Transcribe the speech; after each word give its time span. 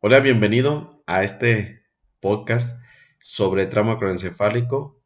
Hola, 0.00 0.20
bienvenido 0.20 1.02
a 1.06 1.24
este 1.24 1.82
podcast 2.20 2.80
sobre 3.18 3.66
trauma 3.66 3.98
cronocefálico. 3.98 5.02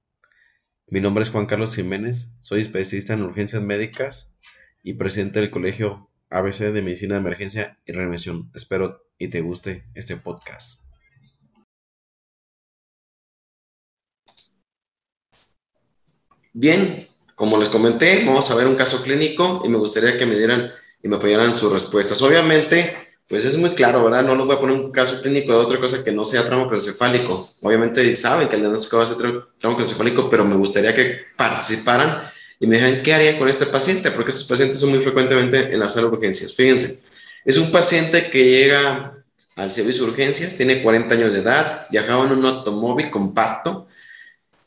Mi 0.87 1.01
nombre 1.01 1.23
es 1.23 1.31
Juan 1.31 1.47
Carlos 1.47 1.75
Jiménez, 1.75 2.37
soy 2.41 2.61
especialista 2.61 3.15
en 3.15 3.23
urgencias 3.23 3.63
médicas 3.63 4.37
y 4.83 4.93
presidente 4.93 5.41
del 5.41 5.51
Colegio 5.51 6.11
ABC 6.29 6.73
de 6.75 6.83
Medicina 6.83 7.15
de 7.15 7.21
Emergencia 7.21 7.79
y 7.87 7.93
Reanimación. 7.93 8.51
Espero 8.55 9.07
y 9.17 9.29
te 9.29 9.41
guste 9.41 9.87
este 9.95 10.19
podcast. 10.19 10.83
Bien, 16.53 17.09
como 17.35 17.57
les 17.57 17.71
comenté, 17.71 18.27
vamos 18.27 18.51
a 18.51 18.57
ver 18.57 18.67
un 18.67 18.77
caso 18.77 19.03
clínico 19.03 19.63
y 19.65 19.71
me 19.71 19.79
gustaría 19.79 20.19
que 20.19 20.27
me 20.27 20.37
dieran 20.37 20.71
y 21.03 21.09
me 21.09 21.17
apoyaran 21.17 21.57
sus 21.57 21.73
respuestas. 21.73 22.21
Obviamente, 22.21 22.95
pues 23.33 23.47
es 23.47 23.57
muy 23.57 23.71
claro, 23.71 24.05
¿verdad? 24.05 24.25
No 24.25 24.37
les 24.37 24.45
voy 24.45 24.57
a 24.57 24.61
poner 24.61 24.77
un 24.77 24.93
caso 24.93 25.23
clínico 25.23 25.53
de 25.53 25.59
otra 25.59 25.81
cosa 25.81 26.05
que 26.05 26.13
no 26.13 26.23
sea 26.23 26.45
trauma 26.45 26.69
craneoencefálico. 26.69 27.49
Obviamente 27.63 28.15
saben 28.15 28.47
que 28.47 28.57
el 28.57 28.61
diagnóstico 28.61 28.99
va 28.99 29.05
a 29.05 29.07
ser 29.07 29.17
trauma 29.17 29.47
craneoencefálico, 29.59 30.29
pero 30.29 30.45
me 30.45 30.55
gustaría 30.55 30.95
que 30.95 31.19
participaran 31.35 32.25
y 32.61 32.67
me 32.67 32.77
dijeran 32.77 33.03
qué 33.03 33.15
haría 33.15 33.39
con 33.39 33.49
este 33.49 33.65
paciente, 33.65 34.11
porque 34.11 34.33
estos 34.33 34.45
pacientes 34.45 34.79
son 34.79 34.91
muy 34.91 34.99
frecuentemente 34.99 35.73
en 35.73 35.81
la 35.81 35.89
sala 35.89 36.09
de 36.09 36.17
urgencias. 36.17 36.55
Fíjense, 36.55 37.01
es 37.47 37.57
un 37.57 37.73
paciente 37.73 38.31
que 38.31 38.45
llega 38.45 39.25
al 39.57 39.73
servicio 39.73 40.05
de 40.05 40.11
urgencias, 40.11 40.53
tiene 40.53 40.83
40 40.83 41.15
años 41.15 41.33
de 41.33 41.39
edad, 41.39 41.87
viajaba 41.91 42.27
en 42.27 42.33
un 42.33 42.45
automóvil 42.45 43.11
compacto, 43.11 43.87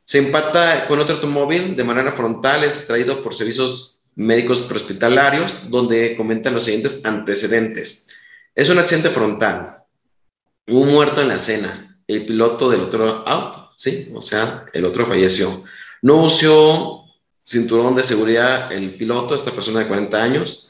se 0.03 0.17
empata 0.17 0.87
con 0.87 0.97
otro 0.97 1.17
automóvil 1.17 1.75
de 1.75 1.83
manera 1.83 2.11
frontal, 2.11 2.63
es 2.63 2.87
traído 2.87 3.21
por 3.21 3.35
servicios 3.35 4.05
médicos 4.15 4.63
prehospitalarios, 4.63 5.69
donde 5.69 6.15
comentan 6.17 6.55
los 6.55 6.63
siguientes 6.63 7.05
antecedentes. 7.05 8.07
Es 8.55 8.69
un 8.69 8.79
accidente 8.79 9.09
frontal. 9.09 9.83
Un 10.67 10.89
muerto 10.89 11.21
en 11.21 11.27
la 11.27 11.35
escena. 11.35 11.99
El 12.07 12.25
piloto 12.25 12.69
del 12.69 12.81
otro 12.81 13.27
auto, 13.27 13.71
¿sí? 13.75 14.09
O 14.15 14.21
sea, 14.21 14.65
el 14.71 14.85
otro 14.85 15.05
falleció. 15.05 15.63
No 16.01 16.23
usó 16.23 17.03
cinturón 17.43 17.95
de 17.95 18.03
seguridad 18.03 18.71
el 18.71 18.95
piloto, 18.95 19.35
esta 19.35 19.51
persona 19.51 19.81
de 19.81 19.87
40 19.87 20.23
años. 20.23 20.69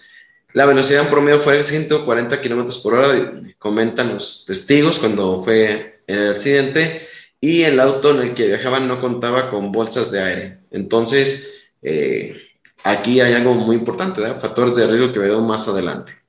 La 0.54 0.66
velocidad 0.66 1.04
en 1.04 1.12
promedio 1.12 1.40
fue 1.40 1.64
140 1.64 2.42
kilómetros 2.42 2.80
por 2.80 2.96
hora, 2.96 3.42
comentan 3.60 4.14
los 4.14 4.46
testigos 4.48 4.98
cuando 4.98 5.44
fue 5.44 6.02
el 6.08 6.32
accidente. 6.32 7.08
Y 7.40 7.62
el 7.64 7.80
auto 7.80 8.12
en 8.12 8.22
el 8.22 8.34
que 8.34 8.48
viajaban 8.48 8.88
no 8.88 9.00
contaba 9.00 9.52
con 9.52 9.72
bolsas 9.72 10.10
de 10.10 10.24
aire. 10.24 10.60
Entonces, 10.72 11.68
eh, 11.84 12.36
aquí 12.84 13.22
hay 13.22 13.34
algo 13.34 13.54
muy 13.54 13.76
importante, 13.76 14.22
¿verdad? 14.22 14.42
factores 14.42 14.76
de 14.76 14.88
riesgo 14.88 15.14
que 15.14 15.20
veo 15.20 15.42
más 15.42 15.68
adelante. 15.68 16.25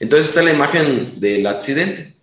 Entonces 0.00 0.28
está 0.28 0.42
la 0.42 0.52
imagen 0.52 1.20
del 1.20 1.46
accidente. 1.46 2.16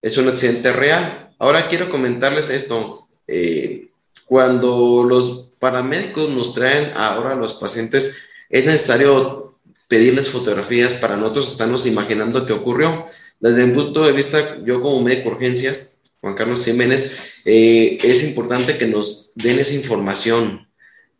Es 0.00 0.16
un 0.16 0.28
accidente 0.28 0.72
real. 0.72 1.34
Ahora 1.38 1.68
quiero 1.68 1.90
comentarles 1.90 2.50
esto. 2.50 3.08
Eh, 3.26 3.88
cuando 4.24 5.04
los 5.08 5.50
paramédicos 5.58 6.30
nos 6.30 6.54
traen 6.54 6.92
ahora 6.96 7.32
a 7.32 7.36
los 7.36 7.54
pacientes, 7.54 8.18
es 8.48 8.64
necesario 8.64 9.58
pedirles 9.88 10.30
fotografías 10.30 10.94
para 10.94 11.16
nosotros 11.16 11.52
estarnos 11.52 11.86
imaginando 11.86 12.46
qué 12.46 12.52
ocurrió. 12.52 13.06
Desde 13.40 13.66
mi 13.66 13.74
punto 13.74 14.04
de 14.04 14.12
vista, 14.12 14.58
yo 14.64 14.80
como 14.80 15.02
médico 15.02 15.28
de 15.28 15.34
urgencias, 15.34 16.00
Juan 16.20 16.34
Carlos 16.34 16.64
Jiménez, 16.64 17.16
eh, 17.44 17.98
es 18.02 18.22
importante 18.24 18.78
que 18.78 18.86
nos 18.86 19.32
den 19.34 19.58
esa 19.58 19.74
información. 19.74 20.66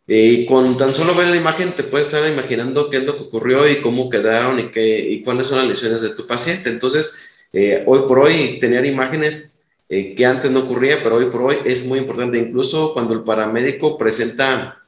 Y 0.05 0.45
con 0.45 0.75
tan 0.77 0.93
solo 0.93 1.15
ver 1.15 1.27
la 1.27 1.37
imagen 1.37 1.75
te 1.75 1.83
puedes 1.83 2.07
estar 2.07 2.29
imaginando 2.29 2.89
qué 2.89 2.97
es 2.97 3.05
lo 3.05 3.15
que 3.15 3.23
ocurrió 3.23 3.69
y 3.69 3.79
cómo 3.79 4.09
quedaron 4.09 4.59
y, 4.59 4.69
qué, 4.69 4.99
y 4.99 5.23
cuáles 5.23 5.47
son 5.47 5.59
las 5.59 5.67
lesiones 5.67 6.01
de 6.01 6.09
tu 6.09 6.27
paciente. 6.27 6.69
Entonces, 6.69 7.47
eh, 7.53 7.83
hoy 7.85 8.01
por 8.07 8.19
hoy, 8.19 8.59
tener 8.59 8.85
imágenes 8.85 9.59
eh, 9.87 10.13
que 10.15 10.25
antes 10.25 10.51
no 10.51 10.61
ocurría, 10.61 11.01
pero 11.01 11.15
hoy 11.15 11.25
por 11.27 11.43
hoy 11.43 11.57
es 11.65 11.85
muy 11.85 11.99
importante. 11.99 12.37
Incluso 12.37 12.93
cuando 12.93 13.13
el 13.13 13.23
paramédico 13.23 13.97
presenta 13.97 14.83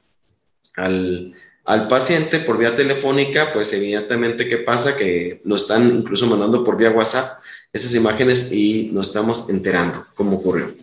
al, 0.76 1.34
al 1.64 1.88
paciente 1.88 2.40
por 2.40 2.58
vía 2.58 2.76
telefónica, 2.76 3.54
pues 3.54 3.72
evidentemente, 3.72 4.50
¿qué 4.50 4.58
pasa? 4.58 4.98
Que 4.98 5.42
lo 5.46 5.56
están 5.56 5.98
incluso 5.98 6.28
mandando 6.28 6.64
por 6.64 6.78
vía 6.78 6.92
WhatsApp 6.92 7.40
esas 7.72 7.94
imágenes 7.96 8.52
y 8.52 8.90
nos 8.94 9.08
estamos 9.08 9.50
enterando 9.50 10.06
cómo 10.14 10.38
ocurrió. 10.38 10.74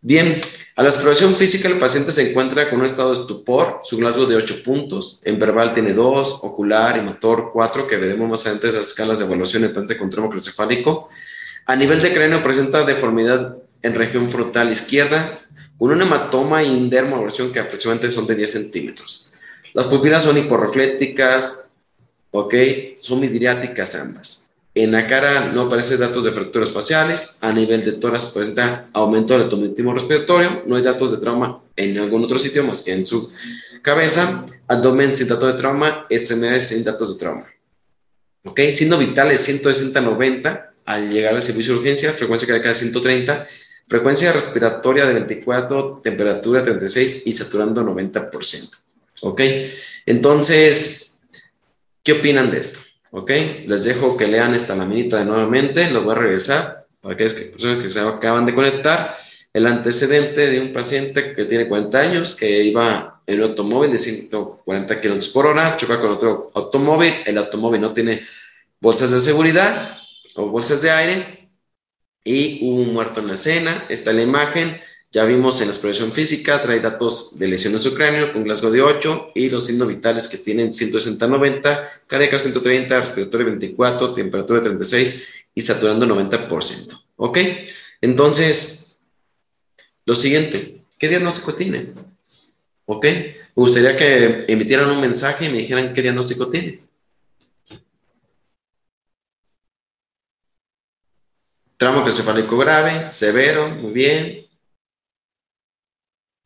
Bien, 0.00 0.40
a 0.76 0.82
la 0.82 0.88
exploración 0.88 1.36
física 1.36 1.68
el 1.68 1.78
paciente 1.78 2.10
se 2.10 2.30
encuentra 2.30 2.68
con 2.68 2.80
un 2.80 2.86
estado 2.86 3.10
de 3.10 3.20
estupor, 3.20 3.80
su 3.84 3.96
Glasgow 3.96 4.26
de 4.26 4.34
8 4.34 4.64
puntos, 4.64 5.20
en 5.24 5.38
verbal 5.38 5.72
tiene 5.72 5.92
2, 5.92 6.40
ocular 6.42 6.96
y 6.96 7.00
motor 7.00 7.50
4, 7.52 7.86
que 7.86 7.96
veremos 7.96 8.28
más 8.28 8.44
adelante 8.44 8.72
las 8.72 8.88
escalas 8.88 9.20
de 9.20 9.24
evaluación 9.24 9.62
en 9.62 9.70
paciente 9.70 9.96
con 9.96 10.10
tremo 10.10 10.28
craneoencefálico. 10.28 11.08
A 11.66 11.76
nivel 11.76 12.02
de 12.02 12.12
cráneo 12.12 12.42
presenta 12.42 12.84
deformidad 12.84 13.56
en 13.82 13.94
región 13.94 14.28
frontal 14.28 14.72
izquierda, 14.72 15.46
con 15.78 15.92
un 15.92 16.02
hematoma 16.02 16.64
y 16.64 16.66
indermoabrasión 16.66 17.52
que 17.52 17.60
aproximadamente 17.60 18.10
son 18.10 18.26
de 18.26 18.34
10 18.34 18.50
centímetros. 18.50 19.32
Las 19.74 19.86
pupilas 19.86 20.24
son 20.24 20.38
hiporreflécticas, 20.38 21.68
ok, 22.32 22.54
son 22.96 23.20
midriáticas 23.20 23.94
ambas. 23.94 24.43
En 24.74 24.90
la 24.90 25.06
cara 25.06 25.52
no 25.52 25.62
aparecen 25.62 26.00
datos 26.00 26.24
de 26.24 26.32
fracturas 26.32 26.70
faciales. 26.70 27.38
A 27.40 27.52
nivel 27.52 27.84
de 27.84 27.92
tórax 27.92 28.30
presenta 28.30 28.88
aumento 28.92 29.34
del 29.34 29.44
automatismo 29.44 29.94
respiratorio. 29.94 30.64
No 30.66 30.74
hay 30.74 30.82
datos 30.82 31.12
de 31.12 31.18
trauma 31.18 31.62
en 31.76 31.96
algún 31.98 32.24
otro 32.24 32.38
sitio 32.38 32.64
más 32.64 32.82
que 32.82 32.92
en 32.92 33.06
su 33.06 33.32
cabeza. 33.82 34.44
Abdomen 34.66 35.14
sin 35.14 35.28
datos 35.28 35.52
de 35.52 35.58
trauma. 35.58 36.06
Extremidades 36.10 36.68
sin 36.68 36.82
datos 36.82 37.12
de 37.12 37.18
trauma. 37.20 37.46
¿Ok? 38.44 38.60
Signo 38.72 38.98
vital 38.98 39.30
es 39.30 39.48
160-90 39.48 40.70
al 40.86 41.10
llegar 41.10 41.36
al 41.36 41.42
servicio 41.42 41.74
de 41.74 41.78
urgencia. 41.78 42.12
Frecuencia 42.12 42.48
cardíaca 42.48 42.74
130. 42.74 43.46
Frecuencia 43.86 44.32
respiratoria 44.32 45.06
de 45.06 45.12
24, 45.12 46.00
temperatura 46.02 46.64
36 46.64 47.22
y 47.26 47.32
saturando 47.32 47.84
90%. 47.84 48.70
¿Ok? 49.20 49.40
Entonces, 50.06 51.12
¿qué 52.02 52.12
opinan 52.12 52.50
de 52.50 52.58
esto? 52.58 52.83
¿Ok? 53.16 53.30
Les 53.66 53.84
dejo 53.84 54.16
que 54.16 54.26
lean 54.26 54.56
esta 54.56 54.74
laminita 54.74 55.18
de 55.18 55.24
nuevamente, 55.24 55.88
lo 55.88 56.02
voy 56.02 56.16
a 56.16 56.18
regresar 56.18 56.86
para 57.00 57.14
aquellas 57.14 57.34
personas 57.34 57.84
que 57.84 57.88
se 57.88 58.00
acaban 58.00 58.44
de 58.44 58.52
conectar. 58.52 59.16
El 59.52 59.66
antecedente 59.66 60.48
de 60.50 60.58
un 60.58 60.72
paciente 60.72 61.32
que 61.32 61.44
tiene 61.44 61.68
40 61.68 61.96
años, 61.96 62.34
que 62.34 62.64
iba 62.64 63.22
en 63.24 63.36
un 63.36 63.50
automóvil 63.50 63.92
de 63.92 63.98
140 63.98 65.00
kilómetros 65.00 65.32
por 65.32 65.46
hora, 65.46 65.76
choca 65.76 66.00
con 66.00 66.10
otro 66.10 66.50
automóvil, 66.54 67.14
el 67.24 67.38
automóvil 67.38 67.80
no 67.82 67.92
tiene 67.92 68.22
bolsas 68.80 69.12
de 69.12 69.20
seguridad 69.20 69.96
o 70.34 70.48
bolsas 70.48 70.82
de 70.82 70.90
aire 70.90 71.48
y 72.24 72.66
hubo 72.66 72.82
un 72.82 72.92
muerto 72.92 73.20
en 73.20 73.28
la 73.28 73.34
escena. 73.34 73.86
Está 73.88 74.12
la 74.12 74.22
imagen 74.22 74.80
ya 75.14 75.24
vimos 75.24 75.60
en 75.60 75.68
la 75.68 75.72
exploración 75.72 76.10
física, 76.10 76.60
trae 76.60 76.80
datos 76.80 77.38
de 77.38 77.46
lesión 77.46 77.72
en 77.72 77.80
su 77.80 77.94
cráneo 77.94 78.32
con 78.32 78.42
Glasgow 78.42 78.72
de 78.72 78.82
8 78.82 79.30
y 79.36 79.48
los 79.48 79.66
signos 79.66 79.86
vitales 79.86 80.26
que 80.26 80.38
tienen 80.38 80.72
160-90, 80.72 81.88
cardíaco 82.08 82.36
130, 82.36 82.98
respiratorio 82.98 83.46
24, 83.46 84.12
temperatura 84.12 84.60
36 84.60 85.24
y 85.54 85.60
saturando 85.60 86.04
90%. 86.04 87.06
¿Ok? 87.14 87.38
Entonces, 88.00 88.96
lo 90.04 90.16
siguiente, 90.16 90.82
¿qué 90.98 91.08
diagnóstico 91.08 91.54
tiene? 91.54 91.94
¿Ok? 92.86 93.04
Me 93.04 93.36
gustaría 93.54 93.96
que 93.96 94.46
emitieran 94.48 94.90
un 94.90 95.00
mensaje 95.00 95.44
y 95.44 95.48
me 95.48 95.58
dijeran 95.58 95.94
qué 95.94 96.02
diagnóstico 96.02 96.50
tiene. 96.50 96.82
Trauma 101.76 102.02
craneoencefálico 102.02 102.58
grave, 102.58 103.12
severo, 103.12 103.68
muy 103.68 103.92
bien. 103.92 104.43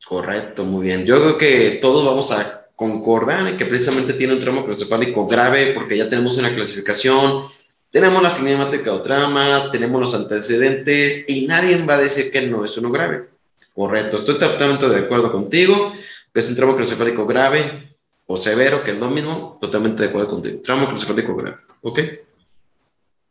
Correcto, 0.07 0.65
muy 0.65 0.87
bien. 0.87 1.05
Yo 1.05 1.21
creo 1.21 1.39
que 1.39 1.79
todos 1.83 2.05
vamos 2.05 2.31
a 2.33 2.59
concordar 2.77 3.47
en 3.47 3.57
que 3.57 3.67
precisamente 3.67 4.13
tiene 4.13 4.35
un 4.35 4.39
trauma 4.39 4.61
craneoencefálico 4.61 5.27
grave 5.27 5.73
porque 5.75 5.97
ya 5.97 6.09
tenemos 6.09 6.39
una 6.39 6.53
clasificación, 6.53 7.45
tenemos 7.91 8.23
la 8.23 8.31
cinemática 8.31 8.93
o 8.93 9.03
trama, 9.03 9.71
tenemos 9.73 10.01
los 10.01 10.15
antecedentes 10.15 11.25
y 11.27 11.47
nadie 11.47 11.85
va 11.85 11.95
a 11.95 11.99
decir 11.99 12.31
que 12.31 12.47
no 12.47 12.65
es 12.65 12.77
uno 12.79 12.91
grave. 12.91 13.29
Correcto, 13.75 14.19
estoy 14.19 14.39
totalmente 14.39 14.89
de 14.89 15.01
acuerdo 15.01 15.33
contigo, 15.33 15.93
que 16.33 16.41
es 16.41 16.49
un 16.49 16.55
trauma 16.55 16.75
craneoencefálico 16.75 17.27
grave 17.27 17.97
o 18.27 18.37
severo, 18.37 18.85
que 18.85 18.93
es 18.93 18.99
lo 18.99 19.11
mismo, 19.11 19.59
totalmente 19.61 20.03
de 20.05 20.11
acuerdo 20.11 20.29
contigo. 20.29 20.61
Trauma 20.63 20.83
craneoencefálico 20.85 21.35
grave, 21.35 21.57
¿ok? 21.83 22.01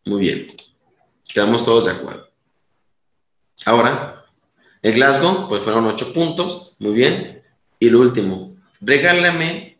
Muy 0.05 0.21
bien, 0.21 0.47
quedamos 1.25 1.63
todos 1.63 1.85
de 1.85 1.91
acuerdo. 1.91 2.27
Ahora, 3.65 4.16
el 4.81 4.93
Glasgow, 4.93 5.47
pues 5.47 5.63
fueron 5.63 5.85
ocho 5.85 6.13
puntos, 6.13 6.75
muy 6.79 6.93
bien. 6.93 7.43
Y 7.79 7.89
lo 7.89 7.99
último, 7.99 8.55
regálame 8.81 9.77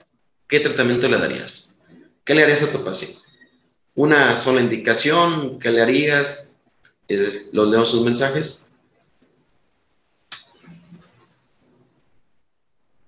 qué 0.48 0.60
tratamiento 0.60 1.08
le 1.08 1.18
darías. 1.18 1.80
¿Qué 2.24 2.36
le 2.36 2.44
harías 2.44 2.64
a 2.64 2.72
tu 2.72 2.84
paciente? 2.84 3.20
Una 3.96 4.38
sola 4.38 4.62
indicación, 4.62 5.60
¿qué 5.60 5.72
le 5.72 5.82
harías? 5.82 6.58
¿Los 7.52 7.70
leo 7.70 7.86
sus 7.86 8.04
mensajes? 8.04 8.70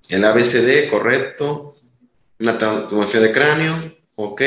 El 0.09 0.25
ABCD, 0.25 0.89
correcto. 0.89 1.75
Una 2.39 2.57
tomografía 2.57 3.19
de 3.19 3.31
cráneo, 3.31 3.95
ok. 4.15 4.41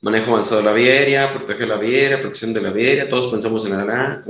manejo 0.00 0.32
avanzado 0.32 0.60
de 0.60 0.66
la 0.66 0.72
vía 0.72 0.92
aérea, 0.92 1.32
proteger 1.32 1.68
la 1.68 1.76
vía 1.76 2.20
protección 2.20 2.54
de 2.54 2.62
la 2.62 2.70
vía 2.70 3.08
todos 3.08 3.28
pensamos 3.28 3.66
en 3.66 3.76
la 3.86 4.20
A, 4.20 4.22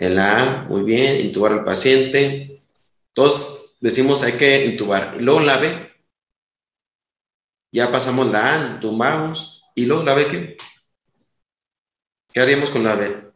correcto. 0.00 0.12
El 0.12 0.18
A, 0.18 0.66
muy 0.68 0.82
bien, 0.82 1.20
intubar 1.20 1.52
al 1.52 1.64
paciente. 1.64 2.62
Todos 3.12 3.76
decimos 3.80 4.22
hay 4.22 4.32
que 4.32 4.64
intubar. 4.64 5.16
Luego 5.20 5.40
la 5.40 5.58
B, 5.58 5.90
ya 7.72 7.90
pasamos 7.92 8.30
la 8.30 8.54
A, 8.54 8.74
intubamos. 8.74 9.64
Y 9.74 9.86
luego 9.86 10.02
la 10.02 10.14
B, 10.14 10.26
¿qué? 10.28 10.56
¿Qué 12.32 12.40
haríamos 12.40 12.70
con 12.70 12.84
la 12.84 12.96
B? 12.96 13.30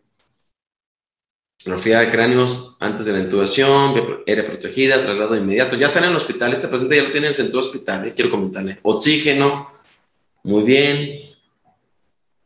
Rofía 1.66 2.00
de 2.00 2.10
cráneos 2.10 2.76
antes 2.78 3.06
de 3.06 3.12
la 3.12 3.20
intubación, 3.20 3.94
era 4.26 4.44
protegida, 4.44 5.02
traslado 5.02 5.34
inmediato. 5.34 5.76
Ya 5.76 5.86
están 5.86 6.04
en 6.04 6.10
el 6.10 6.16
hospital, 6.16 6.52
este 6.52 6.68
paciente 6.68 6.96
ya 6.96 7.04
lo 7.04 7.10
tiene 7.10 7.28
en 7.28 7.30
el 7.30 7.34
centro 7.34 7.60
hospital, 7.60 8.06
¿eh? 8.06 8.12
quiero 8.14 8.30
comentarle. 8.30 8.80
Oxígeno, 8.82 9.72
muy 10.42 10.62
bien. 10.62 11.23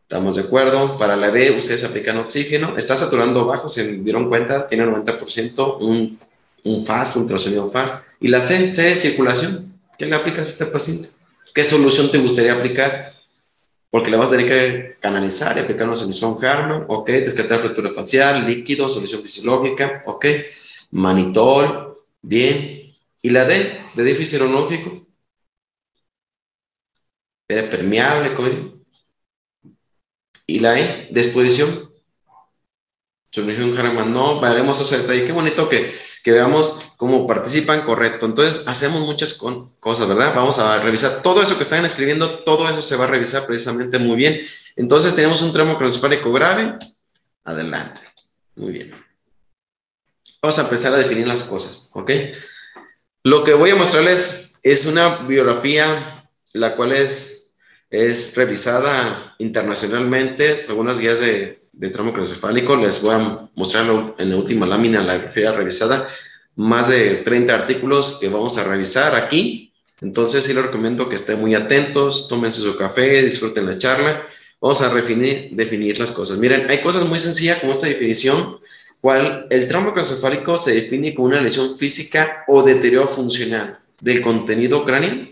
Estamos 0.09 0.37
de 0.37 0.43
acuerdo. 0.43 0.97
Para 0.97 1.17
la 1.17 1.29
B, 1.29 1.51
ustedes 1.59 1.85
aplican 1.85 2.17
oxígeno. 2.17 2.79
Está 2.79 2.97
saturando 2.97 3.45
bajo, 3.45 3.69
se 3.69 3.99
dieron 3.99 4.31
cuenta, 4.31 4.67
tiene 4.67 4.87
90%, 4.87 5.77
un, 5.81 6.19
un 6.65 6.87
FAST, 6.87 7.17
un 7.17 7.23
ultrasonido 7.25 7.69
FAST. 7.69 8.07
Y 8.19 8.29
la 8.29 8.41
C, 8.41 8.67
C 8.69 8.85
de 8.85 8.97
circulación. 8.97 9.79
¿Qué 9.99 10.07
le 10.07 10.15
aplicas 10.15 10.49
a 10.49 10.51
este 10.51 10.65
paciente? 10.65 11.11
¿Qué 11.55 11.63
solución 11.63 12.11
te 12.11 12.17
gustaría 12.17 12.55
aplicar? 12.55 13.19
porque 13.91 14.11
le 14.11 14.19
vas 14.19 14.29
a 14.29 14.33
tener 14.33 14.47
que 14.47 14.97
canalizar 15.01 15.57
y 15.57 15.61
aplicar 15.61 15.87
una 15.87 15.97
solución 15.97 16.37
Harman, 16.43 16.85
ok, 16.89 17.09
descartar 17.09 17.61
fractura 17.61 17.89
facial, 17.91 18.47
líquido, 18.47 18.89
solución 18.89 19.23
fisiológica, 19.23 20.03
ok, 20.07 20.27
manitol, 20.91 21.99
bien. 22.21 22.95
¿Y 23.23 23.31
la 23.31 23.45
D? 23.47 23.81
¿De 23.95 24.05
déficit 24.05 24.39
serológico? 24.39 25.07
Era 27.49 27.69
permeable, 27.71 28.35
¿cómo? 28.35 28.78
¿Y 30.49 30.59
la 30.59 30.81
E? 30.81 31.09
¿De 31.13 31.21
exposición? 31.21 31.89
Solución 33.31 33.79
Harman, 33.79 34.13
no, 34.13 34.41
veremos 34.41 34.81
ese 34.81 34.99
detalle. 34.99 35.25
Qué 35.25 35.33
bonito 35.33 35.69
que 35.69 35.95
que 36.23 36.33
veamos 36.33 36.81
cómo 36.97 37.27
participan, 37.27 37.83
correcto. 37.83 38.27
Entonces, 38.27 38.67
hacemos 38.69 39.01
muchas 39.01 39.41
cosas, 39.81 40.09
¿verdad? 40.09 40.35
Vamos 40.35 40.59
a 40.59 40.79
revisar 40.79 41.23
todo 41.23 41.43
eso 41.43 41.57
que 41.57 41.63
están 41.63 41.85
escribiendo, 41.85 42.41
todo 42.41 42.69
eso 42.69 42.83
se 42.83 42.97
va 42.97 43.05
a 43.05 43.09
revisar 43.09 43.47
precisamente 43.47 43.99
muy 43.99 44.17
bien. 44.17 44.39
Entonces, 44.77 45.15
tenemos 45.15 45.43
un 45.43 45.53
tramo 45.53 45.77
cronocefálico 45.77 46.33
grave. 46.33 46.77
Adelante. 47.45 48.01
Muy 48.57 48.73
bien. 48.73 48.95
Vamos 50.43 50.59
a 50.59 50.63
empezar 50.63 50.93
a 50.93 50.99
definir 50.99 51.27
las 51.27 51.45
cosas, 51.45 51.91
¿ok? 51.95 52.11
Lo 53.25 53.43
que 53.43 53.55
voy 53.55 53.71
a 53.71 53.77
mostrarles 53.77 54.55
es 54.63 54.87
una 54.87 55.27
biografía, 55.27 56.29
la 56.53 56.77
cual 56.77 56.93
es, 56.93 57.38
es 57.91 58.35
revisada 58.37 59.35
internacionalmente 59.39 60.59
según 60.59 60.87
las 60.87 61.01
guías 61.01 61.21
de, 61.21 61.61
tramo 61.93 62.13
cronocefálico. 62.13 62.77
Les 62.77 63.03
voy 63.03 63.15
a 63.15 63.49
mostrar 63.55 63.87
en 64.19 64.31
la 64.31 64.37
última 64.37 64.67
lámina 64.67 65.03
la 65.03 65.15
biografía 65.15 65.53
revisada, 65.53 66.09
más 66.57 66.89
de 66.89 67.17
30 67.17 67.55
artículos 67.55 68.19
que 68.21 68.29
vamos 68.29 68.59
a 68.59 68.65
revisar 68.65 69.15
aquí. 69.15 69.73
Entonces 70.01 70.45
sí 70.45 70.53
les 70.53 70.65
recomiendo 70.65 71.09
que 71.09 71.17
estén 71.17 71.41
muy 71.41 71.55
atentos, 71.55 72.29
tómense 72.29 72.61
su 72.61 72.77
café, 72.77 73.23
disfruten 73.23 73.67
la 73.67 73.79
charla. 73.79 74.27
Vamos 74.61 74.83
a 74.83 74.93
definir, 74.93 75.99
las 75.99 76.11
cosas. 76.13 76.39
Miren, 76.39 76.69
hay 76.69 76.79
cosas 76.79 77.07
muy 77.07 77.21
sencillas 77.21 77.59
como 77.59 77.73
esta 77.73 77.87
definición, 77.87 78.59
cual 79.01 79.47
el 79.51 79.69
trauma 79.69 79.93
cronocefálico 79.93 80.59
se 80.59 80.75
define 80.75 81.15
como 81.15 81.29
una 81.29 81.41
lesión 81.41 81.79
física 81.79 82.45
o 82.49 82.63
deterioro 82.63 83.07
funcional 83.07 83.79
del 84.01 84.21
contenido 84.21 84.85
cráneo 84.85 85.29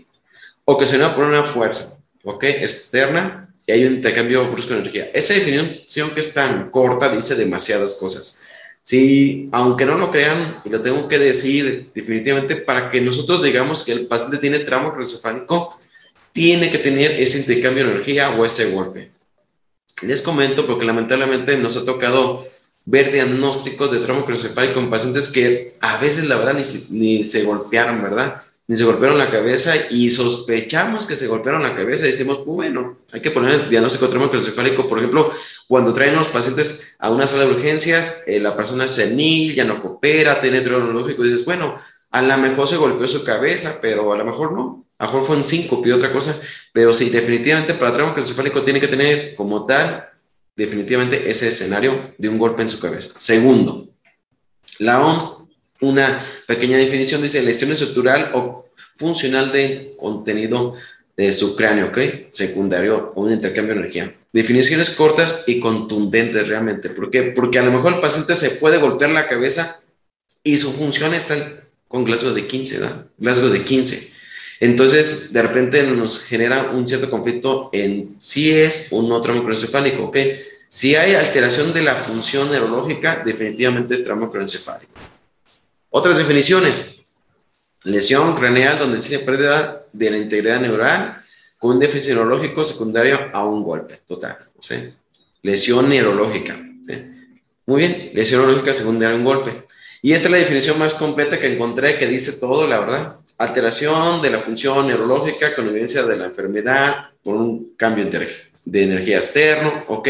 ocasionada 0.69 1.15
por 1.15 1.25
una 1.25 1.43
fuerza, 1.43 1.96
¿ok? 2.23 2.43
Externa 2.43 3.47
y 3.65 3.73
hay 3.73 3.85
un 3.85 3.95
intercambio 3.95 4.49
brusco 4.49 4.73
de 4.73 4.79
energía. 4.79 5.11
Esa 5.13 5.33
definición 5.33 6.11
que 6.11 6.21
es 6.21 6.33
tan 6.33 6.69
corta 6.71 7.13
dice 7.13 7.35
demasiadas 7.35 7.95
cosas. 7.95 8.43
Sí, 8.83 9.49
aunque 9.51 9.85
no 9.85 9.97
lo 9.97 10.09
crean, 10.11 10.61
y 10.63 10.69
lo 10.69 10.79
tengo 10.79 11.09
que 11.09 11.19
decir 11.19 11.91
definitivamente, 11.93 12.55
para 12.55 12.89
que 12.89 13.01
nosotros 13.01 13.43
digamos 13.43 13.83
que 13.83 13.91
el 13.91 14.07
paciente 14.07 14.37
tiene 14.37 14.59
tramo 14.59 14.93
crucefálico, 14.93 15.77
tiene 16.31 16.71
que 16.71 16.77
tener 16.77 17.11
ese 17.11 17.39
intercambio 17.39 17.83
de 17.83 17.91
energía 17.91 18.29
o 18.29 18.45
ese 18.45 18.71
golpe. 18.71 19.11
Les 20.03 20.21
comento 20.21 20.65
porque 20.65 20.85
lamentablemente 20.85 21.57
nos 21.57 21.75
ha 21.75 21.83
tocado 21.83 22.47
ver 22.85 23.11
diagnósticos 23.11 23.91
de 23.91 23.99
tramo 23.99 24.25
crucefálico 24.25 24.79
en 24.79 24.89
pacientes 24.89 25.27
que 25.27 25.75
a 25.81 25.97
veces 25.97 26.29
la 26.29 26.37
verdad 26.37 26.53
ni, 26.53 26.97
ni 26.97 27.25
se 27.25 27.43
golpearon, 27.43 28.01
¿verdad? 28.01 28.43
Ni 28.67 28.75
se 28.75 28.83
golpearon 28.83 29.17
la 29.17 29.31
cabeza 29.31 29.73
y 29.89 30.11
sospechamos 30.11 31.05
que 31.05 31.15
se 31.15 31.27
golpearon 31.27 31.63
la 31.63 31.73
cabeza 31.73 32.03
y 32.03 32.07
decimos, 32.07 32.45
bueno, 32.45 32.97
hay 33.13 33.21
que 33.21 33.31
poner 33.31 33.51
el 33.51 33.69
diagnóstico 33.69 34.09
traumacriocefálico. 34.09 34.89
Por 34.89 34.97
ejemplo, 34.97 35.31
cuando 35.67 35.93
traen 35.93 36.15
los 36.15 36.27
pacientes 36.27 36.97
a 36.99 37.09
una 37.09 37.27
sala 37.27 37.45
de 37.45 37.51
urgencias, 37.51 38.23
eh, 38.27 38.41
la 38.41 38.57
persona 38.57 38.85
es 38.85 38.91
senil, 38.91 39.55
ya 39.55 39.63
no 39.63 39.81
coopera, 39.81 40.41
tiene 40.41 40.59
neurológico 40.59 41.23
y 41.23 41.29
dices, 41.29 41.45
bueno, 41.45 41.77
a 42.11 42.21
lo 42.21 42.37
mejor 42.37 42.67
se 42.67 42.75
golpeó 42.75 43.07
su 43.07 43.23
cabeza, 43.23 43.79
pero 43.81 44.11
a 44.11 44.17
lo 44.17 44.25
mejor 44.25 44.51
no. 44.51 44.85
A 44.97 45.05
lo 45.05 45.11
mejor 45.11 45.27
fue 45.27 45.37
un 45.37 45.45
síncope, 45.45 45.93
otra 45.93 46.11
cosa. 46.11 46.37
Pero 46.73 46.93
sí, 46.93 47.09
definitivamente 47.09 47.73
para 47.73 47.93
traumacriocefálico 47.93 48.63
tiene 48.63 48.81
que 48.81 48.89
tener 48.89 49.35
como 49.35 49.65
tal, 49.65 50.09
definitivamente 50.57 51.29
ese 51.29 51.47
escenario 51.47 52.13
de 52.17 52.27
un 52.27 52.37
golpe 52.37 52.63
en 52.63 52.69
su 52.69 52.81
cabeza. 52.81 53.13
Segundo, 53.15 53.87
la 54.79 55.05
OMS 55.05 55.46
una 55.81 56.25
pequeña 56.47 56.77
definición, 56.77 57.21
dice 57.21 57.41
lesión 57.41 57.71
estructural 57.71 58.31
o 58.33 58.69
funcional 58.95 59.51
de 59.51 59.95
contenido 59.99 60.73
de 61.15 61.33
su 61.33 61.55
cráneo, 61.55 61.87
¿ok? 61.87 61.97
Secundario 62.29 63.11
o 63.15 63.23
un 63.23 63.31
intercambio 63.31 63.73
de 63.73 63.81
energía. 63.81 64.15
Definiciones 64.31 64.91
cortas 64.91 65.43
y 65.47 65.59
contundentes 65.59 66.47
realmente. 66.47 66.89
¿Por 66.89 67.09
qué? 67.09 67.23
Porque 67.23 67.59
a 67.59 67.63
lo 67.63 67.71
mejor 67.71 67.95
el 67.95 67.99
paciente 67.99 68.35
se 68.35 68.51
puede 68.51 68.77
golpear 68.77 69.09
la 69.11 69.27
cabeza 69.27 69.81
y 70.43 70.57
su 70.57 70.71
función 70.73 71.13
está 71.15 71.63
con 71.87 72.05
Glasgow 72.05 72.33
de 72.33 72.45
15, 72.45 72.79
¿verdad? 72.79 73.07
Glasgow 73.17 73.49
de 73.49 73.63
15. 73.63 74.13
Entonces, 74.59 75.33
de 75.33 75.41
repente 75.41 75.83
nos 75.83 76.23
genera 76.23 76.71
un 76.71 76.85
cierto 76.85 77.09
conflicto 77.09 77.69
en 77.73 78.15
si 78.19 78.51
es 78.51 78.87
un 78.91 79.11
otro 79.11 79.33
microencefálico, 79.33 80.05
¿ok? 80.05 80.17
Si 80.69 80.95
hay 80.95 81.15
alteración 81.15 81.73
de 81.73 81.81
la 81.81 81.95
función 81.95 82.51
neurológica, 82.51 83.21
definitivamente 83.23 83.95
es 83.95 84.03
tramo 84.03 84.25
microencefálico. 84.25 84.91
Otras 85.97 86.19
definiciones. 86.19 87.01
Lesión 87.81 88.35
craneal 88.35 88.77
donde 88.77 88.99
existe 88.99 89.25
pérdida 89.25 89.83
de 89.91 90.11
la 90.11 90.17
integridad 90.17 90.61
neural 90.61 91.23
con 91.57 91.71
un 91.71 91.79
déficit 91.79 92.11
neurológico 92.11 92.63
secundario 92.63 93.31
a 93.33 93.43
un 93.43 93.63
golpe 93.63 93.99
total. 94.05 94.37
Lesión 95.41 95.89
neurológica. 95.89 96.55
Muy 97.65 97.79
bien, 97.79 98.11
lesión 98.13 98.41
neurológica 98.41 98.75
secundaria 98.75 99.15
a 99.15 99.17
un 99.17 99.25
golpe. 99.25 99.65
Y 100.03 100.13
esta 100.13 100.27
es 100.27 100.31
la 100.33 100.37
definición 100.37 100.77
más 100.77 100.93
completa 100.93 101.39
que 101.39 101.51
encontré 101.51 101.97
que 101.97 102.05
dice 102.05 102.33
todo, 102.33 102.67
la 102.67 102.79
verdad. 102.79 103.15
Alteración 103.39 104.21
de 104.21 104.29
la 104.29 104.41
función 104.41 104.85
neurológica 104.85 105.55
con 105.55 105.67
evidencia 105.67 106.03
de 106.03 106.15
la 106.15 106.25
enfermedad 106.25 107.09
por 107.23 107.37
un 107.37 107.73
cambio 107.75 108.07
de 108.65 108.83
energía 108.83 109.17
externo, 109.17 109.85
¿ok? 109.87 110.09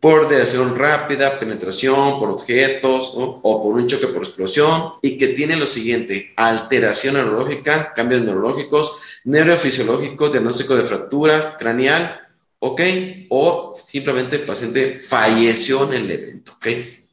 Por 0.00 0.28
deacción 0.28 0.78
rápida, 0.78 1.38
penetración 1.38 2.18
por 2.18 2.30
objetos 2.30 3.12
o 3.14 3.62
por 3.62 3.74
un 3.74 3.86
choque 3.86 4.06
por 4.06 4.22
explosión 4.22 4.94
y 5.02 5.18
que 5.18 5.28
tiene 5.28 5.56
lo 5.56 5.66
siguiente, 5.66 6.32
alteración 6.36 7.14
neurológica, 7.14 7.92
cambios 7.94 8.22
neurológicos, 8.22 8.98
neurofisiológicos, 9.24 10.32
diagnóstico 10.32 10.74
de 10.74 10.84
fractura 10.84 11.56
craneal, 11.58 12.18
¿ok? 12.60 12.80
O 13.28 13.74
simplemente 13.84 14.36
el 14.36 14.42
paciente 14.42 14.98
falleció 15.06 15.84
en 15.84 15.92
el 15.92 16.10
evento, 16.10 16.52
¿ok? 16.56 16.66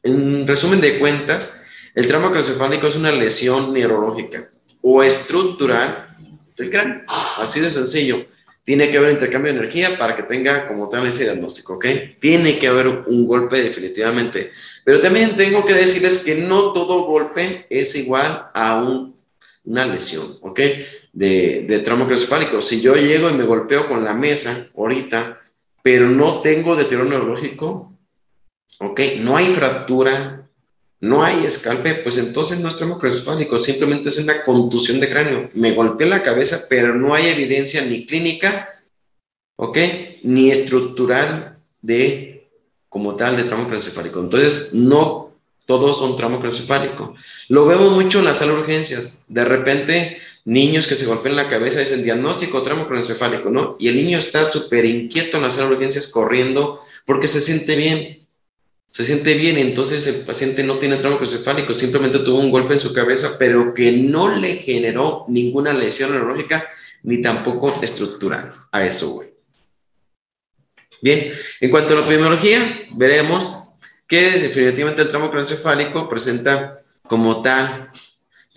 En 0.04 0.46
resumen 0.46 0.80
de 0.80 0.98
cuentas, 0.98 1.64
el 1.94 2.06
trauma 2.06 2.28
craneoencefálico 2.30 2.86
es 2.86 2.96
una 2.96 3.12
lesión 3.12 3.74
neurológica 3.74 4.48
o 4.80 5.02
estructural 5.02 6.16
del 6.56 6.70
cráneo, 6.70 7.02
así 7.36 7.60
de 7.60 7.70
sencillo 7.70 8.24
tiene 8.68 8.90
que 8.90 8.98
haber 8.98 9.12
intercambio 9.12 9.50
de 9.50 9.60
energía 9.60 9.96
para 9.96 10.14
que 10.14 10.24
tenga 10.24 10.68
como 10.68 10.90
tal 10.90 11.06
ese 11.06 11.24
diagnóstico, 11.24 11.76
¿ok? 11.76 11.86
Tiene 12.20 12.58
que 12.58 12.66
haber 12.66 12.86
un 12.86 13.26
golpe 13.26 13.62
definitivamente. 13.62 14.50
Pero 14.84 15.00
también 15.00 15.38
tengo 15.38 15.64
que 15.64 15.72
decirles 15.72 16.18
que 16.18 16.34
no 16.34 16.74
todo 16.74 17.06
golpe 17.06 17.64
es 17.70 17.94
igual 17.94 18.50
a 18.52 18.86
una 19.64 19.86
lesión, 19.86 20.36
¿ok? 20.42 20.60
De, 21.14 21.64
de 21.66 21.78
trauma. 21.78 22.06
Si 22.60 22.82
yo 22.82 22.94
llego 22.94 23.30
y 23.30 23.32
me 23.32 23.44
golpeo 23.44 23.88
con 23.88 24.04
la 24.04 24.12
mesa 24.12 24.68
ahorita, 24.76 25.40
pero 25.82 26.06
no 26.10 26.42
tengo 26.42 26.76
deterioro 26.76 27.08
neurológico, 27.08 27.96
¿ok? 28.80 29.00
No 29.20 29.38
hay 29.38 29.46
fractura, 29.46 30.46
no 31.00 31.22
hay 31.22 31.44
escalpe, 31.44 31.94
pues 31.94 32.18
entonces 32.18 32.60
no 32.60 32.68
es 32.68 32.76
trauma 32.76 32.98
craneoencefálico, 32.98 33.58
simplemente 33.58 34.08
es 34.08 34.18
una 34.18 34.42
contusión 34.42 34.98
de 35.00 35.08
cráneo. 35.08 35.50
Me 35.54 35.72
golpeé 35.72 36.06
la 36.06 36.22
cabeza, 36.22 36.66
pero 36.68 36.94
no 36.94 37.14
hay 37.14 37.28
evidencia 37.28 37.84
ni 37.84 38.04
clínica, 38.04 38.82
¿ok? 39.56 39.78
Ni 40.24 40.50
estructural 40.50 41.58
de, 41.82 42.48
como 42.88 43.14
tal, 43.14 43.36
de 43.36 43.44
trauma. 43.44 43.68
Entonces, 43.72 44.74
no 44.74 45.28
todos 45.68 45.98
son 45.98 46.16
tramo 46.16 46.40
craneoencefálico. 46.40 47.14
Lo 47.48 47.66
vemos 47.66 47.92
mucho 47.92 48.20
en 48.20 48.24
las 48.24 48.38
sala 48.38 48.54
de 48.54 48.60
urgencias. 48.60 49.22
De 49.28 49.44
repente, 49.44 50.16
niños 50.46 50.88
que 50.88 50.96
se 50.96 51.04
golpean 51.04 51.36
la 51.36 51.50
cabeza 51.50 51.78
dicen 51.78 52.02
diagnóstico 52.02 52.62
tramo 52.62 52.86
craneoencefálico, 52.86 53.50
¿no? 53.50 53.76
Y 53.78 53.88
el 53.88 53.96
niño 53.96 54.18
está 54.18 54.46
súper 54.46 54.86
inquieto 54.86 55.36
en 55.36 55.42
la 55.42 55.50
sala 55.50 55.68
de 55.68 55.74
urgencias 55.74 56.06
corriendo 56.06 56.80
porque 57.04 57.28
se 57.28 57.40
siente 57.40 57.76
bien. 57.76 58.17
Se 58.98 59.04
siente 59.04 59.34
bien, 59.34 59.58
entonces 59.58 60.04
el 60.08 60.24
paciente 60.24 60.64
no 60.64 60.76
tiene 60.76 60.96
tramo 60.96 61.18
craneoencefálico, 61.18 61.72
simplemente 61.72 62.18
tuvo 62.18 62.40
un 62.40 62.50
golpe 62.50 62.74
en 62.74 62.80
su 62.80 62.92
cabeza, 62.92 63.36
pero 63.38 63.72
que 63.72 63.92
no 63.92 64.34
le 64.34 64.56
generó 64.56 65.24
ninguna 65.28 65.72
lesión 65.72 66.10
neurológica 66.10 66.68
ni 67.04 67.22
tampoco 67.22 67.78
estructural. 67.80 68.52
A 68.72 68.84
eso, 68.84 69.10
güey. 69.10 69.28
Bien, 71.00 71.32
en 71.60 71.70
cuanto 71.70 71.92
a 71.92 71.98
la 71.98 72.02
epidemiología, 72.06 72.88
veremos 72.96 73.68
que 74.08 74.32
definitivamente 74.32 75.02
el 75.02 75.10
tramo 75.10 75.30
craneoencefálico 75.30 76.08
presenta 76.08 76.82
como 77.04 77.40
tal 77.40 77.92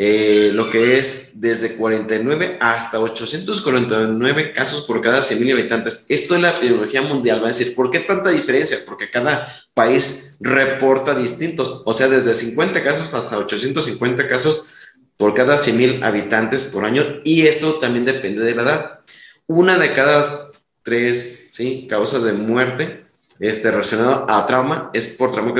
eh, 0.04 0.50
lo 0.52 0.72
que 0.72 0.98
es 0.98 1.34
desde 1.36 1.76
49 1.76 2.58
hasta 2.60 3.00
849 3.00 4.52
casos 4.52 4.86
por 4.86 5.00
cada 5.00 5.20
100.000 5.20 5.54
habitantes. 5.54 6.08
Esto 6.10 6.34
es 6.34 6.42
la 6.42 6.50
epidemiología 6.50 7.04
mundial 7.04 7.40
va 7.40 7.46
a 7.46 7.50
decir, 7.50 7.76
¿por 7.76 7.92
qué 7.92 8.00
tanta 8.00 8.32
diferencia? 8.32 8.80
Porque 8.88 9.12
cada 9.12 9.48
país 9.76 10.38
reporta 10.40 11.14
distintos, 11.14 11.84
o 11.86 11.94
sea, 11.94 12.08
desde 12.08 12.34
50 12.34 12.84
casos 12.84 13.14
hasta 13.14 13.38
850 13.38 14.28
casos 14.28 14.72
por 15.18 15.36
cada 15.36 15.56
100.000 15.56 16.04
habitantes 16.04 16.64
por 16.74 16.84
año, 16.84 17.22
y 17.24 17.46
esto 17.46 17.78
también 17.78 18.04
depende 18.04 18.42
de 18.44 18.56
la 18.56 18.64
edad. 18.64 19.00
Una 19.46 19.78
de 19.78 19.94
cada 19.94 20.50
tres 20.82 21.50
¿sí? 21.52 21.86
causas 21.88 22.24
de 22.24 22.34
muerte 22.34 23.06
este, 23.40 23.70
relacionado 23.70 24.26
a 24.28 24.48
trauma 24.48 24.90
es 24.94 25.12
por 25.12 25.32
trauma 25.32 25.54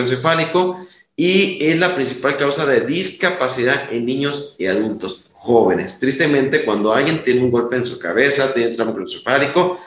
y 1.24 1.60
es 1.62 1.78
la 1.78 1.94
principal 1.94 2.36
causa 2.36 2.66
de 2.66 2.82
discapacidad 2.82 3.94
en 3.94 4.08
niños 4.08 4.56
y 4.58 4.66
adultos 4.66 5.30
jóvenes. 5.34 6.00
Tristemente, 6.00 6.66
cuando 6.66 6.94
alguien 6.94 7.22
tiene 7.22 7.42
un 7.42 7.52
golpe 7.52 7.76
en 7.76 7.86
su 7.86 8.00
cabeza, 8.00 8.52
tiene 8.56 8.74
trauma 8.74 8.92
craneoencefálico, 8.92 9.78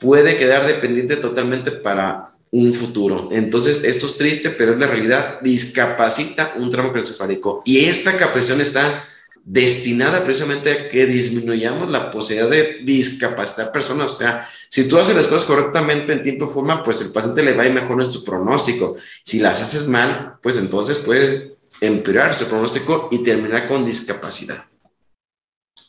puede 0.00 0.36
quedar 0.36 0.66
dependiente 0.66 1.14
totalmente 1.14 1.70
para 1.70 2.32
un 2.50 2.72
futuro. 2.72 3.28
Entonces, 3.30 3.84
esto 3.84 4.06
es 4.06 4.16
triste, 4.16 4.50
pero 4.50 4.72
es 4.72 4.78
la 4.78 4.88
realidad, 4.88 5.40
discapacita 5.42 6.54
un 6.56 6.70
trauma 6.70 6.90
craneoencefálico. 6.90 7.62
Y 7.64 7.84
esta 7.84 8.16
capacitación 8.16 8.60
está 8.60 9.08
destinada 9.44 10.22
precisamente 10.22 10.70
a 10.70 10.90
que 10.90 11.06
disminuyamos 11.06 11.88
la 11.90 12.10
posibilidad 12.10 12.50
de 12.50 12.80
discapacitar 12.82 13.72
personas. 13.72 14.12
O 14.12 14.14
sea, 14.16 14.48
si 14.68 14.88
tú 14.88 14.98
haces 14.98 15.16
las 15.16 15.26
cosas 15.26 15.46
correctamente 15.46 16.12
en 16.12 16.22
tiempo 16.22 16.46
y 16.46 16.52
forma, 16.52 16.82
pues 16.82 17.00
el 17.00 17.12
paciente 17.12 17.42
le 17.42 17.54
va 17.54 17.64
a 17.64 17.66
ir 17.66 17.72
mejor 17.72 18.00
en 18.02 18.10
su 18.10 18.24
pronóstico. 18.24 18.96
Si 19.24 19.40
las 19.40 19.60
haces 19.60 19.88
mal, 19.88 20.34
pues 20.42 20.56
entonces 20.56 20.98
puede 20.98 21.56
empeorar 21.80 22.34
su 22.34 22.46
pronóstico 22.46 23.08
y 23.10 23.22
terminar 23.22 23.68
con 23.68 23.84
discapacidad. 23.84 24.64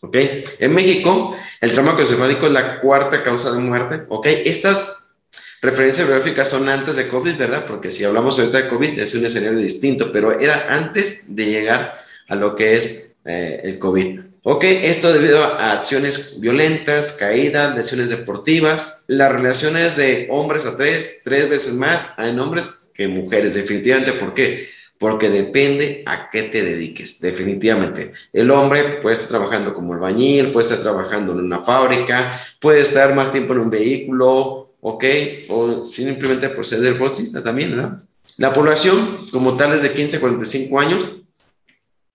¿Ok? 0.01 0.17
En 0.59 0.73
México, 0.73 1.35
el 1.59 1.71
trauma 1.73 1.95
craneoencefálico 1.95 2.47
es 2.47 2.53
la 2.53 2.79
cuarta 2.79 3.21
causa 3.21 3.51
de 3.51 3.59
muerte. 3.59 4.05
¿Ok? 4.09 4.25
Estas 4.27 5.13
referencias 5.61 6.07
biográficas 6.07 6.49
son 6.49 6.67
antes 6.69 6.95
de 6.95 7.07
COVID, 7.07 7.37
¿verdad? 7.37 7.65
Porque 7.67 7.91
si 7.91 8.03
hablamos 8.03 8.39
ahorita 8.39 8.63
de 8.63 8.67
COVID 8.67 8.97
es 8.97 9.13
un 9.13 9.25
escenario 9.25 9.59
distinto, 9.59 10.11
pero 10.11 10.39
era 10.39 10.73
antes 10.73 11.35
de 11.35 11.45
llegar 11.45 12.01
a 12.27 12.35
lo 12.35 12.55
que 12.55 12.77
es 12.77 13.10
eh, 13.25 13.61
el 13.63 13.79
COVID. 13.79 14.19
Ok, 14.43 14.63
esto 14.63 15.13
debido 15.13 15.43
a 15.43 15.73
acciones 15.73 16.39
violentas, 16.39 17.11
caídas, 17.11 17.75
lesiones 17.75 18.09
deportivas, 18.09 19.03
las 19.05 19.31
relaciones 19.31 19.95
de 19.97 20.27
hombres 20.31 20.65
a 20.65 20.75
tres, 20.75 21.21
tres 21.23 21.47
veces 21.47 21.75
más 21.75 22.15
en 22.17 22.39
hombres 22.39 22.89
que 22.95 23.07
mujeres, 23.07 23.53
definitivamente. 23.53 24.13
¿Por 24.13 24.33
qué? 24.33 24.67
Porque 24.97 25.29
depende 25.29 26.01
a 26.07 26.31
qué 26.31 26.43
te 26.43 26.63
dediques, 26.63 27.21
definitivamente. 27.21 28.13
El 28.33 28.49
hombre 28.49 28.99
puede 29.01 29.15
estar 29.15 29.29
trabajando 29.29 29.75
como 29.75 29.93
albañil, 29.93 30.51
puede 30.51 30.65
estar 30.65 30.81
trabajando 30.81 31.33
en 31.33 31.41
una 31.41 31.59
fábrica, 31.59 32.41
puede 32.59 32.81
estar 32.81 33.13
más 33.13 33.31
tiempo 33.31 33.53
en 33.53 33.59
un 33.59 33.69
vehículo, 33.69 34.73
ok, 34.81 35.03
o 35.49 35.85
simplemente 35.85 36.49
por 36.49 36.65
ser 36.65 36.79
deportista 36.79 37.43
también, 37.43 37.71
¿verdad? 37.71 37.99
La 38.37 38.53
población 38.53 39.27
como 39.31 39.55
tal 39.55 39.73
es 39.73 39.83
de 39.83 39.91
15 39.93 40.17
a 40.17 40.19
45 40.19 40.79
años, 40.79 41.20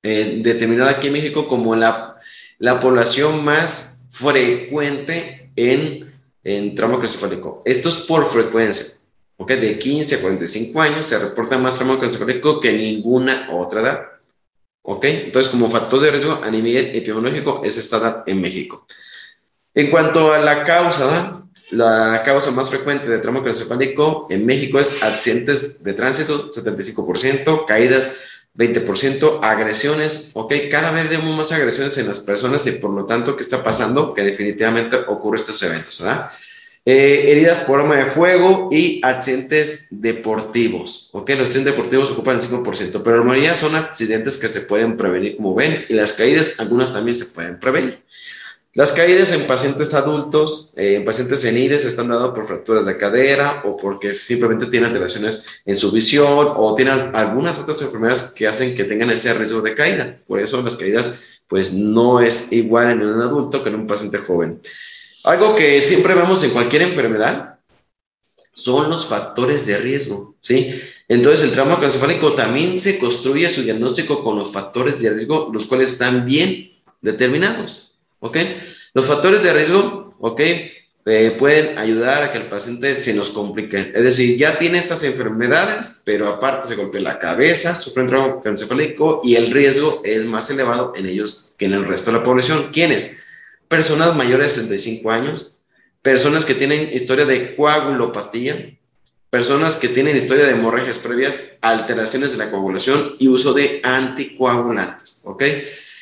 eh, 0.07 0.39
determinada 0.41 0.93
aquí 0.93 1.09
en 1.09 1.15
México 1.15 1.49
como 1.49 1.75
la, 1.75 2.17
la 2.59 2.79
población 2.79 3.45
más 3.45 4.05
frecuente 4.13 5.51
en, 5.57 6.15
en 6.45 6.77
trauma 6.77 6.95
craneoencefálico. 6.95 7.63
Esto 7.65 7.89
es 7.89 7.99
por 8.01 8.25
frecuencia. 8.25 8.87
¿ok? 9.37 9.51
De 9.51 9.77
15 9.77 10.15
a 10.15 10.21
45 10.21 10.81
años 10.81 11.07
se 11.07 11.19
reporta 11.19 11.59
más 11.59 11.75
trauma 11.75 11.95
craneoencefálico 11.95 12.61
que 12.61 12.73
ninguna 12.73 13.49
otra 13.51 13.81
edad. 13.81 14.07
¿ok? 14.83 15.05
Entonces, 15.07 15.51
como 15.51 15.69
factor 15.69 15.99
de 16.01 16.13
riesgo 16.13 16.41
a 16.41 16.51
nivel 16.53 16.95
epidemiológico 16.95 17.63
es 17.65 17.77
esta 17.77 17.97
edad 17.97 18.25
en 18.29 18.41
México. 18.41 18.87
En 19.75 19.91
cuanto 19.91 20.33
a 20.33 20.39
la 20.39 20.63
causa, 20.63 21.43
la 21.73 22.23
causa 22.25 22.53
más 22.53 22.71
frecuente 22.71 23.09
de 23.09 23.19
trauma 23.19 23.41
craneoencefálico 23.41 24.29
en 24.31 24.47
México 24.47 24.79
es 24.79 25.03
accidentes 25.03 25.83
de 25.83 25.95
tránsito, 25.95 26.49
75%, 26.51 27.67
caídas 27.67 28.36
20%, 28.57 29.41
agresiones, 29.43 30.31
ok, 30.33 30.53
cada 30.71 30.91
vez 30.91 31.09
vemos 31.11 31.37
más 31.37 31.53
agresiones 31.53 31.97
en 31.99 32.07
las 32.09 32.21
personas 32.21 32.67
y 32.67 32.73
por 32.73 32.91
lo 32.91 33.05
tanto, 33.05 33.37
¿qué 33.37 33.43
está 33.43 33.63
pasando? 33.63 34.15
Que 34.15 34.23
definitivamente 34.23 34.97
ocurre 35.09 35.39
estos 35.39 35.63
eventos, 35.63 36.01
¿verdad? 36.01 36.31
Eh, 36.89 37.33
heridas 37.33 37.65
por 37.65 37.81
arma 37.81 37.97
de 37.97 38.07
fuego 38.07 38.69
y 38.71 39.01
accidentes 39.03 39.89
deportivos, 39.91 41.11
ok, 41.13 41.31
los 41.31 41.47
accidentes 41.47 41.75
deportivos 41.75 42.11
ocupan 42.13 42.37
el 42.37 42.43
5%, 42.43 43.03
pero 43.03 43.19
la 43.19 43.25
mayoría 43.25 43.55
son 43.57 43.75
accidentes 43.75 44.37
que 44.37 44.49
se 44.49 44.63
pueden 44.63 44.97
prevenir, 44.97 45.37
como 45.37 45.55
ven, 45.55 45.85
y 45.89 45.95
las 45.95 46.13
caídas, 46.13 46.55
algunas 46.59 46.93
también 46.93 47.17
se 47.17 47.27
pueden 47.27 47.59
prevenir. 47.59 48.03
Las 48.77 48.93
caídas 48.93 49.33
en 49.33 49.47
pacientes 49.47 49.95
adultos, 49.95 50.75
eh, 50.77 50.97
en 50.97 51.05
pacientes 51.07 51.41
seniles, 51.41 51.87
están 51.87 52.09
dadas 52.09 52.35
por 52.35 52.47
fracturas 52.47 52.85
de 52.85 52.99
cadera 52.99 53.63
o 53.65 53.75
porque 53.75 54.13
simplemente 54.13 54.67
tienen 54.67 54.89
alteraciones 54.89 55.47
en 55.65 55.79
su 55.79 55.91
visión 55.91 56.53
o 56.55 56.75
tienen 56.75 56.99
algunas 57.15 57.59
otras 57.59 57.81
enfermedades 57.81 58.35
que 58.37 58.47
hacen 58.47 58.75
que 58.75 58.85
tengan 58.85 59.09
ese 59.09 59.33
riesgo 59.33 59.63
de 59.63 59.75
caída. 59.75 60.21
Por 60.27 60.41
eso 60.41 60.61
las 60.61 60.77
caídas, 60.77 61.21
pues 61.49 61.73
no 61.73 62.21
es 62.21 62.53
igual 62.53 62.91
en 62.91 63.01
un 63.01 63.23
adulto 63.23 63.65
que 63.65 63.71
en 63.71 63.77
un 63.77 63.87
paciente 63.87 64.19
joven. 64.19 64.61
Algo 65.25 65.57
que 65.57 65.81
siempre 65.81 66.13
vemos 66.13 66.45
en 66.45 66.51
cualquier 66.51 66.83
enfermedad 66.83 67.61
son 68.53 68.91
los 68.91 69.07
factores 69.07 69.67
de 69.67 69.79
riesgo, 69.79 70.37
¿sí? 70.41 70.83
Entonces 71.09 71.49
el 71.49 71.55
trauma 71.55 71.77
craneoencefálico 71.77 72.35
también 72.35 72.79
se 72.79 72.99
construye 72.99 73.49
su 73.49 73.63
diagnóstico 73.63 74.23
con 74.23 74.39
los 74.39 74.53
factores 74.53 75.01
de 75.01 75.15
riesgo, 75.15 75.51
los 75.51 75.65
cuales 75.65 75.93
están 75.93 76.27
bien 76.27 76.73
determinados. 77.01 77.96
¿Ok? 78.21 78.37
Los 78.95 79.07
factores 79.07 79.43
de 79.43 79.53
riesgo, 79.53 80.15
¿ok? 80.21 80.41
Eh, 81.09 81.37
pueden 81.39 81.79
ayudar 81.79 82.25
a 82.25 82.33
que 82.33 82.39
el 82.39 82.49
paciente 82.49 82.97
se 82.97 83.15
nos 83.15 83.31
complique. 83.31 83.93
Es 83.95 84.03
decir, 84.03 84.37
ya 84.37 84.59
tiene 84.59 84.79
estas 84.79 85.05
enfermedades, 85.05 86.03
pero 86.05 86.29
aparte 86.29 86.67
se 86.67 86.75
golpea 86.75 87.01
la 87.01 87.21
cabeza, 87.21 87.77
sufre 87.77 88.03
un 88.03 88.09
trauma 88.09 88.41
encefálico 88.45 89.21
y 89.23 89.37
el 89.37 89.53
riesgo 89.53 90.03
es 90.05 90.25
más 90.25 90.51
elevado 90.51 90.95
en 90.97 91.07
ellos 91.07 91.55
que 91.59 91.67
en 91.67 91.75
el 91.75 91.87
resto 91.87 92.11
de 92.11 92.19
la 92.19 92.25
población. 92.25 92.71
¿Quiénes? 92.73 93.23
Personas 93.69 94.17
mayores 94.17 94.57
de 94.57 94.63
65 94.63 95.11
años, 95.13 95.61
personas 96.03 96.45
que 96.45 96.55
tienen 96.55 96.91
historia 96.93 97.25
de 97.25 97.55
coagulopatía, 97.55 98.77
personas 99.31 99.77
que 99.77 99.89
tienen 99.89 100.17
historia 100.17 100.47
de 100.47 100.53
hemorragias 100.53 100.99
previas, 100.99 101.59
alteraciones 101.61 102.33
de 102.33 102.39
la 102.39 102.51
coagulación 102.51 103.15
y 103.21 103.29
uso 103.29 103.53
de 103.53 103.81
anticoagulantes, 103.85 105.23
¿ok? 105.25 105.45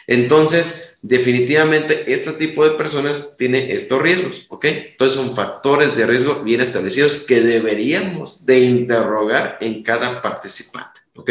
Entonces, 0.06 0.93
definitivamente 1.06 2.10
este 2.14 2.32
tipo 2.32 2.64
de 2.64 2.76
personas 2.76 3.36
tiene 3.36 3.74
estos 3.74 4.00
riesgos, 4.00 4.46
¿ok? 4.48 4.64
Entonces 4.64 5.14
son 5.14 5.34
factores 5.34 5.94
de 5.96 6.06
riesgo 6.06 6.42
bien 6.42 6.62
establecidos 6.62 7.24
que 7.28 7.42
deberíamos 7.42 8.46
de 8.46 8.60
interrogar 8.60 9.58
en 9.60 9.82
cada 9.82 10.22
participante, 10.22 11.02
¿ok? 11.14 11.30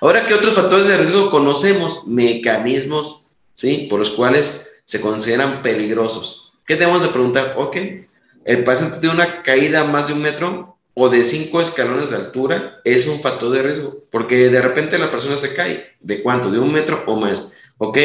Ahora, 0.00 0.24
¿qué 0.24 0.34
otros 0.34 0.54
factores 0.54 0.86
de 0.86 0.98
riesgo 0.98 1.30
conocemos? 1.30 2.06
Mecanismos, 2.06 3.32
¿sí? 3.54 3.88
Por 3.90 3.98
los 3.98 4.10
cuales 4.10 4.70
se 4.84 5.00
consideran 5.00 5.60
peligrosos. 5.60 6.54
¿Qué 6.64 6.76
tenemos 6.76 7.02
de 7.02 7.08
preguntar? 7.08 7.54
Ok, 7.56 7.76
el 8.44 8.62
paciente 8.62 9.00
tiene 9.00 9.16
una 9.16 9.42
caída 9.42 9.82
más 9.82 10.06
de 10.06 10.12
un 10.12 10.22
metro, 10.22 10.78
o 10.94 11.08
de 11.08 11.24
cinco 11.24 11.60
escalones 11.60 12.10
de 12.10 12.16
altura 12.16 12.80
es 12.84 13.06
un 13.06 13.20
factor 13.20 13.50
de 13.50 13.62
riesgo, 13.62 14.04
porque 14.10 14.48
de 14.48 14.60
repente 14.60 14.98
la 14.98 15.10
persona 15.10 15.36
se 15.36 15.54
cae. 15.54 15.96
¿De 16.00 16.22
cuánto? 16.22 16.50
De 16.50 16.58
un 16.58 16.72
metro 16.72 17.02
o 17.06 17.16
más. 17.16 17.54
¿Ok? 17.82 17.96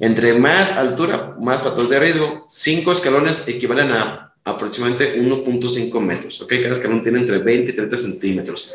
Entre 0.00 0.32
más 0.38 0.78
altura, 0.78 1.36
más 1.38 1.62
factor 1.62 1.86
de 1.86 2.00
riesgo. 2.00 2.46
Cinco 2.48 2.92
escalones 2.92 3.46
equivalen 3.46 3.92
a 3.92 4.34
aproximadamente 4.42 5.20
1.5 5.20 6.00
metros. 6.00 6.40
¿Ok? 6.40 6.54
Cada 6.62 6.74
escalón 6.74 7.02
tiene 7.02 7.18
entre 7.18 7.36
20 7.36 7.70
y 7.70 7.74
30 7.74 7.96
centímetros. 7.98 8.74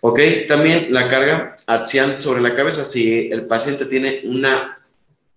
¿Ok? 0.00 0.18
También 0.48 0.86
la 0.94 1.10
carga 1.10 1.56
axial 1.66 2.18
sobre 2.18 2.40
la 2.40 2.54
cabeza. 2.54 2.86
Si 2.86 3.28
el 3.30 3.44
paciente 3.44 3.84
tiene 3.84 4.22
un 4.24 4.46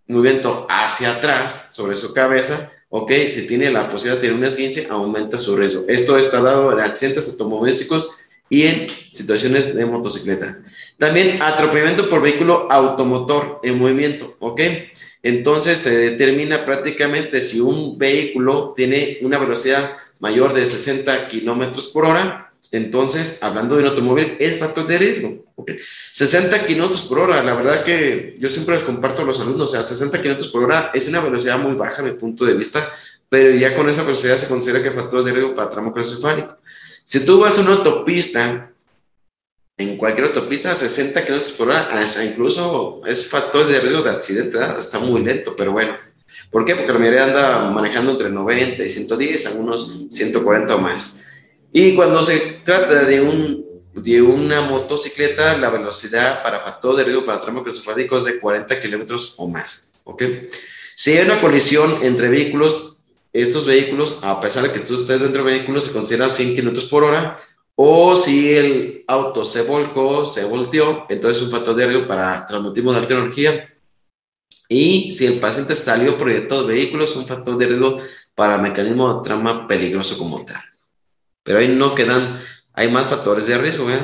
movimiento 0.08 0.66
hacia 0.70 1.12
atrás 1.12 1.68
sobre 1.72 1.98
su 1.98 2.14
cabeza, 2.14 2.72
ok, 2.88 3.12
si 3.28 3.48
tiene 3.48 3.70
la 3.70 3.90
posibilidad 3.90 4.16
de 4.16 4.22
tener 4.22 4.38
un 4.38 4.46
esguince, 4.46 4.88
aumenta 4.90 5.38
su 5.38 5.58
riesgo. 5.58 5.84
Esto 5.90 6.18
está 6.18 6.42
dado 6.42 6.72
en 6.72 6.80
accidentes 6.80 7.28
automovilísticos 7.28 8.20
y 8.50 8.64
en 8.64 8.88
situaciones 9.10 9.76
de 9.76 9.86
motocicleta. 9.86 10.60
También 10.98 11.42
atropellamiento 11.42 12.10
por 12.10 12.22
vehículo 12.22 12.68
automotor 12.72 13.60
en 13.64 13.78
movimiento, 13.78 14.36
¿ok? 14.40 14.62
Entonces 15.24 15.80
se 15.80 15.98
determina 15.98 16.66
prácticamente 16.66 17.42
si 17.42 17.60
un 17.60 17.98
vehículo 17.98 18.74
tiene 18.76 19.18
una 19.22 19.40
velocidad 19.40 19.94
mayor 20.20 20.54
de 20.54 20.66
60 20.66 21.28
kilómetros 21.28 21.88
por 21.88 22.06
hora, 22.06 22.46
entonces, 22.72 23.40
hablando 23.42 23.76
de 23.76 23.84
un 23.84 23.90
automóvil, 23.90 24.38
es 24.40 24.60
factor 24.60 24.88
de 24.88 24.98
riesgo. 24.98 25.46
¿okay? 25.56 25.78
60 26.12 26.66
kilómetros 26.66 27.04
por 27.04 27.20
hora, 27.20 27.44
la 27.44 27.54
verdad 27.54 27.84
que 27.84 28.36
yo 28.40 28.50
siempre 28.50 28.76
les 28.76 28.84
comparto 28.84 29.22
a 29.22 29.26
los 29.26 29.40
alumnos, 29.40 29.72
o 29.72 29.74
sea, 29.74 29.84
60 29.84 30.22
kilómetros 30.22 30.52
por 30.52 30.64
hora 30.64 30.92
es 30.94 31.08
una 31.08 31.22
velocidad 31.22 31.60
muy 31.60 31.76
baja 31.76 32.02
a 32.02 32.06
mi 32.06 32.12
punto 32.14 32.46
de 32.46 32.54
vista, 32.54 32.92
pero 33.30 33.52
ya 33.52 33.76
con 33.76 33.90
esa 33.90 34.04
velocidad 34.04 34.38
se 34.38 34.48
considera 34.48 34.82
que 34.82 34.90
es 34.90 34.96
factor 34.96 35.24
de 35.24 35.32
riesgo 35.32 35.56
para 35.56 35.70
tramo 35.70 35.94
craneoencefálico. 35.94 36.58
Si 37.06 37.24
tú 37.24 37.40
vas 37.40 37.60
a 37.60 37.62
una 37.62 37.74
autopista, 37.74 38.72
en 39.78 39.96
cualquier 39.96 40.28
autopista 40.28 40.72
a 40.72 40.76
60 40.76 41.24
kilómetros 41.24 41.54
por 41.54 41.70
hora, 41.70 42.04
incluso 42.26 43.02
es 43.06 43.28
factor 43.30 43.68
de 43.68 43.80
riesgo 43.80 44.02
de 44.02 44.10
accidente, 44.10 44.58
está 44.78 44.98
muy 44.98 45.24
lento, 45.24 45.56
pero 45.56 45.72
bueno. 45.72 45.96
¿Por 46.50 46.66
qué? 46.66 46.76
Porque 46.76 46.92
la 46.92 47.00
mayoría 47.00 47.26
anda 47.26 47.70
manejando 47.70 48.14
entre 48.14 48.32
90 48.32 48.84
y 48.84 48.90
110, 48.90 49.46
algunos 49.46 49.92
140 50.10 50.76
o 50.76 50.80
más. 50.80 51.24
Y 51.72 51.94
cuando 51.94 52.24
se 52.24 52.40
trata 52.64 53.04
de, 53.04 53.22
un, 53.22 53.64
de 53.94 54.22
una 54.24 54.62
motocicleta, 54.62 55.58
la 55.60 55.70
velocidad 55.70 56.42
para 56.42 56.60
factor 56.60 56.96
de 56.96 57.04
riesgo 57.04 57.26
para 57.26 57.40
tramo 57.40 57.62
craneoencefálico 57.62 58.18
es 58.18 58.24
de 58.24 58.40
40 58.40 58.82
kilómetros 58.82 59.36
o 59.38 59.48
más. 59.48 59.94
¿ok? 60.06 60.24
Si 60.96 61.16
hay 61.16 61.26
una 61.26 61.40
colisión 61.40 62.00
entre 62.02 62.30
vehículos, 62.30 62.95
estos 63.42 63.66
vehículos, 63.66 64.20
a 64.22 64.40
pesar 64.40 64.64
de 64.64 64.72
que 64.72 64.80
tú 64.80 64.96
estés 64.96 65.20
dentro 65.20 65.44
del 65.44 65.54
vehículo, 65.54 65.82
se 65.82 65.92
considera 65.92 66.30
100 66.30 66.56
kilómetros 66.56 66.86
por 66.86 67.04
hora, 67.04 67.38
o 67.76 68.16
si 68.16 68.54
el 68.54 69.04
auto 69.08 69.44
se 69.44 69.64
volcó, 69.64 70.26
se 70.26 70.46
volteó, 70.46 71.06
entonces 71.10 71.40
es 71.40 71.44
un 71.44 71.52
factor 71.52 71.76
riesgo 71.76 72.08
para 72.08 72.46
transmitismo 72.46 72.94
de 72.94 73.00
alta 73.00 73.14
energía. 73.16 73.70
Y 74.70 75.12
si 75.12 75.26
el 75.26 75.40
paciente 75.40 75.76
salió 75.76 76.18
proyectado 76.18 76.66
de 76.66 76.76
vehículos, 76.76 77.16
un 77.18 77.28
factor 77.28 77.58
de 77.58 77.66
riesgo 77.68 77.98
para 78.36 78.58
mecanismo 78.58 79.14
de 79.14 79.24
trama 79.24 79.68
peligroso 79.68 80.18
como 80.18 80.46
tal. 80.46 80.62
Pero 81.44 81.60
ahí 81.60 81.68
no 81.68 81.94
quedan, 81.94 82.40
hay 82.74 82.90
más 82.90 83.06
factores 83.06 83.48
de 83.48 83.58
riesgo, 83.58 83.92
¿eh? 83.92 84.00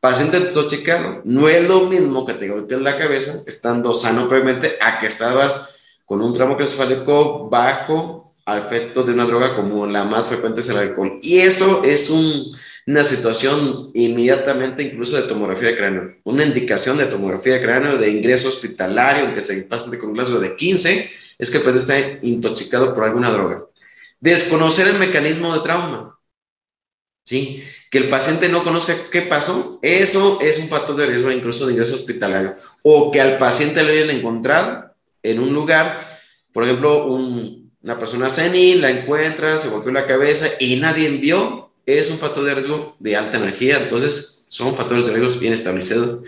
Paciente 0.00 0.36
intoxicado, 0.36 1.22
no 1.24 1.48
es 1.48 1.66
lo 1.66 1.86
mismo 1.86 2.26
que 2.26 2.34
te 2.34 2.48
golpeen 2.48 2.84
la 2.84 2.98
cabeza, 2.98 3.42
estando 3.46 3.94
sano 3.94 4.28
previamente, 4.28 4.76
a 4.82 4.98
que 4.98 5.06
estabas 5.06 5.78
con 6.04 6.20
un 6.20 6.34
tramo 6.34 6.56
craneoencefálico 6.56 7.48
bajo 7.48 8.19
al 8.50 8.58
efecto 8.58 9.02
de 9.02 9.12
una 9.12 9.26
droga 9.26 9.54
como 9.54 9.86
la 9.86 10.04
más 10.04 10.28
frecuente 10.28 10.60
es 10.60 10.68
el 10.68 10.78
alcohol. 10.78 11.18
Y 11.22 11.38
eso 11.38 11.82
es 11.84 12.10
una 12.10 13.04
situación 13.04 13.90
inmediatamente 13.94 14.82
incluso 14.82 15.16
de 15.16 15.22
tomografía 15.22 15.68
de 15.68 15.76
cráneo. 15.76 16.16
Una 16.24 16.44
indicación 16.44 16.98
de 16.98 17.06
tomografía 17.06 17.54
de 17.54 17.62
cráneo 17.62 17.96
de 17.96 18.10
ingreso 18.10 18.48
hospitalario, 18.48 19.24
aunque 19.24 19.40
se 19.40 19.62
pase 19.62 19.96
con 19.98 20.10
un 20.10 20.14
glasgo 20.14 20.40
de 20.40 20.56
15, 20.56 21.10
es 21.38 21.50
que 21.50 21.60
puede 21.60 21.78
estar 21.78 22.18
intoxicado 22.22 22.94
por 22.94 23.04
alguna 23.04 23.30
droga. 23.30 23.64
Desconocer 24.18 24.88
el 24.88 24.98
mecanismo 24.98 25.54
de 25.54 25.60
trauma. 25.60 26.18
¿Sí? 27.24 27.62
Que 27.90 27.98
el 27.98 28.08
paciente 28.08 28.48
no 28.48 28.64
conozca 28.64 28.94
qué 29.12 29.22
pasó, 29.22 29.78
eso 29.82 30.40
es 30.40 30.58
un 30.58 30.68
factor 30.68 30.96
de 30.96 31.06
riesgo 31.06 31.30
incluso 31.30 31.66
de 31.66 31.72
ingreso 31.72 31.94
hospitalario. 31.94 32.56
O 32.82 33.10
que 33.12 33.20
al 33.20 33.38
paciente 33.38 33.82
lo 33.82 33.90
hayan 33.90 34.10
encontrado 34.10 34.94
en 35.22 35.38
un 35.38 35.54
lugar, 35.54 36.18
por 36.52 36.64
ejemplo, 36.64 37.06
una 37.82 37.98
persona 37.98 38.28
senil 38.28 38.82
la 38.82 38.90
encuentra, 38.90 39.56
se 39.56 39.68
golpeó 39.68 39.92
la 39.92 40.06
cabeza 40.06 40.46
y 40.58 40.76
nadie 40.76 41.08
vio, 41.08 41.70
es 41.86 42.10
un 42.10 42.18
factor 42.18 42.44
de 42.44 42.54
riesgo 42.54 42.96
de 42.98 43.16
alta 43.16 43.38
energía, 43.38 43.78
entonces 43.78 44.46
son 44.48 44.74
factores 44.76 45.06
de 45.06 45.14
riesgo 45.14 45.40
bien 45.40 45.52
establecidos. 45.52 46.22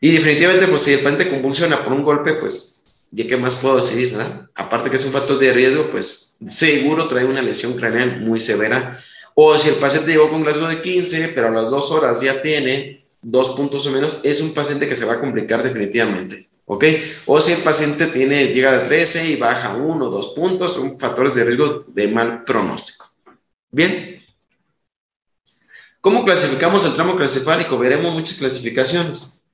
Y 0.00 0.10
definitivamente, 0.10 0.66
pues 0.66 0.82
si 0.82 0.92
el 0.92 1.00
paciente 1.00 1.28
convulsiona 1.28 1.82
por 1.84 1.92
un 1.92 2.02
golpe, 2.02 2.34
pues, 2.34 2.84
¿ya 3.10 3.26
qué 3.26 3.36
más 3.36 3.56
puedo 3.56 3.76
decir? 3.76 4.12
¿verdad? 4.12 4.48
Aparte 4.54 4.90
que 4.90 4.96
es 4.96 5.04
un 5.04 5.12
factor 5.12 5.38
de 5.38 5.52
riesgo, 5.52 5.90
pues 5.90 6.36
seguro 6.48 7.08
trae 7.08 7.24
una 7.24 7.42
lesión 7.42 7.76
craneal 7.76 8.20
muy 8.20 8.40
severa. 8.40 8.98
O 9.34 9.56
si 9.58 9.68
el 9.68 9.74
paciente 9.76 10.12
llegó 10.12 10.30
con 10.30 10.42
glasgow 10.42 10.68
de 10.68 10.80
15, 10.80 11.32
pero 11.34 11.48
a 11.48 11.50
las 11.50 11.70
dos 11.70 11.90
horas 11.90 12.20
ya 12.22 12.40
tiene 12.40 13.04
dos 13.20 13.50
puntos 13.50 13.86
o 13.86 13.90
menos, 13.90 14.20
es 14.22 14.40
un 14.40 14.54
paciente 14.54 14.88
que 14.88 14.96
se 14.96 15.04
va 15.04 15.14
a 15.14 15.20
complicar 15.20 15.62
definitivamente. 15.62 16.48
¿Ok? 16.66 16.84
O 17.26 17.40
si 17.40 17.52
el 17.52 17.62
paciente 17.62 18.06
tiene, 18.08 18.48
llega 18.48 18.78
de 18.78 18.86
13 18.86 19.30
y 19.30 19.36
baja 19.36 19.74
uno 19.74 20.06
o 20.06 20.10
dos 20.10 20.34
puntos, 20.34 20.74
son 20.74 20.98
factores 20.98 21.34
de 21.34 21.44
riesgo 21.44 21.84
de 21.88 22.08
mal 22.08 22.44
pronóstico. 22.44 23.06
Bien. 23.70 24.22
¿Cómo 26.00 26.24
clasificamos 26.24 26.84
el 26.84 26.94
tramo 26.94 27.12
craneoencefálico? 27.12 27.78
Veremos 27.78 28.12
muchas 28.12 28.38
clasificaciones. 28.38 29.46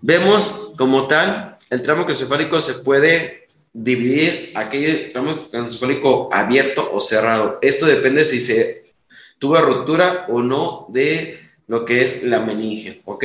Vemos 0.00 0.74
como 0.76 1.06
tal, 1.06 1.56
el 1.70 1.82
tramo 1.82 2.04
craneoencefálico 2.04 2.60
se 2.60 2.74
puede 2.74 3.46
dividir 3.72 4.52
aquel 4.56 5.12
tramo 5.12 5.48
craneoencefálico 5.48 6.28
abierto 6.32 6.90
o 6.92 7.00
cerrado. 7.00 7.58
Esto 7.62 7.86
depende 7.86 8.24
si 8.24 8.40
se 8.40 8.92
tuvo 9.38 9.60
ruptura 9.60 10.26
o 10.28 10.42
no 10.42 10.86
de 10.88 11.40
lo 11.68 11.84
que 11.84 12.02
es 12.02 12.24
la 12.24 12.40
meninge, 12.40 13.02
¿ok? 13.04 13.24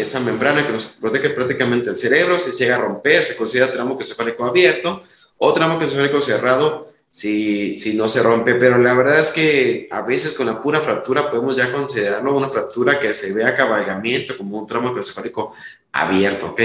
Esa 0.00 0.20
membrana 0.20 0.66
que 0.66 0.72
nos 0.72 0.84
protege 0.84 1.30
prácticamente 1.30 1.90
el 1.90 1.96
cerebro, 1.96 2.38
si 2.38 2.50
llega 2.50 2.76
a 2.76 2.80
romper, 2.80 3.22
se 3.22 3.36
considera 3.36 3.72
tramo 3.72 3.98
cefálico 4.00 4.44
abierto 4.44 5.02
o 5.38 5.52
tramo 5.52 5.80
cefálico 5.80 6.20
cerrado 6.20 6.88
si, 7.10 7.74
si 7.74 7.94
no 7.94 8.08
se 8.08 8.22
rompe, 8.22 8.56
pero 8.56 8.76
la 8.78 8.92
verdad 8.92 9.20
es 9.20 9.30
que 9.30 9.88
a 9.90 10.02
veces 10.02 10.32
con 10.32 10.46
la 10.46 10.60
pura 10.60 10.82
fractura 10.82 11.30
podemos 11.30 11.56
ya 11.56 11.72
considerarlo 11.72 12.36
una 12.36 12.48
fractura 12.48 13.00
que 13.00 13.12
se 13.12 13.32
vea 13.32 13.54
cabalgamiento 13.54 14.36
como 14.36 14.58
un 14.58 14.66
tramo 14.66 14.94
cefálico 15.02 15.54
abierto, 15.92 16.48
¿ok? 16.48 16.60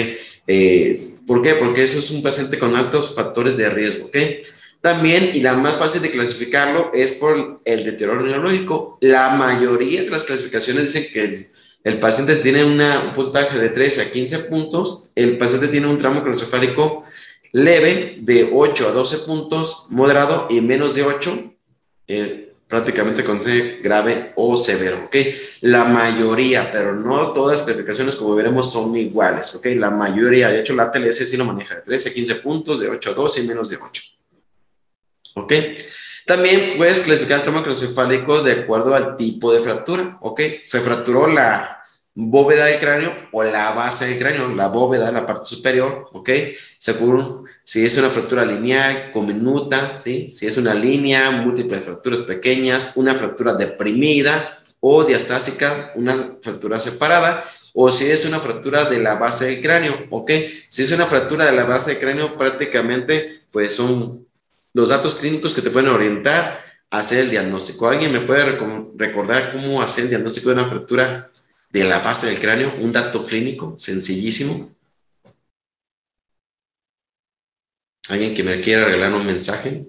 Eh, 0.47 0.99
¿Por 1.25 1.41
qué? 1.41 1.55
Porque 1.55 1.83
eso 1.83 1.99
es 1.99 2.11
un 2.11 2.21
paciente 2.21 2.59
con 2.59 2.75
altos 2.75 3.15
factores 3.15 3.55
de 3.55 3.69
riesgo, 3.69 4.07
¿ok? 4.07 4.17
También, 4.81 5.31
y 5.35 5.41
la 5.41 5.53
más 5.53 5.77
fácil 5.77 6.01
de 6.01 6.11
clasificarlo 6.11 6.91
es 6.93 7.13
por 7.13 7.61
el 7.63 7.83
deterioro 7.85 8.23
neurológico. 8.23 8.97
La 8.99 9.29
mayoría 9.29 10.03
de 10.03 10.09
las 10.09 10.23
clasificaciones 10.23 10.91
dicen 10.91 11.13
que 11.13 11.23
el 11.23 11.51
paciente 11.99 12.35
tiene 12.35 12.63
un 12.63 13.13
puntaje 13.13 13.57
de 13.57 13.69
13 13.69 14.01
a 14.01 14.11
15 14.11 14.39
puntos, 14.39 15.11
el 15.15 15.37
paciente 15.37 15.67
tiene 15.67 15.87
un 15.87 15.97
tramo 15.97 16.21
craneoencefálico 16.21 17.05
leve 17.51 18.17
de 18.21 18.49
8 18.53 18.87
a 18.87 18.91
12 18.91 19.17
puntos, 19.19 19.87
moderado 19.89 20.47
y 20.49 20.61
menos 20.61 20.95
de 20.95 21.03
8, 21.03 21.53
eh, 22.07 22.53
prácticamente 22.67 23.23
con 23.23 23.43
C 23.43 23.79
grave 23.83 24.31
o 24.35 24.55
severo, 24.55 25.05
¿ok? 25.05 25.15
La 25.61 25.83
mayoría, 25.83 26.71
pero 26.71 26.95
no 26.95 27.33
todas 27.33 27.57
las 27.57 27.63
clasificaciones, 27.63 28.15
como 28.15 28.35
veremos, 28.35 28.71
son 28.71 28.95
iguales, 28.95 29.53
¿ok? 29.55 29.65
La 29.75 29.91
mayoría, 29.91 30.49
de 30.49 30.61
hecho, 30.61 30.73
la 30.73 30.89
TLS 30.89 31.29
sí 31.29 31.35
lo 31.35 31.45
maneja 31.45 31.75
de 31.75 31.81
13 31.81 32.09
a 32.09 32.13
15 32.13 32.35
puntos, 32.35 32.79
de 32.79 32.89
8 32.89 33.09
a 33.09 33.13
12 33.13 33.41
y 33.41 33.47
menos 33.47 33.69
de 33.69 33.77
8, 33.77 34.03
¿ok? 35.35 35.53
También 36.31 36.77
puedes 36.77 37.01
clasificar 37.01 37.39
el 37.39 37.41
trauma 37.41 37.61
craneoencefálico 37.61 38.41
de 38.41 38.53
acuerdo 38.53 38.95
al 38.95 39.17
tipo 39.17 39.51
de 39.51 39.61
fractura, 39.61 40.17
¿ok? 40.21 40.39
Se 40.59 40.79
fracturó 40.79 41.27
la 41.27 41.83
bóveda 42.15 42.67
del 42.67 42.79
cráneo 42.79 43.13
o 43.33 43.43
la 43.43 43.71
base 43.73 44.07
del 44.07 44.17
cráneo, 44.17 44.47
la 44.55 44.69
bóveda, 44.69 45.11
la 45.11 45.25
parte 45.25 45.43
superior, 45.43 46.07
¿ok? 46.13 46.29
Según 46.77 47.43
si 47.65 47.85
es 47.85 47.97
una 47.97 48.09
fractura 48.09 48.45
lineal, 48.45 49.11
minuta, 49.13 49.97
¿sí? 49.97 50.29
Si 50.29 50.47
es 50.47 50.55
una 50.55 50.73
línea, 50.73 51.31
múltiples 51.31 51.83
fracturas 51.83 52.21
pequeñas, 52.21 52.93
una 52.95 53.13
fractura 53.13 53.55
deprimida 53.55 54.63
o 54.79 55.03
diastásica, 55.03 55.91
una 55.95 56.15
fractura 56.41 56.79
separada, 56.79 57.43
o 57.73 57.91
si 57.91 58.09
es 58.09 58.23
una 58.23 58.39
fractura 58.39 58.85
de 58.85 58.99
la 58.99 59.15
base 59.15 59.47
del 59.47 59.61
cráneo, 59.61 60.07
¿ok? 60.09 60.31
Si 60.69 60.83
es 60.83 60.93
una 60.93 61.07
fractura 61.07 61.43
de 61.43 61.51
la 61.51 61.65
base 61.65 61.91
del 61.91 61.99
cráneo, 61.99 62.37
prácticamente, 62.37 63.41
pues 63.51 63.75
son 63.75 64.30
los 64.73 64.89
datos 64.89 65.15
clínicos 65.15 65.53
que 65.53 65.61
te 65.61 65.69
pueden 65.69 65.89
orientar 65.89 66.63
a 66.89 66.99
hacer 66.99 67.21
el 67.21 67.31
diagnóstico. 67.31 67.87
¿Alguien 67.87 68.11
me 68.11 68.21
puede 68.21 68.57
recordar 68.95 69.53
cómo 69.53 69.81
hacer 69.81 70.05
el 70.05 70.09
diagnóstico 70.09 70.49
de 70.49 70.55
una 70.55 70.67
fractura 70.67 71.31
de 71.69 71.83
la 71.83 71.99
base 71.99 72.27
del 72.27 72.39
cráneo? 72.39 72.75
Un 72.79 72.91
dato 72.91 73.25
clínico 73.25 73.75
sencillísimo. 73.77 74.69
¿Alguien 78.09 78.33
que 78.33 78.43
me 78.43 78.59
quiera 78.61 78.85
regalar 78.85 79.13
un 79.13 79.25
mensaje? 79.25 79.87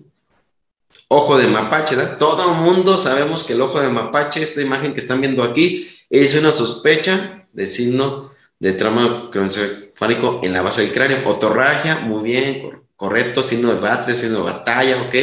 Ojo 1.09 1.37
de 1.39 1.47
mapache, 1.47 1.97
¿verdad? 1.97 2.17
Todo 2.17 2.53
el 2.53 2.61
mundo 2.61 2.97
sabemos 2.97 3.45
que 3.45 3.55
el 3.55 3.61
ojo 3.61 3.81
de 3.81 3.89
mapache, 3.89 4.43
esta 4.43 4.63
imagen 4.63 4.95
que 4.95 5.01
están 5.01 5.21
viendo 5.21 5.43
aquí, 5.43 5.91
es 6.09 6.35
una 6.37 6.51
sospecha 6.51 7.47
de 7.53 7.67
signo 7.67 8.31
de 8.59 8.73
trauma 8.73 9.31
crónico 9.31 10.41
en 10.43 10.53
la 10.53 10.63
base 10.63 10.83
del 10.83 10.93
cráneo. 10.93 11.29
Otorragia, 11.29 11.99
muy 12.01 12.23
bien, 12.23 12.82
correcto, 13.03 13.43
signo 13.43 13.75
de 13.75 13.81
batalla, 13.81 14.15
signo 14.15 14.39
de 14.39 14.45
batalla, 14.45 15.03
ok, 15.03 15.15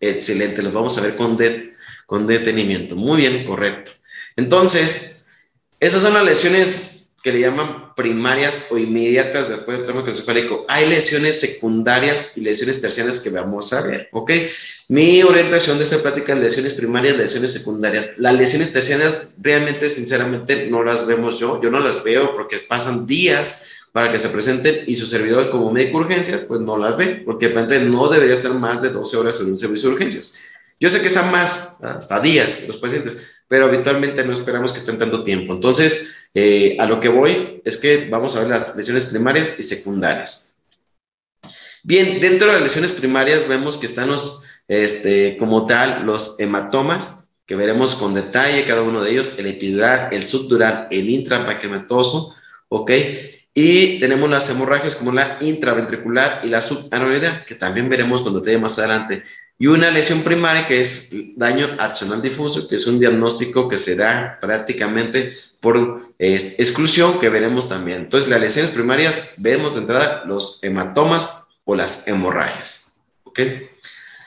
excelente, 0.00 0.62
los 0.62 0.74
vamos 0.74 0.98
a 0.98 1.00
ver 1.00 1.16
con, 1.16 1.38
con 2.04 2.26
detenimiento, 2.26 2.94
muy 2.94 3.22
bien, 3.22 3.46
correcto. 3.46 3.92
Entonces, 4.36 5.22
esas 5.80 6.02
son 6.02 6.12
las 6.12 6.24
lesiones 6.26 7.06
que 7.22 7.32
le 7.32 7.40
llaman 7.40 7.94
primarias 7.94 8.66
o 8.68 8.76
inmediatas 8.76 9.48
después 9.48 9.78
del 9.78 9.86
trauma 9.86 10.02
craneoencefálico. 10.02 10.66
Hay 10.68 10.90
lesiones 10.90 11.40
secundarias 11.40 12.32
y 12.36 12.42
lesiones 12.42 12.82
terciarias 12.82 13.20
que 13.20 13.30
vamos 13.30 13.72
a 13.72 13.80
ver, 13.80 14.10
¿ok? 14.12 14.32
Mi 14.88 15.22
orientación 15.22 15.78
de 15.78 15.84
esta 15.84 16.02
plática 16.02 16.34
es 16.34 16.38
lesiones 16.38 16.74
primarias, 16.74 17.16
lesiones 17.16 17.50
secundarias. 17.54 18.10
Las 18.18 18.34
lesiones 18.34 18.74
terciarias 18.74 19.28
realmente, 19.38 19.88
sinceramente, 19.88 20.68
no 20.70 20.84
las 20.84 21.06
vemos 21.06 21.38
yo. 21.38 21.62
Yo 21.62 21.70
no 21.70 21.80
las 21.80 22.04
veo 22.04 22.36
porque 22.36 22.58
pasan 22.58 23.06
días 23.06 23.62
para 23.96 24.12
que 24.12 24.18
se 24.18 24.28
presenten 24.28 24.84
y 24.86 24.94
su 24.94 25.06
servidor 25.06 25.48
como 25.48 25.72
médico 25.72 25.96
de 25.96 26.04
urgencias, 26.04 26.42
pues 26.42 26.60
no 26.60 26.76
las 26.76 26.98
ve, 26.98 27.22
porque 27.24 27.48
de 27.48 27.80
no 27.80 28.10
debería 28.10 28.34
estar 28.34 28.52
más 28.52 28.82
de 28.82 28.90
12 28.90 29.16
horas 29.16 29.40
en 29.40 29.46
un 29.46 29.56
servicio 29.56 29.88
de 29.88 29.94
urgencias. 29.94 30.38
Yo 30.78 30.90
sé 30.90 31.00
que 31.00 31.06
están 31.06 31.32
más, 31.32 31.78
hasta 31.80 32.20
días 32.20 32.64
los 32.66 32.76
pacientes, 32.76 33.38
pero 33.48 33.64
habitualmente 33.64 34.22
no 34.22 34.34
esperamos 34.34 34.72
que 34.72 34.80
estén 34.80 34.98
tanto 34.98 35.24
tiempo. 35.24 35.54
Entonces, 35.54 36.14
eh, 36.34 36.76
a 36.78 36.84
lo 36.84 37.00
que 37.00 37.08
voy 37.08 37.62
es 37.64 37.78
que 37.78 38.06
vamos 38.10 38.36
a 38.36 38.40
ver 38.40 38.50
las 38.50 38.76
lesiones 38.76 39.06
primarias 39.06 39.52
y 39.56 39.62
secundarias. 39.62 40.56
Bien, 41.82 42.20
dentro 42.20 42.48
de 42.48 42.52
las 42.52 42.62
lesiones 42.64 42.92
primarias 42.92 43.48
vemos 43.48 43.78
que 43.78 43.86
están 43.86 44.08
los, 44.08 44.42
este, 44.68 45.38
como 45.38 45.64
tal, 45.64 46.04
los 46.04 46.38
hematomas, 46.38 47.30
que 47.46 47.56
veremos 47.56 47.94
con 47.94 48.12
detalle 48.12 48.66
cada 48.66 48.82
uno 48.82 49.00
de 49.00 49.12
ellos, 49.12 49.38
el 49.38 49.46
epidural, 49.46 50.10
el 50.12 50.26
subdural, 50.26 50.86
el 50.90 51.08
intrapaquematoso, 51.08 52.34
¿ok? 52.68 52.90
Y 53.58 53.98
tenemos 54.00 54.28
las 54.28 54.50
hemorragias 54.50 54.96
como 54.96 55.12
la 55.12 55.38
intraventricular 55.40 56.42
y 56.44 56.48
la 56.48 56.60
subaneroidea, 56.60 57.46
que 57.46 57.54
también 57.54 57.88
veremos 57.88 58.20
cuando 58.20 58.42
te 58.42 58.58
más 58.58 58.78
adelante. 58.78 59.22
Y 59.58 59.66
una 59.68 59.90
lesión 59.90 60.20
primaria 60.20 60.66
que 60.66 60.82
es 60.82 61.10
daño 61.36 61.74
axonal 61.78 62.20
difuso, 62.20 62.68
que 62.68 62.76
es 62.76 62.86
un 62.86 63.00
diagnóstico 63.00 63.66
que 63.66 63.78
se 63.78 63.96
da 63.96 64.36
prácticamente 64.42 65.32
por 65.58 66.12
exclusión, 66.18 67.18
que 67.18 67.30
veremos 67.30 67.66
también. 67.66 68.02
Entonces, 68.02 68.28
las 68.28 68.42
lesiones 68.42 68.72
primarias 68.72 69.30
vemos 69.38 69.72
de 69.72 69.80
entrada 69.80 70.24
los 70.26 70.62
hematomas 70.62 71.46
o 71.64 71.74
las 71.74 72.06
hemorragias. 72.06 73.00
¿Ok? 73.24 73.40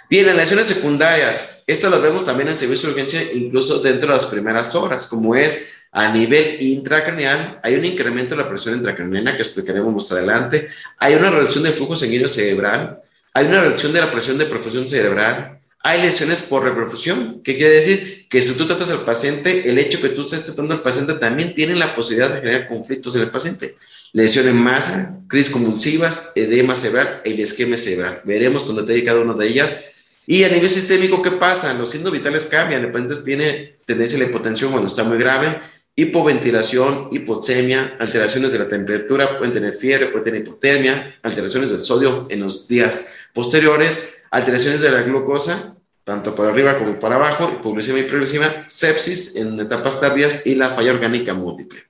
Bien, 0.10 0.26
las 0.26 0.36
lesiones 0.36 0.66
secundarias, 0.66 1.62
estas 1.68 1.92
las 1.92 2.02
vemos 2.02 2.26
también 2.26 2.50
en 2.50 2.58
servicio 2.58 2.90
de 2.90 2.96
urgencia, 2.96 3.32
incluso 3.32 3.80
dentro 3.80 4.10
de 4.10 4.16
las 4.16 4.26
primeras 4.26 4.74
horas, 4.74 5.06
como 5.06 5.36
es 5.36 5.74
a 5.92 6.12
nivel 6.12 6.58
intracraneal, 6.64 7.60
hay 7.62 7.76
un 7.76 7.86
incremento 7.86 8.36
de 8.36 8.42
la 8.42 8.50
presión 8.50 8.76
intracraneana 8.76 9.36
que 9.36 9.44
explicaremos 9.44 9.94
más 9.94 10.12
adelante, 10.12 10.68
hay 10.98 11.14
una 11.14 11.30
reducción 11.30 11.64
del 11.64 11.74
flujo 11.74 11.96
sanguíneo 11.96 12.28
cerebral, 12.28 13.04
hay 13.36 13.46
una 13.46 13.62
reducción 13.62 13.94
de 13.94 14.02
la 14.02 14.10
presión 14.10 14.40
de 14.40 14.46
perfusión 14.46 14.88
cerebral, 14.88 15.60
hay 15.82 16.02
lesiones 16.02 16.42
por 16.42 16.64
reperfusión, 16.64 17.42
¿qué 17.44 17.56
quiere 17.56 17.76
decir? 17.76 18.28
Que 18.30 18.42
si 18.42 18.54
tú 18.54 18.66
tratas 18.66 18.90
al 18.90 19.02
paciente, 19.02 19.70
el 19.70 19.78
hecho 19.78 20.02
que 20.02 20.10
tú 20.10 20.22
estés 20.22 20.44
tratando 20.44 20.74
al 20.74 20.82
paciente 20.82 21.14
también 21.14 21.54
tiene 21.54 21.76
la 21.76 21.96
posibilidad 21.96 22.34
de 22.34 22.42
generar 22.42 22.68
conflictos 22.68 23.16
en 23.16 23.22
el 23.22 23.30
paciente. 23.30 23.78
Lesión 24.12 24.48
en 24.48 24.58
masa, 24.58 25.20
crisis 25.28 25.54
convulsivas, 25.54 26.32
edema 26.36 26.76
cerebral, 26.76 27.22
el 27.24 27.40
esquema 27.40 27.78
cerebral. 27.78 28.22
Veremos 28.26 28.64
cuando 28.64 28.84
te 28.84 29.04
cada 29.04 29.20
una 29.22 29.36
de 29.36 29.48
ellas. 29.48 29.94
Y 30.32 30.44
a 30.44 30.50
nivel 30.50 30.70
sistémico, 30.70 31.24
¿qué 31.24 31.32
pasa? 31.32 31.74
Los 31.74 31.90
signos 31.90 32.12
vitales 32.12 32.46
cambian. 32.46 32.86
El 32.86 32.92
paciente 32.92 33.16
tiene 33.26 33.80
tendencia 33.88 34.16
a 34.16 34.22
la 34.22 34.28
hipotensión 34.28 34.70
cuando 34.70 34.88
está 34.88 35.04
muy 35.04 35.18
grave, 35.18 35.60
hipoventilación, 35.96 37.10
hipoxemia, 37.12 37.98
alteraciones 38.00 38.52
de 38.52 38.60
la 38.60 38.68
temperatura, 38.68 39.40
pueden 39.40 39.54
tener 39.54 39.74
fiebre, 39.74 40.06
pueden 40.10 40.26
tener 40.26 40.42
hipotermia, 40.42 41.16
alteraciones 41.24 41.72
del 41.72 41.82
sodio 41.82 42.28
en 42.30 42.42
los 42.42 42.68
días 42.68 43.16
posteriores, 43.34 44.18
alteraciones 44.30 44.82
de 44.82 44.92
la 44.92 45.02
glucosa, 45.02 45.76
tanto 46.04 46.36
para 46.36 46.50
arriba 46.50 46.78
como 46.78 47.00
para 47.00 47.16
abajo, 47.16 47.52
hipoglucemia 47.52 48.04
y 48.04 48.08
progresiva, 48.08 48.66
sepsis 48.68 49.36
en 49.36 49.60
etapas 49.60 50.00
tardías 50.00 50.46
y 50.46 50.54
la 50.54 50.76
falla 50.76 50.92
orgánica 50.92 51.34
múltiple. 51.34 51.86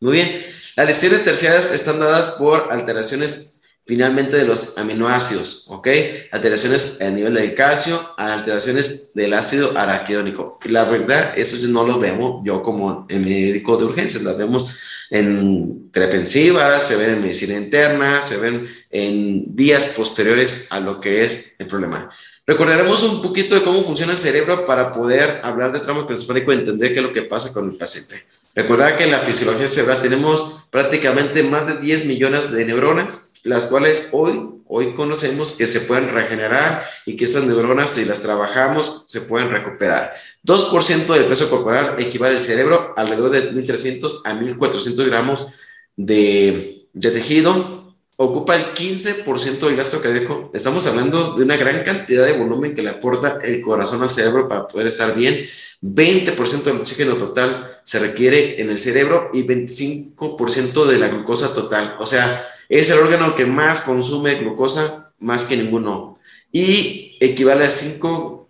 Muy 0.00 0.12
bien, 0.12 0.44
las 0.76 0.86
lesiones 0.86 1.24
terciarias 1.24 1.72
están 1.72 2.00
dadas 2.00 2.32
por 2.32 2.70
alteraciones 2.70 3.49
finalmente 3.90 4.36
de 4.36 4.44
los 4.44 4.78
aminoácidos, 4.78 5.64
¿ok? 5.66 5.88
Alteraciones 6.30 7.00
a 7.00 7.10
nivel 7.10 7.34
del 7.34 7.56
calcio, 7.56 8.14
alteraciones 8.16 9.12
del 9.14 9.34
ácido 9.34 9.76
araquidónico. 9.76 10.60
Y 10.64 10.68
la 10.68 10.84
verdad, 10.84 11.32
eso 11.36 11.56
no 11.66 11.84
lo 11.84 11.98
vemos 11.98 12.40
yo 12.44 12.62
como 12.62 13.04
médico 13.10 13.76
de 13.76 13.86
urgencias, 13.86 14.22
las 14.22 14.38
vemos 14.38 14.76
en 15.10 15.90
terapia 15.90 16.24
se 16.24 16.96
ven 16.96 17.10
en 17.10 17.22
medicina 17.22 17.54
interna, 17.56 18.22
se 18.22 18.36
ven 18.36 18.68
en 18.90 19.56
días 19.56 19.86
posteriores 19.86 20.68
a 20.70 20.78
lo 20.78 21.00
que 21.00 21.24
es 21.24 21.56
el 21.58 21.66
problema. 21.66 22.10
Recordaremos 22.46 23.02
un 23.02 23.20
poquito 23.20 23.56
de 23.56 23.64
cómo 23.64 23.82
funciona 23.82 24.12
el 24.12 24.18
cerebro 24.18 24.64
para 24.66 24.92
poder 24.92 25.40
hablar 25.42 25.72
de 25.72 25.80
trauma 25.80 26.02
craneoencefálico 26.02 26.52
y 26.52 26.58
entender 26.58 26.92
qué 26.92 27.00
es 27.00 27.04
lo 27.04 27.12
que 27.12 27.22
pasa 27.22 27.52
con 27.52 27.70
el 27.70 27.76
paciente. 27.76 28.24
Recordar 28.54 28.96
que 28.96 29.04
en 29.04 29.10
la 29.10 29.18
fisiología 29.18 29.66
cerebral 29.66 30.00
tenemos 30.00 30.64
prácticamente 30.70 31.42
más 31.42 31.66
de 31.66 31.80
10 31.80 32.06
millones 32.06 32.52
de 32.52 32.64
neuronas 32.64 33.29
las 33.42 33.64
cuales 33.64 34.08
hoy, 34.12 34.50
hoy 34.66 34.94
conocemos 34.94 35.52
que 35.52 35.66
se 35.66 35.80
pueden 35.80 36.10
regenerar 36.10 36.84
y 37.06 37.16
que 37.16 37.24
esas 37.24 37.44
neuronas, 37.44 37.90
si 37.90 38.04
las 38.04 38.20
trabajamos, 38.20 39.04
se 39.06 39.22
pueden 39.22 39.50
recuperar. 39.50 40.14
2% 40.44 41.06
del 41.06 41.24
peso 41.24 41.50
corporal 41.50 41.96
equivale 41.98 42.36
al 42.36 42.42
cerebro 42.42 42.94
alrededor 42.96 43.30
de 43.30 43.52
1.300 43.52 44.22
a 44.24 44.34
1.400 44.34 45.06
gramos 45.06 45.54
de, 45.96 46.86
de 46.92 47.10
tejido, 47.10 47.94
ocupa 48.16 48.54
el 48.54 48.74
15% 48.74 49.60
del 49.60 49.76
gasto 49.76 50.00
cardíaco. 50.02 50.50
Estamos 50.52 50.86
hablando 50.86 51.34
de 51.34 51.44
una 51.44 51.56
gran 51.56 51.82
cantidad 51.84 52.26
de 52.26 52.32
volumen 52.32 52.74
que 52.74 52.82
le 52.82 52.90
aporta 52.90 53.38
el 53.42 53.62
corazón 53.62 54.02
al 54.02 54.10
cerebro 54.10 54.46
para 54.46 54.66
poder 54.66 54.86
estar 54.86 55.14
bien. 55.14 55.46
20% 55.82 56.62
del 56.62 56.76
oxígeno 56.76 57.14
total 57.14 57.80
se 57.84 57.98
requiere 57.98 58.60
en 58.60 58.68
el 58.68 58.78
cerebro 58.78 59.30
y 59.32 59.44
25% 59.44 60.84
de 60.84 60.98
la 60.98 61.08
glucosa 61.08 61.54
total. 61.54 61.96
O 61.98 62.04
sea, 62.04 62.44
es 62.70 62.88
el 62.88 63.00
órgano 63.00 63.34
que 63.34 63.44
más 63.44 63.80
consume 63.80 64.36
glucosa, 64.36 65.12
más 65.18 65.44
que 65.44 65.56
ninguno. 65.56 66.18
Y 66.52 67.16
equivale 67.20 67.64
a 67.64 67.70
5 67.70 68.48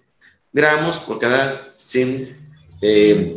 gramos 0.53 0.99
por 0.99 1.19
cada 1.19 1.75
100 1.77 2.37
eh, 2.83 3.37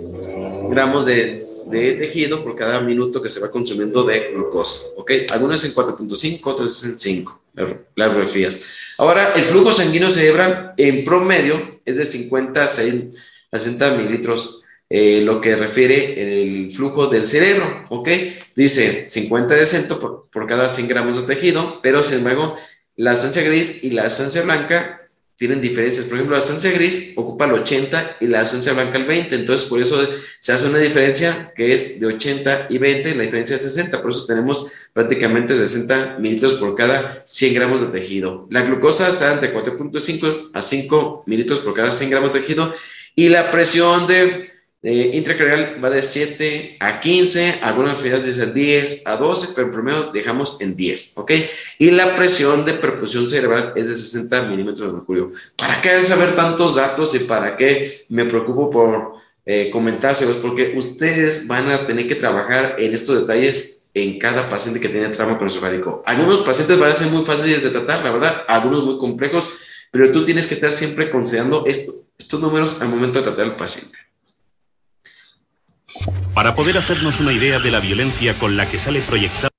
gramos 0.69 1.05
de, 1.05 1.47
tejido 1.71 2.43
por 2.43 2.55
cada 2.55 2.81
minuto 2.81 3.21
que 3.21 3.29
se 3.29 3.39
va 3.39 3.49
consumiendo 3.49 4.03
de 4.03 4.31
glucosa. 4.33 4.87
¿Ok? 4.97 5.11
Algunas 5.31 5.63
en 5.63 5.73
4.5, 5.73 6.39
otras 6.43 6.83
en 6.83 6.99
5, 6.99 7.41
las 7.95 8.13
refías. 8.13 8.65
Ahora, 8.97 9.33
el 9.35 9.45
flujo 9.45 9.73
sanguíneo 9.73 10.11
cerebral 10.11 10.73
en 10.77 11.05
promedio 11.05 11.79
es 11.85 11.97
de 11.97 12.05
50 12.05 12.63
a 12.63 12.67
60 12.67 13.91
mililitros 13.97 14.62
eh, 14.95 15.21
lo 15.21 15.41
que 15.41 15.55
refiere 15.55 16.21
el 16.21 16.71
flujo 16.71 17.07
del 17.07 17.25
cerebro, 17.25 17.83
¿ok? 17.89 18.09
Dice 18.55 19.09
50 19.09 19.55
de 19.55 19.65
centro 19.65 19.99
por, 19.99 20.29
por, 20.31 20.45
cada 20.45 20.69
100 20.69 20.87
gramos 20.87 21.19
de 21.19 21.33
tejido, 21.33 21.79
pero 21.81 22.03
sin 22.03 22.19
embargo, 22.19 22.55
la 22.95 23.13
sustancia 23.13 23.41
gris 23.41 23.83
y 23.83 23.89
la 23.89 24.11
sustancia 24.11 24.43
blanca 24.43 25.09
tienen 25.35 25.61
diferencias. 25.61 26.05
Por 26.05 26.13
ejemplo, 26.13 26.35
la 26.35 26.41
sustancia 26.41 26.71
gris 26.73 27.13
ocupa 27.15 27.45
el 27.45 27.53
80 27.53 28.17
y 28.19 28.27
la 28.27 28.41
sustancia 28.41 28.73
blanca 28.73 28.99
el 28.99 29.05
20, 29.05 29.35
entonces 29.35 29.67
por 29.67 29.81
eso 29.81 29.99
se 30.39 30.51
hace 30.51 30.67
una 30.67 30.77
diferencia 30.77 31.51
que 31.55 31.73
es 31.73 31.99
de 31.99 32.05
80 32.05 32.67
y 32.69 32.77
20, 32.77 33.15
la 33.15 33.23
diferencia 33.23 33.55
es 33.55 33.63
60, 33.63 33.99
por 33.99 34.11
eso 34.11 34.27
tenemos 34.27 34.73
prácticamente 34.93 35.57
60 35.57 36.17
mililitros 36.19 36.53
por 36.53 36.75
cada 36.75 37.23
100 37.25 37.55
gramos 37.55 37.81
de 37.81 37.99
tejido. 37.99 38.45
La 38.51 38.61
glucosa 38.61 39.07
está 39.07 39.33
entre 39.33 39.55
4.5 39.55 40.51
a 40.53 40.61
5 40.61 41.23
mililitros 41.25 41.61
por 41.61 41.73
cada 41.73 41.91
100 41.91 42.11
gramos 42.11 42.31
de 42.31 42.41
tejido 42.41 42.75
y 43.15 43.29
la 43.29 43.49
presión 43.49 44.05
de 44.05 44.52
eh, 44.83 45.79
va 45.81 45.89
de 45.89 46.03
7 46.03 46.77
a 46.81 46.99
15, 46.99 47.59
algunas 47.61 47.93
enfermedades 47.93 48.35
dicen 48.35 48.53
10 48.53 49.03
a 49.05 49.15
12, 49.15 49.53
pero 49.55 49.67
en 49.67 49.73
promedio 49.73 50.11
dejamos 50.11 50.59
en 50.59 50.75
10, 50.75 51.17
¿ok? 51.17 51.31
Y 51.79 51.91
la 51.91 52.17
presión 52.17 52.65
de 52.65 52.73
perfusión 52.73 53.25
cerebral 53.27 53.71
es 53.77 53.87
de 53.87 53.95
60 53.95 54.49
milímetros 54.49 54.87
de 54.87 54.93
mercurio. 54.93 55.31
¿Para 55.55 55.81
qué 55.81 56.03
saber 56.03 56.35
tantos 56.35 56.75
datos 56.75 57.15
y 57.15 57.19
para 57.19 57.55
qué 57.55 58.05
me 58.09 58.25
preocupo 58.25 58.69
por 58.69 59.13
eh, 59.45 59.69
comentárselos? 59.71 60.37
Porque 60.37 60.73
ustedes 60.75 61.47
van 61.47 61.71
a 61.71 61.87
tener 61.87 62.05
que 62.07 62.15
trabajar 62.15 62.75
en 62.77 62.93
estos 62.93 63.21
detalles 63.21 63.87
en 63.93 64.19
cada 64.19 64.49
paciente 64.49 64.81
que 64.81 64.89
tiene 64.89 65.09
trauma 65.09 65.37
cronocefálico. 65.37 66.03
Algunos 66.05 66.39
pacientes 66.39 66.77
van 66.77 66.91
a 66.91 66.95
ser 66.95 67.07
muy 67.07 67.23
fáciles 67.23 67.63
de 67.63 67.69
tratar, 67.69 68.03
la 68.03 68.11
verdad, 68.11 68.43
algunos 68.49 68.83
muy 68.83 68.97
complejos, 68.97 69.49
pero 69.91 70.11
tú 70.11 70.25
tienes 70.25 70.47
que 70.47 70.55
estar 70.55 70.71
siempre 70.71 71.09
considerando 71.09 71.63
esto, 71.67 71.93
estos 72.17 72.41
números 72.41 72.81
al 72.81 72.89
momento 72.89 73.19
de 73.19 73.25
tratar 73.25 73.45
al 73.45 73.55
paciente. 73.55 73.97
Para 76.33 76.55
poder 76.55 76.77
hacernos 76.77 77.19
una 77.19 77.33
idea 77.33 77.59
de 77.59 77.71
la 77.71 77.79
violencia 77.79 78.37
con 78.39 78.57
la 78.57 78.69
que 78.69 78.79
sale 78.79 79.01
proyectado 79.01 79.53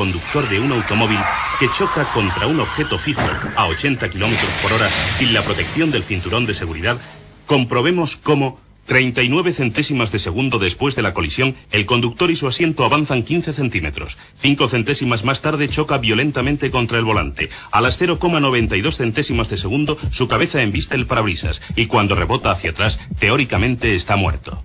conductor 0.00 0.48
de 0.48 0.58
un 0.58 0.72
automóvil 0.72 1.18
que 1.58 1.68
choca 1.68 2.10
contra 2.14 2.46
un 2.46 2.58
objeto 2.58 2.96
fijo 2.96 3.20
a 3.54 3.66
80 3.66 4.08
km 4.08 4.34
por 4.62 4.72
hora 4.72 4.88
sin 5.14 5.34
la 5.34 5.42
protección 5.42 5.90
del 5.90 6.04
cinturón 6.04 6.46
de 6.46 6.54
seguridad, 6.54 6.98
comprobemos 7.44 8.16
cómo 8.16 8.58
39 8.90 9.52
centésimas 9.52 10.10
de 10.10 10.18
segundo 10.18 10.58
después 10.58 10.96
de 10.96 11.02
la 11.02 11.14
colisión, 11.14 11.54
el 11.70 11.86
conductor 11.86 12.28
y 12.28 12.34
su 12.34 12.48
asiento 12.48 12.84
avanzan 12.84 13.22
15 13.22 13.52
centímetros. 13.52 14.18
Cinco 14.40 14.66
centésimas 14.66 15.22
más 15.22 15.42
tarde 15.42 15.68
choca 15.68 15.98
violentamente 15.98 16.72
contra 16.72 16.98
el 16.98 17.04
volante. 17.04 17.50
A 17.70 17.80
las 17.82 18.00
0,92 18.00 18.96
centésimas 18.96 19.48
de 19.48 19.58
segundo, 19.58 19.96
su 20.10 20.26
cabeza 20.26 20.60
embiste 20.60 20.96
el 20.96 21.06
parabrisas 21.06 21.62
y 21.76 21.86
cuando 21.86 22.16
rebota 22.16 22.50
hacia 22.50 22.70
atrás, 22.70 22.98
teóricamente 23.20 23.94
está 23.94 24.16
muerto. 24.16 24.60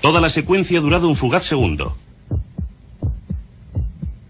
Toda 0.00 0.20
la 0.20 0.30
secuencia 0.30 0.78
ha 0.78 0.82
durado 0.82 1.08
un 1.08 1.16
fugaz 1.16 1.42
segundo. 1.42 1.96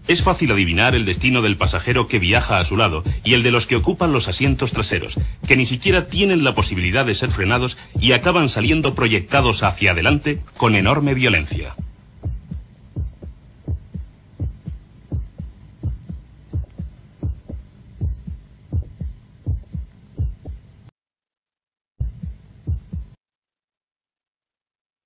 Es 0.07 0.21
fácil 0.21 0.51
adivinar 0.51 0.95
el 0.95 1.05
destino 1.05 1.41
del 1.41 1.55
pasajero 1.55 2.07
que 2.07 2.19
viaja 2.19 2.57
a 2.57 2.65
su 2.65 2.75
lado 2.75 3.03
y 3.23 3.35
el 3.35 3.43
de 3.43 3.51
los 3.51 3.67
que 3.67 3.77
ocupan 3.77 4.11
los 4.11 4.27
asientos 4.27 4.71
traseros, 4.71 5.17
que 5.47 5.55
ni 5.55 5.65
siquiera 5.65 6.07
tienen 6.07 6.43
la 6.43 6.53
posibilidad 6.55 7.05
de 7.05 7.15
ser 7.15 7.31
frenados 7.31 7.77
y 7.99 8.11
acaban 8.11 8.49
saliendo 8.49 8.95
proyectados 8.95 9.63
hacia 9.63 9.91
adelante 9.91 10.41
con 10.57 10.75
enorme 10.75 11.13
violencia. 11.13 11.75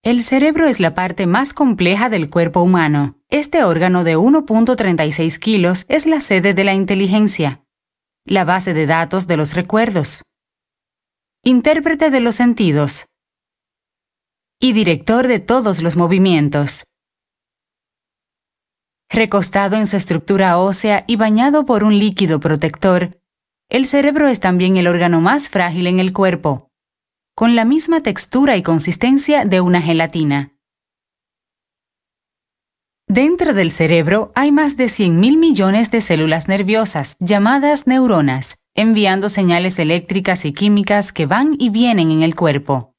El 0.07 0.23
cerebro 0.23 0.69
es 0.69 0.79
la 0.79 0.95
parte 0.95 1.27
más 1.27 1.51
compleja 1.51 2.07
del 2.07 2.29
cuerpo 2.29 2.61
humano. 2.61 3.17
Este 3.27 3.65
órgano 3.65 4.05
de 4.05 4.15
1.36 4.17 5.37
kilos 5.37 5.85
es 5.89 6.05
la 6.05 6.21
sede 6.21 6.53
de 6.53 6.63
la 6.63 6.73
inteligencia, 6.73 7.65
la 8.23 8.45
base 8.45 8.73
de 8.73 8.85
datos 8.85 9.27
de 9.27 9.35
los 9.35 9.53
recuerdos, 9.53 10.23
intérprete 11.43 12.09
de 12.09 12.21
los 12.21 12.35
sentidos 12.35 13.09
y 14.61 14.71
director 14.71 15.27
de 15.27 15.39
todos 15.39 15.81
los 15.81 15.97
movimientos. 15.97 16.85
Recostado 19.09 19.75
en 19.75 19.87
su 19.87 19.97
estructura 19.97 20.57
ósea 20.57 21.03
y 21.05 21.17
bañado 21.17 21.65
por 21.65 21.83
un 21.83 21.99
líquido 21.99 22.39
protector, 22.39 23.09
el 23.67 23.85
cerebro 23.85 24.29
es 24.29 24.39
también 24.39 24.77
el 24.77 24.87
órgano 24.87 25.19
más 25.19 25.49
frágil 25.49 25.85
en 25.85 25.99
el 25.99 26.13
cuerpo 26.13 26.66
con 27.37 27.55
la 27.55 27.65
misma 27.65 28.01
textura 28.01 28.57
y 28.57 28.63
consistencia 28.63 29.45
de 29.45 29.61
una 29.61 29.79
gelatina. 29.79 30.55
Dentro 33.07 33.53
del 33.53 33.69
cerebro 33.69 34.31
hay 34.33 34.51
más 34.51 34.75
de 34.75 34.85
100.000 34.85 35.37
millones 35.37 35.91
de 35.91 36.01
células 36.01 36.47
nerviosas, 36.47 37.15
llamadas 37.19 37.85
neuronas, 37.85 38.57
enviando 38.73 39.29
señales 39.29 39.77
eléctricas 39.77 40.45
y 40.45 40.51
químicas 40.51 41.13
que 41.13 41.27
van 41.27 41.55
y 41.59 41.69
vienen 41.69 42.09
en 42.09 42.23
el 42.23 42.33
cuerpo. 42.33 42.95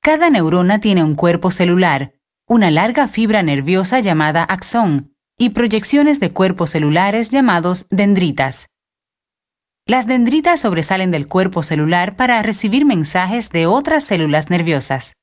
Cada 0.00 0.30
neurona 0.30 0.80
tiene 0.80 1.04
un 1.04 1.14
cuerpo 1.14 1.50
celular, 1.50 2.14
una 2.48 2.70
larga 2.70 3.06
fibra 3.06 3.42
nerviosa 3.42 4.00
llamada 4.00 4.44
axón 4.44 5.14
y 5.36 5.50
proyecciones 5.50 6.20
de 6.20 6.32
cuerpos 6.32 6.70
celulares 6.70 7.28
llamados 7.28 7.86
dendritas. 7.90 8.71
Las 9.84 10.06
dendritas 10.06 10.60
sobresalen 10.60 11.10
del 11.10 11.26
cuerpo 11.26 11.64
celular 11.64 12.14
para 12.14 12.40
recibir 12.42 12.84
mensajes 12.84 13.50
de 13.50 13.66
otras 13.66 14.04
células 14.04 14.48
nerviosas. 14.48 15.16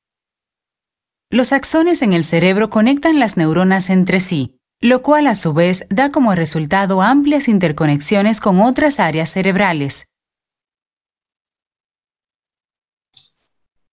Los 1.30 1.52
axones 1.52 2.02
en 2.02 2.12
el 2.12 2.24
cerebro 2.24 2.68
conectan 2.68 3.18
las 3.18 3.38
neuronas 3.38 3.88
entre 3.88 4.20
sí, 4.20 4.58
lo 4.78 5.00
cual 5.00 5.28
a 5.28 5.34
su 5.34 5.54
vez 5.54 5.86
da 5.88 6.12
como 6.12 6.34
resultado 6.34 7.00
amplias 7.00 7.48
interconexiones 7.48 8.38
con 8.40 8.60
otras 8.60 9.00
áreas 9.00 9.30
cerebrales. 9.30 10.06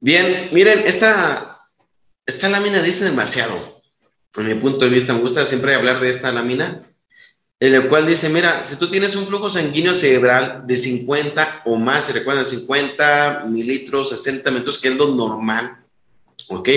Bien, 0.02 0.50
miren, 0.52 0.80
esta, 0.86 1.60
esta 2.26 2.50
lámina 2.50 2.82
dice 2.82 3.06
demasiado. 3.06 3.82
Mi 4.36 4.54
punto 4.56 4.86
de 4.86 4.92
vista, 4.92 5.14
me 5.14 5.22
gusta 5.22 5.46
siempre 5.46 5.76
hablar 5.76 6.00
de 6.00 6.10
esta 6.10 6.32
lámina 6.32 6.84
en 7.60 7.74
el 7.74 7.90
cual 7.90 8.06
dice, 8.06 8.30
mira, 8.30 8.64
si 8.64 8.78
tú 8.78 8.90
tienes 8.90 9.16
un 9.16 9.26
flujo 9.26 9.50
sanguíneo 9.50 9.94
cerebral 9.94 10.64
de 10.68 10.78
50 10.78 11.64
o 11.66 11.76
más, 11.76 12.06
se 12.06 12.14
recuerdan, 12.14 12.46
50 12.46 13.46
mililitros, 13.50 14.10
60 14.10 14.52
minutos, 14.52 14.78
que 14.78 14.90
es 14.90 14.96
lo 14.96 15.08
normal, 15.16 15.78
¿ok? 16.50 16.70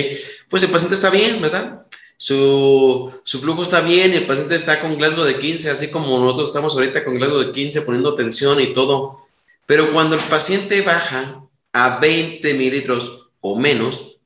Pues 0.49 0.63
el 0.63 0.71
paciente 0.71 0.95
está 0.95 1.09
bien, 1.11 1.41
¿verdad? 1.41 1.85
Su, 2.17 3.11
su 3.23 3.39
flujo 3.39 3.63
está 3.63 3.81
bien 3.81 4.13
el 4.13 4.27
paciente 4.27 4.53
está 4.53 4.79
con 4.79 4.95
Glasgow 4.95 5.25
de 5.25 5.39
15, 5.39 5.71
así 5.71 5.89
como 5.89 6.19
nosotros 6.19 6.49
estamos 6.49 6.75
ahorita 6.75 7.03
con 7.03 7.15
Glasgow 7.15 7.39
de 7.39 7.51
15 7.51 7.81
poniendo 7.81 8.15
tensión 8.15 8.61
y 8.61 8.73
todo. 8.73 9.25
Pero 9.65 9.91
cuando 9.91 10.15
el 10.15 10.21
paciente 10.25 10.81
baja 10.81 11.43
a 11.73 11.99
20 11.99 12.53
mililitros 12.53 13.29
o 13.39 13.57
menos, 13.57 14.17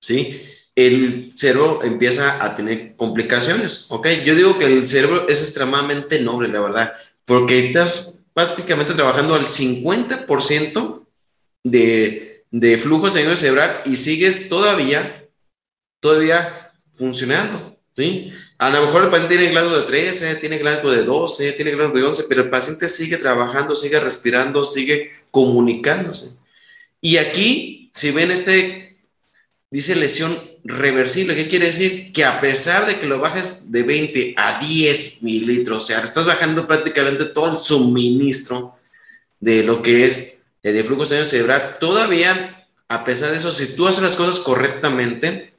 ¿sí? 0.00 0.42
El 0.74 1.32
cerebro 1.34 1.82
empieza 1.82 2.42
a 2.42 2.56
tener 2.56 2.96
complicaciones, 2.96 3.86
¿ok? 3.88 4.08
Yo 4.24 4.34
digo 4.34 4.58
que 4.58 4.66
el 4.66 4.88
cerebro 4.88 5.28
es 5.28 5.42
extremadamente 5.42 6.20
noble, 6.20 6.48
la 6.48 6.60
verdad, 6.60 6.92
porque 7.24 7.66
estás 7.66 8.26
prácticamente 8.32 8.94
trabajando 8.94 9.34
al 9.34 9.46
50% 9.46 11.06
de, 11.64 12.44
de 12.50 12.78
flujo 12.78 13.10
sanguíneo 13.10 13.36
cerebral 13.36 13.82
y 13.84 13.96
sigues 13.96 14.48
todavía, 14.48 15.28
todavía 16.00 16.72
funcionando, 16.94 17.76
¿sí? 17.92 18.32
A 18.58 18.70
lo 18.70 18.82
mejor 18.82 19.04
el 19.04 19.10
paciente 19.10 19.36
tiene 19.36 19.52
grado 19.52 19.78
de 19.78 19.86
13, 19.86 20.36
tiene 20.36 20.58
grado 20.58 20.90
de 20.90 21.04
12, 21.04 21.52
tiene 21.52 21.72
grado 21.72 21.92
de 21.92 22.02
11, 22.02 22.24
pero 22.28 22.42
el 22.42 22.50
paciente 22.50 22.88
sigue 22.88 23.18
trabajando, 23.18 23.76
sigue 23.76 24.00
respirando, 24.00 24.64
sigue 24.64 25.12
comunicándose. 25.30 26.38
Y 27.00 27.16
aquí, 27.16 27.90
si 27.92 28.12
ven 28.12 28.30
este, 28.30 28.81
dice 29.72 29.96
lesión 29.96 30.38
reversible. 30.62 31.34
¿Qué 31.34 31.48
quiere 31.48 31.66
decir? 31.66 32.12
Que 32.12 32.24
a 32.24 32.40
pesar 32.40 32.86
de 32.86 33.00
que 33.00 33.06
lo 33.06 33.18
bajes 33.18 33.72
de 33.72 33.82
20 33.82 34.34
a 34.36 34.60
10 34.60 35.22
mililitros, 35.22 35.82
o 35.82 35.86
sea, 35.86 36.00
estás 36.00 36.26
bajando 36.26 36.68
prácticamente 36.68 37.24
todo 37.24 37.50
el 37.50 37.56
suministro 37.56 38.76
de 39.40 39.64
lo 39.64 39.82
que 39.82 40.06
es 40.06 40.42
el 40.62 40.74
de 40.74 40.84
flujo 40.84 41.06
sanguíneo 41.06 41.26
cerebral, 41.26 41.78
todavía, 41.80 42.68
a 42.86 43.02
pesar 43.02 43.32
de 43.32 43.38
eso, 43.38 43.50
si 43.50 43.74
tú 43.74 43.88
haces 43.88 44.02
las 44.02 44.14
cosas 44.14 44.40
correctamente, 44.40 45.54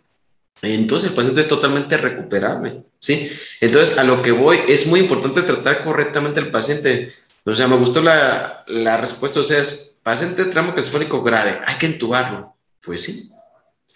entonces 0.61 1.09
el 1.09 1.15
paciente 1.15 1.41
es 1.41 1.47
totalmente 1.47 1.97
recuperable, 1.97 2.83
¿sí? 2.99 3.29
Entonces, 3.59 3.97
a 3.97 4.03
lo 4.05 4.21
que 4.21 4.31
voy, 4.31 4.59
es 4.69 4.87
muy 4.87 5.01
importante 5.01 5.41
tratar 5.41 5.83
correctamente 5.83 6.39
al 6.39 6.51
paciente. 6.51 7.11
O 7.43 7.53
sea, 7.53 7.67
me 7.67 7.75
gustó 7.75 8.01
la, 8.01 8.63
la 8.67 8.95
respuesta, 8.95 9.41
o 9.41 9.43
sea, 9.43 9.59
es 9.59 9.95
paciente 10.03 10.45
tramo 10.45 10.73
grave, 11.21 11.59
hay 11.65 11.77
que 11.77 11.87
entubarlo. 11.87 12.55
Pues 12.79 13.03
sí, 13.03 13.29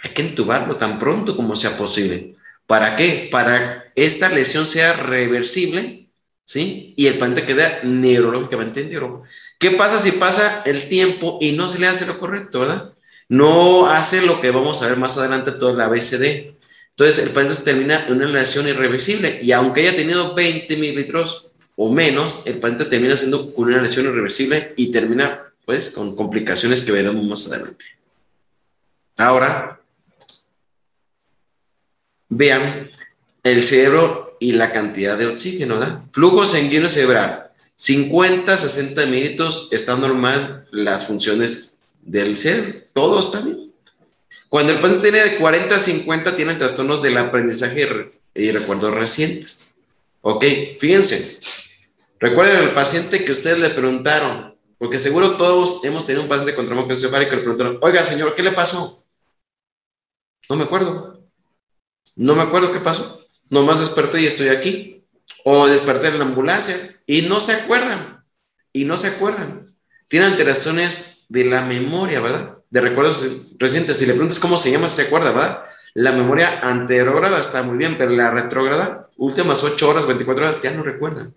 hay 0.04 0.12
que 0.12 0.22
entubarlo 0.22 0.76
tan 0.76 1.00
pronto 1.00 1.36
como 1.36 1.56
sea 1.56 1.78
posible. 1.78 2.36
¿Para 2.66 2.96
qué? 2.96 3.30
Para 3.32 3.92
esta 3.96 4.30
lesión 4.30 4.66
sea 4.66 4.94
reversible, 4.94 6.08
¿sí? 6.44 6.94
Y 6.98 7.08
el 7.08 7.18
paciente 7.18 7.46
queda 7.46 7.80
neurológicamente 7.84 8.82
entero. 8.82 9.24
¿Qué 9.58 9.72
pasa 9.72 10.00
si 10.00 10.12
pasa 10.12 10.62
el 10.66 10.90
tiempo 10.90 11.40
y 11.42 11.54
no 11.54 11.68
se 11.68 11.80
le 11.80 11.88
hace 11.88 12.06
lo 12.06 12.20
correcto, 12.20 12.62
verdad? 12.62 12.94
No 13.30 13.88
hace 13.90 14.22
lo 14.22 14.42
que 14.42 14.52
vamos 14.52 14.82
a 14.82 14.88
ver 14.88 14.98
más 14.98 15.18
adelante 15.18 15.52
todo 15.52 15.72
el 15.72 15.82
ABCD. 15.82 16.54
Entonces 16.92 17.26
el 17.26 17.32
paciente 17.32 17.64
termina 17.64 18.08
en 18.08 18.16
una 18.16 18.28
lesión 18.28 18.68
irreversible 18.68 19.40
y 19.42 19.52
aunque 19.52 19.82
haya 19.82 19.96
tenido 19.96 20.34
20 20.34 20.76
mililitros 20.78 21.52
o 21.76 21.92
menos, 21.92 22.42
el 22.46 22.60
paciente 22.60 22.86
termina 22.86 23.16
siendo 23.16 23.54
con 23.54 23.68
una 23.68 23.82
lesión 23.82 24.06
irreversible 24.06 24.74
y 24.76 24.92
termina 24.92 25.44
pues 25.66 25.92
con 25.92 26.16
complicaciones 26.16 26.82
que 26.82 26.92
veremos 26.92 27.24
más 27.28 27.52
adelante. 27.52 27.86
Ahora, 29.18 29.77
vean 32.30 32.90
el 33.44 33.64
cerebro 33.64 34.38
y 34.40 34.54
la 34.54 34.72
cantidad 34.72 35.18
de 35.18 35.28
oxígeno, 35.28 35.80
¿verdad? 35.80 36.02
Flujo 36.12 36.46
sanguíneo 36.46 36.90
cerebral, 36.90 37.52
50, 37.76 38.58
60 38.58 39.06
minutos, 39.06 39.70
está 39.72 39.96
normal 39.96 40.68
las 40.72 41.08
funciones 41.08 41.82
del 42.02 42.38
cerebro, 42.38 42.82
todo 42.94 43.20
está 43.20 43.42
bien. 43.42 43.72
Cuando 44.50 44.72
el 44.72 44.80
paciente 44.80 45.12
tiene 45.12 45.30
de 45.30 45.38
40 45.38 45.76
a 45.76 45.80
50, 45.80 46.36
tienen 46.36 46.58
trastornos 46.58 47.02
del 47.02 47.18
aprendizaje 47.18 48.10
y 48.34 48.52
recuerdos 48.52 48.94
recientes. 48.94 49.74
Ok, 50.22 50.46
fíjense, 50.80 51.40
recuerden 52.20 52.64
el 52.64 52.74
paciente 52.74 53.26
que 53.26 53.32
ustedes 53.32 53.60
le 53.60 53.70
preguntaron, 53.70 54.56
porque 54.78 55.00
seguro 55.00 55.38
todos 55.38 55.84
hemos 55.84 56.06
tenido 56.06 56.24
un 56.24 56.30
paciente 56.30 56.56
con 56.56 56.66
trauma 56.66 56.84
encefálico 56.84 57.32
que 57.32 57.36
le 57.38 57.42
preguntaron, 57.44 57.78
oiga 57.82 58.06
señor, 58.06 58.36
¿qué 58.36 58.44
le 58.44 58.52
pasó? 58.52 59.04
No 60.50 60.56
me 60.56 60.64
acuerdo. 60.64 61.17
No 62.16 62.36
me 62.36 62.44
acuerdo 62.44 62.72
qué 62.72 62.80
pasó. 62.80 63.26
Nomás 63.50 63.80
desperté 63.80 64.22
y 64.22 64.28
estoy 64.28 64.50
aquí. 64.50 65.04
O 65.44 65.68
desperté 65.68 66.08
en 66.08 66.20
la 66.20 66.26
ambulancia 66.26 66.76
y 67.06 67.24
no 67.24 67.40
se 67.40 67.54
acuerdan. 67.54 68.24
Y 68.74 68.86
no 68.86 68.98
se 68.98 69.08
acuerdan. 69.08 69.68
Tienen 70.08 70.32
alteraciones 70.32 71.26
de 71.30 71.46
la 71.46 71.62
memoria, 71.62 72.20
¿verdad? 72.20 72.58
De 72.70 72.82
recuerdos 72.82 73.52
recientes. 73.58 73.98
Si 73.98 74.06
le 74.06 74.14
preguntas 74.14 74.40
cómo 74.40 74.58
se 74.58 74.72
llama, 74.72 74.90
se 74.90 75.04
acuerda, 75.04 75.32
¿verdad? 75.32 75.64
La 75.94 76.12
memoria 76.12 76.60
anterógrada 76.62 77.40
está 77.40 77.64
muy 77.64 77.78
bien, 77.78 77.98
pero 77.98 78.12
la 78.12 78.32
retrógrada, 78.32 79.10
últimas 79.18 79.64
8 79.64 79.90
horas, 79.90 80.06
24 80.06 80.46
horas, 80.48 80.62
ya 80.62 80.72
no 80.72 80.84
recuerdan. 80.84 81.34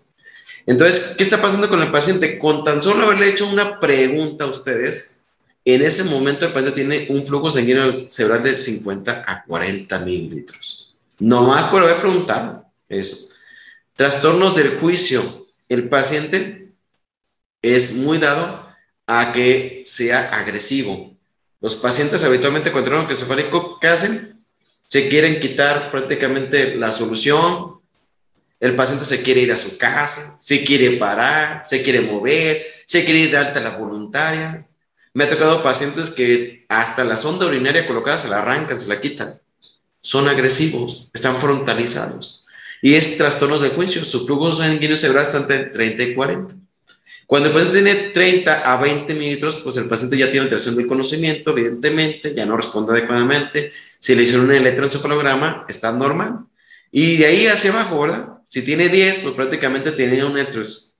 Entonces, 0.65 1.15
¿qué 1.17 1.23
está 1.23 1.41
pasando 1.41 1.67
con 1.67 1.81
el 1.81 1.91
paciente? 1.91 2.37
Con 2.37 2.63
tan 2.63 2.81
solo 2.81 3.05
haberle 3.05 3.29
hecho 3.29 3.47
una 3.47 3.79
pregunta 3.79 4.43
a 4.43 4.47
ustedes, 4.47 5.20
en 5.65 5.81
ese 5.81 6.05
momento 6.05 6.45
el 6.45 6.53
paciente 6.53 6.75
tiene 6.75 7.07
un 7.09 7.25
flujo 7.25 7.51
sanguíneo 7.51 8.09
cerebral 8.09 8.43
de 8.43 8.55
50 8.55 9.25
a 9.27 9.43
40 9.43 9.99
mililitros. 9.99 10.95
No 11.19 11.43
más 11.43 11.69
por 11.69 11.83
haber 11.83 11.99
preguntado 11.99 12.65
eso. 12.89 13.29
Trastornos 13.95 14.55
del 14.55 14.79
juicio. 14.79 15.47
El 15.69 15.87
paciente 15.87 16.69
es 17.61 17.95
muy 17.95 18.17
dado 18.17 18.67
a 19.05 19.31
que 19.33 19.81
sea 19.83 20.35
agresivo. 20.35 21.15
Los 21.59 21.75
pacientes 21.75 22.23
habitualmente 22.23 22.71
con 22.71 22.83
trastorno 22.83 23.09
encefálico, 23.09 23.79
¿qué 23.79 23.87
hacen? 23.87 24.31
se 24.91 25.07
quieren 25.07 25.39
quitar 25.39 25.89
prácticamente 25.89 26.75
la 26.75 26.91
solución, 26.91 27.79
el 28.59 28.75
paciente 28.75 29.05
se 29.05 29.23
quiere 29.23 29.39
ir 29.39 29.53
a 29.53 29.57
su 29.57 29.77
casa, 29.77 30.35
se 30.37 30.65
quiere 30.65 30.97
parar, 30.97 31.61
se 31.63 31.81
quiere 31.81 32.01
mover, 32.01 32.65
se 32.85 33.05
quiere 33.05 33.21
ir 33.21 33.31
de 33.31 33.37
alta 33.37 33.61
la 33.61 33.77
voluntaria. 33.77 34.67
Me 35.13 35.25
ha 35.25 35.29
tocado 35.29 35.61
pacientes 35.61 36.09
que 36.09 36.65
hasta 36.69 37.03
la 37.03 37.17
sonda 37.17 37.45
urinaria 37.45 37.85
colocada 37.85 38.17
se 38.17 38.29
la 38.29 38.41
arrancan, 38.41 38.79
se 38.79 38.87
la 38.87 39.01
quitan. 39.01 39.39
Son 39.99 40.29
agresivos, 40.29 41.11
están 41.13 41.39
frontalizados. 41.41 42.45
Y 42.81 42.95
es 42.95 43.17
trastornos 43.17 43.61
de 43.61 43.69
juicio. 43.69 44.05
Su 44.05 44.25
flujo 44.25 44.53
sanguíneo 44.53 44.95
cerebral 44.95 45.25
está 45.25 45.39
entre 45.39 45.65
30 45.65 46.03
y 46.03 46.13
40. 46.15 46.55
Cuando 47.27 47.49
el 47.49 47.53
paciente 47.53 47.81
tiene 47.81 48.09
30 48.09 48.73
a 48.73 48.81
20 48.81 49.13
mililitros, 49.13 49.57
pues 49.57 49.77
el 49.77 49.87
paciente 49.87 50.17
ya 50.17 50.31
tiene 50.31 50.45
alteración 50.45 50.75
del 50.75 50.87
conocimiento, 50.87 51.51
evidentemente, 51.51 52.33
ya 52.33 52.45
no 52.45 52.57
responde 52.57 52.93
adecuadamente. 52.93 53.71
Si 53.99 54.15
le 54.15 54.23
hicieron 54.23 54.45
un 54.45 54.53
electroencefalograma, 54.53 55.65
está 55.67 55.91
normal. 55.91 56.45
Y 56.91 57.17
de 57.17 57.25
ahí 57.25 57.47
hacia 57.47 57.71
abajo, 57.71 58.01
¿verdad? 58.01 58.27
Si 58.45 58.63
tiene 58.63 58.89
10, 58.89 59.19
pues 59.19 59.35
prácticamente 59.35 59.91
tiene 59.91 60.23
un 60.23 60.37
electroencefalograma 60.37 60.90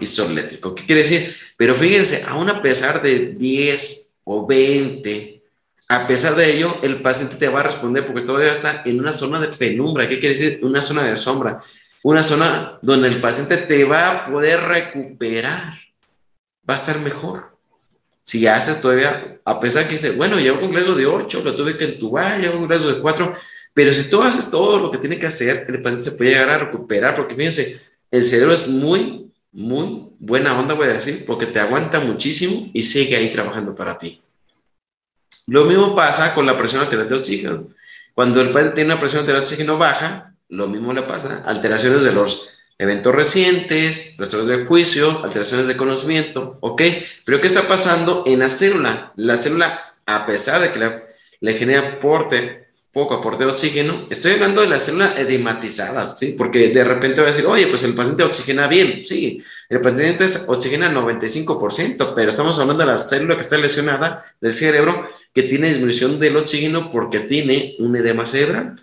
isoeléctrico. 0.00 0.74
¿Qué 0.74 0.86
quiere 0.86 1.02
decir? 1.02 1.36
Pero 1.56 1.74
fíjense, 1.74 2.24
aún 2.28 2.48
a 2.48 2.62
pesar 2.62 3.02
de 3.02 3.34
10 3.34 4.20
o 4.24 4.46
20, 4.46 5.42
a 5.88 6.06
pesar 6.06 6.34
de 6.34 6.52
ello, 6.52 6.78
el 6.82 7.02
paciente 7.02 7.36
te 7.36 7.48
va 7.48 7.60
a 7.60 7.64
responder 7.64 8.06
porque 8.06 8.22
todavía 8.22 8.52
está 8.52 8.82
en 8.84 8.98
una 9.00 9.12
zona 9.12 9.40
de 9.40 9.48
penumbra. 9.48 10.08
¿Qué 10.08 10.18
quiere 10.18 10.34
decir? 10.34 10.60
Una 10.62 10.82
zona 10.82 11.04
de 11.04 11.16
sombra 11.16 11.62
una 12.06 12.22
zona 12.22 12.78
donde 12.82 13.08
el 13.08 13.20
paciente 13.20 13.56
te 13.56 13.84
va 13.84 14.10
a 14.10 14.26
poder 14.26 14.60
recuperar, 14.60 15.74
va 16.68 16.74
a 16.74 16.76
estar 16.76 17.00
mejor. 17.00 17.50
Si 18.22 18.46
haces 18.46 18.80
todavía, 18.80 19.40
a 19.44 19.58
pesar 19.58 19.86
que 19.86 19.94
dice, 19.94 20.12
bueno, 20.12 20.38
llevo 20.38 20.64
un 20.64 20.70
grado 20.72 20.94
de 20.94 21.04
8, 21.04 21.42
lo 21.42 21.56
tuve 21.56 21.76
que 21.76 21.84
entubar, 21.84 22.38
llevo 22.38 22.58
un 22.58 22.68
grado 22.68 22.94
de 22.94 23.00
4, 23.00 23.34
pero 23.74 23.92
si 23.92 24.08
tú 24.08 24.22
haces 24.22 24.52
todo 24.52 24.78
lo 24.78 24.92
que 24.92 24.98
tiene 24.98 25.18
que 25.18 25.26
hacer, 25.26 25.66
el 25.66 25.82
paciente 25.82 26.10
se 26.10 26.12
puede 26.12 26.30
llegar 26.30 26.50
a 26.50 26.58
recuperar, 26.58 27.12
porque 27.16 27.34
fíjense, 27.34 27.80
el 28.16 28.24
cerebro 28.24 28.54
es 28.54 28.68
muy, 28.68 29.30
muy 29.52 30.08
buena 30.18 30.58
onda, 30.58 30.74
voy 30.74 30.88
a 30.88 30.94
decir, 30.94 31.24
porque 31.26 31.46
te 31.46 31.60
aguanta 31.60 32.00
muchísimo 32.00 32.70
y 32.72 32.82
sigue 32.82 33.16
ahí 33.16 33.32
trabajando 33.32 33.74
para 33.74 33.98
ti. 33.98 34.22
Lo 35.46 35.64
mismo 35.64 35.94
pasa 35.94 36.34
con 36.34 36.46
la 36.46 36.58
presión 36.58 36.82
arterial 36.82 37.08
de 37.08 37.14
oxígeno. 37.14 37.68
Cuando 38.14 38.40
el 38.40 38.50
paciente 38.50 38.74
tiene 38.74 38.92
una 38.92 39.00
presión 39.00 39.20
arterial 39.20 39.42
de 39.42 39.44
oxígeno 39.44 39.78
baja, 39.78 40.34
lo 40.48 40.66
mismo 40.66 40.92
le 40.92 41.02
pasa. 41.02 41.42
Alteraciones 41.46 42.02
de 42.02 42.12
los 42.12 42.56
eventos 42.78 43.14
recientes, 43.14 44.16
trastornos 44.16 44.48
de 44.48 44.64
juicio, 44.64 45.24
alteraciones 45.24 45.66
de 45.66 45.76
conocimiento, 45.76 46.58
¿ok? 46.60 46.82
Pero 47.24 47.40
¿qué 47.40 47.46
está 47.46 47.66
pasando 47.68 48.24
en 48.26 48.40
la 48.40 48.48
célula? 48.48 49.12
La 49.16 49.36
célula, 49.36 49.94
a 50.04 50.26
pesar 50.26 50.60
de 50.60 50.72
que 50.72 51.02
le, 51.40 51.54
genera 51.54 51.96
aporte, 51.96 52.65
poco 52.96 53.14
aporte 53.14 53.44
de 53.44 53.50
oxígeno, 53.50 54.06
estoy 54.08 54.32
hablando 54.32 54.62
de 54.62 54.68
la 54.68 54.80
célula 54.80 55.14
edematizada, 55.18 56.16
¿sí? 56.16 56.34
Porque 56.36 56.68
de 56.68 56.82
repente 56.82 57.20
voy 57.20 57.28
a 57.28 57.32
decir, 57.32 57.44
oye, 57.46 57.66
pues 57.66 57.82
el 57.82 57.94
paciente 57.94 58.22
oxigena 58.22 58.66
bien, 58.68 59.04
sí, 59.04 59.42
el 59.68 59.82
paciente 59.82 60.24
oxigena 60.48 60.90
95%, 60.90 62.14
pero 62.16 62.30
estamos 62.30 62.58
hablando 62.58 62.84
de 62.84 62.92
la 62.92 62.98
célula 62.98 63.34
que 63.34 63.42
está 63.42 63.58
lesionada 63.58 64.22
del 64.40 64.54
cerebro 64.54 65.08
que 65.34 65.42
tiene 65.42 65.68
disminución 65.68 66.18
del 66.18 66.38
oxígeno 66.38 66.90
porque 66.90 67.20
tiene 67.20 67.76
un 67.80 67.94
edema 67.94 68.24
cerebral 68.24 68.76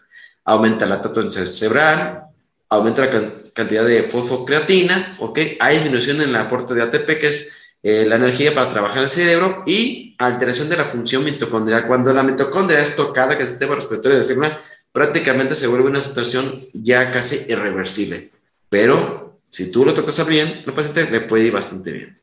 aumenta 0.46 0.86
la 0.86 1.02
tatuación 1.02 1.48
cerebral, 1.48 2.24
aumenta 2.70 3.06
la 3.06 3.34
cantidad 3.54 3.86
de 3.86 4.04
fosfocreatina, 4.04 5.18
¿ok? 5.20 5.40
Hay 5.60 5.78
disminución 5.78 6.22
en 6.22 6.30
el 6.30 6.36
aporte 6.36 6.74
de 6.74 6.82
ATP, 6.82 7.20
que 7.20 7.28
es 7.28 7.63
eh, 7.84 8.06
la 8.08 8.16
energía 8.16 8.54
para 8.54 8.70
trabajar 8.70 9.04
el 9.04 9.10
cerebro, 9.10 9.64
y 9.66 10.16
alteración 10.18 10.70
de 10.70 10.78
la 10.78 10.86
función 10.86 11.24
mitocondrial. 11.24 11.86
Cuando 11.86 12.14
la 12.14 12.24
mitocondria 12.24 12.80
es 12.80 12.96
tocada, 12.96 13.38
que 13.38 13.44
es 13.44 13.50
el 13.50 13.50
sistema 13.50 13.76
respiratorio 13.76 14.18
de 14.18 14.24
la 14.24 14.28
célula, 14.28 14.62
prácticamente 14.92 15.56
se 15.56 15.68
vuelve 15.68 15.90
una 15.90 16.02
situación 16.02 16.62
ya 16.74 17.12
casi 17.12 17.46
irreversible. 17.50 18.32
Pero 18.70 19.40
si 19.50 19.70
tú 19.72 19.86
lo 19.86 19.94
tratas 19.94 20.26
bien, 20.26 20.64
al 20.66 20.74
paciente 20.74 21.10
le 21.12 21.22
puede 21.22 21.46
ir 21.46 21.52
bastante 21.52 21.92
bien. 21.92 22.20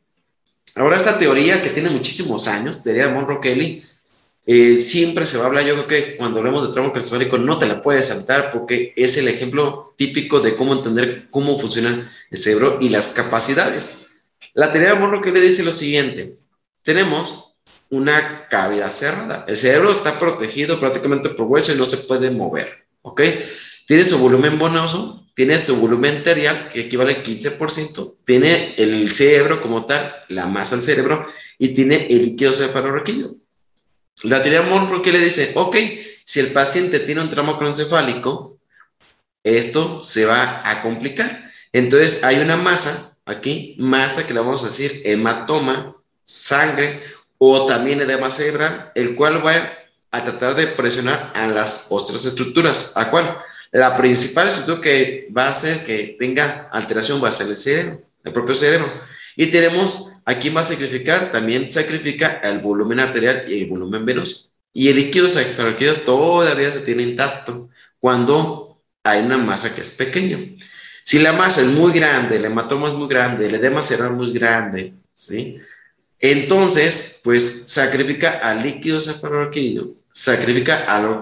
Ahora, 0.76 0.96
esta 0.96 1.18
teoría 1.18 1.62
que 1.62 1.70
tiene 1.70 1.90
muchísimos 1.90 2.48
años, 2.48 2.82
teoría 2.82 3.08
de 3.08 3.12
Monroe 3.12 3.40
Kelly, 3.40 3.84
eh, 4.46 4.78
siempre 4.78 5.26
se 5.26 5.36
va 5.36 5.44
a 5.44 5.46
hablar, 5.48 5.64
yo 5.64 5.74
creo 5.74 5.86
que 5.86 6.16
cuando 6.16 6.38
hablemos 6.38 6.66
de 6.66 6.72
trauma 6.72 6.92
encefálico 6.94 7.38
no 7.38 7.58
te 7.58 7.66
la 7.66 7.82
puedes 7.82 8.06
saltar 8.06 8.50
porque 8.50 8.94
es 8.96 9.16
el 9.16 9.28
ejemplo 9.28 9.92
típico 9.96 10.40
de 10.40 10.56
cómo 10.56 10.72
entender 10.72 11.28
cómo 11.30 11.58
funciona 11.58 12.10
el 12.30 12.38
cerebro 12.38 12.78
y 12.80 12.88
las 12.88 13.08
capacidades. 13.08 13.99
La 14.54 14.72
teoría 14.72 14.94
de 14.94 15.20
que 15.20 15.32
le 15.32 15.40
dice 15.40 15.62
lo 15.62 15.72
siguiente, 15.72 16.38
tenemos 16.82 17.54
una 17.90 18.48
cavidad 18.48 18.90
cerrada, 18.90 19.44
el 19.48 19.56
cerebro 19.56 19.90
está 19.92 20.18
protegido 20.18 20.78
prácticamente 20.78 21.28
por 21.30 21.46
hueso 21.46 21.72
y 21.72 21.76
no 21.76 21.86
se 21.86 21.98
puede 21.98 22.30
mover, 22.30 22.86
¿ok? 23.02 23.22
Tiene 23.86 24.04
su 24.04 24.18
volumen 24.18 24.58
bonoso, 24.58 25.26
tiene 25.34 25.58
su 25.58 25.76
volumen 25.80 26.18
arterial 26.18 26.68
que 26.68 26.82
equivale 26.82 27.16
al 27.16 27.22
15%, 27.22 28.16
tiene 28.24 28.74
el 28.76 29.10
cerebro 29.12 29.60
como 29.60 29.86
tal, 29.86 30.14
la 30.28 30.46
masa 30.46 30.76
del 30.76 30.84
cerebro 30.84 31.26
y 31.58 31.74
tiene 31.74 32.06
el 32.08 32.24
líquido 32.24 32.52
cefalorraquídeo. 32.52 33.34
La 34.22 34.42
teoría 34.42 34.62
Monroe 34.62 35.02
que 35.02 35.12
le 35.12 35.18
dice, 35.18 35.52
ok, 35.54 35.76
si 36.24 36.40
el 36.40 36.48
paciente 36.48 37.00
tiene 37.00 37.22
un 37.22 37.30
trauma 37.30 37.56
cronoencefálico, 37.56 38.58
esto 39.42 40.02
se 40.02 40.26
va 40.26 40.68
a 40.68 40.82
complicar. 40.82 41.50
Entonces 41.72 42.22
hay 42.22 42.38
una 42.40 42.56
masa 42.56 43.09
aquí, 43.30 43.76
masa 43.78 44.26
que 44.26 44.34
le 44.34 44.40
vamos 44.40 44.62
a 44.62 44.66
decir 44.66 45.02
hematoma, 45.04 45.96
sangre 46.24 47.02
o 47.38 47.66
también 47.66 48.00
edema 48.00 48.30
cerebral, 48.30 48.92
el 48.94 49.14
cual 49.14 49.44
va 49.44 49.72
a 50.10 50.24
tratar 50.24 50.54
de 50.54 50.66
presionar 50.66 51.32
a 51.34 51.46
las 51.46 51.86
otras 51.90 52.24
estructuras. 52.24 52.92
¿A 52.96 53.10
cuál? 53.10 53.38
La 53.72 53.96
principal 53.96 54.48
estructura 54.48 54.80
que 54.80 55.28
va 55.36 55.46
a 55.46 55.50
hacer 55.50 55.84
que 55.84 56.16
tenga 56.18 56.68
alteración 56.72 57.22
va 57.22 57.28
a 57.28 57.32
ser 57.32 57.48
el 57.48 57.56
cerebro, 57.56 58.02
el 58.24 58.32
propio 58.32 58.54
cerebro. 58.54 58.92
Y 59.36 59.46
tenemos, 59.46 60.12
aquí 60.24 60.50
va 60.50 60.60
a 60.60 60.64
sacrificar, 60.64 61.32
también 61.32 61.70
sacrifica 61.70 62.40
el 62.42 62.58
volumen 62.58 63.00
arterial 63.00 63.44
y 63.48 63.62
el 63.62 63.66
volumen 63.68 64.04
venoso. 64.04 64.50
Y 64.72 64.88
el 64.88 64.96
líquido 64.96 65.28
cefalorraquídeo 65.28 66.02
todavía 66.02 66.72
se 66.72 66.80
tiene 66.80 67.04
intacto 67.04 67.68
cuando 68.00 68.80
hay 69.02 69.22
una 69.22 69.38
masa 69.38 69.74
que 69.74 69.80
es 69.80 69.92
pequeña. 69.92 70.38
Si 71.04 71.18
la 71.18 71.32
masa 71.32 71.62
es 71.62 71.68
muy 71.68 71.92
grande, 71.92 72.36
el 72.36 72.44
hematoma 72.44 72.88
es 72.88 72.94
muy 72.94 73.08
grande, 73.08 73.46
el 73.46 73.54
edema 73.54 73.82
cerebral 73.82 74.12
es 74.12 74.18
muy 74.18 74.32
grande, 74.32 74.94
¿sí? 75.12 75.58
Entonces, 76.18 77.20
pues 77.24 77.64
sacrifica 77.66 78.40
al 78.42 78.62
líquido 78.62 79.00
cefalorraquídeo, 79.00 79.94
sacrifica 80.12 80.84
al 80.84 81.20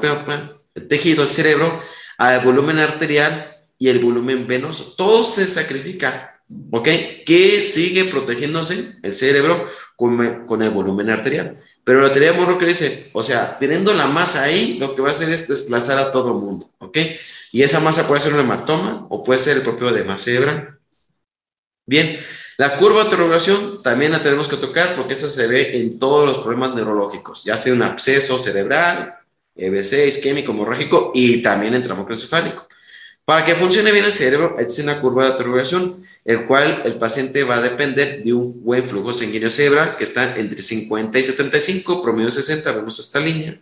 tejido, 0.89 1.23
el 1.23 1.31
cerebro, 1.31 1.83
al 2.17 2.41
volumen 2.45 2.79
arterial 2.79 3.57
y 3.79 3.89
el 3.89 4.01
volumen 4.01 4.47
venoso. 4.47 4.95
Todo 4.97 5.23
se 5.25 5.47
sacrifica 5.47 6.39
¿Ok? 6.71 6.89
¿Qué 7.27 7.63
sigue 7.63 8.07
protegiéndose 8.07 8.95
el 9.03 9.13
cerebro 9.13 9.67
con, 9.97 10.63
el 10.63 10.71
volumen 10.71 11.11
arterial. 11.11 11.59
Pero 11.85 12.01
la 12.01 12.13
teoría 12.13 12.33
de 12.33 12.67
dice, 12.67 13.11
o 13.13 13.23
sea, 13.23 13.59
teniendo 13.59 13.93
la 13.93 14.07
masa 14.07 14.45
ahí, 14.45 14.79
lo 14.79 14.95
que 14.95 15.03
va 15.03 15.09
a 15.09 15.13
hacer 15.13 15.29
es 15.31 15.47
desplazar 15.47 15.99
a 15.99 16.11
todo 16.11 16.29
el 16.29 16.39
mundo. 16.43 16.71
¿Ok? 16.79 16.97
Y 17.53 17.63
esa 17.63 17.81
masa 17.81 18.07
puede 18.07 18.21
ser 18.21 18.35
un 18.35 18.41
hematoma 18.41 19.07
o 19.11 19.23
puede 19.23 19.41
ser 19.41 19.57
el 19.59 19.63
propio 19.63 19.89
edema 19.91 20.19
cerebral. 20.19 20.79
Bien, 21.87 22.19
la 22.59 22.77
curva 22.77 22.99
de 22.99 23.05
interrogación 23.05 23.83
también 23.83 24.13
la 24.13 24.23
tenemos 24.23 24.49
que 24.49 24.57
tocar 24.57 24.97
porque 24.97 25.15
esa 25.15 25.31
se 25.31 25.47
ve 25.47 25.79
en 25.79 25.99
todos 25.99 26.27
los 26.27 26.39
problemas 26.39 26.75
neurológicos, 26.75 27.45
ya 27.45 27.57
sea 27.57 27.73
un 27.73 27.83
absceso 27.83 28.39
cerebral, 28.39 29.15
EBC, 29.55 30.09
isquémico, 30.09 30.53
hemorrágico 30.53 31.13
y 31.15 31.41
también 31.41 31.75
en 31.75 31.83
tramo 31.83 32.07
encefálico. 32.09 32.67
Para 33.25 33.45
que 33.45 33.57
funcione 33.57 33.93
bien 33.93 34.07
el 34.07 34.13
cerebro, 34.13 34.57
existe 34.59 34.83
una 34.83 35.01
curva 35.01 35.25
de 35.25 35.31
interrogación 35.31 36.05
el 36.25 36.47
cual 36.47 36.83
el 36.85 36.99
paciente 36.99 37.45
va 37.45 37.57
a 37.57 37.63
depender 37.63 38.23
de 38.23 38.33
un 38.33 38.65
buen 38.65 38.89
flujo 38.89 39.15
sanguíneo 39.15 39.51
cerebral 39.51 39.97
que 39.97 40.05
está 40.05 40.37
entre 40.37 40.61
50 40.61 41.19
y 41.19 41.23
75, 41.23 42.03
promedio 42.03 42.31
60, 42.31 42.73
vemos 42.73 42.99
esta 42.99 43.21
línea. 43.21 43.61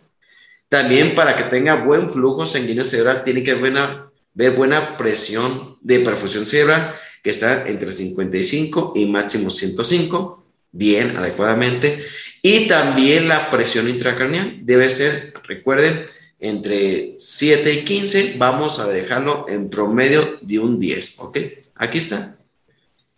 También 0.69 1.15
para 1.15 1.35
que 1.35 1.43
tenga 1.43 1.75
buen 1.85 2.09
flujo 2.09 2.45
sanguíneo 2.45 2.83
cerebral 2.83 3.23
tiene 3.23 3.43
que 3.43 3.55
ver 3.55 4.51
buena 4.51 4.97
presión 4.97 5.77
de 5.81 5.99
perfusión 5.99 6.45
cerebral 6.45 6.95
que 7.23 7.31
está 7.31 7.67
entre 7.67 7.91
55 7.91 8.93
y 8.95 9.05
máximo 9.05 9.49
105, 9.49 10.45
bien, 10.71 11.17
adecuadamente. 11.17 12.03
Y 12.41 12.67
también 12.67 13.27
la 13.27 13.49
presión 13.49 13.89
intracraneal 13.89 14.59
debe 14.61 14.89
ser, 14.89 15.33
recuerden, 15.43 16.05
entre 16.39 17.15
7 17.17 17.73
y 17.73 17.83
15, 17.83 18.35
vamos 18.37 18.79
a 18.79 18.87
dejarlo 18.87 19.45
en 19.49 19.69
promedio 19.69 20.37
de 20.41 20.59
un 20.59 20.79
10, 20.79 21.19
¿ok? 21.19 21.37
Aquí 21.75 21.97
está. 21.97 22.37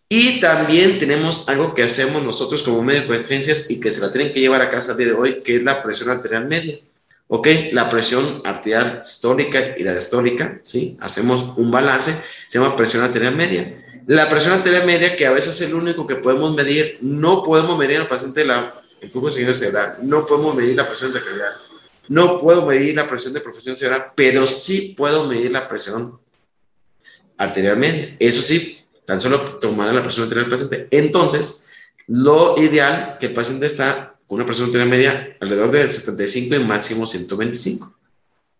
Y 0.08 0.40
también 0.40 0.98
tenemos 0.98 1.48
algo 1.48 1.76
que 1.76 1.84
hacemos 1.84 2.24
nosotros 2.24 2.64
como 2.64 2.82
médicos 2.82 3.10
de 3.10 3.24
urgencias 3.24 3.70
y 3.70 3.80
que 3.80 3.92
se 3.92 4.02
la 4.02 4.12
tienen 4.12 4.34
que 4.34 4.40
llevar 4.40 4.62
a 4.62 4.72
casa 4.72 4.94
el 4.94 4.98
día 4.98 5.08
de 5.08 5.14
hoy, 5.14 5.42
que 5.44 5.58
es 5.58 5.64
la 5.64 5.84
presión 5.84 6.10
arterial 6.10 6.48
media. 6.48 6.80
¿Ok? 7.32 7.48
La 7.74 7.90
presión 7.90 8.42
arterial 8.44 9.04
sistólica 9.04 9.76
y 9.78 9.84
la 9.84 9.92
diastólica, 9.92 10.60
¿sí? 10.64 10.98
Hacemos 11.00 11.54
un 11.58 11.70
balance, 11.70 12.20
se 12.48 12.58
llama 12.58 12.76
presión 12.76 13.04
arterial 13.04 13.36
media. 13.36 13.86
La 14.08 14.28
presión 14.28 14.56
arterial 14.56 14.88
media, 14.88 15.16
que 15.16 15.28
a 15.28 15.32
veces 15.32 15.62
es 15.62 15.70
el 15.70 15.76
único 15.76 16.08
que 16.08 16.16
podemos 16.16 16.56
medir, 16.56 16.98
no 17.02 17.44
podemos 17.44 17.78
medir 17.78 17.98
al 17.98 18.08
paciente 18.08 18.44
la, 18.44 18.74
el 19.00 19.12
flujo 19.12 19.30
sanguíneo 19.30 19.54
cerebral, 19.54 19.98
no 20.02 20.26
podemos 20.26 20.56
medir 20.56 20.76
la 20.76 20.88
presión 20.88 21.16
arterial. 21.16 21.54
no 22.08 22.36
puedo 22.38 22.66
medir 22.66 22.96
la 22.96 23.06
presión 23.06 23.32
de 23.34 23.42
perfusión 23.42 23.78
cerebral, 23.78 24.12
pero 24.16 24.48
sí 24.48 24.96
puedo 24.98 25.28
medir 25.28 25.52
la 25.52 25.68
presión 25.68 26.20
arterial 27.38 28.18
Eso 28.20 28.42
sí, 28.42 28.80
tan 29.06 29.22
solo 29.22 29.60
tomar 29.60 29.94
la 29.94 30.02
presión 30.02 30.24
arterial 30.24 30.50
del 30.50 30.60
paciente. 30.60 30.88
Entonces, 30.90 31.70
lo 32.08 32.56
ideal 32.58 33.18
que 33.20 33.28
el 33.28 33.34
paciente 33.34 33.68
está 33.68 34.16
una 34.30 34.46
presión 34.46 34.68
arterial 34.68 34.90
media 34.90 35.38
alrededor 35.40 35.72
de 35.72 35.90
75 35.90 36.56
y 36.56 36.60
máximo 36.60 37.06
125. 37.06 37.96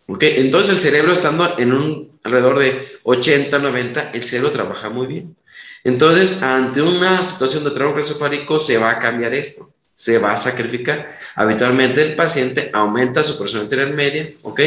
¿Ok? 0.08 0.24
Entonces 0.24 0.74
el 0.74 0.80
cerebro 0.80 1.14
estando 1.14 1.58
en 1.58 1.72
un 1.72 2.20
alrededor 2.24 2.60
de 2.60 3.00
80, 3.04 3.58
90, 3.60 4.12
el 4.14 4.24
cerebro 4.24 4.52
trabaja 4.52 4.90
muy 4.90 5.08
bien. 5.08 5.36
Entonces, 5.84 6.44
ante 6.44 6.82
una 6.82 7.24
situación 7.24 7.64
de 7.64 7.72
trauma 7.72 7.98
encefálico 7.98 8.60
se 8.60 8.78
va 8.78 8.92
a 8.92 9.00
cambiar 9.00 9.34
esto, 9.34 9.72
se 9.94 10.18
va 10.18 10.34
a 10.34 10.38
sacrificar. 10.38 11.18
Habitualmente 11.36 12.02
el 12.02 12.16
paciente 12.16 12.70
aumenta 12.74 13.24
su 13.24 13.40
presión 13.40 13.64
arterial 13.64 13.94
media, 13.94 14.30
¿ok? 14.42 14.62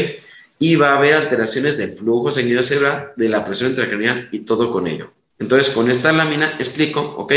Y 0.58 0.76
va 0.76 0.92
a 0.92 0.98
haber 0.98 1.14
alteraciones 1.14 1.76
del 1.76 1.92
flujo 1.92 2.30
sanguíneo 2.30 2.62
cerebral, 2.62 3.12
de 3.16 3.28
la 3.28 3.44
presión 3.44 3.70
intracraneal 3.70 4.28
y 4.32 4.40
todo 4.40 4.70
con 4.70 4.86
ello. 4.86 5.12
Entonces, 5.38 5.74
con 5.74 5.90
esta 5.90 6.12
lámina 6.12 6.56
explico, 6.58 7.00
¿ok? 7.00 7.32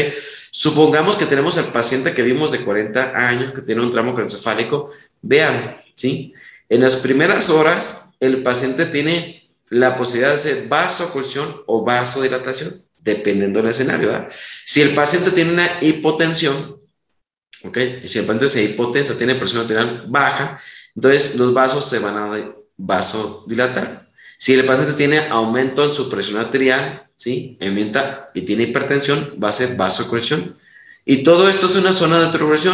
Supongamos 0.58 1.18
que 1.18 1.26
tenemos 1.26 1.58
al 1.58 1.74
paciente 1.74 2.14
que 2.14 2.24
vimos 2.24 2.54
de 2.54 2.62
40 2.62 3.12
años 3.14 3.54
que 3.54 3.62
tiene 3.62 3.82
un 3.82 3.92
tramo 3.92 4.18
encefálico. 4.18 4.90
Vean, 5.22 5.82
¿sí? 5.96 6.34
En 6.70 6.80
las 6.80 6.96
primeras 6.96 7.50
horas, 7.50 8.12
el 8.22 8.42
paciente 8.42 8.86
tiene 8.86 9.50
la 9.68 9.98
posibilidad 9.98 10.30
de 10.30 10.36
hacer 10.36 10.70
vasoculsión 10.70 11.62
o 11.66 11.84
vasodilatación 11.84 12.86
dependiendo 12.98 13.62
del 13.62 13.72
escenario. 13.72 14.08
¿verdad? 14.08 14.30
Si 14.64 14.82
el 14.82 14.96
paciente 14.96 15.32
tiene 15.32 15.52
una 15.52 15.80
hipotensión, 15.82 16.80
¿ok? 17.66 17.78
Y 18.06 18.08
si 18.08 18.20
el 18.20 18.26
paciente 18.26 18.48
se 18.48 18.64
hipotensa, 18.64 19.18
tiene 19.18 19.36
presión 19.36 19.64
arterial 19.64 20.06
baja, 20.08 20.58
entonces 20.96 21.36
los 21.36 21.54
vasos 21.54 21.90
se 21.90 22.00
van 22.00 22.16
a 22.16 22.56
vasodilatar. 22.78 24.10
Si 24.38 24.54
el 24.54 24.64
paciente 24.64 24.94
tiene 24.94 25.28
aumento 25.28 25.84
en 25.84 25.92
su 25.92 26.10
presión 26.10 26.40
arterial, 26.40 27.05
¿sí? 27.16 27.58
Aumenta 27.62 28.32
y 28.34 28.42
tiene 28.42 28.64
hipertensión, 28.64 29.36
va 29.42 29.50
a 29.50 29.54
ser 29.54 29.76
vasocorrección. 29.76 30.58
Y 31.06 31.24
todo 31.24 31.50
esto 31.50 31.66
es 31.66 31.76
una 31.76 31.94
zona 31.94 32.20
de 32.20 32.32
turbulencia. 32.32 32.74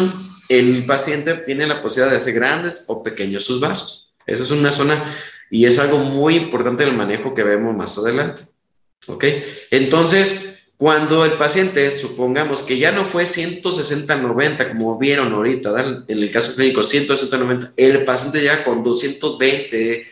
El 0.49 0.85
paciente 0.85 1.35
tiene 1.35 1.67
la 1.67 1.81
posibilidad 1.81 2.11
de 2.11 2.17
hacer 2.17 2.33
grandes 2.33 2.85
o 2.87 3.03
pequeños 3.03 3.45
sus 3.45 3.59
vasos. 3.59 4.13
Esa 4.25 4.43
es 4.43 4.51
una 4.51 4.71
zona 4.71 5.13
y 5.49 5.65
es 5.65 5.79
algo 5.79 5.97
muy 5.97 6.35
importante 6.35 6.83
en 6.83 6.89
el 6.89 6.97
manejo 6.97 7.33
que 7.33 7.43
vemos 7.43 7.75
más 7.75 7.97
adelante. 7.97 8.43
¿Ok? 9.07 9.25
Entonces, 9.71 10.51
cuando 10.77 11.25
el 11.25 11.33
paciente, 11.33 11.91
supongamos 11.91 12.63
que 12.63 12.77
ya 12.77 12.91
no 12.91 13.05
fue 13.05 13.25
160-90, 13.25 14.69
como 14.69 14.97
vieron 14.97 15.33
ahorita, 15.33 16.03
en 16.07 16.17
el 16.17 16.31
caso 16.31 16.55
clínico 16.55 16.81
160-90, 16.81 17.73
el 17.77 18.03
paciente 18.03 18.43
ya 18.43 18.63
con 18.63 18.83
220, 18.83 20.07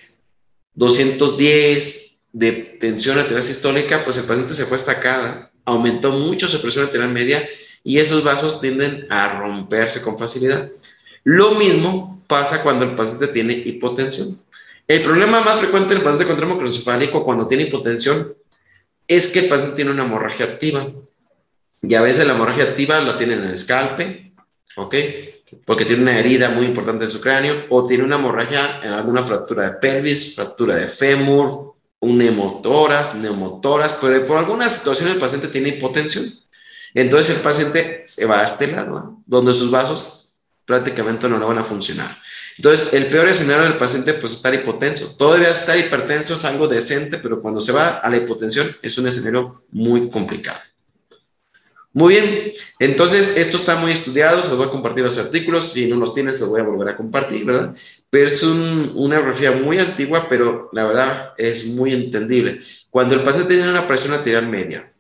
210 0.75 2.08
de 2.31 2.51
tensión 2.51 3.17
arterial 3.17 3.43
sistólica, 3.43 4.03
pues 4.03 4.17
el 4.17 4.25
paciente 4.25 4.53
se 4.53 4.65
fue 4.65 4.77
hasta 4.77 4.93
acá, 4.93 5.51
aumentó 5.65 6.11
mucho 6.11 6.47
su 6.47 6.61
presión 6.61 6.85
arterial 6.85 7.11
media 7.11 7.47
y 7.83 7.97
esos 7.97 8.23
vasos 8.23 8.61
tienden 8.61 9.07
a 9.09 9.39
romperse 9.39 10.01
con 10.01 10.17
facilidad. 10.17 10.69
Lo 11.23 11.51
mismo 11.55 12.23
pasa 12.27 12.61
cuando 12.61 12.85
el 12.85 12.95
paciente 12.95 13.27
tiene 13.27 13.53
hipotensión. 13.53 14.41
El 14.87 15.01
problema 15.01 15.41
más 15.41 15.59
frecuente 15.59 15.93
del 15.93 16.03
paciente 16.03 16.25
con 16.25 16.37
traumo 16.37 17.23
cuando 17.23 17.47
tiene 17.47 17.63
hipotensión 17.63 18.35
es 19.07 19.27
que 19.27 19.39
el 19.39 19.47
paciente 19.47 19.75
tiene 19.75 19.91
una 19.91 20.03
hemorragia 20.03 20.45
activa. 20.45 20.87
Y 21.81 21.95
a 21.95 22.01
veces 22.01 22.25
la 22.27 22.33
hemorragia 22.33 22.65
activa 22.65 22.99
la 22.99 23.17
tiene 23.17 23.33
en 23.33 23.43
el 23.43 23.53
escalpe, 23.53 24.33
¿ok? 24.75 24.95
Porque 25.65 25.85
tiene 25.85 26.03
una 26.03 26.17
herida 26.17 26.49
muy 26.49 26.65
importante 26.65 27.05
en 27.05 27.11
su 27.11 27.21
cráneo, 27.21 27.65
o 27.69 27.85
tiene 27.85 28.03
una 28.03 28.17
hemorragia 28.17 28.81
en 28.83 28.91
alguna 28.91 29.23
fractura 29.23 29.69
de 29.69 29.77
pelvis, 29.77 30.35
fractura 30.35 30.75
de 30.75 30.87
fémur, 30.87 31.68
un 31.99 32.17
neumotoras, 32.17 33.15
neumotoras, 33.15 33.97
pero 33.99 34.25
por 34.25 34.37
alguna 34.37 34.69
situación 34.69 35.09
el 35.09 35.17
paciente 35.17 35.47
tiene 35.47 35.69
hipotensión. 35.69 36.25
Entonces 36.93 37.35
el 37.35 37.41
paciente 37.41 38.03
se 38.05 38.25
va 38.25 38.41
a 38.41 38.43
este 38.43 38.67
lado, 38.67 39.21
donde 39.25 39.53
sus 39.53 39.69
vasos 39.69 40.19
prácticamente 40.65 41.27
no 41.27 41.39
le 41.39 41.45
van 41.45 41.57
a 41.57 41.63
funcionar. 41.63 42.15
Entonces, 42.55 42.93
el 42.93 43.07
peor 43.07 43.27
escenario 43.27 43.63
del 43.63 43.79
paciente, 43.79 44.13
pues, 44.13 44.33
estar 44.33 44.53
hipotenso. 44.53 45.15
Todavía 45.17 45.49
estar 45.49 45.75
hipertenso 45.79 46.35
es 46.35 46.45
algo 46.45 46.67
decente, 46.67 47.17
pero 47.17 47.41
cuando 47.41 47.59
se 47.59 47.71
va 47.71 47.97
a 47.97 48.09
la 48.09 48.17
hipotensión 48.17 48.77
es 48.83 48.97
un 48.99 49.07
escenario 49.07 49.63
muy 49.71 50.09
complicado. 50.11 50.59
Muy 51.91 52.13
bien, 52.13 52.53
entonces 52.77 53.35
esto 53.35 53.57
está 53.57 53.75
muy 53.75 53.91
estudiado, 53.91 54.43
se 54.43 54.49
los 54.49 54.59
voy 54.59 54.67
a 54.67 54.71
compartir 54.71 55.03
los 55.03 55.17
artículos, 55.17 55.71
si 55.73 55.87
no 55.87 55.95
los 55.95 56.13
tienes 56.13 56.35
se 56.35 56.41
los 56.41 56.51
voy 56.51 56.61
a 56.61 56.63
volver 56.63 56.89
a 56.89 56.97
compartir, 56.97 57.45
¿verdad? 57.45 57.75
Pero 58.11 58.29
es 58.29 58.43
una 58.43 59.17
biografía 59.17 59.51
muy 59.51 59.79
antigua, 59.79 60.27
pero 60.29 60.69
la 60.71 60.85
verdad 60.85 61.33
es 61.37 61.67
muy 61.67 61.93
entendible. 61.93 62.59
Cuando 62.91 63.15
el 63.15 63.23
paciente 63.23 63.55
tiene 63.55 63.71
una 63.71 63.87
presión 63.87 64.13
arterial 64.13 64.47
media, 64.47 64.93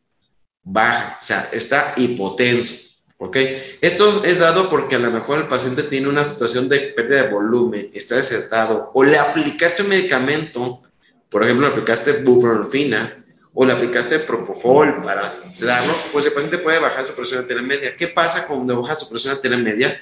baja, 0.63 1.19
o 1.21 1.23
sea, 1.23 1.49
está 1.51 1.93
hipotenso, 1.95 2.89
¿Ok? 3.21 3.35
Esto 3.81 4.23
es 4.23 4.39
dado 4.39 4.69
porque 4.69 4.95
a 4.95 4.99
lo 4.99 5.11
mejor 5.11 5.39
el 5.39 5.47
paciente 5.47 5.83
tiene 5.83 6.07
una 6.07 6.23
situación 6.23 6.69
de 6.69 6.79
pérdida 6.95 7.23
de 7.23 7.29
volumen, 7.29 7.91
está 7.93 8.15
desertado, 8.15 8.91
o 8.93 9.03
le 9.03 9.17
aplicaste 9.17 9.83
un 9.83 9.89
medicamento, 9.89 10.81
por 11.29 11.43
ejemplo, 11.43 11.67
le 11.67 11.73
aplicaste 11.73 12.23
buprenorfina, 12.23 13.25
o 13.53 13.65
le 13.65 13.73
aplicaste 13.73 14.19
propofol 14.19 15.01
para 15.01 15.33
sedarlo, 15.51 15.93
pues 16.11 16.25
el 16.25 16.33
paciente 16.33 16.59
puede 16.59 16.79
bajar 16.79 17.05
su 17.05 17.13
presión 17.15 17.41
arterial 17.41 17.65
media. 17.65 17.95
¿Qué 17.95 18.07
pasa 18.07 18.47
cuando 18.47 18.81
baja 18.81 18.95
su 18.95 19.09
presión 19.09 19.33
arterial 19.33 19.63
media? 19.63 19.99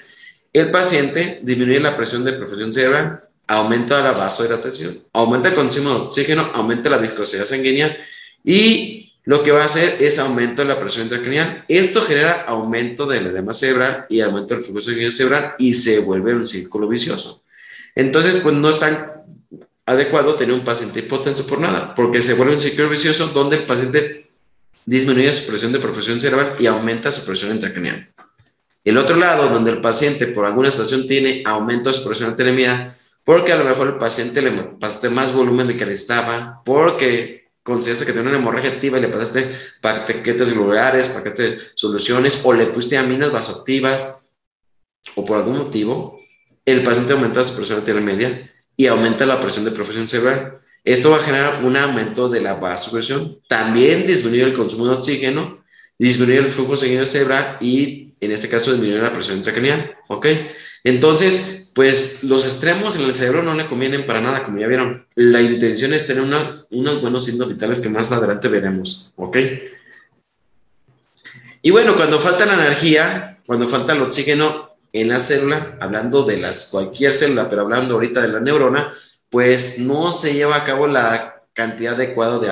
El 0.54 0.72
paciente 0.72 1.40
disminuye 1.44 1.80
la 1.80 1.96
presión 1.96 2.24
de 2.24 2.34
perfusión 2.34 2.74
cerebral, 2.74 3.24
aumenta 3.48 4.02
la 4.02 4.12
vasodilatación, 4.12 5.00
aumenta 5.14 5.50
el 5.50 5.56
consumo 5.56 5.90
de 5.92 5.96
oxígeno, 5.96 6.52
aumenta 6.54 6.90
la 6.90 6.98
viscosidad 6.98 7.46
sanguínea 7.46 7.98
y 8.44 9.14
lo 9.24 9.44
que 9.44 9.52
va 9.52 9.64
a 9.64 9.66
hacer 9.66 9.98
es 10.02 10.20
aumento 10.20 10.62
de 10.62 10.70
la 10.70 10.80
presión 10.80 11.04
intracranial. 11.04 11.66
Esto 11.68 12.02
genera 12.02 12.46
aumento 12.48 13.06
del 13.06 13.28
edema 13.28 13.54
cerebral 13.54 14.06
y 14.10 14.22
aumento 14.22 14.54
del 14.54 14.64
flujo 14.64 14.82
sanguíneo 14.82 15.12
cerebral 15.12 15.56
y 15.58 15.74
se 15.74 16.00
vuelve 16.00 16.34
un 16.34 16.48
círculo 16.48 16.88
vicioso. 16.88 17.44
Entonces, 17.94 18.38
pues 18.38 18.56
no 18.56 18.70
es 18.70 18.80
tan 18.80 19.17
adecuado 19.88 20.36
tener 20.36 20.54
un 20.54 20.66
paciente 20.66 21.00
hipotenso 21.00 21.48
por 21.48 21.60
nada, 21.60 21.96
porque 21.96 22.22
se 22.22 22.34
vuelve 22.34 22.54
un 22.54 22.60
círculo 22.60 22.90
vicioso 22.90 23.28
donde 23.28 23.56
el 23.56 23.66
paciente 23.66 24.30
disminuye 24.86 25.32
su 25.32 25.48
presión 25.48 25.72
de 25.72 25.80
perfusión 25.80 26.20
cerebral 26.20 26.56
y 26.60 26.68
aumenta 26.68 27.12
su 27.12 27.26
presión 27.26 27.54
intracranial. 27.54 28.12
El 28.84 28.98
otro 28.98 29.16
lado, 29.16 29.48
donde 29.48 29.72
el 29.72 29.80
paciente 29.80 30.28
por 30.28 30.46
alguna 30.46 30.72
situación 30.72 31.08
tiene 31.08 31.42
aumento 31.46 31.90
de 31.90 31.96
su 31.96 32.06
presión 32.06 32.32
arterial, 32.32 32.98
porque 33.24 33.54
a 33.54 33.56
lo 33.56 33.64
mejor 33.64 33.88
el 33.88 33.98
paciente 33.98 34.42
le 34.42 34.52
pasaste 34.52 35.10
más 35.10 35.34
volumen 35.34 35.68
de 35.68 35.78
que 35.78 35.86
le 35.86 35.94
estaba, 35.94 36.62
porque 36.66 37.50
consideras 37.64 38.04
que 38.04 38.12
tiene 38.12 38.28
una 38.28 38.40
hemorragia 38.40 38.72
activa 38.72 38.98
y 38.98 39.02
le 39.02 39.08
pasaste 39.08 39.56
paquetes 39.82 40.54
globulares, 40.54 41.08
paquetes 41.10 41.38
de 41.38 41.62
soluciones, 41.76 42.42
o 42.44 42.52
le 42.52 42.68
pusiste 42.68 42.98
aminas 42.98 43.32
vasoactivas, 43.32 44.28
o 45.16 45.24
por 45.24 45.38
algún 45.38 45.58
motivo, 45.58 46.20
el 46.66 46.84
paciente 46.84 47.14
aumenta 47.14 47.42
su 47.46 47.56
presión 47.56 47.80
arterial 47.80 48.04
media 48.04 48.52
y 48.78 48.88
aumenta 48.88 49.26
la 49.26 49.42
presión 49.42 49.66
de 49.66 49.72
perfusión 49.72 50.08
cerebral. 50.08 50.60
Esto 50.86 51.12
va 51.12 51.18
a 51.18 51.22
generar 51.22 51.66
un 51.66 51.76
aumento 51.76 52.30
de 52.30 52.40
la 52.40 52.54
vasopresión, 52.54 53.42
también 53.50 54.08
disminuye 54.08 54.44
el 54.44 54.54
consumo 54.54 54.88
de 54.88 54.94
oxígeno, 54.94 55.62
disminuye 56.00 56.38
el 56.38 56.46
flujo 56.46 56.78
sanguíneo 56.78 57.06
cerebral 57.06 57.58
y, 57.60 58.14
en 58.22 58.32
este 58.32 58.48
caso, 58.48 58.72
disminuye 58.72 59.02
la 59.02 59.12
presión 59.12 59.38
intracranial. 59.38 59.96
¿Ok? 60.08 60.28
Entonces, 60.86 61.72
pues 61.74 62.24
los 62.24 62.46
extremos 62.46 62.96
en 62.96 63.04
el 63.04 63.14
cerebro 63.14 63.44
no 63.44 63.54
le 63.54 63.68
convienen 63.68 64.06
para 64.06 64.22
nada, 64.22 64.44
como 64.44 64.60
ya 64.60 64.68
vieron. 64.68 65.06
La 65.16 65.42
intención 65.42 65.94
es 65.94 66.08
tener 66.08 66.24
unos 66.24 67.02
buenos 67.02 67.26
signos 67.26 67.50
vitales 67.50 67.80
que 67.80 67.90
más 67.90 68.12
adelante 68.12 68.48
veremos, 68.48 69.14
¿ok? 69.18 69.38
Y 71.62 71.72
bueno, 71.72 71.96
cuando 71.96 72.20
falta 72.20 72.46
la 72.46 72.54
energía, 72.54 73.40
cuando 73.46 73.68
falta 73.68 73.94
el 73.94 74.02
oxígeno 74.02 74.67
en 74.94 75.10
la 75.10 75.20
célula, 75.20 75.78
hablando 75.80 76.24
de 76.24 76.38
las 76.38 76.70
cualquier 76.72 77.14
célula, 77.14 77.50
pero 77.50 77.64
hablando 77.64 77.96
ahorita 77.96 78.22
de 78.22 78.30
la 78.30 78.40
neurona, 78.40 78.92
pues 79.30 79.80
no 79.80 80.12
se 80.12 80.34
lleva 80.34 80.58
a 80.58 80.64
cabo 80.64 80.88
la 80.88 81.44
cantidad 81.54 81.96
adecuada 81.96 82.40
de 82.40 82.52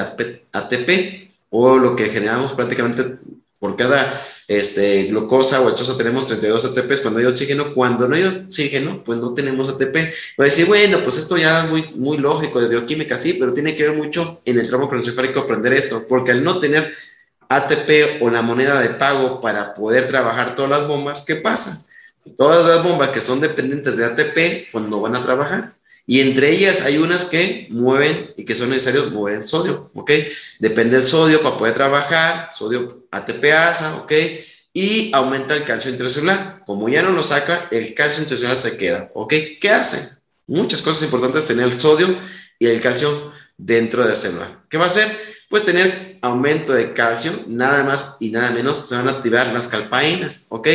ATP 0.52 1.32
o 1.50 1.78
lo 1.78 1.96
que 1.96 2.10
generamos 2.10 2.54
prácticamente 2.54 3.18
por 3.60 3.76
cada 3.78 4.22
este, 4.48 5.06
glucosa 5.06 5.62
o 5.62 5.70
hechosa 5.70 5.98
tenemos 5.98 6.26
32 6.26 6.66
ATPs 6.66 7.02
cuando 7.02 7.20
hay 7.20 7.26
oxígeno. 7.26 7.74
Cuando 7.74 8.08
no 8.08 8.16
hay 8.16 8.24
oxígeno, 8.24 9.04
pues 9.04 9.20
no 9.20 9.34
tenemos 9.34 9.70
ATP. 9.70 9.96
Va 10.40 10.44
a 10.44 10.46
decir, 10.46 10.68
bueno, 10.68 11.02
pues 11.04 11.18
esto 11.18 11.38
ya 11.38 11.64
es 11.64 11.70
muy, 11.70 11.94
muy 11.96 12.18
lógico 12.18 12.62
de 12.62 12.70
bioquímica, 12.70 13.18
sí, 13.18 13.38
pero 13.40 13.54
tiene 13.54 13.76
que 13.76 13.84
ver 13.90 13.98
mucho 13.98 14.42
en 14.46 14.60
el 14.60 14.68
tramo 14.68 14.88
cronocefálico 14.88 15.40
aprender 15.40 15.74
esto, 15.74 16.06
porque 16.08 16.32
al 16.32 16.44
no 16.44 16.60
tener 16.60 16.94
ATP 17.50 18.22
o 18.22 18.30
la 18.30 18.42
moneda 18.42 18.80
de 18.80 18.90
pago 18.90 19.42
para 19.42 19.74
poder 19.74 20.08
trabajar 20.08 20.56
todas 20.56 20.72
las 20.72 20.88
bombas, 20.88 21.24
¿qué 21.26 21.36
pasa? 21.36 21.86
Todas 22.38 22.66
las 22.66 22.84
bombas 22.84 23.10
que 23.10 23.22
son 23.22 23.40
dependientes 23.40 23.98
de 23.98 24.06
ATP, 24.06 24.72
pues 24.72 24.86
no 24.86 25.02
van 25.02 25.16
a 25.16 25.24
trabajar. 25.24 25.76
Y 26.08 26.22
entre 26.22 26.52
ellas 26.52 26.84
hay 26.84 26.98
unas 26.98 27.26
que 27.26 27.68
mueven 27.72 28.34
y 28.38 28.46
que 28.46 28.56
son 28.56 28.70
necesarios 28.70 29.12
mover 29.12 29.36
el 29.36 29.46
sodio, 29.46 29.90
¿ok? 29.96 30.12
Depende 30.60 30.98
del 30.98 31.06
sodio 31.06 31.42
para 31.42 31.58
poder 31.58 31.74
trabajar, 31.74 32.50
sodio 32.52 33.08
ATPasa, 33.12 33.98
¿ok? 33.98 34.12
Y 34.74 35.12
aumenta 35.14 35.56
el 35.56 35.64
calcio 35.64 35.90
intracelular. 35.90 36.64
Como 36.66 36.90
ya 36.90 37.02
no 37.02 37.12
lo 37.12 37.24
saca, 37.24 37.68
el 37.72 37.96
calcio 37.96 38.22
intracelular 38.24 38.58
se 38.58 38.78
queda, 38.78 39.10
¿ok? 39.16 39.34
¿Qué 39.60 39.70
hace? 39.70 40.16
muchas 40.48 40.82
cosas 40.82 41.04
importantes 41.04 41.46
tener 41.46 41.66
el 41.66 41.80
sodio 41.80 42.20
y 42.60 42.68
el 42.68 42.82
calcio 42.82 43.34
dentro 43.58 44.04
de 44.04 44.10
la 44.10 44.16
célula. 44.16 44.64
¿Qué 44.70 44.78
va 44.78 44.86
a 44.86 44.88
hacer? 44.88 45.10
Pues 45.50 45.64
tener 45.64 46.18
aumento 46.22 46.74
de 46.74 46.94
calcio, 46.94 47.32
nada 47.48 47.84
más 47.84 48.18
y 48.20 48.32
nada 48.32 48.52
menos 48.52 48.88
se 48.88 48.96
van 48.96 49.08
a 49.08 49.12
activar 49.12 49.48
las 49.48 49.68
calpaínas, 49.68 50.48
¿ok? 50.50 50.68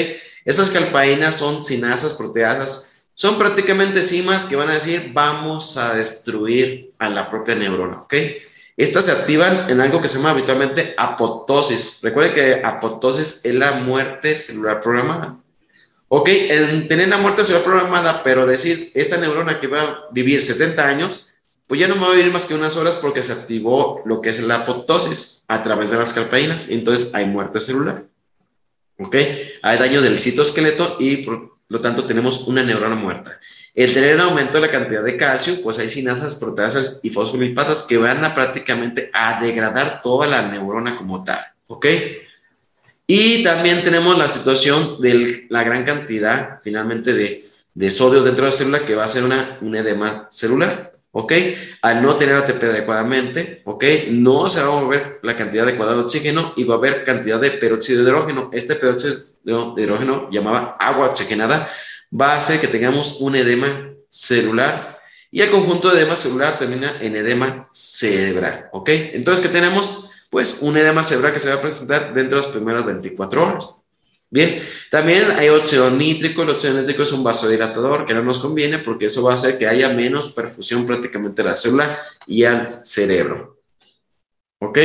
Esas 0.51 0.73
calpaínas 0.73 1.37
son 1.37 1.63
sinasas 1.63 2.15
proteasas, 2.15 3.05
son 3.15 3.39
prácticamente 3.39 4.01
enzimas 4.01 4.45
que 4.45 4.57
van 4.57 4.69
a 4.69 4.75
decir 4.75 5.13
vamos 5.15 5.77
a 5.77 5.95
destruir 5.95 6.91
a 6.99 7.09
la 7.09 7.31
propia 7.31 7.55
neurona, 7.55 8.01
¿ok? 8.01 8.15
Estas 8.77 9.05
se 9.05 9.13
activan 9.13 9.71
en 9.71 9.81
algo 9.81 10.03
que 10.03 10.09
se 10.09 10.19
llama 10.19 10.33
habitualmente 10.33 10.93
apoptosis. 10.99 12.01
Recuerden 12.03 12.35
que 12.35 12.65
apoptosis 12.65 13.45
es 13.45 13.55
la 13.55 13.75
muerte 13.75 14.37
celular 14.37 14.81
programada. 14.81 15.39
Ok, 16.09 16.29
en 16.29 16.89
tener 16.89 17.07
la 17.07 17.19
muerte 17.19 17.45
celular 17.45 17.65
programada, 17.65 18.25
pero 18.25 18.45
decir, 18.45 18.91
esta 18.95 19.19
neurona 19.19 19.61
que 19.61 19.69
va 19.69 19.83
a 19.83 19.99
vivir 20.11 20.43
70 20.43 20.85
años, 20.85 21.35
pues 21.69 21.79
ya 21.79 21.87
no 21.87 21.95
me 21.95 22.01
va 22.01 22.09
a 22.09 22.17
vivir 22.17 22.33
más 22.33 22.47
que 22.47 22.55
unas 22.55 22.77
horas 22.77 22.97
porque 22.97 23.23
se 23.23 23.35
activó 23.35 24.03
lo 24.05 24.21
que 24.21 24.31
es 24.31 24.41
la 24.41 24.57
apoptosis 24.57 25.45
a 25.47 25.63
través 25.63 25.93
de 25.93 25.99
las 25.99 26.13
calpaínas. 26.13 26.71
Entonces 26.71 27.15
hay 27.15 27.27
muerte 27.27 27.61
celular. 27.61 28.10
¿Ok? 29.01 29.17
Hay 29.63 29.79
daño 29.79 30.01
del 30.01 30.21
citoesqueleto 30.21 30.97
y 31.01 31.19
por 31.19 31.57
lo 31.69 31.81
tanto 31.81 32.05
tenemos 32.05 32.47
una 32.47 32.63
neurona 32.63 32.97
muerta. 32.97 33.39
El 33.75 33.95
tener 33.95 34.17
un 34.17 34.21
aumento 34.23 34.55
de 34.55 34.67
la 34.67 34.71
cantidad 34.71 35.03
de 35.03 35.17
calcio, 35.17 35.63
pues 35.63 35.79
hay 35.79 35.89
sinasas, 35.89 36.37
proteasas 36.37 37.01
y 37.03 37.11
fosfolipatas 37.11 37.85
que 37.85 37.97
van 37.97 38.25
a 38.25 38.35
prácticamente 38.35 39.11
a 39.15 39.41
degradar 39.43 40.01
toda 40.03 40.27
la 40.27 40.49
neurona 40.49 40.97
como 40.97 41.25
tal. 41.25 41.41
¿Ok? 41.69 41.87
Y 43.07 43.43
también 43.43 43.83
tenemos 43.83 44.19
la 44.19 44.29
situación 44.29 45.01
de 45.01 45.47
la 45.49 45.65
gran 45.65 45.85
cantidad, 45.85 46.61
finalmente, 46.63 47.13
de, 47.13 47.49
de 47.75 47.91
sodio 47.91 48.23
dentro 48.23 48.45
de 48.45 48.51
la 48.51 48.57
célula 48.57 48.85
que 48.85 48.95
va 48.95 49.05
a 49.05 49.09
ser 49.09 49.25
una, 49.25 49.59
un 49.61 49.77
edema 49.77 50.29
celular. 50.31 50.93
¿Ok? 51.13 51.33
Al 51.83 52.03
no 52.03 52.17
tener 52.17 52.37
ATP 52.37 52.63
adecuadamente, 52.65 53.63
¿ok? 53.65 53.85
No 54.11 54.49
se 54.49 54.63
va 54.63 54.69
a 54.69 54.81
mover 54.83 55.21
la 55.23 55.37
cantidad 55.37 55.65
adecuada 55.67 55.95
de 55.95 56.01
oxígeno 56.01 56.53
y 56.57 56.65
va 56.65 56.75
a 56.75 56.79
haber 56.79 57.05
cantidad 57.05 57.41
de 57.41 57.51
peróxido 57.51 58.05
de 58.05 58.11
hidrógeno. 58.11 58.51
Este 58.53 58.75
peróxido 58.75 59.17
de 59.45 59.83
hidrógeno, 59.83 60.29
llamada 60.31 60.77
agua 60.79 61.09
oxigenada, 61.09 61.69
va 62.19 62.33
a 62.33 62.37
hacer 62.37 62.61
que 62.61 62.69
tengamos 62.69 63.21
un 63.21 63.37
edema 63.37 63.93
celular 64.09 64.99
y 65.31 65.43
el 65.43 65.51
conjunto 65.51 65.91
de 65.91 66.01
edema 66.01 66.17
celular 66.17 66.59
termina 66.59 66.99
en 67.01 67.17
edema 67.17 67.69
cerebral, 67.73 68.69
¿ok? 68.73 68.89
Entonces, 68.89 69.47
¿qué 69.47 69.53
tenemos? 69.53 70.11
pues 70.31 70.63
un 70.63 70.77
edema 70.77 71.03
cerebral 71.03 71.33
que 71.33 71.41
se 71.41 71.49
va 71.49 71.57
a 71.57 71.61
presentar 71.61 72.15
dentro 72.15 72.39
de 72.39 72.45
las 72.45 72.55
primeras 72.55 72.87
24 72.87 73.47
horas. 73.47 73.80
Bien, 74.33 74.63
también 74.93 75.25
hay 75.37 75.49
óxido 75.49 75.91
nítrico. 75.91 76.43
El 76.43 76.51
óxido 76.51 76.75
nítrico 76.75 77.03
es 77.03 77.13
un 77.13 77.25
vasodilatador 77.25 78.05
que 78.05 78.15
no 78.15 78.23
nos 78.23 78.39
conviene 78.39 78.79
porque 78.79 79.07
eso 79.07 79.25
va 79.25 79.33
a 79.33 79.35
hacer 79.35 79.59
que 79.59 79.67
haya 79.67 79.89
menos 79.89 80.31
perfusión 80.33 80.87
prácticamente 80.87 81.43
a 81.43 81.47
la 81.47 81.57
célula 81.57 81.99
y 82.27 82.45
al 82.45 82.71
cerebro. 82.71 83.59
¿Ok? 84.61 84.79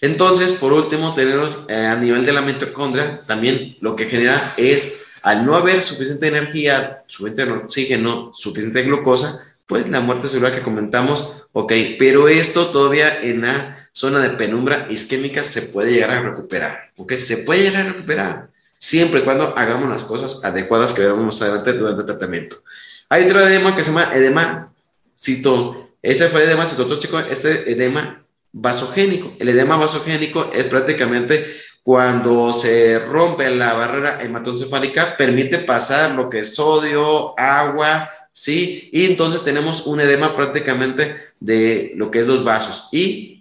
Entonces, 0.00 0.54
por 0.54 0.72
último, 0.72 1.14
tenemos 1.14 1.60
eh, 1.68 1.74
a 1.74 1.96
nivel 1.96 2.24
de 2.24 2.32
la 2.32 2.42
mitocondria, 2.42 3.22
también 3.26 3.76
lo 3.80 3.94
que 3.94 4.06
genera 4.06 4.54
es, 4.56 5.04
al 5.22 5.44
no 5.44 5.54
haber 5.54 5.80
suficiente 5.80 6.28
energía, 6.28 7.04
suficiente 7.06 7.52
oxígeno, 7.52 8.30
suficiente 8.32 8.82
glucosa, 8.82 9.44
pues 9.66 9.88
la 9.88 10.00
muerte 10.00 10.28
celular 10.28 10.54
que 10.54 10.62
comentamos, 10.62 11.46
ok, 11.52 11.72
pero 11.98 12.28
esto 12.28 12.70
todavía 12.70 13.20
en 13.22 13.42
la 13.42 13.90
zona 13.92 14.20
de 14.20 14.30
penumbra 14.30 14.86
isquémica 14.88 15.44
se 15.44 15.62
puede 15.62 15.92
llegar 15.92 16.10
a 16.10 16.22
recuperar, 16.22 16.92
¿ok? 16.96 17.12
Se 17.14 17.38
puede 17.38 17.64
llegar 17.64 17.86
a 17.86 17.92
recuperar, 17.92 18.50
siempre 18.78 19.20
y 19.20 19.22
cuando 19.22 19.56
hagamos 19.56 19.88
las 19.88 20.04
cosas 20.04 20.44
adecuadas 20.44 20.94
que 20.94 21.02
veremos 21.02 21.24
más 21.24 21.42
adelante 21.42 21.72
durante 21.74 22.00
el 22.02 22.06
tratamiento. 22.06 22.62
Hay 23.08 23.24
otro 23.24 23.40
edema 23.40 23.74
que 23.74 23.84
se 23.84 23.90
llama 23.90 24.10
edema 24.12 24.72
cito, 25.18 25.90
este 26.02 26.28
fue 26.28 26.44
edema 26.44 26.66
citotóxico, 26.66 27.18
este 27.18 27.72
edema 27.72 28.24
vasogénico. 28.52 29.32
El 29.38 29.48
edema 29.48 29.76
vasogénico 29.76 30.50
es 30.52 30.64
prácticamente 30.64 31.46
cuando 31.82 32.52
se 32.52 32.98
rompe 32.98 33.50
la 33.50 33.72
barrera 33.72 34.18
hematoencefálica, 34.20 35.16
permite 35.16 35.58
pasar 35.58 36.14
lo 36.14 36.28
que 36.28 36.40
es 36.40 36.54
sodio, 36.54 37.38
agua, 37.38 38.10
¿sí? 38.32 38.90
Y 38.92 39.06
entonces 39.06 39.42
tenemos 39.42 39.86
un 39.86 40.00
edema 40.00 40.36
prácticamente 40.36 41.16
de 41.40 41.92
lo 41.96 42.10
que 42.10 42.20
es 42.20 42.26
los 42.26 42.44
vasos. 42.44 42.88
Y 42.92 43.38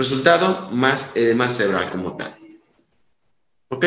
Resultado, 0.00 0.70
más 0.70 1.14
edema 1.14 1.50
cerebral 1.50 1.90
como 1.90 2.16
tal. 2.16 2.34
¿Ok? 3.70 3.84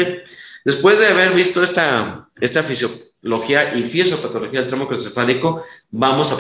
Después 0.64 1.00
de 1.00 1.08
haber 1.08 1.34
visto 1.34 1.62
esta, 1.62 2.30
esta 2.40 2.64
fisiología 2.64 3.76
y 3.76 3.84
fisiopatología 3.84 4.62
del 4.62 4.70
tramo 4.70 4.88
crucefálico, 4.88 5.64
vamos 5.92 6.32
a 6.32 6.36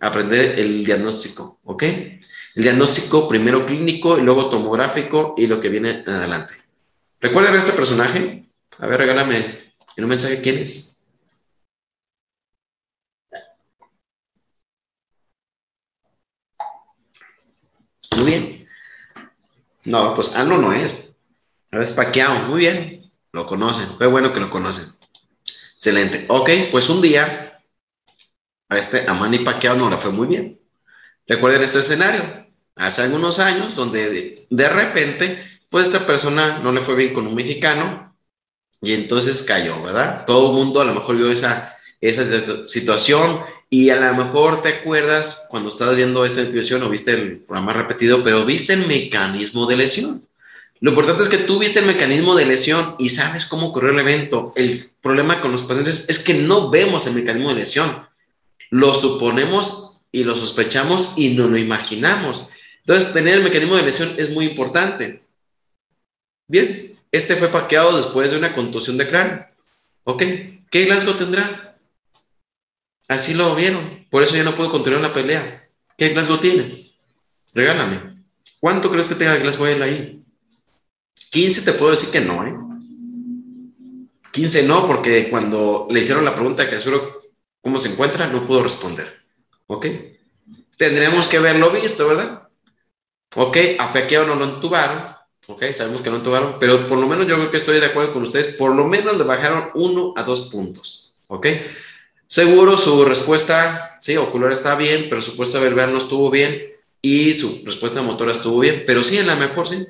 aprender 0.00 0.58
el 0.58 0.84
diagnóstico. 0.84 1.60
¿Ok? 1.64 1.82
El 1.82 2.62
diagnóstico 2.62 3.28
primero 3.28 3.66
clínico 3.66 4.18
y 4.18 4.22
luego 4.22 4.48
tomográfico 4.50 5.34
y 5.36 5.46
lo 5.46 5.60
que 5.60 5.68
viene 5.68 6.04
adelante. 6.06 6.54
¿Recuerdan 7.20 7.54
a 7.54 7.58
este 7.58 7.72
personaje? 7.72 8.48
A 8.78 8.86
ver, 8.86 8.98
regálame 9.00 9.74
en 9.96 10.04
un 10.04 10.10
mensaje 10.10 10.40
quién 10.40 10.58
es. 10.58 11.06
Muy 18.16 18.24
bien. 18.24 18.68
No, 19.84 20.14
pues 20.14 20.34
Ano 20.36 20.56
no 20.58 20.72
es. 20.72 21.09
Es 21.70 21.92
Paquiao. 21.92 22.48
Muy 22.48 22.60
bien. 22.60 23.12
Lo 23.32 23.46
conocen. 23.46 23.96
Fue 23.96 24.06
bueno 24.06 24.32
que 24.32 24.40
lo 24.40 24.50
conocen. 24.50 24.86
Excelente. 25.74 26.26
Ok, 26.28 26.50
pues 26.70 26.88
un 26.88 27.00
día 27.00 27.62
a 28.68 28.78
este 28.78 29.08
a 29.08 29.14
Manny 29.14 29.40
Pacquiao 29.40 29.76
no 29.76 29.90
le 29.90 29.96
fue 29.96 30.12
muy 30.12 30.26
bien. 30.26 30.60
Recuerden 31.26 31.62
este 31.62 31.80
escenario. 31.80 32.46
Hace 32.76 33.02
algunos 33.02 33.38
años 33.38 33.76
donde 33.76 34.46
de, 34.48 34.68
repente, 34.68 35.42
pues 35.68 35.86
esta 35.86 36.06
persona 36.06 36.58
no 36.58 36.72
le 36.72 36.80
fue 36.80 36.96
bien 36.96 37.12
con 37.14 37.26
un 37.26 37.34
mexicano 37.34 38.16
y 38.80 38.94
entonces 38.94 39.42
cayó, 39.42 39.82
¿verdad? 39.82 40.24
Todo 40.26 40.50
el 40.50 40.56
mundo 40.56 40.80
a 40.80 40.84
lo 40.84 40.94
mejor 40.94 41.16
vio 41.16 41.30
esa, 41.30 41.76
esa 42.00 42.64
situación 42.64 43.40
y 43.68 43.90
a 43.90 43.96
lo 43.96 44.14
mejor 44.14 44.62
te 44.62 44.70
acuerdas 44.70 45.46
cuando 45.50 45.68
estabas 45.68 45.96
viendo 45.96 46.24
esa 46.24 46.44
situación 46.44 46.82
o 46.82 46.90
viste 46.90 47.12
el 47.12 47.40
programa 47.40 47.72
repetido, 47.74 48.22
pero 48.22 48.44
viste 48.44 48.72
el 48.72 48.86
mecanismo 48.86 49.66
de 49.66 49.76
lesión. 49.76 50.28
Lo 50.80 50.90
importante 50.90 51.22
es 51.22 51.28
que 51.28 51.38
tú 51.38 51.58
viste 51.58 51.80
el 51.80 51.86
mecanismo 51.86 52.34
de 52.34 52.46
lesión 52.46 52.96
y 52.98 53.10
sabes 53.10 53.44
cómo 53.44 53.66
ocurrió 53.68 53.90
el 53.90 53.98
evento. 53.98 54.52
El 54.56 54.82
problema 55.02 55.42
con 55.42 55.52
los 55.52 55.62
pacientes 55.62 56.06
es 56.08 56.18
que 56.20 56.34
no 56.34 56.70
vemos 56.70 57.06
el 57.06 57.14
mecanismo 57.14 57.50
de 57.50 57.56
lesión. 57.56 58.06
Lo 58.70 58.94
suponemos 58.94 60.00
y 60.10 60.24
lo 60.24 60.34
sospechamos 60.36 61.12
y 61.16 61.34
no 61.34 61.48
lo 61.48 61.58
imaginamos. 61.58 62.48
Entonces, 62.78 63.12
tener 63.12 63.34
el 63.34 63.44
mecanismo 63.44 63.76
de 63.76 63.82
lesión 63.82 64.14
es 64.16 64.30
muy 64.30 64.46
importante. 64.46 65.22
Bien, 66.48 66.98
este 67.12 67.36
fue 67.36 67.48
paqueado 67.48 67.96
después 67.96 68.30
de 68.30 68.38
una 68.38 68.54
contusión 68.54 68.96
de 68.96 69.06
cráneo. 69.06 69.46
¿Ok? 70.04 70.22
¿Qué 70.70 70.84
Glasgow 70.86 71.14
tendrá? 71.14 71.78
Así 73.06 73.34
lo 73.34 73.54
vieron. 73.54 74.06
Por 74.08 74.22
eso 74.22 74.34
ya 74.34 74.44
no 74.44 74.54
puedo 74.54 74.70
continuar 74.70 75.02
la 75.02 75.12
pelea. 75.12 75.68
¿Qué 75.98 76.08
Glasgow 76.08 76.38
tiene? 76.38 76.90
Regálame. 77.52 78.24
¿Cuánto 78.60 78.90
crees 78.90 79.08
que 79.08 79.14
tenga 79.16 79.36
Glasgow 79.36 79.66
ahí? 79.66 80.19
15 81.30 81.62
te 81.62 81.72
puedo 81.72 81.92
decir 81.92 82.10
que 82.10 82.20
no, 82.20 82.46
¿eh? 82.46 82.54
15 84.32 84.62
no, 84.64 84.86
porque 84.86 85.28
cuando 85.28 85.88
le 85.90 86.00
hicieron 86.00 86.24
la 86.24 86.34
pregunta 86.34 86.64
de 86.64 86.70
Casuro 86.70 87.22
cómo 87.60 87.78
se 87.78 87.90
encuentra, 87.90 88.26
no 88.26 88.44
pudo 88.44 88.62
responder. 88.62 89.20
¿Ok? 89.66 89.86
Tendremos 90.76 91.28
que 91.28 91.38
verlo 91.38 91.70
visto, 91.70 92.08
¿verdad? 92.08 92.48
¿Ok? 93.36 93.56
A 93.78 93.92
Pequeo 93.92 94.26
no 94.26 94.34
lo 94.34 94.44
entubaron. 94.44 95.14
¿Ok? 95.46 95.64
Sabemos 95.72 96.02
que 96.02 96.10
no 96.10 96.16
entubaron, 96.16 96.56
pero 96.60 96.86
por 96.86 96.98
lo 96.98 97.06
menos 97.06 97.26
yo 97.26 97.36
creo 97.36 97.50
que 97.50 97.56
estoy 97.56 97.80
de 97.80 97.86
acuerdo 97.86 98.12
con 98.12 98.22
ustedes. 98.22 98.54
Por 98.54 98.74
lo 98.74 98.86
menos 98.86 99.16
le 99.16 99.24
bajaron 99.24 99.70
uno 99.74 100.14
a 100.16 100.22
dos 100.22 100.42
puntos. 100.42 101.20
¿Ok? 101.28 101.46
Seguro 102.26 102.76
su 102.76 103.04
respuesta, 103.04 103.98
sí, 104.00 104.16
ocular 104.16 104.52
está 104.52 104.76
bien, 104.76 105.06
pero 105.08 105.20
su 105.20 105.30
respuesta 105.30 105.58
verbal 105.58 105.92
no 105.92 105.98
estuvo 105.98 106.30
bien 106.30 106.62
y 107.02 107.32
su 107.34 107.62
respuesta 107.64 108.02
motora 108.02 108.30
estuvo 108.30 108.60
bien, 108.60 108.84
pero 108.86 109.02
sí, 109.02 109.18
a 109.18 109.24
lo 109.24 109.34
mejor 109.36 109.66
sí. 109.66 109.84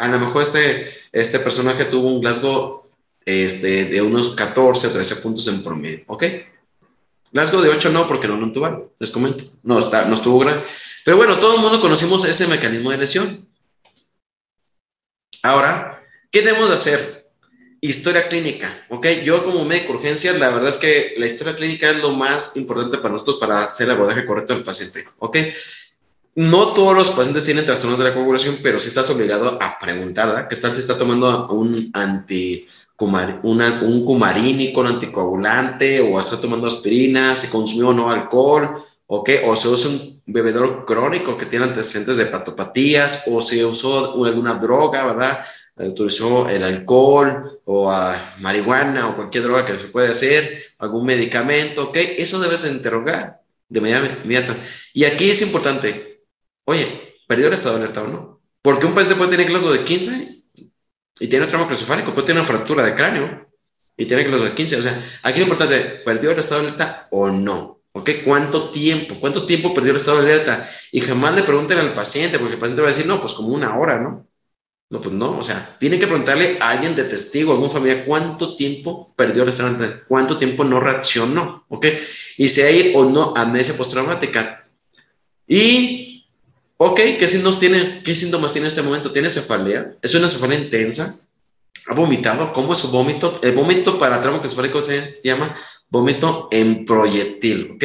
A 0.00 0.08
lo 0.08 0.18
mejor 0.18 0.42
este, 0.42 0.88
este 1.12 1.38
personaje 1.40 1.84
tuvo 1.84 2.08
un 2.08 2.22
Glasgow 2.22 2.88
este, 3.26 3.84
de 3.84 4.00
unos 4.00 4.34
14 4.34 4.86
o 4.86 4.90
13 4.92 5.16
puntos 5.16 5.46
en 5.46 5.62
promedio, 5.62 6.04
¿ok? 6.06 6.24
Glasgow 7.32 7.60
de 7.60 7.68
8 7.68 7.90
no, 7.90 8.08
porque 8.08 8.26
no 8.26 8.38
lo 8.38 8.46
entubaron, 8.46 8.90
les 8.98 9.10
comento. 9.10 9.44
No, 9.62 9.78
está, 9.78 10.06
no 10.06 10.14
estuvo 10.14 10.38
grande. 10.38 10.64
Pero 11.04 11.18
bueno, 11.18 11.38
todo 11.38 11.56
el 11.56 11.60
mundo 11.60 11.82
conocimos 11.82 12.24
ese 12.24 12.46
mecanismo 12.46 12.90
de 12.90 12.96
lesión. 12.96 13.46
Ahora, 15.42 16.02
¿qué 16.30 16.40
debemos 16.40 16.70
de 16.70 16.76
hacer? 16.76 17.30
Historia 17.82 18.26
clínica, 18.26 18.86
¿ok? 18.88 19.06
Yo 19.22 19.44
como 19.44 19.66
médico 19.66 19.92
urgencias, 19.92 20.38
la 20.38 20.48
verdad 20.48 20.70
es 20.70 20.78
que 20.78 21.14
la 21.18 21.26
historia 21.26 21.56
clínica 21.56 21.90
es 21.90 22.00
lo 22.00 22.12
más 22.12 22.56
importante 22.56 22.96
para 22.96 23.12
nosotros 23.12 23.36
para 23.36 23.60
hacer 23.60 23.86
el 23.86 23.96
abordaje 23.96 24.24
correcto 24.24 24.54
del 24.54 24.64
paciente, 24.64 25.04
¿ok? 25.18 25.36
No 26.34 26.68
todos 26.68 26.96
los 26.96 27.10
pacientes 27.10 27.44
tienen 27.44 27.66
trastornos 27.66 27.98
de 27.98 28.04
la 28.04 28.14
coagulación, 28.14 28.58
pero 28.62 28.78
sí 28.78 28.88
estás 28.88 29.10
obligado 29.10 29.58
a 29.60 29.78
preguntar, 29.78 30.28
¿verdad? 30.28 30.48
Que 30.48 30.54
estás, 30.54 30.78
está 30.78 30.96
tomando 30.96 31.48
un 31.48 31.90
anti 31.92 32.66
un 33.42 34.04
cumarínico, 34.04 34.80
un 34.80 34.88
anticoagulante, 34.88 36.00
o 36.00 36.20
está 36.20 36.40
tomando 36.40 36.66
aspirina, 36.66 37.36
se 37.36 37.50
consumió 37.50 37.88
o 37.88 37.94
no 37.94 38.10
alcohol, 38.10 38.82
o 39.06 39.24
o 39.46 39.56
se 39.56 39.68
usa 39.68 39.90
un 39.90 40.22
bebedor 40.26 40.84
crónico 40.84 41.36
que 41.36 41.46
tiene 41.46 41.64
antecedentes 41.64 42.18
de 42.18 42.26
patopatías, 42.26 43.24
o 43.26 43.40
se 43.40 43.64
usó 43.64 44.22
alguna 44.24 44.54
droga, 44.54 45.06
¿verdad? 45.06 45.40
Utilizó 45.76 46.48
el 46.48 46.62
alcohol 46.62 47.58
o 47.64 47.90
marihuana 48.38 49.08
o 49.08 49.16
cualquier 49.16 49.44
droga 49.44 49.64
que 49.64 49.78
se 49.78 49.88
puede 49.88 50.08
hacer, 50.08 50.62
algún 50.78 51.06
medicamento, 51.06 51.84
¿ok? 51.84 51.96
Eso 52.18 52.38
debes 52.38 52.62
de 52.62 52.70
interrogar 52.70 53.40
de 53.68 53.80
manera 53.80 54.20
inmediata. 54.22 54.56
Y 54.92 55.04
aquí 55.04 55.30
es 55.30 55.40
importante, 55.40 56.09
oye, 56.70 57.16
¿perdió 57.26 57.48
el 57.48 57.54
estado 57.54 57.76
de 57.76 57.84
alerta 57.84 58.02
o 58.02 58.06
no? 58.08 58.40
Porque 58.62 58.86
un 58.86 58.94
paciente 58.94 59.16
puede 59.16 59.30
tener 59.30 59.46
clase 59.46 59.68
de 59.68 59.84
15 59.84 60.42
y 61.20 61.26
tiene 61.28 61.46
trauma 61.46 61.66
crucifálico, 61.66 62.14
puede 62.14 62.28
tener 62.28 62.40
una 62.40 62.48
fractura 62.48 62.84
de 62.84 62.94
cráneo 62.94 63.48
y 63.96 64.06
tiene 64.06 64.24
clase 64.24 64.44
de 64.44 64.54
15. 64.54 64.76
O 64.76 64.82
sea, 64.82 65.04
aquí 65.22 65.40
lo 65.40 65.44
importante, 65.44 66.02
¿perdió 66.04 66.30
el 66.30 66.38
estado 66.38 66.62
de 66.62 66.68
alerta 66.68 67.08
o 67.10 67.28
no? 67.30 67.80
¿Ok? 67.92 68.10
¿Cuánto 68.24 68.70
tiempo? 68.70 69.16
¿Cuánto 69.18 69.46
tiempo 69.46 69.74
perdió 69.74 69.90
el 69.90 69.96
estado 69.96 70.22
de 70.22 70.32
alerta? 70.32 70.68
Y 70.92 71.00
jamás 71.00 71.34
le 71.34 71.42
pregunten 71.42 71.78
al 71.78 71.92
paciente, 71.92 72.38
porque 72.38 72.54
el 72.54 72.60
paciente 72.60 72.82
va 72.82 72.88
a 72.88 72.92
decir, 72.92 73.06
no, 73.06 73.20
pues 73.20 73.34
como 73.34 73.48
una 73.48 73.76
hora, 73.76 74.00
¿no? 74.00 74.26
No, 74.90 75.00
pues 75.00 75.14
no, 75.14 75.38
o 75.38 75.42
sea, 75.42 75.76
tiene 75.78 75.98
que 76.00 76.06
preguntarle 76.06 76.58
a 76.60 76.70
alguien 76.70 76.96
de 76.96 77.04
testigo, 77.04 77.52
a 77.52 77.54
algún 77.54 77.70
familiar, 77.70 78.04
cuánto 78.06 78.56
tiempo 78.56 79.14
perdió 79.16 79.44
el 79.44 79.50
estado 79.50 79.70
de 79.70 79.76
alerta, 79.76 80.04
cuánto 80.08 80.36
tiempo 80.36 80.64
no 80.64 80.80
reaccionó, 80.80 81.64
¿ok? 81.68 81.86
Y 82.38 82.48
si 82.48 82.60
hay 82.60 82.92
o 82.96 83.04
no 83.04 83.32
amnesia 83.36 83.76
postraumática. 83.76 84.68
Y, 85.46 86.09
ok, 86.82 86.98
¿qué 87.18 87.28
síntomas 87.28 87.58
tiene, 87.58 88.02
qué 88.02 88.14
síntomas 88.14 88.52
tiene 88.52 88.66
en 88.66 88.68
este 88.68 88.80
momento? 88.80 89.12
¿Tiene 89.12 89.28
cefalea? 89.28 89.96
¿Es 90.00 90.14
una 90.14 90.28
cefalea 90.28 90.58
intensa? 90.58 91.20
¿Ha 91.86 91.94
vomitado? 91.94 92.54
¿Cómo 92.54 92.72
es 92.72 92.78
su 92.78 92.90
vómito? 92.90 93.38
El 93.42 93.52
vómito 93.52 93.98
para 93.98 94.22
trauma 94.22 94.40
cefálico 94.48 94.82
se 94.82 95.18
llama 95.22 95.54
vómito 95.90 96.48
en 96.50 96.86
proyectil, 96.86 97.72
¿ok? 97.74 97.84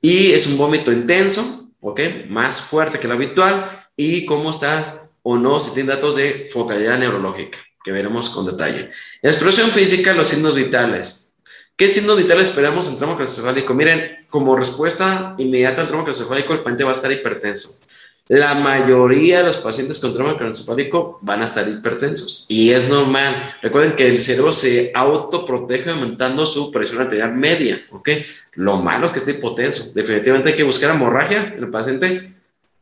Y 0.00 0.30
es 0.30 0.46
un 0.46 0.56
vómito 0.56 0.92
intenso, 0.92 1.68
¿ok? 1.80 2.00
Más 2.28 2.60
fuerte 2.60 3.00
que 3.00 3.08
lo 3.08 3.14
habitual. 3.14 3.88
¿Y 3.96 4.24
cómo 4.24 4.50
está 4.50 5.10
o 5.24 5.36
no? 5.36 5.58
Si 5.58 5.74
tiene 5.74 5.90
datos 5.90 6.14
de 6.14 6.48
focalidad 6.52 6.96
neurológica, 6.96 7.58
que 7.82 7.90
veremos 7.90 8.30
con 8.30 8.46
detalle. 8.46 8.90
En 9.20 9.34
física, 9.72 10.14
los 10.14 10.28
signos 10.28 10.54
vitales. 10.54 11.36
¿Qué 11.76 11.88
signos 11.88 12.16
vitales 12.16 12.50
esperamos 12.50 12.86
en 12.86 12.98
trauma 12.98 13.16
craneoencefálico? 13.16 13.74
Miren, 13.74 14.26
como 14.28 14.54
respuesta 14.54 15.34
inmediata 15.38 15.80
al 15.80 15.88
trauma 15.88 16.04
craneoencefálico, 16.04 16.52
el 16.52 16.60
paciente 16.60 16.84
va 16.84 16.92
a 16.92 16.94
estar 16.94 17.10
hipertenso. 17.10 17.80
La 18.28 18.54
mayoría 18.54 19.38
de 19.38 19.44
los 19.44 19.56
pacientes 19.56 19.98
con 19.98 20.12
trauma 20.12 20.34
craneoencefálico 20.34 21.18
van 21.22 21.40
a 21.40 21.46
estar 21.46 21.66
hipertensos 21.66 22.44
y 22.48 22.70
es 22.70 22.88
normal. 22.88 23.42
Recuerden 23.62 23.96
que 23.96 24.06
el 24.08 24.20
cerebro 24.20 24.52
se 24.52 24.92
autoprotege 24.94 25.90
aumentando 25.90 26.44
su 26.44 26.70
presión 26.70 27.00
arterial 27.00 27.34
media, 27.34 27.80
¿ok? 27.90 28.10
Lo 28.52 28.76
malo 28.76 29.06
es 29.06 29.12
que 29.12 29.18
esté 29.20 29.30
hipotenso. 29.32 29.92
Definitivamente 29.94 30.50
hay 30.50 30.56
que 30.56 30.62
buscar 30.62 30.94
hemorragia 30.94 31.54
en 31.56 31.64
el 31.64 31.70
paciente 31.70 32.32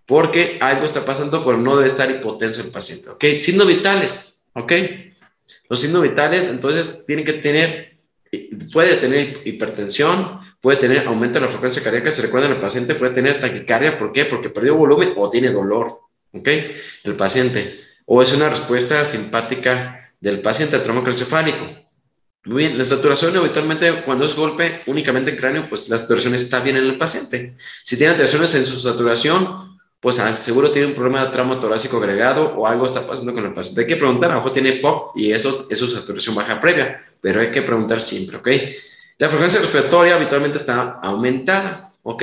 porque 0.04 0.58
algo 0.60 0.84
está 0.84 1.04
pasando, 1.04 1.40
pero 1.44 1.58
no 1.58 1.76
debe 1.76 1.88
estar 1.88 2.10
hipotenso 2.10 2.62
el 2.62 2.70
paciente, 2.70 3.10
¿ok? 3.10 3.24
Signos 3.38 3.68
vitales, 3.68 4.38
¿ok? 4.54 4.72
Los 5.68 5.80
signos 5.80 6.02
vitales, 6.02 6.48
entonces, 6.48 7.04
tienen 7.06 7.24
que 7.24 7.34
tener 7.34 7.96
puede 8.72 8.96
tener 8.96 9.40
hipertensión, 9.44 10.40
puede 10.60 10.78
tener 10.78 11.06
aumento 11.06 11.38
de 11.38 11.46
la 11.46 11.50
frecuencia 11.50 11.82
cardíaca. 11.82 12.10
Se 12.10 12.22
recuerda, 12.22 12.48
el 12.48 12.60
paciente 12.60 12.94
puede 12.94 13.12
tener 13.12 13.38
taquicardia. 13.40 13.98
¿Por 13.98 14.12
qué? 14.12 14.24
Porque 14.24 14.50
perdió 14.50 14.76
volumen 14.76 15.12
o 15.16 15.30
tiene 15.30 15.50
dolor. 15.50 16.00
¿Ok? 16.32 16.48
El 17.04 17.16
paciente. 17.16 17.80
O 18.04 18.22
es 18.22 18.32
una 18.34 18.48
respuesta 18.48 19.04
simpática 19.04 20.12
del 20.20 20.40
paciente 20.40 20.76
al 20.76 20.82
trauma 20.82 21.02
craneoencefálico. 21.02 21.86
Muy 22.44 22.62
bien, 22.62 22.78
la 22.78 22.84
saturación 22.84 23.36
habitualmente 23.36 24.04
cuando 24.04 24.24
es 24.24 24.36
golpe 24.36 24.82
únicamente 24.86 25.32
en 25.32 25.36
cráneo, 25.36 25.68
pues 25.68 25.88
la 25.88 25.98
saturación 25.98 26.34
está 26.34 26.60
bien 26.60 26.76
en 26.76 26.84
el 26.84 26.96
paciente. 26.96 27.56
Si 27.82 27.96
tiene 27.96 28.12
alteraciones 28.12 28.54
en 28.54 28.64
su 28.64 28.78
saturación, 28.78 29.76
pues 29.98 30.22
seguro 30.38 30.70
tiene 30.70 30.86
un 30.88 30.94
problema 30.94 31.24
de 31.24 31.32
trauma 31.32 31.58
torácico 31.58 31.96
agregado 31.96 32.54
o 32.54 32.66
algo 32.68 32.86
está 32.86 33.04
pasando 33.04 33.34
con 33.34 33.44
el 33.44 33.52
paciente. 33.52 33.80
Hay 33.80 33.86
que 33.88 33.96
preguntar, 33.96 34.30
a 34.30 34.36
mejor 34.36 34.52
tiene 34.52 34.74
POC 34.74 35.16
y 35.16 35.32
eso 35.32 35.66
es 35.68 35.78
su 35.78 35.88
saturación 35.88 36.36
baja 36.36 36.60
previa, 36.60 37.04
pero 37.20 37.40
hay 37.40 37.50
que 37.50 37.62
preguntar 37.62 38.00
siempre, 38.00 38.36
¿ok? 38.36 38.48
La 39.18 39.28
frecuencia 39.28 39.60
respiratoria 39.60 40.16
habitualmente 40.16 40.58
está 40.58 40.98
aumentada, 41.02 41.92
¿ok? 42.02 42.22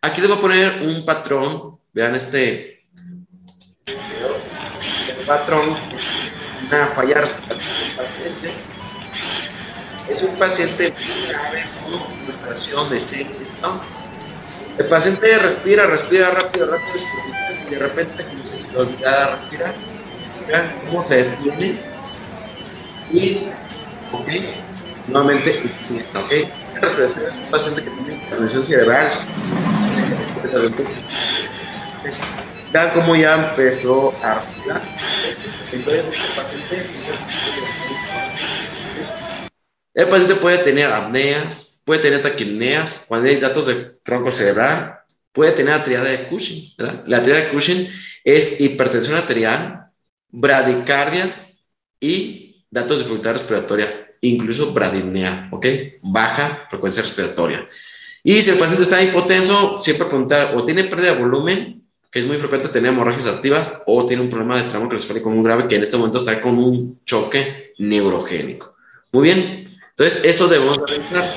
Aquí 0.00 0.20
les 0.20 0.28
voy 0.28 0.38
a 0.38 0.40
poner 0.40 0.82
un 0.82 1.04
patrón, 1.04 1.78
vean 1.92 2.14
este 2.14 2.84
patrón, 5.26 5.76
una 6.68 6.88
falla 6.88 7.20
respiratoria 7.20 7.64
del 7.64 7.96
paciente. 7.96 8.52
Es 10.08 10.22
un 10.22 10.36
paciente 10.36 10.92
grave 11.28 11.64
con 11.84 12.26
respiración 12.26 12.90
de 12.90 12.98
Shane 12.98 13.42
Stone 13.44 14.02
el 14.78 14.86
paciente 14.86 15.38
respira, 15.38 15.86
respira 15.86 16.30
rápido, 16.30 16.66
rápido, 16.66 17.04
y 17.66 17.70
de 17.70 17.78
repente 17.78 18.24
como 18.24 18.44
se 18.44 18.72
le 18.72 18.78
olvidara 18.78 19.36
respirar. 19.36 19.74
Vean 20.48 20.80
cómo 20.86 21.02
se 21.02 21.24
detiene. 21.24 21.78
Y, 23.12 23.48
ok, 24.12 24.28
nuevamente 25.06 25.62
ok. 26.14 26.32
Un 27.44 27.50
paciente 27.50 27.84
que 27.84 27.90
tiene 27.90 28.14
intervención 28.24 28.64
cerebral. 28.64 29.08
Vean 32.72 32.90
cómo 32.94 33.14
ya 33.14 33.50
empezó 33.50 34.14
a 34.22 34.34
respirar. 34.34 34.82
Entonces, 35.72 36.04
el 36.06 36.42
paciente, 36.42 36.86
el 39.94 40.08
paciente 40.08 40.34
puede 40.36 40.58
tener 40.58 40.90
apneas, 40.90 41.82
puede 41.84 42.00
tener 42.00 42.22
taquipneas, 42.22 43.04
cuando 43.06 43.28
hay 43.28 43.36
datos 43.36 43.66
de 43.66 43.74
tronco 44.02 44.32
cerebral, 44.32 45.00
puede 45.32 45.52
tener 45.52 45.74
arterial 45.74 46.04
de 46.04 46.28
Cushing. 46.28 46.74
¿verdad? 46.78 47.04
La 47.06 47.18
arteria 47.18 47.40
de 47.42 47.48
Cushing 47.48 47.88
es 48.24 48.60
hipertensión 48.60 49.16
arterial, 49.16 49.86
bradicardia 50.30 51.54
y 52.00 52.66
datos 52.70 52.98
de 52.98 53.04
dificultad 53.04 53.32
respiratoria, 53.32 54.01
incluso 54.22 54.72
bradipnea, 54.72 55.48
¿ok? 55.50 55.66
Baja 56.02 56.66
frecuencia 56.70 57.02
respiratoria. 57.02 57.68
Y 58.24 58.40
si 58.40 58.50
el 58.50 58.58
paciente 58.58 58.82
está 58.82 59.02
hipotenso, 59.02 59.78
siempre 59.78 60.06
preguntar 60.06 60.54
o 60.56 60.64
tiene 60.64 60.84
pérdida 60.84 61.14
de 61.14 61.20
volumen, 61.20 61.82
que 62.10 62.20
es 62.20 62.26
muy 62.26 62.36
frecuente 62.36 62.68
tener 62.68 62.92
hemorragias 62.92 63.26
activas, 63.26 63.82
o 63.86 64.06
tiene 64.06 64.22
un 64.22 64.30
problema 64.30 64.56
de 64.56 64.68
trauma 64.68 64.86
craneoencefálico 64.86 65.30
muy 65.30 65.44
grave 65.44 65.66
que 65.66 65.76
en 65.76 65.82
este 65.82 65.96
momento 65.96 66.18
está 66.18 66.40
con 66.40 66.56
un 66.56 67.00
choque 67.04 67.72
neurogénico. 67.78 68.76
Muy 69.10 69.24
bien, 69.24 69.78
entonces 69.90 70.22
eso 70.24 70.46
debemos 70.46 70.78
realizar. 70.86 71.36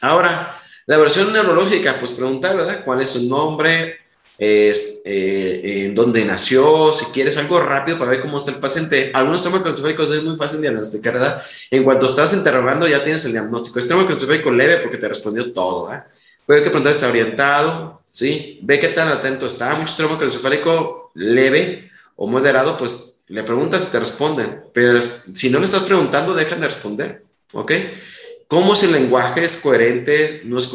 Ahora, 0.00 0.60
la 0.86 0.96
versión 0.96 1.32
neurológica, 1.32 1.98
pues 2.00 2.12
preguntar, 2.12 2.56
¿verdad? 2.56 2.84
¿Cuál 2.84 3.02
es 3.02 3.10
su 3.10 3.28
nombre? 3.28 3.98
Es, 4.38 5.00
eh, 5.04 5.84
en 5.86 5.94
dónde 5.94 6.24
nació, 6.24 6.92
si 6.92 7.06
quieres 7.06 7.36
algo 7.36 7.60
rápido 7.60 7.98
para 7.98 8.12
ver 8.12 8.20
cómo 8.20 8.38
está 8.38 8.52
el 8.52 8.58
paciente. 8.58 9.10
Algunos 9.12 9.42
traumas 9.42 9.78
es 9.80 10.22
muy 10.22 10.36
fácil 10.36 10.60
diagnosticar, 10.60 11.14
¿verdad? 11.14 11.42
En 11.70 11.82
cuanto 11.82 12.06
estás 12.06 12.32
interrogando 12.32 12.86
ya 12.86 13.02
tienes 13.02 13.24
el 13.24 13.32
diagnóstico. 13.32 13.78
Es 13.78 13.88
trauma 13.88 14.08
leve 14.08 14.76
porque 14.76 14.98
te 14.98 15.08
respondió 15.08 15.52
todo, 15.52 15.88
¿verdad? 15.88 16.06
Puede 16.46 16.62
que 16.62 16.70
preguntar 16.70 16.92
está 16.92 17.08
orientado, 17.08 18.02
¿sí? 18.12 18.60
Ve 18.62 18.78
qué 18.78 18.88
tan 18.88 19.08
atento 19.08 19.46
está. 19.46 19.74
Mucho 19.74 19.94
trauma 19.96 20.16
craneoencefálico 20.16 21.10
leve 21.14 21.90
o 22.16 22.26
moderado, 22.26 22.78
pues 22.78 23.22
le 23.26 23.42
preguntas 23.42 23.88
y 23.88 23.92
te 23.92 23.98
responden. 23.98 24.62
Pero 24.72 25.00
si 25.34 25.50
no 25.50 25.58
le 25.58 25.64
estás 25.64 25.82
preguntando, 25.82 26.34
dejan 26.34 26.60
de 26.60 26.68
responder, 26.68 27.24
¿ok? 27.52 27.72
cómo 28.48 28.74
si 28.74 28.86
el 28.86 28.92
lenguaje 28.92 29.44
es 29.44 29.58
coherente, 29.58 30.42
no 30.44 30.58
es 30.58 30.66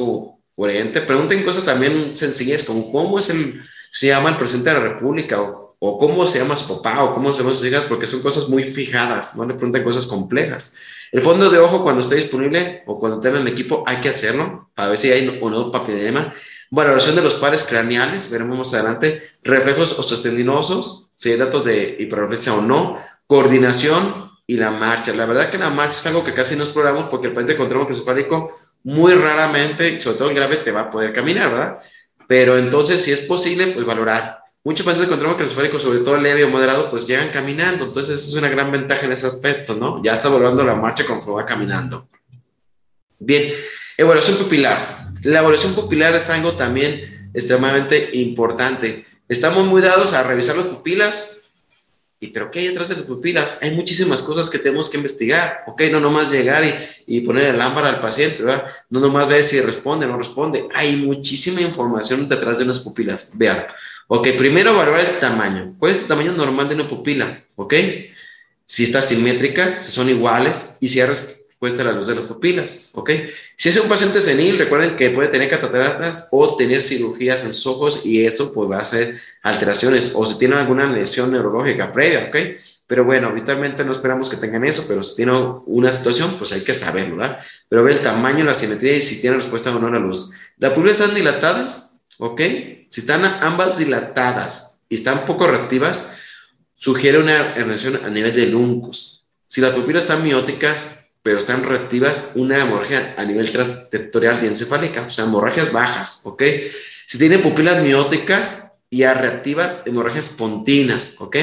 coherente. 0.56 1.02
Pregunten 1.02 1.44
cosas 1.44 1.66
también 1.66 2.16
sencillas 2.16 2.64
como 2.64 2.92
cómo 2.92 3.20
es 3.20 3.30
el, 3.30 3.62
se 3.92 4.08
llama 4.08 4.30
el 4.30 4.38
presidente 4.38 4.72
de 4.72 4.80
la 4.80 4.94
República 4.94 5.42
o, 5.42 5.76
o, 5.80 6.00
cómo 6.00 6.26
se 6.28 6.40
llama 6.40 6.56
su 6.56 6.68
papá 6.68 7.04
o 7.04 7.14
cómo 7.14 7.34
se 7.34 7.40
llaman 7.40 7.56
sus 7.56 7.66
hijas, 7.66 7.86
porque 7.86 8.08
son 8.08 8.22
cosas 8.22 8.50
muy 8.50 8.64
fijadas, 8.64 9.36
no 9.36 9.46
le 9.46 9.54
pregunten 9.54 9.84
cosas 9.84 10.06
complejas. 10.06 10.78
El 11.12 11.22
fondo 11.22 11.50
de 11.50 11.60
ojo 11.60 11.84
cuando 11.84 12.02
esté 12.02 12.16
disponible 12.16 12.84
o 12.88 13.00
cuando 13.00 13.20
tengan 13.20 13.42
el 13.42 13.48
equipo 13.48 13.84
hay 13.86 13.98
que 13.98 14.10
hacerlo 14.10 14.70
para 14.74 14.90
ver 14.90 14.98
si 14.98 15.12
hay 15.12 15.40
o 15.42 15.50
no 15.50 15.72
papilema. 15.72 16.34
Valoración 16.72 17.16
de 17.16 17.22
los 17.22 17.36
pares 17.36 17.64
craneales, 17.64 18.32
veremos 18.32 18.58
más 18.58 18.74
adelante. 18.74 19.22
Reflejos 19.44 20.00
osteotendinosos, 20.00 21.12
si 21.14 21.32
hay 21.32 21.38
datos 21.38 21.66
de 21.66 21.98
hiperreflexia 22.00 22.56
o 22.56 22.62
no. 22.62 22.98
Coordinación, 23.28 24.24
y 24.46 24.58
la 24.58 24.72
marcha. 24.72 25.14
La 25.14 25.26
verdad 25.26 25.50
que 25.50 25.58
la 25.58 25.70
marcha 25.70 26.00
es 26.00 26.06
algo 26.06 26.24
que 26.24 26.34
casi 26.34 26.56
no 26.56 26.64
exploramos 26.64 27.06
porque 27.10 27.28
el 27.28 27.34
paciente 27.34 27.58
con 27.58 27.70
trauma 27.70 27.86
craneoencefálico 27.86 28.52
muy 28.84 29.14
raramente, 29.14 29.98
sobre 29.98 30.18
todo 30.18 30.30
el 30.30 30.36
grave, 30.36 30.58
te 30.58 30.72
va 30.72 30.82
a 30.82 30.90
poder 30.90 31.14
caminar, 31.14 31.50
¿verdad? 31.50 31.80
Pero 32.28 32.58
entonces, 32.58 33.02
si 33.02 33.12
es 33.12 33.22
posible, 33.22 33.68
pues 33.68 33.86
valorar. 33.86 34.40
Muchos 34.66 34.86
pacientes 34.86 35.10
con 35.10 35.20
trauma 35.20 35.36
craneoencefálico, 35.36 35.80
sobre 35.80 36.00
todo 36.00 36.18
leve 36.18 36.44
o 36.46 36.50
moderado, 36.50 36.90
pues 36.90 37.06
llegan 37.06 37.30
caminando. 37.30 37.86
Entonces, 37.86 38.28
es 38.28 38.34
una 38.36 38.50
gran 38.50 38.72
ventaja 38.72 39.06
en 39.06 39.12
ese 39.12 39.28
aspecto, 39.28 39.76
¿no? 39.76 40.02
Ya 40.04 40.14
está 40.14 40.30
valorando 40.30 40.64
la 40.64 40.76
marcha 40.76 41.06
conforme 41.06 41.42
va 41.42 41.46
caminando. 41.46 42.08
Bien, 43.20 43.54
evaluación 43.98 44.38
pupilar. 44.38 45.08
La 45.24 45.40
evaluación 45.40 45.74
pupilar 45.74 46.16
es 46.16 46.30
algo 46.30 46.54
también 46.54 47.30
extremadamente 47.34 48.10
importante. 48.14 49.06
Estamos 49.28 49.66
muy 49.66 49.82
dados 49.82 50.14
a 50.14 50.24
revisar 50.24 50.58
las 50.58 50.68
pupilas, 50.68 51.43
¿Y 52.24 52.28
pero 52.28 52.50
qué 52.50 52.60
hay 52.60 52.68
detrás 52.70 52.88
de 52.88 52.96
las 52.96 53.04
pupilas? 53.04 53.60
Hay 53.62 53.72
muchísimas 53.72 54.22
cosas 54.22 54.50
que 54.50 54.58
tenemos 54.58 54.90
que 54.90 54.96
investigar, 54.96 55.66
¿ok? 55.68 55.82
No 55.92 56.00
nomás 56.00 56.32
llegar 56.32 56.64
y, 56.64 56.74
y 57.06 57.20
poner 57.20 57.48
el 57.48 57.58
lámpara 57.58 57.90
al 57.90 58.00
paciente, 58.00 58.42
¿verdad? 58.42 58.66
No 58.90 59.02
nomás 59.02 59.28
ver 59.28 59.44
si 59.44 59.60
responde 59.60 60.06
o 60.06 60.10
no 60.10 60.18
responde. 60.18 60.70
Hay 60.74 60.96
muchísima 60.96 61.60
información 61.60 62.30
detrás 62.30 62.60
de 62.60 62.64
unas 62.64 62.80
pupilas. 62.80 63.34
Vean. 63.36 63.66
Ok, 64.08 64.30
primero 64.38 64.74
valorar 64.74 65.02
el 65.02 65.20
tamaño. 65.20 65.76
¿Cuál 65.78 65.92
es 65.92 65.98
el 66.00 66.08
tamaño 66.08 66.32
normal 66.32 66.70
de 66.70 66.76
una 66.76 66.88
pupila? 66.88 67.44
¿Ok? 67.56 67.74
Si 68.64 68.84
está 68.84 69.02
simétrica, 69.02 69.82
si 69.82 69.92
son 69.92 70.08
iguales 70.08 70.78
y 70.80 70.88
si 70.88 71.02
hay 71.02 71.10
respuesta 71.64 71.82
a 71.84 71.86
la 71.86 71.98
luz 71.98 72.08
de 72.08 72.16
las 72.16 72.26
pupilas. 72.26 72.90
¿Ok? 72.94 73.12
Si 73.56 73.70
es 73.70 73.78
un 73.78 73.88
paciente 73.88 74.20
senil, 74.20 74.58
recuerden 74.58 74.98
que 74.98 75.12
puede 75.12 75.30
tener 75.30 75.50
cataratas 75.50 76.28
o 76.32 76.58
tener 76.58 76.82
cirugías 76.82 77.44
en 77.44 77.50
los 77.50 77.66
ojos 77.66 78.06
y 78.06 78.26
eso 78.26 78.52
pues 78.52 78.70
va 78.70 78.80
a 78.80 78.82
hacer 78.82 79.22
alteraciones 79.44 80.12
o 80.16 80.26
si 80.26 80.38
tiene 80.40 80.56
alguna 80.56 80.92
lesión 80.92 81.32
neurológica 81.32 81.92
previa. 81.92 82.26
¿Ok? 82.28 82.38
Pero 82.86 83.06
bueno, 83.06 83.30
habitualmente 83.30 83.86
no 83.86 83.94
esperamos 83.94 84.30
que 84.30 84.36
tengan 84.36 84.66
eso, 84.66 84.84
pero 84.88 85.04
si 85.04 85.16
tiene 85.16 85.32
una 85.66 85.90
situación, 85.90 86.36
pues 86.38 86.52
hay 86.52 86.62
que 86.62 86.74
saberlo, 86.74 87.16
¿verdad? 87.16 87.40
Pero 87.70 87.84
ve 87.84 87.94
el 87.94 88.02
tamaño, 88.02 88.44
la 88.44 88.54
simetría 88.54 88.98
y 88.98 89.02
si 89.02 89.22
tiene 89.22 89.38
respuesta 89.38 89.74
o 89.74 89.80
no 89.80 89.88
a 89.88 89.92
la 89.92 90.00
luz. 90.00 90.32
¿Las 90.58 90.74
pupilas 90.74 91.00
están 91.00 91.16
dilatadas? 91.16 92.02
¿Ok? 92.18 92.42
Si 92.90 93.02
están 93.02 93.24
ambas 93.24 93.78
dilatadas 93.78 94.84
y 94.90 94.96
están 94.96 95.26
poco 95.26 95.48
reactivas, 95.48 96.12
sugiere 96.76 97.20
una 97.20 97.56
herniación 97.56 98.04
a 98.04 98.10
nivel 98.10 98.36
del 98.36 98.54
uncus. 98.54 99.28
Si 99.48 99.62
las 99.62 99.72
pupilas 99.72 100.04
están 100.04 100.24
mióticas, 100.24 101.03
pero 101.24 101.38
están 101.38 101.64
reactivas, 101.64 102.32
una 102.36 102.60
hemorragia 102.60 103.16
a 103.18 103.24
nivel 103.24 103.50
transtectorial 103.52 104.42
diencefálica, 104.42 105.04
o 105.04 105.10
sea, 105.10 105.24
hemorragias 105.24 105.72
bajas, 105.72 106.22
¿ok? 106.26 106.44
Si 107.08 107.18
tiene 107.18 107.40
pupilas 107.40 107.82
mióticas 107.82 108.78
y 108.90 109.04
reactivas, 109.06 109.80
hemorragias 109.86 110.30
pontinas, 110.30 111.16
¿ok? 111.20 111.38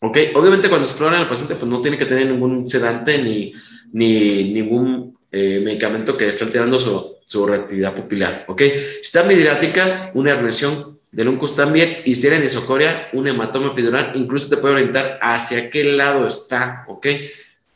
¿Ok? 0.00 0.18
Obviamente 0.34 0.68
cuando 0.68 0.88
exploran 0.88 1.20
al 1.20 1.28
paciente, 1.28 1.54
pues 1.54 1.70
no 1.70 1.80
tiene 1.82 1.98
que 1.98 2.06
tener 2.06 2.26
ningún 2.26 2.66
sedante 2.66 3.22
ni, 3.22 3.52
ni 3.92 4.52
ningún 4.52 5.16
eh, 5.30 5.60
medicamento 5.62 6.16
que 6.16 6.26
esté 6.26 6.44
alterando 6.44 6.80
su, 6.80 7.16
su 7.26 7.46
reactividad 7.46 7.94
pupilar, 7.94 8.46
¿ok? 8.48 8.62
Si 8.62 9.00
están 9.02 9.28
midriáticas, 9.28 10.10
una 10.14 10.32
herniación 10.32 10.98
del 11.12 11.28
uncus 11.28 11.54
también, 11.54 11.98
y 12.06 12.14
si 12.14 12.22
tienen 12.22 12.42
isocoria, 12.42 13.10
un 13.12 13.28
hematoma 13.28 13.68
epidural, 13.72 14.12
incluso 14.14 14.48
te 14.48 14.56
puede 14.56 14.74
orientar 14.74 15.18
hacia 15.20 15.70
qué 15.70 15.84
lado 15.84 16.26
está, 16.26 16.86
¿ok? 16.88 17.06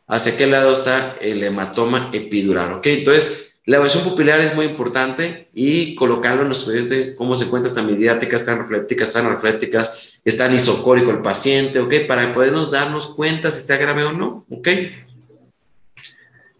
Hacia 0.09 0.36
qué 0.36 0.46
lado 0.46 0.72
está 0.72 1.16
el 1.20 1.42
hematoma 1.42 2.11
epidural, 2.12 2.74
¿ok? 2.74 2.86
Entonces, 2.86 3.59
la 3.64 3.76
evaluación 3.76 4.04
pupilar 4.04 4.40
es 4.40 4.54
muy 4.54 4.66
importante 4.66 5.48
y 5.52 5.96
colocarlo 5.96 6.42
en 6.42 6.48
nuestro 6.48 6.72
expediente, 6.72 7.16
cómo 7.16 7.34
se 7.34 7.46
encuentra, 7.46 7.68
están 7.68 7.86
midriáticas, 7.86 8.42
están 8.42 8.59
reflécticas, 8.59 9.09
están 9.09 9.28
reflécticas, 9.28 10.20
están 10.24 10.54
isocórico 10.54 11.11
el 11.11 11.20
paciente, 11.20 11.80
¿ok? 11.80 11.92
Para 12.07 12.32
podernos 12.32 12.70
darnos 12.70 13.09
cuenta 13.09 13.50
si 13.50 13.59
está 13.59 13.76
grave 13.76 14.04
o 14.04 14.12
no, 14.12 14.46
¿ok? 14.48 14.68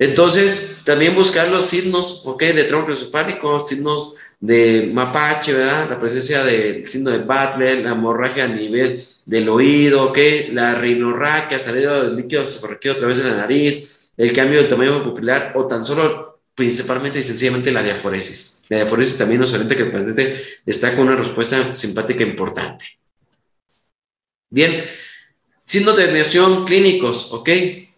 Entonces, 0.01 0.83
también 0.85 1.15
buscar 1.15 1.49
los 1.49 1.67
signos, 1.67 2.23
¿ok? 2.27 2.43
De 2.43 2.65
tronco 2.65 2.91
esofágico, 2.91 3.61
signos 3.61 4.17
de 4.41 4.91
mapache, 4.93 5.53
¿verdad? 5.53 5.89
La 5.89 6.01
presencia 6.01 6.43
del 6.43 6.89
síndrome 6.89 7.21
de 7.21 7.25
Butler, 7.25 7.79
la 7.85 7.93
hemorragia 7.93 8.45
a 8.45 8.49
nivel 8.49 9.07
del 9.27 9.49
oído, 9.49 10.05
¿ok? 10.05 10.19
La 10.53 10.77
rinorraquia, 10.77 11.59
salido 11.59 12.05
del 12.05 12.17
líquido 12.17 12.47
cefalorraquídeo 12.47 12.95
a 12.95 12.99
través 12.99 13.19
de 13.19 13.25
la 13.25 13.37
nariz, 13.37 14.13
el 14.17 14.33
cambio 14.33 14.61
del 14.61 14.69
tamaño 14.69 15.05
pupilar 15.05 15.53
o 15.57 15.67
tan 15.67 15.85
solo 15.85 16.41
principalmente 16.55 17.19
y 17.19 17.23
sencillamente 17.23 17.71
la 17.71 17.83
diaforesis. 17.83 18.65
La 18.69 18.79
diaforesis 18.79 19.19
también 19.19 19.41
nos 19.41 19.53
orienta 19.53 19.77
que 19.77 19.83
el 19.83 19.91
paciente 19.91 20.43
está 20.65 20.97
con 20.97 21.09
una 21.09 21.17
respuesta 21.17 21.75
simpática 21.75 22.23
importante. 22.23 22.87
Bien, 24.49 24.85
signos 25.65 25.97
de 25.97 26.05
herniación 26.05 26.65
clínicos, 26.65 27.33
¿ok? 27.33 27.51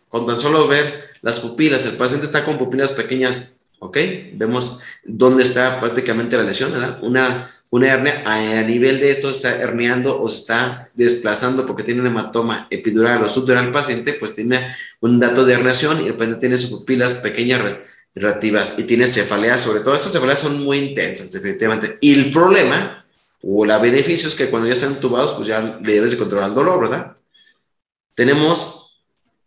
Con 0.09 0.27
tan 0.27 0.39
solo 0.39 0.67
ver 0.67 1.11
las 1.21 1.41
pupilas, 1.41 1.85
el 1.85 1.97
paciente 1.97 2.27
está 2.27 2.45
con 2.45 2.59
pupilas 2.59 2.93
pequeñas, 2.93 3.61
¿ok? 3.79 3.99
Vemos 4.33 4.81
dónde 5.05 5.43
está 5.43 5.79
prácticamente 5.79 6.37
la 6.37 6.43
lesión, 6.43 6.73
¿verdad? 6.73 6.99
Una, 7.03 7.55
una 7.71 7.89
hernia 7.89 8.23
a, 8.25 8.63
nivel 8.63 8.99
de 8.99 9.11
esto 9.11 9.31
está 9.31 9.61
herniando 9.61 10.21
o 10.21 10.29
se 10.29 10.39
está 10.39 10.91
desplazando 10.95 11.67
porque 11.67 11.83
tiene 11.83 12.01
un 12.01 12.07
hematoma 12.07 12.67
epidural 12.71 13.23
o 13.23 13.29
subdural 13.29 13.71
paciente, 13.71 14.15
pues 14.15 14.35
tiene 14.35 14.75
un 15.01 15.21
dato 15.21 15.45
de 15.45 15.55
herniación 15.55 16.03
y 16.03 16.07
el 16.07 16.15
paciente 16.15 16.41
tiene 16.41 16.57
sus 16.57 16.71
pupilas 16.71 17.15
pequeñas 17.15 17.63
reactivas 18.15 18.79
y 18.79 18.85
tiene 18.85 19.07
cefaleas, 19.07 19.61
sobre 19.61 19.81
todo 19.81 19.95
estas 19.95 20.13
cefaleas 20.13 20.41
son 20.41 20.65
muy 20.65 20.79
intensas, 20.79 21.31
definitivamente. 21.31 21.99
Y 22.01 22.15
el 22.15 22.31
problema 22.31 23.05
o 23.43 23.65
la 23.65 23.79
beneficio 23.79 24.29
es 24.29 24.35
que 24.35 24.49
cuando 24.49 24.69
ya 24.69 24.75
están 24.75 24.95
entubados, 24.95 25.33
pues 25.33 25.49
ya 25.49 25.79
le 25.83 25.93
debes 25.93 26.11
de 26.11 26.19
controlar 26.19 26.49
el 26.49 26.55
dolor, 26.55 26.81
¿verdad? 26.81 27.17
Tenemos, 28.15 28.99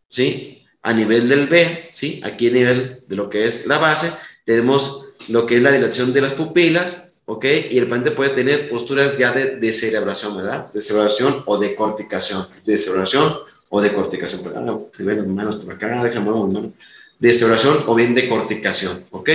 ¿sí? 0.08 0.62
a 0.84 0.94
nivel 0.94 1.30
del 1.30 1.48
B, 1.48 1.90
¿sí? 1.92 2.22
Aquí 2.24 2.48
a 2.48 2.52
nivel 2.52 3.04
de 3.08 3.16
lo 3.16 3.30
que 3.30 3.46
es 3.46 3.68
la 3.68 3.78
base, 3.78 4.12
tenemos 4.46 5.14
lo 5.28 5.46
que 5.46 5.58
es 5.58 5.64
la 5.64 5.72
dilatación 5.72 6.14
de 6.14 6.22
las 6.22 6.34
pupilas, 6.34 7.11
¿ok? 7.26 7.46
Y 7.70 7.78
el 7.78 7.88
paciente 7.88 8.12
puede 8.12 8.32
tener 8.32 8.70
posturas 8.70 9.18
ya 9.18 9.32
de 9.32 9.58
descerebración, 9.58 10.38
¿verdad? 10.38 10.68
Descerebración 10.74 11.44
o 11.46 11.58
de 11.58 11.76
corticación. 11.76 12.46
Descerebración 12.66 13.38
o 13.70 13.82
de 13.82 13.94
corticación. 13.94 14.90
Primero 14.92 15.26
manos 15.26 15.58
por 15.58 15.74
acá, 15.74 16.04
déjame 16.04 16.30
manos. 16.30 16.74
Descerebración 17.20 17.84
o 17.88 17.96
bien 17.96 18.16
de 18.16 18.28
corticación, 18.28 19.06
¿ok? 19.12 19.30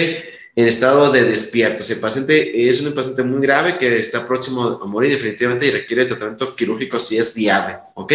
En 0.56 0.66
estado 0.66 1.12
de 1.12 1.24
despierto. 1.24 1.82
Si 1.82 1.92
el 1.92 2.00
paciente 2.00 2.68
es 2.68 2.80
un 2.80 2.94
paciente 2.94 3.22
muy 3.22 3.40
grave 3.40 3.78
que 3.78 3.96
está 3.98 4.26
próximo 4.26 4.80
a 4.82 4.86
morir 4.86 5.12
definitivamente 5.12 5.66
y 5.66 5.70
requiere 5.70 6.06
tratamiento 6.06 6.56
quirúrgico 6.56 6.98
si 6.98 7.18
es 7.18 7.34
viable, 7.34 7.76
¿ok? 7.94 8.12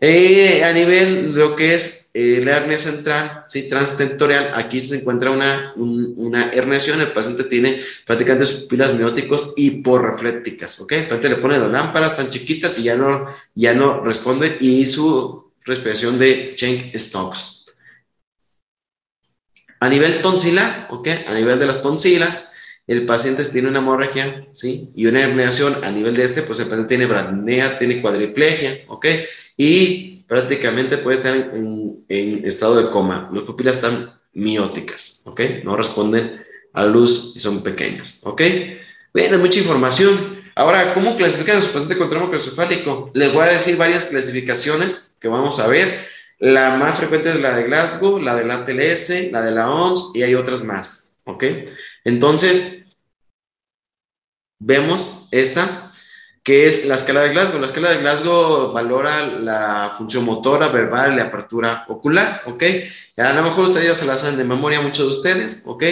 Eh, 0.00 0.62
a 0.62 0.72
nivel 0.72 1.34
de 1.34 1.40
lo 1.40 1.56
que 1.56 1.74
es 1.74 2.10
eh, 2.14 2.40
la 2.44 2.58
hernia 2.58 2.78
central, 2.78 3.44
¿sí? 3.48 3.68
transtentorial, 3.68 4.52
aquí 4.54 4.80
se 4.80 4.96
encuentra 4.96 5.30
una, 5.30 5.72
una 5.76 6.52
herniación, 6.52 7.00
el 7.00 7.12
paciente 7.12 7.44
tiene 7.44 7.80
prácticamente 8.06 8.46
sus 8.46 8.60
pupilas 8.60 8.94
mióticos 8.94 9.54
hiporreflécticas, 9.56 10.80
¿ok? 10.80 10.92
El 10.92 11.02
paciente 11.04 11.28
le 11.30 11.36
pone 11.36 11.58
las 11.58 11.70
lámparas 11.70 12.16
tan 12.16 12.28
chiquitas 12.28 12.78
y 12.78 12.84
ya 12.84 12.96
no, 12.96 13.26
ya 13.54 13.74
no 13.74 14.04
responde 14.04 14.56
y 14.60 14.86
su 14.86 15.52
respiración 15.64 16.18
de 16.18 16.54
Schenck-Stokes. 16.56 17.76
A 19.80 19.88
nivel 19.88 20.20
tonsilar, 20.22 20.88
¿ok? 20.90 21.08
A 21.26 21.34
nivel 21.34 21.58
de 21.58 21.66
las 21.66 21.82
tonsilas, 21.82 22.52
el 22.86 23.04
paciente 23.04 23.44
tiene 23.44 23.68
una 23.68 23.78
hemorragia, 23.80 24.46
¿sí? 24.54 24.90
Y 24.96 25.06
una 25.06 25.22
herniación 25.22 25.84
a 25.84 25.90
nivel 25.90 26.16
de 26.16 26.24
este, 26.24 26.42
pues 26.42 26.58
el 26.58 26.66
paciente 26.66 26.88
tiene 26.88 27.06
bradnea, 27.06 27.78
tiene 27.78 28.00
cuadriplegia, 28.00 28.84
¿ok? 28.88 29.06
Y 29.58 30.22
prácticamente 30.28 30.98
puede 30.98 31.18
estar 31.18 31.34
en, 31.34 32.06
estado 32.08 32.76
de 32.76 32.90
coma. 32.90 33.28
Las 33.34 33.42
pupilas 33.42 33.76
están 33.76 34.18
mióticas, 34.32 35.22
¿ok? 35.26 35.40
No 35.64 35.76
responden 35.76 36.42
a 36.72 36.84
luz 36.84 37.32
y 37.34 37.40
son 37.40 37.62
pequeñas, 37.62 38.20
¿ok? 38.22 38.40
Bien, 39.12 39.34
es 39.34 39.38
mucha 39.38 39.58
información. 39.58 40.38
Ahora, 40.54 40.94
¿cómo 40.94 41.16
clasifican 41.16 41.56
a 41.56 41.60
su 41.60 41.72
paciente 41.72 41.98
con 41.98 42.08
trauma 42.08 42.28
craneoencefálico? 42.28 43.10
Les 43.14 43.32
voy 43.32 43.42
a 43.42 43.52
decir 43.52 43.76
varias 43.76 44.06
clasificaciones 44.06 45.16
que 45.20 45.28
vamos 45.28 45.58
a 45.58 45.66
ver. 45.66 46.06
La 46.38 46.76
más 46.76 46.98
frecuente 46.98 47.30
es 47.30 47.40
la 47.40 47.56
de 47.56 47.64
Glasgow, 47.64 48.20
la 48.20 48.36
de 48.36 48.44
la 48.44 48.64
TLS, 48.64 49.32
la 49.32 49.42
de 49.42 49.50
la 49.50 49.70
OMS 49.70 50.12
y 50.14 50.22
hay 50.22 50.36
otras 50.36 50.62
más, 50.62 51.16
¿ok? 51.24 51.44
Entonces, 52.04 52.86
vemos 54.60 55.26
esta 55.32 55.90
que 56.42 56.66
es 56.66 56.84
la 56.86 56.94
escala 56.94 57.22
de 57.22 57.30
Glasgow. 57.30 57.60
La 57.60 57.66
escala 57.66 57.90
de 57.90 57.98
Glasgow 57.98 58.72
valora 58.72 59.26
la 59.26 59.92
función 59.96 60.24
motora, 60.24 60.68
verbal 60.68 61.16
la 61.16 61.24
apertura 61.24 61.84
ocular, 61.88 62.42
¿ok? 62.46 62.62
A 63.18 63.32
lo 63.32 63.42
mejor 63.42 63.64
ustedes 63.64 63.98
se 63.98 64.06
la 64.06 64.16
saben 64.16 64.36
de 64.36 64.44
memoria 64.44 64.80
muchos 64.80 65.06
de 65.06 65.10
ustedes, 65.10 65.62
¿ok? 65.66 65.84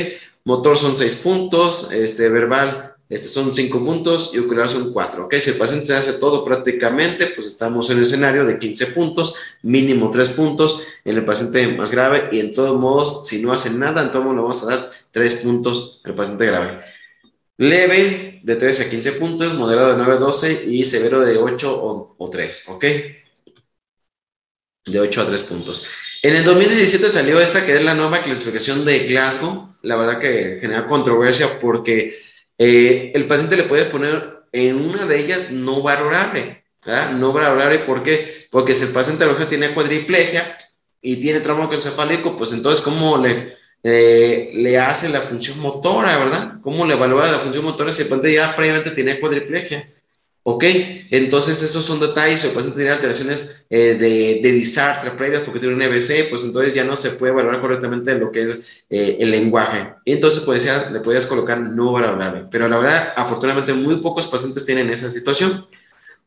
Motor 0.44 0.76
son 0.76 0.96
seis 0.96 1.16
puntos, 1.16 1.90
este, 1.92 2.28
verbal 2.28 2.96
este 3.08 3.28
son 3.28 3.54
cinco 3.54 3.84
puntos 3.84 4.32
y 4.34 4.38
ocular 4.38 4.68
son 4.68 4.92
cuatro, 4.92 5.26
¿ok? 5.26 5.34
Si 5.34 5.50
el 5.50 5.56
paciente 5.56 5.86
se 5.86 5.94
hace 5.94 6.14
todo 6.14 6.44
prácticamente, 6.44 7.26
pues 7.28 7.46
estamos 7.46 7.88
en 7.90 7.98
el 7.98 8.02
escenario 8.02 8.44
de 8.44 8.58
15 8.58 8.86
puntos, 8.88 9.36
mínimo 9.62 10.10
tres 10.10 10.30
puntos 10.30 10.82
en 11.04 11.16
el 11.16 11.24
paciente 11.24 11.68
más 11.68 11.92
grave 11.92 12.28
y 12.32 12.40
en 12.40 12.50
todos 12.50 12.78
modos, 12.80 13.28
si 13.28 13.40
no 13.40 13.52
hace 13.52 13.70
nada, 13.70 14.02
en 14.02 14.10
todos 14.10 14.24
modos 14.24 14.36
le 14.36 14.42
vamos 14.42 14.62
a 14.64 14.66
dar 14.66 14.90
tres 15.12 15.36
puntos 15.36 16.00
al 16.04 16.14
paciente 16.14 16.46
grave. 16.46 16.80
Leve 17.58 18.35
de 18.46 18.54
13 18.54 18.84
a 18.84 18.90
15 18.90 19.12
puntos, 19.14 19.54
moderado 19.54 19.90
de 19.90 19.96
9 19.96 20.12
a 20.12 20.16
12 20.18 20.66
y 20.68 20.84
severo 20.84 21.20
de 21.22 21.36
8 21.36 22.14
o, 22.16 22.30
3, 22.30 22.68
¿ok? 22.68 22.84
De 24.84 25.00
8 25.00 25.20
a 25.20 25.26
3 25.26 25.42
puntos. 25.42 25.88
En 26.22 26.36
el 26.36 26.44
2017 26.44 27.10
salió 27.10 27.40
esta 27.40 27.66
que 27.66 27.74
es 27.74 27.82
la 27.82 27.96
nueva 27.96 28.22
clasificación 28.22 28.84
de 28.84 29.00
Glasgow. 29.00 29.74
La 29.82 29.96
verdad 29.96 30.20
que 30.20 30.58
genera 30.60 30.86
controversia 30.86 31.58
porque 31.58 32.20
eh, 32.56 33.10
el 33.16 33.26
paciente 33.26 33.56
le 33.56 33.64
puedes 33.64 33.88
poner 33.88 34.44
en 34.52 34.76
una 34.76 35.06
de 35.06 35.18
ellas 35.18 35.50
no 35.50 35.82
valorable. 35.82 36.64
¿verdad? 36.84 37.10
No 37.14 37.32
valorable, 37.32 37.80
¿por 37.80 38.04
qué? 38.04 38.46
Porque 38.52 38.76
si 38.76 38.84
el 38.84 38.92
paciente 38.92 39.24
a 39.24 39.26
lo 39.26 39.32
mejor 39.32 39.48
tiene 39.48 39.74
cuadriplegia 39.74 40.56
y 41.02 41.16
tiene 41.16 41.40
trauma 41.40 41.68
encefálico, 41.74 42.36
pues 42.36 42.52
entonces, 42.52 42.84
¿cómo 42.84 43.18
le, 43.18 43.56
eh, 43.88 44.50
le 44.52 44.78
hace 44.78 45.08
la 45.08 45.20
función 45.20 45.60
motora, 45.60 46.18
¿verdad? 46.18 46.54
¿Cómo 46.60 46.84
le 46.84 46.94
evalúa 46.94 47.30
la 47.30 47.38
función 47.38 47.64
motora 47.64 47.92
si 47.92 48.02
el 48.02 48.08
paciente 48.08 48.34
ya 48.34 48.56
previamente 48.56 48.90
tiene 48.90 49.20
cuadriplegia? 49.20 49.88
¿Ok? 50.42 50.64
Entonces, 51.12 51.62
esos 51.62 51.84
son 51.84 52.00
detalles. 52.00 52.40
Si 52.40 52.48
el 52.48 52.52
paciente 52.52 52.78
tiene 52.78 52.90
alteraciones 52.90 53.64
eh, 53.70 53.94
de, 53.94 54.40
de 54.42 54.52
disartre 54.52 55.12
previas 55.12 55.42
porque 55.42 55.60
tiene 55.60 55.76
un 55.76 55.82
EBC, 55.82 56.28
pues 56.28 56.42
entonces 56.42 56.74
ya 56.74 56.82
no 56.82 56.96
se 56.96 57.10
puede 57.10 57.32
valorar 57.32 57.60
correctamente 57.60 58.18
lo 58.18 58.32
que 58.32 58.42
es 58.42 58.48
eh, 58.90 59.18
el 59.20 59.30
lenguaje. 59.30 59.94
Entonces, 60.04 60.42
pues 60.42 60.64
ya 60.64 60.90
le 60.90 60.98
puedes 60.98 61.26
colocar 61.26 61.60
no 61.60 61.92
valorable. 61.92 62.46
Pero 62.50 62.68
la 62.68 62.78
verdad, 62.78 63.12
afortunadamente, 63.14 63.72
muy 63.72 64.00
pocos 64.00 64.26
pacientes 64.26 64.66
tienen 64.66 64.90
esa 64.90 65.12
situación. 65.12 65.68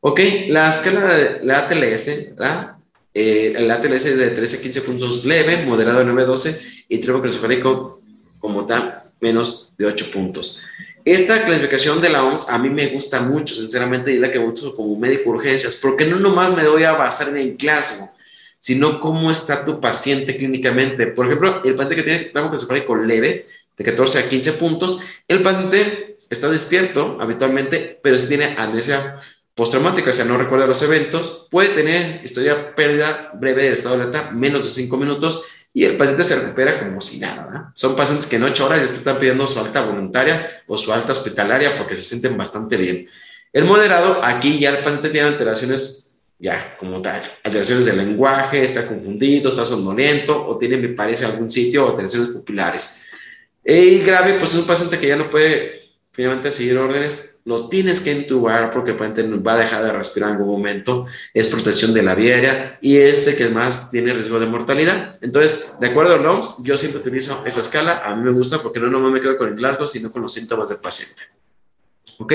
¿Ok? 0.00 0.18
La 0.48 0.70
escala 0.70 1.14
de 1.14 1.44
la 1.44 1.58
ATLS, 1.58 2.36
¿verdad? 2.36 2.79
Eh, 3.12 3.54
el 3.56 3.70
ATLS 3.70 4.06
es 4.06 4.18
de 4.18 4.30
13 4.30 4.56
a 4.56 4.60
15 4.60 4.80
puntos 4.82 5.24
leve, 5.24 5.64
moderado 5.64 5.98
de 6.00 6.04
9 6.04 6.22
a 6.22 6.26
12 6.26 6.84
y 6.88 6.98
tromocrocefálico 6.98 8.00
como 8.38 8.66
tal, 8.66 9.02
menos 9.20 9.74
de 9.78 9.86
8 9.86 10.10
puntos. 10.12 10.64
Esta 11.04 11.44
clasificación 11.44 12.00
de 12.00 12.10
la 12.10 12.24
OMS 12.24 12.50
a 12.50 12.58
mí 12.58 12.68
me 12.68 12.88
gusta 12.88 13.20
mucho, 13.20 13.54
sinceramente, 13.54 14.12
y 14.12 14.18
la 14.18 14.30
que 14.30 14.38
uso 14.38 14.76
como 14.76 14.96
médico 14.96 15.30
urgencias, 15.30 15.76
porque 15.76 16.04
no 16.04 16.18
nomás 16.18 16.54
me 16.54 16.68
voy 16.68 16.84
a 16.84 16.92
basar 16.92 17.28
en 17.30 17.38
el 17.38 17.56
clásico, 17.56 18.10
sino 18.58 19.00
cómo 19.00 19.30
está 19.30 19.64
tu 19.64 19.80
paciente 19.80 20.36
clínicamente. 20.36 21.06
Por 21.08 21.26
ejemplo, 21.26 21.62
el 21.64 21.74
paciente 21.74 21.96
que 21.96 22.02
tiene 22.02 22.24
tramo 22.24 22.52
leve, 23.04 23.46
de 23.76 23.84
14 23.84 24.18
a 24.18 24.28
15 24.28 24.52
puntos, 24.54 25.00
el 25.26 25.42
paciente 25.42 26.18
está 26.28 26.50
despierto 26.50 27.16
habitualmente, 27.18 27.98
pero 28.02 28.18
si 28.18 28.28
tiene 28.28 28.54
amnesia 28.58 29.18
postraumática, 29.60 30.08
o 30.08 30.12
sea, 30.14 30.24
no 30.24 30.38
recuerda 30.38 30.66
los 30.66 30.80
eventos, 30.80 31.46
puede 31.50 31.68
tener 31.68 32.24
historia 32.24 32.74
pérdida 32.74 33.30
breve 33.34 33.64
del 33.64 33.74
estado 33.74 33.98
de 33.98 34.04
alerta, 34.04 34.30
menos 34.30 34.64
de 34.64 34.70
5 34.70 34.96
minutos, 34.96 35.44
y 35.74 35.84
el 35.84 35.98
paciente 35.98 36.24
se 36.24 36.36
recupera 36.36 36.78
como 36.78 37.02
si 37.02 37.18
nada. 37.18 37.70
Son 37.74 37.94
pacientes 37.94 38.26
que 38.26 38.36
en 38.36 38.44
ocho 38.44 38.64
horas 38.64 38.88
ya 38.88 38.96
están 38.96 39.18
pidiendo 39.18 39.46
su 39.46 39.60
alta 39.60 39.82
voluntaria 39.82 40.62
o 40.66 40.78
su 40.78 40.90
alta 40.94 41.12
hospitalaria 41.12 41.76
porque 41.76 41.94
se 41.94 42.00
sienten 42.00 42.38
bastante 42.38 42.78
bien. 42.78 43.06
El 43.52 43.66
moderado, 43.66 44.24
aquí 44.24 44.58
ya 44.58 44.70
el 44.70 44.78
paciente 44.78 45.10
tiene 45.10 45.28
alteraciones 45.28 46.16
ya 46.38 46.78
como 46.78 47.02
tal, 47.02 47.20
alteraciones 47.44 47.84
del 47.84 47.98
lenguaje, 47.98 48.64
está 48.64 48.88
confundido, 48.88 49.50
está 49.50 49.66
somnoliento 49.66 50.42
o 50.42 50.56
tiene, 50.56 50.78
me 50.78 50.88
parece, 50.88 51.26
algún 51.26 51.50
sitio 51.50 51.84
o 51.84 51.90
alteraciones 51.90 52.30
pupilares. 52.30 53.02
El 53.62 54.02
grave, 54.06 54.36
pues 54.38 54.54
es 54.54 54.60
un 54.60 54.66
paciente 54.66 54.98
que 54.98 55.08
ya 55.08 55.16
no 55.16 55.28
puede 55.30 55.82
finalmente 56.10 56.50
seguir 56.50 56.78
órdenes 56.78 57.29
lo 57.44 57.68
tienes 57.68 58.00
que 58.00 58.12
intubar 58.12 58.70
porque 58.70 58.92
el 58.92 59.46
va 59.46 59.54
a 59.54 59.58
dejar 59.58 59.84
de 59.84 59.92
respirar 59.92 60.30
en 60.30 60.36
algún 60.36 60.52
momento, 60.52 61.06
es 61.34 61.48
protección 61.48 61.94
de 61.94 62.02
la 62.02 62.14
vía 62.14 62.34
aérea 62.34 62.78
y 62.80 62.96
ese 62.98 63.36
que 63.36 63.48
más 63.48 63.90
tiene 63.90 64.12
riesgo 64.12 64.38
de 64.38 64.46
mortalidad. 64.46 65.18
Entonces, 65.22 65.74
de 65.80 65.88
acuerdo 65.88 66.14
a 66.14 66.18
LOMS, 66.18 66.62
yo 66.62 66.76
siempre 66.76 67.00
utilizo 67.00 67.42
esa 67.46 67.60
escala, 67.60 68.02
a 68.04 68.14
mí 68.14 68.22
me 68.22 68.32
gusta 68.32 68.62
porque 68.62 68.80
no 68.80 68.90
nomás 68.90 69.12
me 69.12 69.20
quedo 69.20 69.36
con 69.36 69.48
el 69.48 69.54
Glasgow, 69.54 69.88
sino 69.88 70.12
con 70.12 70.22
los 70.22 70.32
síntomas 70.32 70.68
del 70.68 70.78
paciente. 70.78 71.22
¿Ok? 72.18 72.32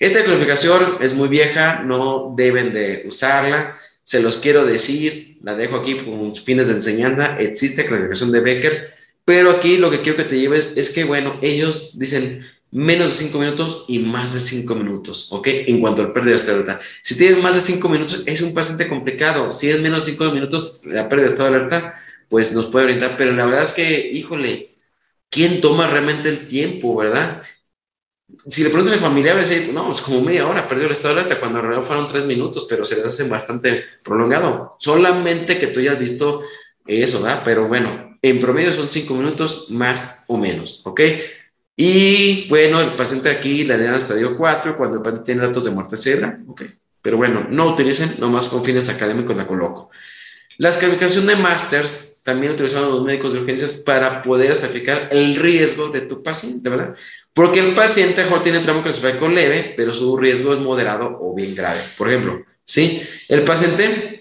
Esta 0.00 0.24
clasificación 0.24 0.98
es 1.00 1.14
muy 1.14 1.28
vieja, 1.28 1.82
no 1.84 2.34
deben 2.36 2.72
de 2.72 3.04
usarla, 3.06 3.78
se 4.02 4.20
los 4.20 4.38
quiero 4.38 4.64
decir, 4.64 5.38
la 5.42 5.54
dejo 5.54 5.76
aquí 5.76 5.96
con 5.96 6.34
fines 6.34 6.68
de 6.68 6.74
enseñanza, 6.74 7.36
existe 7.38 7.86
clasificación 7.86 8.32
de 8.32 8.40
Becker, 8.40 8.94
pero 9.24 9.50
aquí 9.50 9.76
lo 9.76 9.90
que 9.90 10.00
quiero 10.00 10.16
que 10.16 10.24
te 10.24 10.40
lleves 10.40 10.72
es 10.74 10.90
que, 10.90 11.04
bueno, 11.04 11.38
ellos 11.42 11.96
dicen, 11.98 12.44
menos 12.72 13.10
de 13.18 13.26
5 13.26 13.38
minutos 13.38 13.84
y 13.86 13.98
más 13.98 14.32
de 14.32 14.40
5 14.40 14.74
minutos, 14.74 15.28
¿ok? 15.30 15.46
En 15.46 15.80
cuanto 15.80 16.02
al 16.02 16.12
pérdida 16.12 16.36
de 16.36 16.52
alerta. 16.52 16.80
Si 17.02 17.16
tienes 17.16 17.42
más 17.42 17.54
de 17.54 17.60
5 17.60 17.88
minutos, 17.88 18.24
es 18.26 18.40
un 18.40 18.54
paciente 18.54 18.88
complicado. 18.88 19.52
Si 19.52 19.68
es 19.68 19.78
menos 19.80 20.06
de 20.06 20.12
5 20.12 20.32
minutos, 20.32 20.80
la 20.86 21.08
pérdida 21.08 21.28
de 21.28 21.44
alerta, 21.44 22.02
pues 22.28 22.52
nos 22.52 22.66
puede 22.66 22.86
brindar. 22.86 23.14
Pero 23.18 23.32
la 23.32 23.44
verdad 23.44 23.62
es 23.62 23.72
que, 23.72 24.10
híjole, 24.12 24.74
¿quién 25.28 25.60
toma 25.60 25.86
realmente 25.86 26.30
el 26.30 26.48
tiempo, 26.48 26.96
verdad? 26.96 27.42
Si 28.48 28.64
le 28.64 28.70
preguntas 28.70 28.96
a 28.96 29.00
familia, 29.00 29.34
va 29.34 29.40
a 29.40 29.44
decir, 29.44 29.70
no, 29.74 29.92
es 29.92 30.00
como 30.00 30.22
media 30.22 30.48
hora, 30.48 30.66
perdió 30.66 30.86
el 30.86 30.92
estado 30.92 31.14
de 31.14 31.20
alerta, 31.20 31.40
cuando 31.40 31.58
en 31.58 31.66
realidad 31.66 31.86
fueron 31.86 32.08
3 32.08 32.24
minutos, 32.24 32.64
pero 32.66 32.86
se 32.86 32.96
les 32.96 33.04
hace 33.04 33.28
bastante 33.28 33.84
prolongado. 34.02 34.76
Solamente 34.78 35.58
que 35.58 35.66
tú 35.66 35.80
hayas 35.80 35.98
visto 35.98 36.40
eso, 36.86 37.20
¿verdad? 37.20 37.42
Pero 37.44 37.68
bueno, 37.68 38.18
en 38.22 38.40
promedio 38.40 38.72
son 38.72 38.88
5 38.88 39.12
minutos 39.14 39.66
más 39.68 40.24
o 40.28 40.38
menos, 40.38 40.80
¿ok? 40.86 41.00
Y 41.76 42.48
bueno, 42.48 42.80
el 42.80 42.92
paciente 42.92 43.30
aquí 43.30 43.64
le 43.64 43.78
dan 43.78 43.94
hasta 43.94 44.14
dio 44.14 44.36
4 44.36 44.76
cuando 44.76 44.98
el 44.98 45.02
paciente 45.02 45.24
tiene 45.24 45.46
datos 45.46 45.64
de 45.64 45.70
muerte 45.70 45.96
cerebral. 45.96 46.44
Okay. 46.48 46.68
Pero 47.00 47.16
bueno, 47.16 47.46
no 47.50 47.68
utilicen 47.72 48.16
nomás 48.18 48.48
con 48.48 48.64
fines 48.64 48.88
académicos 48.88 49.36
la 49.36 49.46
coloco. 49.46 49.90
La 50.58 50.68
escalificación 50.68 51.26
de 51.26 51.36
Masters 51.36 52.20
también 52.22 52.52
utilizaron 52.52 52.90
los 52.90 53.02
médicos 53.02 53.32
de 53.32 53.40
urgencias 53.40 53.82
para 53.84 54.22
poder 54.22 54.52
estatificar 54.52 55.08
el 55.10 55.34
riesgo 55.34 55.88
de 55.88 56.02
tu 56.02 56.22
paciente, 56.22 56.68
¿verdad? 56.68 56.94
Porque 57.32 57.60
el 57.60 57.74
paciente 57.74 58.22
mejor 58.22 58.42
tiene 58.42 58.60
tramo 58.60 58.84
con 59.18 59.34
leve, 59.34 59.74
pero 59.76 59.92
su 59.92 60.16
riesgo 60.16 60.52
es 60.52 60.60
moderado 60.60 61.18
o 61.20 61.34
bien 61.34 61.54
grave. 61.54 61.80
Por 61.98 62.08
ejemplo, 62.08 62.44
¿sí? 62.62 63.02
El 63.28 63.42
paciente 63.42 64.11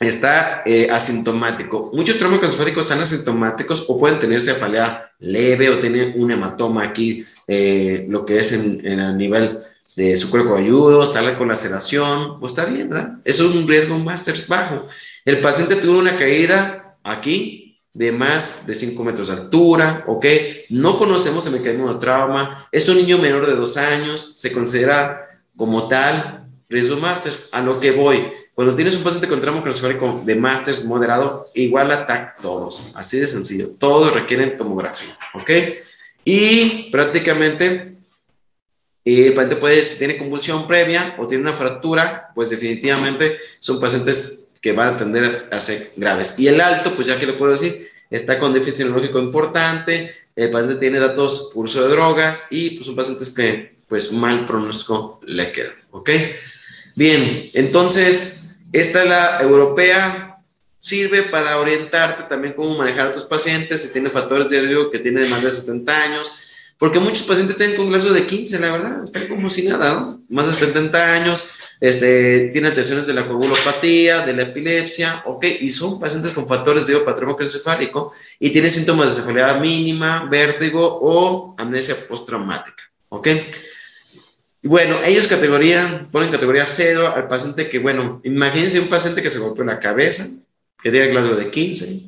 está 0.00 0.62
eh, 0.64 0.88
asintomático. 0.90 1.90
Muchos 1.92 2.18
traumas 2.18 2.42
encefálicos 2.42 2.84
están 2.84 3.00
asintomáticos 3.00 3.86
o 3.88 3.98
pueden 3.98 4.18
tener 4.18 4.40
cefalea 4.40 5.12
leve 5.18 5.68
o 5.70 5.78
tener 5.78 6.14
un 6.16 6.30
hematoma 6.30 6.84
aquí, 6.84 7.24
eh, 7.46 8.06
lo 8.08 8.24
que 8.24 8.38
es 8.38 8.52
en, 8.52 8.86
el 8.86 9.16
nivel 9.16 9.58
de 9.96 10.16
su 10.16 10.30
cuerpo 10.30 10.54
ayudo, 10.54 11.02
está 11.02 11.36
con 11.36 11.48
laceración, 11.48 12.38
pues 12.38 12.52
está 12.52 12.64
bien, 12.64 12.88
¿verdad? 12.88 13.18
Eso 13.24 13.48
es 13.48 13.54
un 13.54 13.66
riesgo 13.66 13.98
máster 13.98 14.36
bajo. 14.46 14.86
El 15.24 15.40
paciente 15.40 15.76
tuvo 15.76 15.98
una 15.98 16.16
caída 16.16 16.96
aquí 17.02 17.80
de 17.94 18.12
más 18.12 18.64
de 18.66 18.74
5 18.74 19.02
metros 19.02 19.28
de 19.28 19.34
altura, 19.34 20.04
¿ok? 20.06 20.26
No 20.68 20.98
conocemos 20.98 21.46
el 21.46 21.54
mecanismo 21.54 21.92
de 21.92 21.98
trauma, 21.98 22.68
es 22.70 22.88
un 22.88 22.96
niño 22.96 23.18
menor 23.18 23.46
de 23.46 23.56
2 23.56 23.76
años, 23.78 24.32
se 24.36 24.52
considera 24.52 25.42
como 25.56 25.88
tal 25.88 26.46
riesgo 26.68 26.96
máster. 26.98 27.32
A 27.50 27.60
lo 27.60 27.80
que 27.80 27.90
voy, 27.90 28.28
cuando 28.58 28.74
tienes 28.74 28.96
un 28.96 29.04
paciente 29.04 29.28
con 29.28 29.40
tramo 29.40 29.60
cronocefálico 29.60 30.20
de 30.24 30.34
Masters 30.34 30.84
moderado, 30.84 31.48
igual 31.54 31.92
a 31.92 32.34
todos. 32.42 32.90
Así 32.96 33.20
de 33.20 33.28
sencillo. 33.28 33.76
Todos 33.78 34.12
requieren 34.12 34.56
tomografía. 34.56 35.16
¿Ok? 35.34 35.48
Y 36.24 36.90
prácticamente 36.90 37.94
el 39.04 39.32
paciente 39.34 39.54
puede, 39.54 39.84
si 39.84 39.96
tiene 39.96 40.18
convulsión 40.18 40.66
previa 40.66 41.14
o 41.18 41.28
tiene 41.28 41.44
una 41.44 41.52
fractura, 41.52 42.32
pues 42.34 42.50
definitivamente 42.50 43.38
son 43.60 43.78
pacientes 43.78 44.48
que 44.60 44.72
van 44.72 44.94
a 44.94 44.96
tender 44.96 45.48
a 45.52 45.60
ser 45.60 45.92
graves. 45.94 46.36
Y 46.36 46.48
el 46.48 46.60
alto, 46.60 46.96
pues 46.96 47.06
ya 47.06 47.16
que 47.16 47.26
le 47.26 47.34
puedo 47.34 47.52
decir, 47.52 47.88
está 48.10 48.40
con 48.40 48.54
déficit 48.54 48.86
neurológico 48.86 49.20
importante, 49.20 50.16
el 50.34 50.50
paciente 50.50 50.80
tiene 50.80 50.98
datos 50.98 51.52
por 51.54 51.66
uso 51.66 51.84
de 51.84 51.90
drogas 51.90 52.48
y 52.50 52.70
pues 52.70 52.86
son 52.86 52.96
pacientes 52.96 53.30
que 53.30 53.76
pues 53.86 54.10
mal 54.12 54.46
pronóstico 54.46 55.20
le 55.24 55.52
queda. 55.52 55.70
¿Ok? 55.92 56.10
Bien, 56.96 57.48
entonces 57.54 58.37
esta 58.72 59.02
es 59.02 59.08
la 59.08 59.42
europea, 59.42 60.38
sirve 60.80 61.24
para 61.24 61.58
orientarte 61.58 62.24
también 62.24 62.54
cómo 62.54 62.76
manejar 62.76 63.08
a 63.08 63.12
tus 63.12 63.24
pacientes, 63.24 63.82
si 63.82 63.92
tiene 63.92 64.10
factores 64.10 64.50
de 64.50 64.60
riesgo 64.60 64.90
que 64.90 64.98
tiene 64.98 65.26
más 65.26 65.42
de 65.42 65.50
70 65.50 66.02
años, 66.02 66.32
porque 66.78 67.00
muchos 67.00 67.26
pacientes 67.26 67.56
tienen 67.56 67.88
glaso 67.88 68.12
de 68.12 68.26
15, 68.26 68.60
la 68.60 68.72
verdad, 68.72 69.02
están 69.02 69.26
como 69.26 69.50
si 69.50 69.66
nada, 69.66 69.94
¿no? 69.94 70.22
Más 70.28 70.46
de 70.46 70.66
70 70.66 71.14
años, 71.14 71.50
este, 71.80 72.50
tienen 72.52 72.66
alteraciones 72.68 73.06
de 73.06 73.14
la 73.14 73.26
coagulopatía, 73.26 74.24
de 74.24 74.34
la 74.34 74.42
epilepsia, 74.44 75.22
ok, 75.26 75.44
y 75.60 75.70
son 75.72 75.98
pacientes 75.98 76.32
con 76.32 76.46
factores 76.46 76.86
de 76.86 76.98
patrón 77.00 77.36
encefálico 77.40 78.12
y 78.38 78.50
tienen 78.50 78.70
síntomas 78.70 79.10
de 79.14 79.22
cefalea 79.22 79.54
mínima, 79.54 80.28
vértigo 80.30 81.00
o 81.02 81.54
amnesia 81.58 81.96
postraumática, 82.08 82.84
ok. 83.08 83.28
Bueno, 84.68 85.02
ellos 85.02 85.28
categoría, 85.28 86.06
ponen 86.12 86.30
categoría 86.30 86.66
cero 86.66 87.10
al 87.16 87.26
paciente 87.26 87.70
que, 87.70 87.78
bueno, 87.78 88.20
imagínense 88.22 88.78
un 88.78 88.88
paciente 88.88 89.22
que 89.22 89.30
se 89.30 89.38
golpeó 89.38 89.64
la 89.64 89.80
cabeza, 89.80 90.26
que 90.82 90.90
tiene 90.90 91.06
grado 91.06 91.34
de 91.36 91.50
15, 91.50 92.02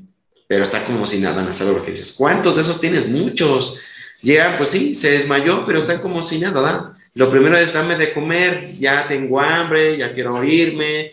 pero 0.46 0.64
está 0.64 0.84
como 0.84 1.06
si 1.06 1.20
nada 1.20 1.40
en 1.40 1.46
la 1.46 1.54
sala 1.54 1.72
dices, 1.86 2.16
¿cuántos 2.18 2.56
de 2.56 2.62
esos 2.62 2.78
tienes? 2.78 3.08
Muchos. 3.08 3.80
Llegan, 4.20 4.58
pues 4.58 4.68
sí, 4.68 4.94
se 4.94 5.10
desmayó, 5.10 5.64
pero 5.64 5.78
están 5.78 6.02
como 6.02 6.22
si 6.22 6.38
nada, 6.38 6.60
¿verdad? 6.60 6.92
Lo 7.14 7.30
primero 7.30 7.56
es 7.56 7.72
darme 7.72 7.96
de 7.96 8.12
comer, 8.12 8.76
ya 8.78 9.08
tengo 9.08 9.40
hambre, 9.40 9.96
ya 9.96 10.12
quiero 10.12 10.44
irme, 10.44 11.12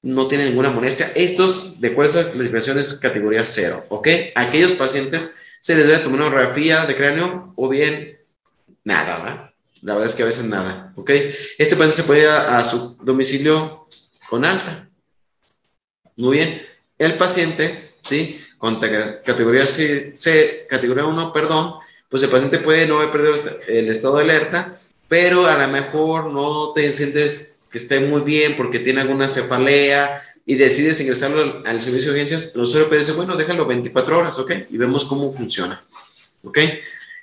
no 0.00 0.26
tiene 0.28 0.46
ninguna 0.46 0.70
molestia. 0.70 1.12
Estos, 1.14 1.78
de 1.78 1.88
acuerdo 1.88 2.20
a 2.20 2.22
las 2.22 2.32
clasificaciones, 2.32 2.94
categoría 2.94 3.44
cero, 3.44 3.84
¿ok? 3.90 4.08
aquellos 4.34 4.72
pacientes 4.72 5.36
se 5.60 5.74
les 5.74 5.86
debe 5.86 5.98
tomar 5.98 6.20
una 6.20 6.30
radiografía 6.30 6.86
de 6.86 6.96
cráneo 6.96 7.52
o 7.54 7.68
bien 7.68 8.18
nada, 8.82 9.18
¿verdad? 9.18 9.55
La 9.82 9.94
verdad 9.94 10.08
es 10.08 10.14
que 10.14 10.22
a 10.22 10.26
veces 10.26 10.44
nada, 10.44 10.92
¿ok? 10.96 11.10
Este 11.58 11.76
paciente 11.76 11.96
se 11.96 12.04
puede 12.04 12.22
ir 12.22 12.28
a, 12.28 12.64
su 12.64 12.96
domicilio 13.02 13.88
con 14.28 14.44
alta. 14.44 14.88
Muy 16.16 16.38
bien. 16.38 16.66
El 16.98 17.16
paciente, 17.16 17.94
¿sí? 18.02 18.42
Con 18.58 18.80
categoría 18.80 19.66
C, 19.66 20.66
categoría 20.68 21.04
1, 21.04 21.32
perdón, 21.32 21.74
pues 22.08 22.22
el 22.22 22.30
paciente 22.30 22.58
puede 22.58 22.86
no 22.86 22.98
haber 22.98 23.12
perdido 23.12 23.34
el 23.68 23.88
estado 23.90 24.16
de 24.16 24.22
alerta, 24.22 24.80
pero 25.08 25.46
a 25.46 25.66
lo 25.66 25.72
mejor 25.72 26.32
no 26.32 26.72
te 26.72 26.92
sientes 26.92 27.60
que 27.70 27.78
esté 27.78 28.00
muy 28.00 28.22
bien 28.22 28.56
porque 28.56 28.78
tiene 28.78 29.02
alguna 29.02 29.28
cefalea 29.28 30.22
y 30.46 30.54
decides 30.54 31.00
ingresarlo 31.00 31.62
al, 31.64 31.82
servicio 31.82 32.12
de 32.12 32.20
urgencias, 32.20 32.54
el 32.54 32.62
usuario 32.62 32.88
puede 32.88 33.00
decir, 33.00 33.16
bueno, 33.16 33.36
déjalo 33.36 33.66
24 33.66 34.18
horas, 34.18 34.38
¿ok? 34.38 34.52
Y 34.70 34.76
vemos 34.76 35.04
cómo 35.04 35.32
funciona, 35.32 35.84
¿ok? 36.44 36.58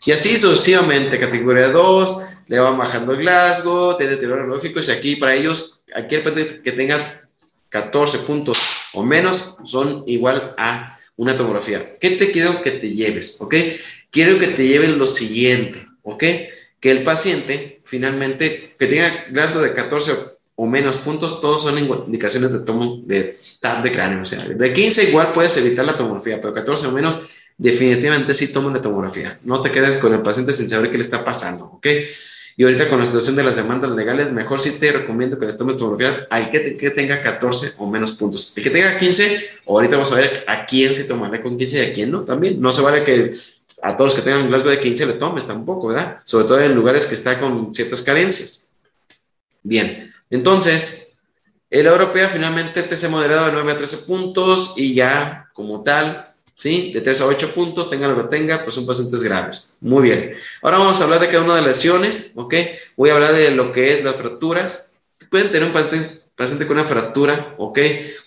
Y 0.06 0.12
así 0.12 0.38
sucesivamente, 0.38 1.18
categoría 1.18 1.70
2, 1.70 2.18
le 2.48 2.60
van 2.60 2.78
bajando 2.78 3.14
el 3.14 3.20
Glasgow, 3.20 3.98
tiene 3.98 4.14
deterioro 4.14 4.42
neurológico, 4.42 4.80
y 4.80 4.92
aquí 4.92 5.16
para 5.16 5.36
ellos, 5.36 5.84
paciente 5.94 6.18
que 6.62 6.72
tenga 6.72 7.28
14 7.70 8.20
puntos 8.20 8.60
o 8.94 9.04
menos 9.04 9.58
son 9.64 10.04
igual 10.08 10.54
a 10.58 11.00
una 11.16 11.36
tomografía. 11.36 11.98
¿Qué 12.00 12.12
te 12.12 12.32
quiero 12.32 12.62
que 12.62 12.72
te 12.72 12.92
lleves? 12.92 13.38
¿Ok? 13.40 13.56
Quiero 14.12 14.40
que 14.40 14.48
te 14.48 14.68
lleves 14.68 14.92
lo 14.92 15.08
siguiente, 15.08 15.88
¿ok? 16.04 16.24
Que 16.80 16.92
el 16.92 17.04
paciente 17.04 17.82
finalmente, 17.86 18.76
que 18.78 18.88
tenga 18.88 19.26
Glasgow 19.30 19.62
de 19.62 19.74
14 19.74 20.12
o 20.56 20.66
menos 20.68 20.98
puntos, 21.00 21.42
todos 21.42 21.64
son 21.64 21.78
indicaciones 21.78 22.54
de 22.54 22.66
tomo 22.66 23.02
de 23.06 23.38
TAP 23.60 23.84
de 23.84 23.92
cráneo. 23.92 24.22
O 24.22 24.26
sea, 24.26 24.48
de 24.48 24.74
15 24.74 25.10
igual 25.10 25.32
puedes 25.34 25.56
evitar 25.58 25.86
la 25.86 25.98
tomografía, 25.98 26.40
pero 26.40 26.54
14 26.54 26.88
o 26.88 26.92
menos 26.92 27.22
definitivamente 27.58 28.34
sí 28.34 28.52
toma 28.52 28.72
la 28.72 28.82
tomografía. 28.82 29.40
No 29.44 29.62
te 29.62 29.72
quedes 29.72 29.98
con 29.98 30.14
el 30.14 30.22
paciente 30.22 30.54
sin 30.54 30.70
saber 30.70 30.92
qué 30.92 30.98
le 30.98 31.04
está 31.04 31.24
pasando, 31.24 31.66
¿ok? 31.66 31.88
Y 32.56 32.64
ahorita 32.64 32.88
con 32.88 33.00
la 33.00 33.06
situación 33.06 33.36
de 33.36 33.44
las 33.44 33.56
demandas 33.56 33.92
legales, 33.92 34.32
mejor 34.32 34.60
sí 34.60 34.80
te 34.80 34.92
recomiendo 34.92 35.40
que 35.40 35.48
le 35.48 35.54
tomes 35.54 35.78
tomografía 35.78 36.28
al 36.30 36.52
que, 36.52 36.92
tenga 36.92 37.22
14 37.22 37.74
o 37.78 37.88
menos 37.88 38.12
puntos. 38.12 38.54
El 38.56 38.64
que 38.64 38.70
tenga 38.70 38.98
15, 38.98 39.50
ahorita 39.68 39.96
vamos 39.96 40.12
a 40.12 40.16
ver 40.16 40.44
a 40.48 40.66
quién 40.66 40.94
se 40.94 41.06
tomará 41.06 41.42
con 41.42 41.58
15 41.58 41.78
y 41.78 41.92
a 41.92 41.94
quién 41.94 42.12
no 42.12 42.24
también. 42.24 42.62
No 42.62 42.72
se 42.72 42.82
vale 42.82 43.04
que 43.04 43.36
a 43.82 43.98
todos 43.98 44.14
los 44.14 44.16
que 44.16 44.22
tengan 44.22 44.44
un 44.44 44.50
Glasgow 44.50 44.70
de 44.70 44.80
15 44.80 45.06
le 45.08 45.14
tomes 45.14 45.48
tampoco, 45.48 45.88
¿verdad? 45.88 46.20
Sobre 46.24 46.46
todo 46.46 46.60
en 46.62 46.76
lugares 46.76 47.06
que 47.06 47.16
está 47.16 47.40
con 47.40 47.74
ciertas 47.74 48.04
carencias. 48.04 48.74
Bien, 49.64 50.14
entonces, 50.30 51.14
el 51.70 51.88
europea 51.88 52.30
finalmente 52.30 52.84
te 52.84 52.96
se 52.96 53.10
moderado 53.10 53.48
de 53.48 53.54
9 53.54 53.72
a 53.72 53.78
13 53.78 53.98
puntos 54.06 54.76
y 54.78 54.94
ya 54.94 55.50
como 55.54 55.82
tal 55.82 56.33
¿sí? 56.56 56.92
De 56.94 57.02
3 57.02 57.22
a 57.22 57.26
8 57.28 57.54
puntos, 57.54 57.90
tenga 57.90 58.08
lo 58.08 58.16
que 58.16 58.36
tenga, 58.36 58.64
pues 58.64 58.76
son 58.76 58.86
pacientes 58.86 59.24
graves. 59.24 59.78
Muy 59.82 60.04
bien. 60.04 60.36
Ahora 60.62 60.78
vamos 60.78 61.00
a 61.00 61.06
hablar 61.06 61.20
de 61.20 61.28
cada 61.28 61.44
una 61.44 61.56
de 61.56 61.62
las 61.62 61.78
lesiones, 61.78 62.32
¿ok? 62.36 62.54
Voy 62.96 63.10
a 63.10 63.14
hablar 63.14 63.34
de 63.34 63.52
lo 63.52 63.72
que 63.72 63.94
es 63.94 64.04
las 64.04 64.16
fracturas. 64.16 64.96
Pueden 65.30 65.52
tener 65.52 65.68
un 65.68 65.74
paciente, 65.74 66.68
con 66.68 66.78
una 66.78 66.86
fractura, 66.86 67.56
¿ok? 67.58 67.80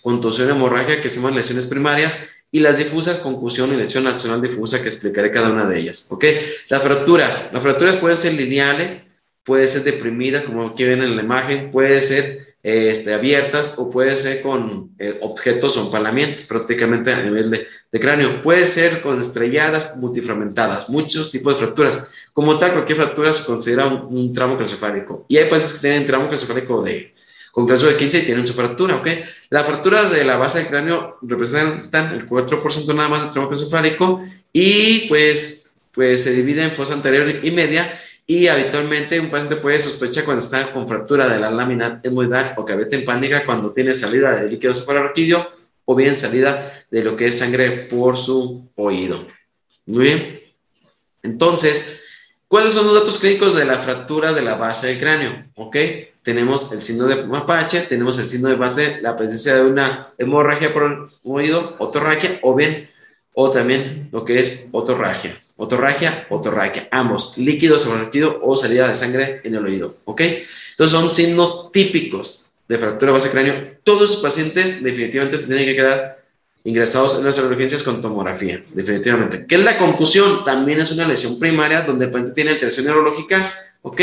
Contusión 0.03 0.51
hemorragia, 0.51 1.01
que 1.01 1.11
se 1.11 1.17
llaman 1.17 1.35
lesiones 1.35 1.67
primarias, 1.67 2.29
y 2.51 2.61
las 2.61 2.79
difusas, 2.79 3.19
concusión 3.19 3.73
y 3.75 3.77
lesión 3.77 4.05
nacional 4.05 4.41
difusa, 4.41 4.83
que 4.83 4.89
explicaré 4.89 5.31
cada 5.31 5.51
una 5.51 5.69
de 5.69 5.79
ellas, 5.79 6.07
¿ok? 6.11 6.25
Las 6.69 6.83
fracturas. 6.83 7.51
Las 7.53 7.63
fracturas 7.63 7.97
pueden 7.97 8.17
ser 8.17 8.35
lineales, 8.35 9.11
pueden 9.45 9.69
ser 9.69 9.85
deprimidas, 9.85 10.45
como 10.45 10.67
aquí 10.67 10.85
ven 10.85 11.03
en 11.03 11.17
la 11.17 11.23
imagen, 11.23 11.71
puede 11.71 12.03
ser 12.03 12.46
este, 12.67 13.15
abiertas 13.15 13.75
o 13.77 13.89
puede 13.89 14.17
ser 14.17 14.43
con 14.43 14.91
eh, 14.99 15.17
objetos 15.21 15.77
o 15.77 15.85
empalamientos 15.85 16.47
prácticamente 16.47 17.13
a 17.13 17.23
nivel 17.23 17.49
de, 17.49 17.69
cráneo. 18.01 18.43
Puede 18.43 18.67
ser 18.67 19.03
con 19.03 19.21
estrelladas 19.21 19.97
multifragmentadas, 19.97 20.89
muchos 20.89 21.31
tipos 21.31 21.55
de 21.55 21.65
fracturas. 21.65 22.03
Como 22.33 22.59
tal, 22.59 22.73
cualquier 22.73 22.99
fractura 22.99 23.33
se 23.33 23.47
considera 23.47 23.87
un, 23.87 24.33
tramo 24.33 24.57
craneoencefálico. 24.57 25.27
Y 25.29 25.37
hay 25.37 25.45
pacientes 25.45 25.75
que 25.75 25.81
tienen 25.81 26.07
tramo 26.07 26.25
craneoencefálico 26.25 26.83
de, 26.83 27.15
con 27.53 27.69
caso 27.69 27.87
de 27.87 27.97
15 27.97 28.19
y 28.19 28.23
tienen 28.23 28.49
su 28.49 28.53
fractura, 28.53 28.97
¿ok? 28.97 29.07
Las 29.51 29.65
fracturas 29.65 30.11
de 30.11 30.25
la 30.25 30.37
base 30.37 30.59
del 30.59 30.67
cráneo 30.67 31.19
representan 31.23 32.15
el 32.15 32.29
4% 32.29 32.95
nada 32.97 33.09
más 33.09 33.23
del 33.23 33.31
tramo 33.31 33.49
craneoencefálico 33.49 34.23
y 34.53 35.07
pues, 35.07 35.77
pues 35.93 36.25
se 36.25 36.33
divide 36.33 36.65
en 36.65 36.73
fosa 36.73 36.95
anterior 36.95 37.45
y 37.45 37.51
media 37.53 38.01
y 38.27 38.49
habitualmente 38.49 39.21
un 39.21 39.31
paciente 39.31 39.57
puede 39.57 39.79
sospechar 39.79 40.25
cuando 40.25 40.43
está 40.43 40.73
con 40.73 40.89
fractura 40.89 41.29
de 41.29 41.39
la 41.39 41.51
lámina 41.51 42.01
hemorroidal 42.03 42.55
o 42.57 42.65
cabeza 42.65 42.99
pánica 43.07 43.45
cuando 43.47 43.73
tiene 43.73 43.93
salida 43.93 44.43
de 44.43 44.51
líquido 44.51 44.75
cefalorraquídeo 44.75 45.47
o 45.85 45.95
bien 45.95 46.17
salida 46.17 46.85
de 46.91 47.05
lo 47.05 47.17
que 47.17 47.29
es 47.29 47.39
sangre 47.39 47.71
por 47.71 48.17
su 48.17 48.69
oído. 48.75 49.27
Muy 49.87 50.05
bien. 50.05 50.41
Entonces, 51.23 52.03
¿cuáles 52.49 52.73
son 52.73 52.87
los 52.87 52.95
datos 52.95 53.21
clínicos 53.21 53.55
de 53.55 53.65
la 53.65 53.79
fractura 53.79 54.33
de 54.33 54.43
la 54.43 54.57
base 54.57 54.89
del 54.89 54.99
cráneo? 54.99 55.47
Ok, 55.55 55.77
tenemos 56.23 56.73
el 56.73 56.83
signo 56.83 57.07
de 57.07 57.25
mapache, 57.25 57.83
tenemos 57.83 58.19
el 58.19 58.29
signo 58.29 58.49
de 58.49 58.57
Batre, 58.57 59.01
la 59.01 59.17
presencia 59.17 59.55
de 59.55 59.71
una 59.71 60.09
hemorragia 60.19 60.73
por 60.73 60.83
el 60.83 60.99
oído, 61.23 61.77
otorragia, 61.79 62.41
o 62.43 62.57
bien, 62.57 62.91
o 63.39 63.51
también 63.51 64.09
lo 64.13 64.25
que 64.25 64.41
es 64.41 64.69
otorragia. 64.73 65.37
Otorragia, 65.59 66.27
otorragia, 66.31 66.89
ambos, 66.91 67.37
líquido 67.37 67.77
líquido 68.03 68.41
o 68.43 68.57
salida 68.57 68.89
de 68.89 68.97
sangre 68.97 69.43
en 69.45 69.55
el 69.55 69.65
oído, 69.65 69.99
¿ok? 70.07 70.23
Entonces 70.71 70.99
son 70.99 71.13
signos 71.13 71.71
típicos 71.71 72.53
de 72.67 72.79
fractura 72.79 73.13
base 73.13 73.31
cráneo. 73.31 73.55
Todos 73.85 74.01
los 74.01 74.17
pacientes 74.17 74.83
definitivamente 74.83 75.37
se 75.37 75.49
tienen 75.49 75.67
que 75.67 75.77
quedar 75.77 76.25
ingresados 76.65 77.19
en 77.19 77.27
las 77.27 77.39
urgencias 77.39 77.83
con 77.83 78.01
tomografía, 78.01 78.65
definitivamente. 78.73 79.45
¿Qué 79.47 79.57
es 79.57 79.65
la 79.65 79.77
concusión? 79.77 80.43
También 80.47 80.81
es 80.81 80.91
una 80.91 81.07
lesión 81.07 81.39
primaria 81.39 81.83
donde 81.83 82.07
el 82.07 82.11
paciente 82.11 82.35
tiene 82.35 82.53
alteración 82.53 82.87
neurológica 82.87 83.53
¿ok? 83.87 84.01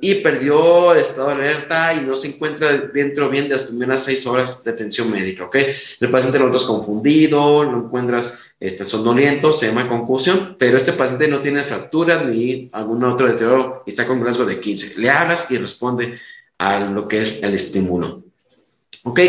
Y 0.00 0.14
perdió 0.16 0.92
el 0.92 1.00
estado 1.00 1.28
de 1.28 1.34
alerta 1.34 1.92
y 1.92 2.00
no 2.00 2.16
se 2.16 2.28
encuentra 2.28 2.72
dentro 2.72 3.28
bien 3.28 3.50
de 3.50 3.56
las 3.56 3.64
primeras 3.64 4.02
seis 4.02 4.26
horas 4.26 4.64
de 4.64 4.70
atención 4.70 5.10
médica, 5.10 5.44
¿ok? 5.44 5.56
El 6.00 6.10
paciente 6.10 6.38
lo 6.38 6.46
encuentras 6.46 6.64
confundido, 6.64 7.62
lo 7.64 7.84
encuentras 7.84 8.54
este, 8.58 8.86
sonoliento, 8.86 9.52
se 9.52 9.66
llama 9.66 9.88
concusión, 9.88 10.56
pero 10.58 10.78
este 10.78 10.94
paciente 10.94 11.28
no 11.28 11.40
tiene 11.40 11.60
fracturas 11.62 12.24
ni 12.24 12.70
algún 12.72 13.04
otro 13.04 13.26
deterioro 13.26 13.82
y 13.84 13.90
está 13.90 14.06
con 14.06 14.22
Glasgow 14.22 14.46
de 14.46 14.58
15. 14.58 15.00
Le 15.00 15.10
hablas 15.10 15.50
y 15.50 15.58
responde 15.58 16.18
a 16.56 16.80
lo 16.80 17.06
que 17.06 17.20
es 17.20 17.42
el 17.42 17.52
estímulo, 17.52 18.22
¿ok? 19.04 19.20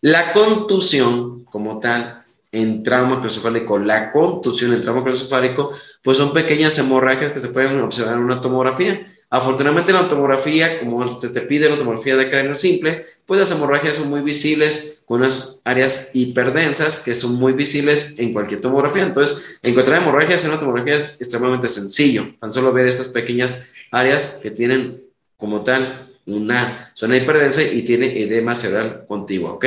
La 0.00 0.32
contusión 0.32 1.44
como 1.44 1.80
tal 1.80 2.19
en 2.52 2.82
trauma 2.82 3.12
craneoencefálico, 3.12 3.78
la 3.78 4.12
contusión 4.12 4.72
en 4.72 4.82
trauma 4.82 5.02
craneoencefálico, 5.02 5.72
pues 6.02 6.16
son 6.18 6.32
pequeñas 6.32 6.78
hemorragias 6.78 7.32
que 7.32 7.40
se 7.40 7.48
pueden 7.48 7.80
observar 7.80 8.16
en 8.16 8.24
una 8.24 8.40
tomografía. 8.40 9.06
Afortunadamente, 9.30 9.92
la 9.92 10.08
tomografía, 10.08 10.80
como 10.80 11.10
se 11.12 11.28
te 11.28 11.42
pide 11.42 11.70
la 11.70 11.78
tomografía 11.78 12.16
de 12.16 12.28
cráneo 12.28 12.56
simple, 12.56 13.04
pues 13.26 13.38
las 13.38 13.50
hemorragias 13.52 13.96
son 13.96 14.10
muy 14.10 14.22
visibles 14.22 15.02
con 15.06 15.20
unas 15.20 15.62
áreas 15.64 16.10
hiperdensas 16.14 16.98
que 16.98 17.14
son 17.14 17.34
muy 17.34 17.52
visibles 17.52 18.18
en 18.18 18.32
cualquier 18.32 18.60
tomografía. 18.60 19.04
Entonces, 19.04 19.60
encontrar 19.62 20.02
hemorragias 20.02 20.44
en 20.44 20.50
una 20.50 20.58
tomografía 20.58 20.96
es 20.96 21.20
extremadamente 21.20 21.68
sencillo. 21.68 22.34
Tan 22.40 22.52
solo 22.52 22.72
ver 22.72 22.88
estas 22.88 23.08
pequeñas 23.08 23.72
áreas 23.92 24.40
que 24.42 24.50
tienen 24.50 25.04
como 25.36 25.62
tal 25.62 26.09
una 26.34 26.90
zona 26.94 27.16
hiperdensa 27.16 27.62
y 27.62 27.82
tiene 27.82 28.20
edema 28.20 28.54
cerebral 28.54 29.04
contiguo, 29.06 29.52
¿ok? 29.52 29.66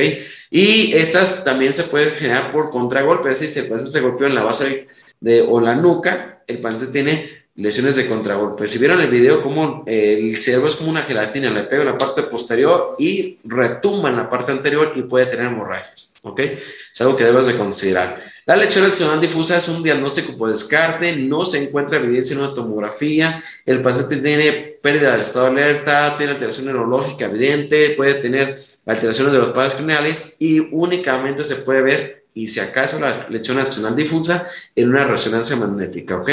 Y 0.49 0.93
estas 0.93 1.43
también 1.43 1.73
se 1.73 1.83
pueden 1.83 2.13
generar 2.13 2.51
por 2.51 2.69
contragolpe, 2.71 3.31
es 3.31 3.39
decir, 3.39 3.49
si 3.49 3.59
el 3.59 3.67
paciente 3.67 3.91
se 3.91 4.01
golpeó 4.01 4.27
en 4.27 4.35
la 4.35 4.43
base 4.43 4.87
de, 5.19 5.41
o 5.41 5.59
la 5.59 5.75
nuca, 5.75 6.43
el 6.47 6.59
paciente 6.59 6.91
tiene 6.91 7.43
lesiones 7.55 7.95
de 7.95 8.07
contragolpe. 8.07 8.67
Si 8.67 8.79
vieron 8.79 8.99
el 8.99 9.09
video, 9.09 9.41
como 9.41 9.83
el 9.85 10.39
cerebro 10.39 10.67
es 10.67 10.75
como 10.75 10.89
una 10.89 11.03
gelatina, 11.03 11.49
le 11.49 11.63
pega 11.63 11.83
la 11.83 11.97
parte 11.97 12.23
posterior 12.23 12.95
y 12.97 13.39
retumba 13.43 14.09
en 14.09 14.17
la 14.17 14.29
parte 14.29 14.51
anterior 14.51 14.93
y 14.95 15.03
puede 15.03 15.27
tener 15.27 15.47
hemorragias. 15.47 16.15
¿Ok? 16.23 16.39
Es 16.39 17.01
algo 17.01 17.15
que 17.15 17.25
debes 17.25 17.47
de 17.47 17.57
considerar. 17.57 18.32
La 18.45 18.57
lesión 18.57 18.85
accional 18.85 19.21
difusa 19.21 19.57
es 19.57 19.69
un 19.69 19.83
diagnóstico 19.83 20.37
por 20.37 20.49
descarte, 20.49 21.15
no 21.15 21.45
se 21.45 21.63
encuentra 21.63 21.97
evidencia 21.97 22.35
en 22.35 22.41
una 22.41 22.53
tomografía, 22.53 23.41
el 23.65 23.81
paciente 23.81 24.17
tiene 24.17 24.51
pérdida 24.81 25.13
del 25.13 25.21
estado 25.21 25.45
de 25.45 25.61
alerta, 25.61 26.17
tiene 26.17 26.33
alteración 26.33 26.65
neurológica 26.65 27.25
evidente, 27.25 27.91
puede 27.91 28.15
tener 28.15 28.61
alteraciones 28.85 29.31
de 29.31 29.39
los 29.39 29.51
padres 29.51 29.75
craneales 29.75 30.35
y 30.39 30.59
únicamente 30.59 31.45
se 31.45 31.55
puede 31.57 31.81
ver 31.83 32.23
y 32.35 32.47
si 32.47 32.59
acaso 32.59 32.99
la 32.99 33.27
lesión 33.29 33.59
accional 33.59 33.95
difusa 33.95 34.47
en 34.75 34.89
una 34.89 35.05
resonancia 35.05 35.55
magnética, 35.55 36.17
¿ok? 36.17 36.29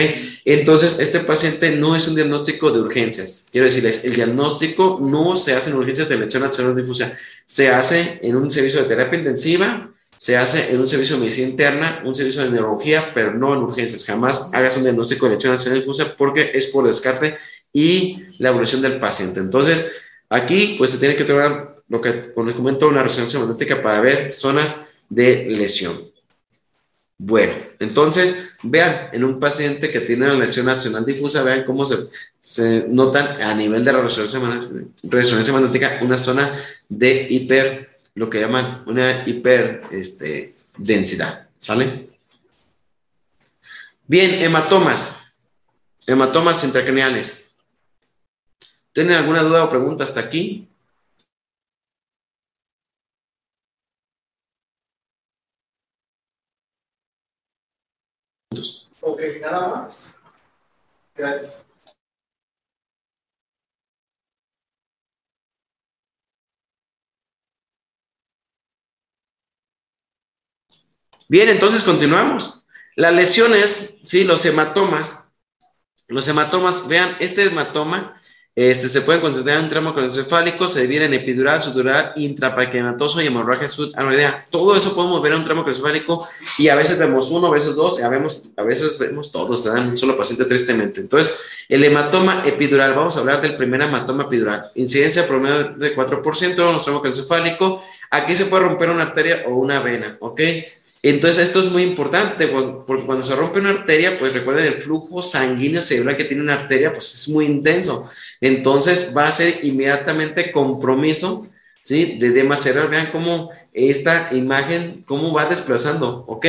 Entonces, 0.47 0.99
este 0.99 1.21
paciente 1.21 1.77
no 1.77 1.95
es 1.95 2.09
un 2.09 2.15
diagnóstico 2.15 2.71
de 2.71 2.81
urgencias. 2.81 3.49
Quiero 3.53 3.67
decirles, 3.67 4.05
el 4.05 4.15
diagnóstico 4.15 4.99
no 5.01 5.37
se 5.37 5.55
hace 5.55 5.71
en 5.71 5.77
urgencias 5.77 6.09
de 6.09 6.17
lesión 6.17 6.43
accional 6.43 6.75
difusa, 6.75 7.13
se 7.45 7.69
hace 7.69 8.19
en 8.23 8.35
un 8.35 8.51
servicio 8.51 8.83
de 8.83 8.89
terapia 8.89 9.19
intensiva, 9.19 9.90
se 10.21 10.37
hace 10.37 10.71
en 10.71 10.79
un 10.79 10.87
servicio 10.87 11.17
de 11.17 11.21
medicina 11.21 11.49
interna, 11.49 12.03
un 12.05 12.15
servicio 12.15 12.43
de 12.43 12.51
neurología, 12.51 13.15
pero 13.15 13.33
no 13.33 13.55
en 13.55 13.61
urgencias. 13.61 14.05
Jamás 14.05 14.51
hagas 14.53 14.77
un 14.77 14.83
diagnóstico 14.83 15.25
de 15.25 15.37
lesión 15.37 15.55
accional 15.55 15.79
difusa 15.79 16.15
porque 16.15 16.51
es 16.53 16.67
por 16.67 16.87
descarte 16.87 17.39
y 17.73 18.25
la 18.37 18.51
evolución 18.51 18.83
del 18.83 18.99
paciente. 18.99 19.41
Entonces, 19.41 19.93
aquí 20.29 20.75
pues 20.77 20.91
se 20.91 20.99
tiene 20.99 21.17
que 21.17 21.25
tomar 21.25 21.75
lo 21.89 22.03
que, 22.03 22.35
como 22.35 22.49
les 22.49 22.55
comento, 22.55 22.87
una 22.89 23.03
resonancia 23.03 23.41
magnética 23.41 23.81
para 23.81 24.03
ver 24.03 24.31
zonas 24.31 24.91
de 25.09 25.47
lesión. 25.47 25.99
Bueno, 27.17 27.55
entonces, 27.79 28.45
vean, 28.63 29.09
en 29.15 29.25
un 29.25 29.41
paciente 29.41 29.91
que 29.91 30.01
tiene 30.01 30.27
una 30.27 30.45
lesión 30.45 30.67
nacional 30.67 31.07
difusa, 31.07 31.43
vean 31.43 31.65
cómo 31.65 31.87
se, 31.87 32.85
notan 32.89 33.41
a 33.41 33.55
nivel 33.55 33.87
de 33.87 33.93
la 33.95 34.03
resonancia, 34.03 34.39
magnética 35.55 36.01
una 36.03 36.19
zona 36.19 36.63
de 36.91 37.27
hiper, 37.31 37.90
lo 38.15 38.29
que 38.29 38.41
llaman 38.41 38.83
una 38.87 39.27
hiper 39.27 39.83
este, 39.91 40.57
densidad, 40.77 41.49
¿sale? 41.59 42.11
Bien, 44.07 44.43
hematomas, 44.43 45.37
hematomas 46.07 46.65
intracraneales. 46.65 47.55
¿Tienen 48.93 49.17
alguna 49.17 49.43
duda 49.43 49.65
o 49.65 49.71
pregunta 49.71 50.05
hasta 50.05 50.21
aquí? 50.21 50.69
Ok, 59.01 59.21
nada 59.41 59.69
más. 59.69 60.23
Gracias. 61.15 61.70
Bien, 71.31 71.49
entonces 71.49 71.85
continuamos. 71.85 72.67
Las 72.97 73.15
lesiones, 73.15 73.95
sí, 74.03 74.25
los 74.25 74.45
hematomas. 74.47 75.31
Los 76.09 76.27
hematomas, 76.27 76.89
vean, 76.89 77.17
este 77.21 77.45
hematoma 77.45 78.21
este, 78.57 78.89
se 78.89 79.03
puede 79.03 79.21
considerar 79.21 79.63
un 79.63 79.69
tramo 79.69 79.93
craneoencefálico, 79.93 80.67
se 80.67 80.83
divide 80.83 81.05
en 81.05 81.15
epidural, 81.15 81.63
sutural, 81.63 82.13
intrapaquematoso 82.17 83.23
y 83.23 83.29
hemorragia 83.29 83.69
subanoidea. 83.69 84.45
Todo 84.51 84.77
eso 84.77 84.93
podemos 84.97 85.23
ver 85.23 85.31
en 85.33 85.39
un 85.39 85.45
tramo 85.45 85.63
craneoencefálico 85.63 86.29
y 86.59 86.69
a 86.69 86.75
veces 86.75 86.99
vemos 86.99 87.31
uno, 87.31 87.47
a 87.47 87.51
veces 87.51 87.77
dos, 87.77 88.01
y 88.01 88.03
a, 88.03 88.07
a 88.07 88.63
veces 88.65 88.99
vemos 88.99 89.31
todos, 89.31 89.67
en 89.67 89.91
un 89.91 89.97
solo 89.97 90.17
paciente 90.17 90.47
tristemente. 90.47 91.01
Entonces, 91.01 91.39
el 91.69 91.85
hematoma 91.85 92.43
epidural, 92.45 92.95
vamos 92.95 93.17
a 93.17 93.21
hablar 93.21 93.41
del 93.41 93.57
primer 93.57 93.83
hematoma 93.83 94.25
epidural. 94.25 94.73
Incidencia 94.75 95.29
promedio 95.29 95.75
de 95.75 95.95
4% 95.95 96.43
en 96.43 96.75
un 96.75 96.83
tramo 96.83 97.01
craneoencefálico. 97.01 97.85
Aquí 98.11 98.35
se 98.35 98.47
puede 98.47 98.65
romper 98.65 98.91
una 98.91 99.05
arteria 99.05 99.45
o 99.47 99.55
una 99.55 99.79
vena, 99.81 100.17
¿ok? 100.19 100.41
Entonces, 101.03 101.45
esto 101.45 101.61
es 101.61 101.71
muy 101.71 101.83
importante 101.83 102.47
porque 102.47 103.07
cuando 103.07 103.23
se 103.23 103.35
rompe 103.35 103.59
una 103.59 103.71
arteria, 103.71 104.19
pues 104.19 104.35
recuerden 104.35 104.67
el 104.67 104.83
flujo 104.83 105.23
sanguíneo 105.23 105.81
cerebral 105.81 106.17
que 106.17 106.25
tiene 106.25 106.43
una 106.43 106.55
arteria, 106.55 106.93
pues 106.93 107.15
es 107.15 107.29
muy 107.29 107.47
intenso. 107.47 108.11
Entonces, 108.41 109.15
va 109.17 109.27
a 109.27 109.33
ser 109.33 109.61
inmediatamente 109.63 110.53
compromiso, 110.53 111.49
¿sí? 111.83 112.19
De 112.19 112.29
edema 112.29 112.57
cerebral. 112.57 112.91
Vean 112.91 113.13
cómo 113.13 113.51
esta 113.73 114.29
imagen, 114.33 115.03
cómo 115.07 115.33
va 115.33 115.47
desplazando, 115.47 116.25
¿ok? 116.27 116.47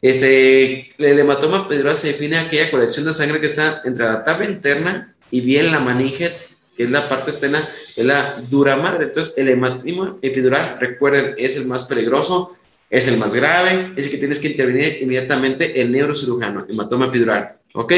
Este, 0.00 0.92
el 0.98 1.18
hematoma 1.20 1.66
epidural 1.66 1.96
se 1.96 2.08
define 2.08 2.38
aquella 2.38 2.72
colección 2.72 3.06
de 3.06 3.12
sangre 3.12 3.40
que 3.40 3.46
está 3.46 3.82
entre 3.84 4.04
la 4.04 4.24
tabla 4.24 4.46
interna 4.46 5.14
y 5.30 5.42
bien 5.42 5.70
la 5.70 5.78
maninge, 5.78 6.32
que 6.76 6.84
es 6.84 6.90
la 6.90 7.08
parte 7.08 7.30
externa, 7.30 7.68
es 7.94 8.04
la 8.04 8.42
dura 8.50 8.74
madre. 8.74 9.04
Entonces, 9.04 9.38
el 9.38 9.48
hematoma 9.48 10.16
epidural, 10.22 10.78
recuerden, 10.80 11.36
es 11.38 11.56
el 11.56 11.66
más 11.66 11.84
peligroso 11.84 12.56
es 12.92 13.06
el 13.08 13.16
más 13.16 13.34
grave, 13.34 13.94
es 13.96 14.04
el 14.04 14.10
que 14.10 14.18
tienes 14.18 14.38
que 14.38 14.48
intervenir 14.48 14.98
inmediatamente 15.00 15.80
el 15.80 15.90
neurocirujano, 15.90 16.66
hematoma 16.68 17.06
epidural, 17.06 17.56
¿ok? 17.72 17.92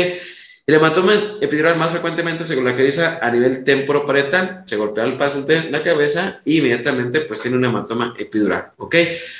El 0.66 0.76
hematoma 0.76 1.12
epidural 1.40 1.76
más 1.76 1.90
frecuentemente 1.90 2.44
se 2.44 2.56
caracteriza 2.56 3.18
a 3.20 3.28
nivel 3.32 3.64
temporoparietal, 3.64 4.62
se 4.66 4.76
golpea 4.76 5.02
al 5.02 5.18
paciente 5.18 5.56
en 5.56 5.72
la 5.72 5.82
cabeza 5.82 6.40
y 6.44 6.58
inmediatamente 6.58 7.22
pues 7.22 7.40
tiene 7.40 7.56
un 7.56 7.64
hematoma 7.64 8.14
epidural, 8.16 8.70
¿ok? 8.76 8.94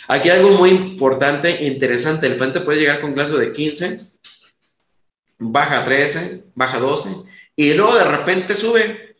Aquí 0.08 0.28
algo 0.28 0.50
muy 0.50 0.70
importante 0.70 1.50
e 1.50 1.66
interesante, 1.68 2.26
el 2.26 2.34
paciente 2.34 2.60
puede 2.60 2.80
llegar 2.80 3.00
con 3.00 3.14
glaso 3.14 3.38
de 3.38 3.52
15, 3.52 4.00
baja 5.38 5.84
13, 5.84 6.46
baja 6.56 6.80
12 6.80 7.10
y 7.54 7.74
luego 7.74 7.94
de 7.94 8.04
repente 8.04 8.56
sube 8.56 9.14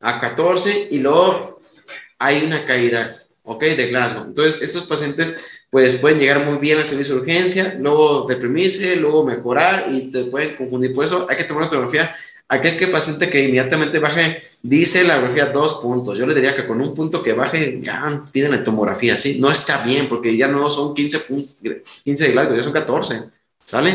a 0.00 0.20
14 0.20 0.88
y 0.90 0.98
luego 0.98 1.60
hay 2.18 2.42
una 2.42 2.66
caída 2.66 3.21
¿ok? 3.44 3.62
De 3.62 3.88
Glasgow. 3.88 4.24
Entonces, 4.24 4.62
estos 4.62 4.84
pacientes 4.84 5.38
pues 5.70 5.96
pueden 5.96 6.18
llegar 6.18 6.44
muy 6.44 6.58
bien 6.58 6.78
al 6.78 6.84
servicio 6.84 7.14
de 7.14 7.20
urgencia, 7.22 7.76
luego 7.80 8.26
deprimirse, 8.28 8.94
luego 8.96 9.24
mejorar 9.24 9.86
y 9.90 10.10
te 10.12 10.24
pueden 10.24 10.54
confundir. 10.56 10.92
Por 10.94 11.06
eso 11.06 11.26
hay 11.30 11.36
que 11.38 11.44
tomar 11.44 11.62
una 11.62 11.70
tomografía. 11.70 12.14
Aquel 12.48 12.76
que 12.76 12.88
paciente 12.88 13.30
que 13.30 13.44
inmediatamente 13.44 13.98
baje, 13.98 14.42
dice 14.60 15.02
la 15.04 15.14
tomografía 15.14 15.46
dos 15.46 15.74
puntos. 15.76 16.18
Yo 16.18 16.26
le 16.26 16.34
diría 16.34 16.54
que 16.54 16.66
con 16.66 16.80
un 16.82 16.92
punto 16.92 17.22
que 17.22 17.32
baje, 17.32 17.80
ya 17.82 18.22
piden 18.30 18.50
la 18.50 18.62
tomografía, 18.62 19.16
¿sí? 19.16 19.38
No 19.40 19.50
está 19.50 19.82
bien 19.82 20.08
porque 20.10 20.36
ya 20.36 20.46
no 20.48 20.68
son 20.68 20.94
15, 20.94 21.20
15 22.04 22.26
de 22.26 22.32
Glasgow, 22.32 22.54
ya 22.54 22.62
son 22.62 22.72
14, 22.72 23.22
¿sale? 23.64 23.94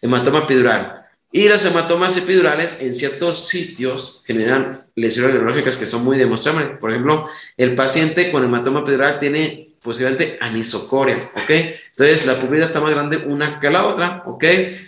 Hematoma 0.00 0.44
epidural. 0.44 1.05
Y 1.36 1.50
las 1.50 1.66
hematomas 1.66 2.16
epidurales 2.16 2.78
en 2.80 2.94
ciertos 2.94 3.46
sitios 3.46 4.22
generan 4.24 4.86
lesiones 4.94 5.34
neurológicas 5.34 5.76
que 5.76 5.84
son 5.84 6.02
muy 6.02 6.16
demostrables. 6.16 6.78
Por 6.80 6.88
ejemplo, 6.88 7.28
el 7.58 7.74
paciente 7.74 8.30
con 8.30 8.42
hematoma 8.42 8.80
epidural 8.80 9.20
tiene 9.20 9.74
posiblemente 9.82 10.38
anisocoria, 10.40 11.18
¿ok? 11.34 11.50
Entonces, 11.90 12.24
la 12.24 12.40
pupila 12.40 12.64
está 12.64 12.80
más 12.80 12.90
grande 12.92 13.18
una 13.18 13.60
que 13.60 13.68
la 13.68 13.84
otra, 13.84 14.22
¿ok? 14.24 14.44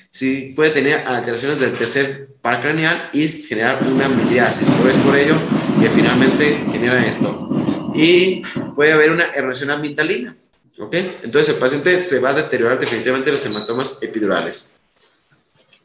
Sí 0.09 0.55
puede 0.57 0.70
tener 0.70 1.07
alteraciones 1.07 1.61
del 1.61 1.76
tercer 1.76 2.30
par 2.40 2.62
craneal 2.62 3.11
y 3.12 3.28
generar 3.28 3.82
una 3.82 4.09
midriasis. 4.09 4.70
Por, 4.70 4.88
es 4.88 4.96
por 4.96 5.18
ello 5.18 5.34
que 5.78 5.90
finalmente 5.90 6.64
genera 6.72 7.07
esto. 7.07 7.92
Y 7.94 8.40
puede 8.74 8.94
haber 8.94 9.11
una 9.11 9.26
erosión 9.34 9.70
ambientalina, 9.70 10.34
¿ok? 10.78 10.94
Entonces, 11.24 11.53
el 11.53 11.61
paciente 11.61 11.99
se 11.99 12.20
va 12.20 12.30
a 12.30 12.32
deteriorar 12.32 12.80
definitivamente 12.80 13.30
los 13.30 13.44
hematomas 13.44 14.03
epidurales. 14.03 14.78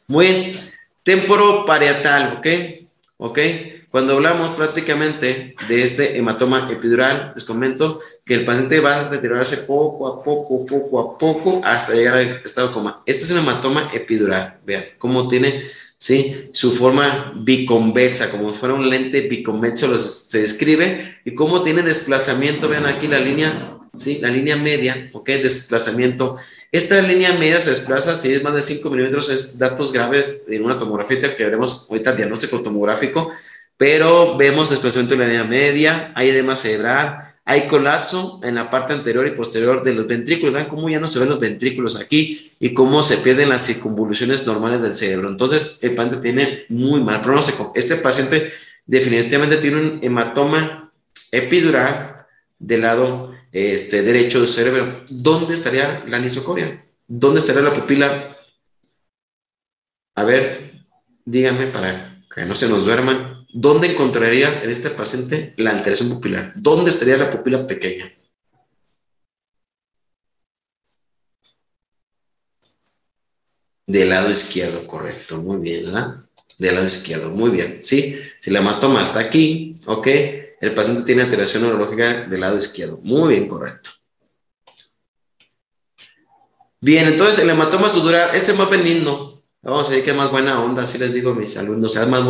Muy 0.06 0.26
bien. 0.26 0.52
Temporo 1.02 1.64
parietal, 1.64 2.38
¿ok? 2.38 2.46
¿Ok? 3.18 3.38
Cuando 3.90 4.14
hablamos 4.14 4.50
prácticamente 4.52 5.54
de 5.68 5.82
este 5.82 6.18
hematoma 6.18 6.68
epidural, 6.70 7.32
les 7.34 7.44
comento 7.44 8.00
que 8.26 8.34
el 8.34 8.44
paciente 8.44 8.80
va 8.80 9.00
a 9.00 9.08
deteriorarse 9.08 9.58
poco 9.58 10.08
a 10.08 10.22
poco, 10.22 10.66
poco 10.66 11.00
a 11.00 11.16
poco, 11.16 11.60
hasta 11.62 11.94
llegar 11.94 12.16
al 12.16 12.26
estado 12.44 12.72
coma. 12.72 13.02
Este 13.06 13.24
es 13.24 13.30
un 13.30 13.38
hematoma 13.38 13.90
epidural. 13.94 14.58
Vean 14.66 14.82
cómo 14.98 15.28
tiene, 15.28 15.62
¿sí? 15.96 16.50
Su 16.52 16.72
forma 16.72 17.32
biconvexa, 17.36 18.30
como 18.30 18.52
si 18.52 18.58
fuera 18.58 18.74
un 18.74 18.90
lente 18.90 19.20
biconvexo, 19.28 19.96
se 19.98 20.40
describe, 20.42 21.20
y 21.24 21.34
cómo 21.34 21.62
tiene 21.62 21.82
desplazamiento. 21.82 22.68
Vean 22.68 22.86
aquí 22.86 23.06
la 23.06 23.20
línea, 23.20 23.78
¿sí? 23.96 24.18
La 24.20 24.28
línea 24.28 24.56
media, 24.56 25.08
¿ok? 25.12 25.28
Desplazamiento 25.28 26.36
esta 26.74 27.00
línea 27.00 27.32
media 27.34 27.60
se 27.60 27.70
desplaza, 27.70 28.16
si 28.16 28.32
es 28.32 28.42
más 28.42 28.52
de 28.52 28.60
5 28.60 28.90
milímetros, 28.90 29.28
es 29.28 29.60
datos 29.60 29.92
graves 29.92 30.44
en 30.48 30.64
una 30.64 30.76
tomografía 30.76 31.36
que 31.36 31.44
veremos 31.44 31.86
ahorita 31.88 32.10
el 32.10 32.16
diagnóstico 32.16 32.62
tomográfico, 32.62 33.30
pero 33.76 34.36
vemos 34.36 34.70
desplazamiento 34.70 35.14
en 35.14 35.20
la 35.20 35.26
línea 35.26 35.44
media, 35.44 36.12
hay 36.16 36.30
edema 36.30 36.56
cerebral, 36.56 37.32
hay 37.44 37.68
colapso 37.68 38.40
en 38.42 38.56
la 38.56 38.70
parte 38.70 38.92
anterior 38.92 39.24
y 39.24 39.36
posterior 39.36 39.84
de 39.84 39.94
los 39.94 40.08
ventrículos. 40.08 40.52
Vean 40.52 40.68
cómo 40.68 40.88
ya 40.88 40.98
no 40.98 41.06
se 41.06 41.20
ven 41.20 41.28
los 41.28 41.38
ventrículos 41.38 41.94
aquí 42.00 42.50
y 42.58 42.74
cómo 42.74 43.04
se 43.04 43.18
pierden 43.18 43.50
las 43.50 43.64
circunvoluciones 43.64 44.44
normales 44.44 44.82
del 44.82 44.96
cerebro. 44.96 45.28
Entonces, 45.28 45.78
el 45.82 45.94
paciente 45.94 46.22
tiene 46.22 46.64
muy 46.70 47.00
mal 47.02 47.20
pronóstico. 47.20 47.70
Este 47.76 47.94
paciente 47.94 48.50
definitivamente 48.84 49.58
tiene 49.58 49.76
un 49.76 50.00
hematoma 50.02 50.92
epidural 51.30 52.26
del 52.58 52.80
lado 52.80 53.33
este, 53.54 54.02
derecho 54.02 54.40
del 54.40 54.48
cerebro. 54.48 55.04
¿Dónde 55.08 55.54
estaría 55.54 56.04
la 56.08 56.16
anisocoria? 56.16 56.84
¿Dónde 57.06 57.38
estaría 57.38 57.62
la 57.62 57.72
pupila? 57.72 58.36
A 60.16 60.24
ver, 60.24 60.84
díganme 61.24 61.68
para 61.68 62.24
que 62.34 62.44
no 62.44 62.54
se 62.56 62.68
nos 62.68 62.84
duerman. 62.84 63.46
¿Dónde 63.52 63.92
encontrarías 63.92 64.64
en 64.64 64.70
este 64.70 64.90
paciente 64.90 65.54
la 65.56 65.70
alteración 65.70 66.08
pupilar? 66.08 66.52
¿Dónde 66.56 66.90
estaría 66.90 67.16
la 67.16 67.30
pupila 67.30 67.64
pequeña? 67.66 68.12
Del 73.86 74.08
lado 74.08 74.30
izquierdo, 74.30 74.86
correcto, 74.88 75.40
muy 75.40 75.58
bien, 75.58 75.84
¿verdad? 75.84 76.26
Del 76.58 76.74
lado 76.74 76.86
izquierdo, 76.86 77.30
muy 77.30 77.50
bien, 77.50 77.78
¿sí? 77.82 78.16
Si 78.40 78.50
la 78.50 78.60
hematoma 78.60 79.02
está 79.02 79.20
aquí, 79.20 79.76
ok, 79.86 80.08
el 80.60 80.74
paciente 80.74 81.02
tiene 81.04 81.22
alteración 81.22 81.62
neurológica 81.62 82.22
del 82.22 82.40
lado 82.40 82.56
izquierdo. 82.56 82.98
Muy 83.02 83.34
bien, 83.34 83.48
correcto. 83.48 83.90
Bien, 86.80 87.06
entonces 87.06 87.38
el 87.38 87.50
hematoma 87.50 87.88
sutural, 87.88 88.34
este 88.34 88.52
es 88.52 88.58
más 88.58 88.68
benigno. 88.68 89.42
Vamos 89.62 89.86
a 89.86 89.90
decir 89.90 90.04
que 90.04 90.12
más 90.12 90.30
buena 90.30 90.62
onda, 90.62 90.82
así 90.82 90.98
les 90.98 91.14
digo 91.14 91.30
a 91.30 91.34
mis 91.34 91.56
alumnos, 91.56 91.92
o 91.92 91.94
sea, 91.94 92.06
más, 92.06 92.22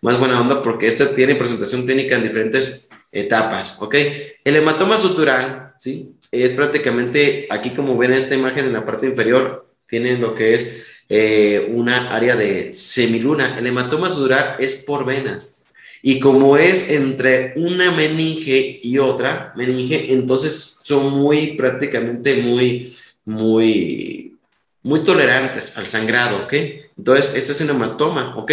más 0.00 0.18
buena 0.18 0.40
onda 0.40 0.60
porque 0.60 0.88
este 0.88 1.06
tiene 1.06 1.36
presentación 1.36 1.86
clínica 1.86 2.16
en 2.16 2.24
diferentes 2.24 2.90
etapas, 3.12 3.80
¿ok? 3.80 3.94
El 4.42 4.56
hematoma 4.56 4.98
sutural, 4.98 5.74
¿sí? 5.78 6.16
Es 6.32 6.50
prácticamente, 6.50 7.46
aquí 7.50 7.70
como 7.70 7.96
ven 7.96 8.10
en 8.10 8.18
esta 8.18 8.34
imagen 8.34 8.66
en 8.66 8.72
la 8.72 8.84
parte 8.84 9.06
inferior, 9.06 9.68
tiene 9.86 10.18
lo 10.18 10.34
que 10.34 10.54
es 10.56 10.84
eh, 11.08 11.70
una 11.72 12.12
área 12.12 12.34
de 12.34 12.72
semiluna. 12.72 13.56
El 13.56 13.66
hematoma 13.68 14.10
sutural 14.10 14.56
es 14.58 14.76
por 14.84 15.04
venas, 15.04 15.61
y 16.02 16.18
como 16.18 16.56
es 16.56 16.90
entre 16.90 17.52
una 17.56 17.92
meninge 17.92 18.80
y 18.82 18.98
otra 18.98 19.52
meninge, 19.56 20.12
entonces 20.12 20.80
son 20.82 21.12
muy 21.12 21.56
prácticamente 21.56 22.42
muy, 22.42 22.96
muy, 23.24 24.36
muy 24.82 25.04
tolerantes 25.04 25.78
al 25.78 25.88
sangrado, 25.88 26.44
¿ok? 26.44 26.54
Entonces, 26.98 27.36
este 27.36 27.52
es 27.52 27.60
un 27.60 27.70
hematoma, 27.70 28.36
¿ok? 28.36 28.50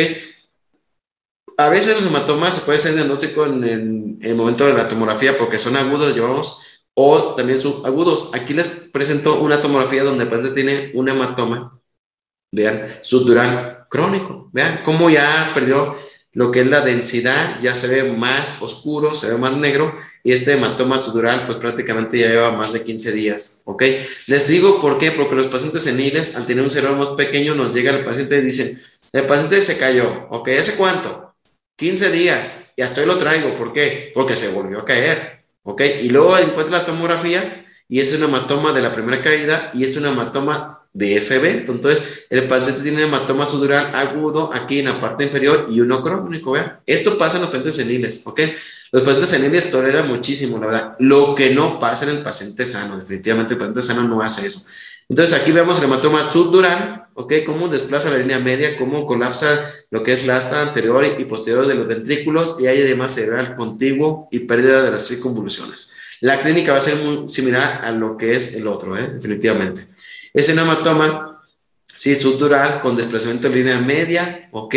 A 1.57 1.69
veces 1.69 1.95
los 1.95 2.05
hematomas 2.05 2.55
se 2.55 2.61
pueden 2.61 2.79
ser 2.79 2.93
diagnóstico 2.93 3.45
en 3.45 3.63
el, 3.63 4.17
el 4.21 4.35
momento 4.35 4.67
de 4.67 4.73
la 4.73 4.87
tomografía 4.87 5.35
porque 5.35 5.57
son 5.57 5.75
agudos, 5.75 6.13
llevamos, 6.13 6.61
o 6.93 7.33
también 7.33 7.59
son 7.59 7.83
agudos. 7.83 8.29
Aquí 8.35 8.53
les 8.53 8.67
presento 8.67 9.39
una 9.39 9.59
tomografía 9.59 10.03
donde 10.03 10.25
el 10.25 10.29
paciente 10.29 10.53
tiene 10.53 10.91
un 10.93 11.09
hematoma, 11.09 11.79
vean, 12.51 12.89
subdural 13.01 13.87
crónico, 13.89 14.49
vean 14.53 14.81
cómo 14.85 15.09
ya 15.09 15.51
perdió 15.55 15.95
lo 16.33 16.51
que 16.51 16.61
es 16.61 16.67
la 16.67 16.81
densidad 16.81 17.59
ya 17.59 17.73
se 17.75 17.87
ve 17.87 18.11
más 18.11 18.53
oscuro, 18.61 19.15
se 19.15 19.29
ve 19.29 19.37
más 19.37 19.57
negro, 19.57 19.95
y 20.23 20.31
este 20.31 20.53
hematoma 20.53 21.01
sutural 21.01 21.45
pues 21.45 21.57
prácticamente 21.57 22.19
ya 22.19 22.27
lleva 22.27 22.51
más 22.51 22.73
de 22.73 22.83
15 22.83 23.11
días, 23.13 23.61
¿ok? 23.65 23.83
Les 24.27 24.47
digo 24.47 24.81
por 24.81 24.97
qué, 24.97 25.11
porque 25.11 25.35
los 25.35 25.47
pacientes 25.47 25.83
seniles, 25.83 26.35
al 26.35 26.45
tener 26.45 26.63
un 26.63 26.69
cerebro 26.69 26.97
más 26.97 27.09
pequeño, 27.09 27.55
nos 27.55 27.73
llega 27.73 27.91
el 27.91 28.03
paciente 28.03 28.37
y 28.37 28.41
dicen, 28.41 28.81
el 29.11 29.25
paciente 29.25 29.61
se 29.61 29.77
cayó, 29.77 30.27
¿ok? 30.29 30.49
¿Hace 30.59 30.75
cuánto? 30.75 31.33
15 31.77 32.11
días, 32.11 32.71
y 32.75 32.81
hasta 32.81 33.01
hoy 33.01 33.07
lo 33.07 33.17
traigo, 33.17 33.55
¿por 33.55 33.73
qué? 33.73 34.11
Porque 34.13 34.35
se 34.35 34.49
volvió 34.49 34.79
a 34.79 34.85
caer, 34.85 35.43
¿ok? 35.63 35.81
Y 36.03 36.09
luego 36.09 36.37
encuentra 36.37 36.79
la 36.79 36.85
tomografía 36.85 37.65
y 37.87 38.01
es 38.01 38.13
un 38.13 38.23
hematoma 38.23 38.71
de 38.73 38.81
la 38.81 38.93
primera 38.93 39.21
caída 39.21 39.71
y 39.73 39.83
es 39.83 39.97
un 39.97 40.05
hematoma 40.05 40.78
de 40.93 41.17
ese 41.17 41.37
evento. 41.37 41.71
Entonces, 41.71 42.25
el 42.29 42.47
paciente 42.47 42.81
tiene 42.81 43.03
hematoma 43.03 43.45
sudural 43.45 43.95
agudo 43.95 44.51
aquí 44.53 44.79
en 44.79 44.85
la 44.85 44.99
parte 44.99 45.23
inferior 45.23 45.67
y 45.69 45.81
uno 45.81 46.01
crónico. 46.03 46.55
Esto 46.85 47.17
pasa 47.17 47.37
en 47.37 47.43
los 47.43 47.49
pacientes 47.51 47.75
seniles, 47.75 48.25
¿ok? 48.25 48.41
Los 48.91 49.03
pacientes 49.03 49.29
seniles 49.29 49.71
toleran 49.71 50.07
muchísimo, 50.07 50.57
la 50.57 50.65
verdad. 50.65 50.95
Lo 50.99 51.35
que 51.35 51.53
no 51.53 51.79
pasa 51.79 52.05
en 52.05 52.17
el 52.17 52.23
paciente 52.23 52.65
sano, 52.65 52.97
definitivamente 52.97 53.53
el 53.53 53.59
paciente 53.59 53.81
sano 53.81 54.03
no 54.03 54.21
hace 54.21 54.47
eso. 54.47 54.65
Entonces, 55.07 55.39
aquí 55.39 55.51
vemos 55.51 55.79
el 55.79 55.85
hematoma 55.85 56.31
subdural, 56.31 57.07
¿ok? 57.13 57.33
Cómo 57.45 57.67
desplaza 57.67 58.09
la 58.09 58.17
línea 58.17 58.39
media, 58.39 58.77
cómo 58.77 59.05
colapsa 59.05 59.47
lo 59.91 60.03
que 60.03 60.13
es 60.13 60.25
la 60.25 60.37
asta 60.37 60.61
anterior 60.61 61.05
y 61.17 61.25
posterior 61.25 61.67
de 61.67 61.75
los 61.75 61.87
ventrículos 61.87 62.57
y 62.59 62.67
hay 62.67 62.79
edema 62.79 63.09
cerebral 63.09 63.55
contiguo 63.55 64.27
y 64.31 64.39
pérdida 64.39 64.83
de 64.83 64.91
las 64.91 65.07
circunvoluciones. 65.07 65.93
La 66.21 66.41
clínica 66.41 66.73
va 66.73 66.79
a 66.79 66.81
ser 66.81 66.97
muy 66.97 67.29
similar 67.29 67.81
a 67.83 67.91
lo 67.91 68.17
que 68.17 68.35
es 68.35 68.53
el 68.55 68.67
otro, 68.67 68.97
¿eh? 68.97 69.09
definitivamente. 69.15 69.87
Es 70.39 70.47
un 70.47 70.57
hematoma, 70.57 71.43
sí, 71.85 72.15
subdural, 72.15 72.79
con 72.79 72.95
desplazamiento 72.95 73.49
de 73.49 73.55
línea 73.55 73.77
media, 73.81 74.47
¿ok? 74.53 74.73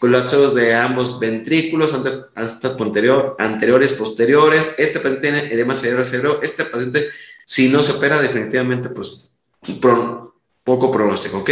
Colapso 0.00 0.50
de 0.50 0.74
ambos 0.74 1.20
ventrículos, 1.20 1.94
hasta 2.34 2.76
posterior, 2.76 3.36
anteriores, 3.38 3.92
posteriores. 3.92 4.74
Este 4.76 4.98
paciente 4.98 5.20
tiene 5.20 5.54
edema 5.54 5.76
cerebral 5.76 6.04
cerebro. 6.04 6.40
Este 6.42 6.64
paciente, 6.64 7.10
si 7.44 7.68
no 7.68 7.84
se 7.84 7.92
opera, 7.92 8.20
definitivamente, 8.20 8.88
pues, 8.88 9.32
poco 10.64 10.90
pronóstico, 10.90 11.38
¿ok? 11.38 11.50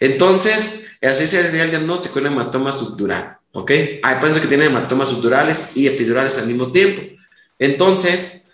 Entonces, 0.00 0.86
así 1.02 1.26
sería 1.26 1.64
el 1.64 1.70
diagnóstico 1.70 2.14
de 2.14 2.28
un 2.28 2.32
hematoma 2.32 2.72
subdural, 2.72 3.36
¿ok? 3.52 3.70
Hay 3.70 4.14
pacientes 4.14 4.40
que 4.40 4.48
tienen 4.48 4.68
hematomas 4.68 5.10
subdurales 5.10 5.72
y 5.74 5.88
epidurales 5.88 6.38
al 6.38 6.46
mismo 6.46 6.72
tiempo. 6.72 7.02
Entonces, 7.58 8.46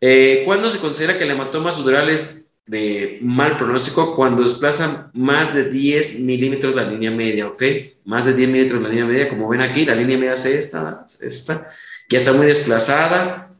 eh, 0.00 0.42
¿Cuándo 0.44 0.70
se 0.70 0.78
considera 0.78 1.16
que 1.16 1.24
el 1.24 1.30
hematoma 1.30 1.72
sudural 1.72 2.10
es 2.10 2.45
de 2.66 3.18
mal 3.22 3.56
pronóstico? 3.56 4.14
Cuando 4.16 4.42
desplazan 4.42 5.10
más 5.14 5.54
de 5.54 5.70
10 5.70 6.20
milímetros 6.20 6.74
la 6.74 6.84
línea 6.84 7.10
media, 7.10 7.46
¿ok? 7.46 7.62
Más 8.04 8.24
de 8.24 8.34
10 8.34 8.48
milímetros 8.48 8.82
la 8.82 8.88
línea 8.88 9.06
media, 9.06 9.28
como 9.28 9.48
ven 9.48 9.62
aquí, 9.62 9.84
la 9.84 9.94
línea 9.94 10.18
media 10.18 10.34
es 10.34 10.44
esta, 10.46 11.04
esta, 11.20 11.70
ya 12.08 12.18
está 12.18 12.32
muy 12.32 12.46
desplazada, 12.46 13.50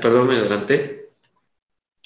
perdón, 0.00 0.28
me 0.28 0.36
adelanté, 0.36 1.10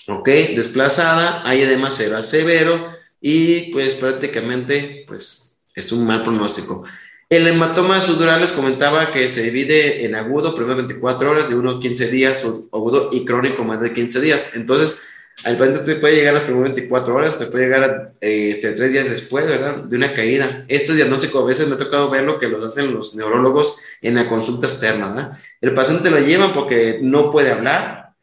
¿ok? 0.08 0.28
Desplazada, 0.56 1.42
hay 1.48 1.62
edema 1.62 1.90
cerebral 1.90 2.24
severo 2.24 2.88
y 3.20 3.72
pues 3.72 3.94
prácticamente 3.94 5.04
pues 5.06 5.64
es 5.74 5.92
un 5.92 6.06
mal 6.06 6.22
pronóstico. 6.22 6.84
El 7.30 7.46
hematoma 7.46 8.00
sudural 8.00 8.40
les 8.40 8.52
comentaba 8.52 9.12
que 9.12 9.28
se 9.28 9.42
divide 9.42 10.06
en 10.06 10.14
agudo, 10.14 10.54
primero 10.54 10.76
24 10.76 11.30
horas, 11.30 11.50
de 11.50 11.56
1 11.56 11.70
a 11.72 11.80
15 11.80 12.08
días, 12.08 12.42
agudo 12.72 13.10
y 13.12 13.26
crónico 13.26 13.64
más 13.64 13.82
de 13.82 13.92
15 13.92 14.20
días. 14.22 14.52
Entonces, 14.54 15.06
al 15.44 15.56
paciente 15.56 15.84
te 15.84 16.00
puede 16.00 16.16
llegar 16.16 16.34
las 16.34 16.42
primeras 16.42 16.74
24 16.74 17.14
horas, 17.14 17.38
te 17.38 17.46
puede 17.46 17.64
llegar 17.64 18.12
eh, 18.20 18.50
este, 18.50 18.72
tres 18.72 18.92
días 18.92 19.08
después, 19.08 19.46
¿verdad? 19.46 19.84
De 19.84 19.96
una 19.96 20.12
caída. 20.12 20.64
Este 20.68 20.94
diagnóstico 20.94 21.40
a 21.40 21.46
veces 21.46 21.68
me 21.68 21.74
ha 21.74 21.78
tocado 21.78 22.10
verlo 22.10 22.38
que 22.38 22.48
lo 22.48 22.64
hacen 22.64 22.92
los 22.92 23.14
neurólogos 23.14 23.80
en 24.02 24.16
la 24.16 24.28
consulta 24.28 24.66
externa, 24.66 25.08
¿verdad? 25.08 25.38
El 25.60 25.74
paciente 25.74 26.10
lo 26.10 26.18
lleva 26.18 26.52
porque 26.52 26.98
no 27.02 27.30
puede 27.30 27.52
hablar, 27.52 28.14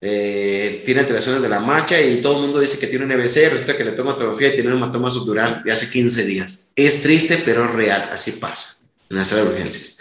eh, 0.00 0.82
tiene 0.84 1.00
alteraciones 1.00 1.42
de 1.42 1.48
la 1.48 1.60
marcha 1.60 2.00
y 2.00 2.22
todo 2.22 2.36
el 2.36 2.42
mundo 2.42 2.60
dice 2.60 2.78
que 2.78 2.86
tiene 2.86 3.04
un 3.04 3.12
EBC, 3.12 3.50
resulta 3.50 3.76
que 3.76 3.84
le 3.84 3.92
toma 3.92 4.16
tomografía 4.16 4.48
y 4.48 4.54
tiene 4.54 4.70
un 4.70 4.76
hematoma 4.76 5.10
subdural 5.10 5.62
de 5.64 5.72
hace 5.72 5.90
15 5.90 6.24
días. 6.24 6.72
Es 6.76 7.02
triste, 7.02 7.42
pero 7.44 7.66
real, 7.66 8.08
así 8.12 8.32
pasa 8.32 8.86
en 9.10 9.16
la 9.16 9.24
sala 9.24 9.44
de 9.44 9.50
urgencias. 9.50 10.00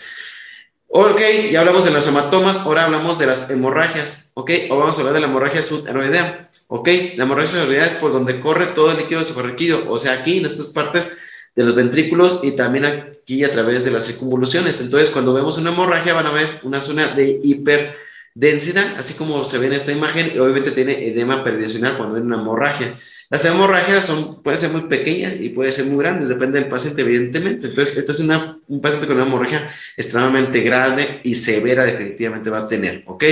Ok, 0.91 1.22
ya 1.52 1.60
hablamos 1.60 1.86
de 1.86 1.91
las 1.91 2.07
hematomas, 2.07 2.57
ahora 2.60 2.86
hablamos 2.86 3.20
de 3.20 3.28
las 3.28 3.48
hemorragias, 3.52 4.32
ok, 4.34 4.52
o 4.72 4.78
vamos 4.78 4.98
a 4.98 5.02
hablar 5.02 5.14
de 5.14 5.20
la 5.20 5.28
hemorragia 5.28 5.61
subheroidea, 5.61 6.49
ok, 6.68 6.88
la 7.16 7.26
hemorragia 7.26 7.52
subheroidea 7.52 7.86
es 7.86 7.94
por 7.94 8.11
donde 8.11 8.40
corre 8.40 8.66
todo 8.68 8.91
el 8.91 8.98
líquido 8.98 9.24
cefalorraquídeo, 9.24 9.88
o 9.88 9.99
sea, 9.99 10.14
aquí 10.14 10.40
en 10.40 10.48
estas 10.48 10.72
partes 10.72 11.20
de 11.56 11.64
los 11.64 11.76
ventrículos 11.76 12.40
y 12.41 12.53
también 12.53 12.88
aquí 12.88 13.44
a 13.44 13.52
través 13.52 13.86
de 13.86 13.91
las 13.91 14.07
circunvoluciones. 14.07 14.82
Entonces, 14.82 15.11
cuando 15.11 15.32
vemos 15.34 15.60
una 15.60 15.72
hemorragia, 15.72 16.16
van 16.16 16.26
a 16.26 16.32
ver 16.32 16.60
una 16.64 16.82
zona 16.82 17.10
de 17.10 17.40
hiper 17.44 17.95
densidad, 18.34 18.95
así 18.98 19.14
como 19.14 19.45
se 19.45 19.60
ve 19.60 19.68
en 19.68 19.74
esta 19.74 19.91
imagen, 19.91 20.40
obviamente 20.40 20.72
tiene 20.72 21.07
edema 21.07 21.44
peridicional 21.44 21.98
cuando 21.98 22.16
hay 22.16 22.22
una 22.22 22.38
hemorragia. 22.38 22.98
Las 23.30 23.46
hemorragias 23.46 24.08
son, 24.08 24.42
pueden 24.42 24.60
ser 24.60 24.72
muy 24.72 24.90
pequeñas 24.90 25.36
y 25.40 25.50
pueden 25.50 25.72
ser 25.72 25.86
muy 25.86 26.04
grandes, 26.04 26.30
depende 26.30 26.60
del 26.60 26.68
paciente, 26.68 27.02
evidentemente. 27.04 27.68
Entonces, 27.68 27.98
este 27.98 28.12
es 28.12 28.20
un 28.20 28.82
paciente 28.82 29.06
con 29.06 29.18
una 29.18 29.26
hemorragia 29.26 29.70
extremadamente 29.98 30.62
grande 30.62 31.22
y 31.24 31.36
severa, 31.36 31.86
definitivamente 31.86 32.50
va 32.50 32.60
a 32.60 32.68
tener, 32.68 33.04
¿ok? 33.06 33.24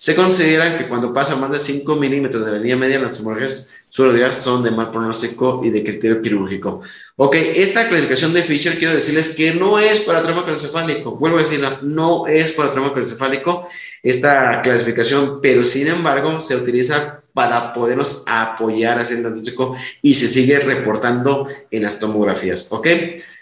Se 0.00 0.16
consideran 0.16 0.76
que 0.76 0.88
cuando 0.88 1.14
pasa 1.14 1.36
más 1.36 1.52
de 1.52 1.60
5 1.60 1.94
milímetros 1.96 2.44
de 2.44 2.52
la 2.52 2.58
línea 2.58 2.76
media, 2.76 2.98
las 2.98 3.20
hemorragias 3.20 3.74
días 4.12 4.36
son 4.36 4.64
de 4.64 4.72
mal 4.72 4.90
pronóstico 4.90 5.62
y 5.64 5.70
de 5.70 5.84
criterio 5.84 6.20
quirúrgico. 6.20 6.82
Ok, 7.16 7.36
esta 7.36 7.88
clasificación 7.88 8.32
de 8.32 8.42
Fisher 8.42 8.76
quiero 8.76 8.92
decirles 8.92 9.36
que 9.36 9.54
no 9.54 9.78
es 9.78 10.00
para 10.00 10.22
trauma 10.22 10.42
craneoencefálico. 10.42 11.16
Vuelvo 11.16 11.38
a 11.38 11.42
decirla, 11.42 11.78
no 11.82 12.26
es 12.26 12.52
para 12.52 12.72
trauma 12.72 12.92
craneoencefálico 12.92 13.68
esta 14.02 14.62
clasificación, 14.62 15.38
pero 15.40 15.64
sin 15.64 15.86
embargo 15.86 16.40
se 16.40 16.56
utiliza 16.56 17.23
para 17.34 17.72
podernos 17.72 18.22
apoyar 18.26 19.00
haciendo 19.00 19.28
el 19.28 19.34
diagnóstico 19.34 19.76
y 20.00 20.14
se 20.14 20.28
sigue 20.28 20.60
reportando 20.60 21.46
en 21.70 21.82
las 21.82 21.98
tomografías, 21.98 22.72
¿ok? 22.72 22.86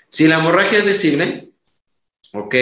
Si 0.09 0.27
la 0.27 0.39
hemorragia 0.39 0.79
es 0.79 0.87
visible, 0.87 1.51
¿ok? 2.33 2.55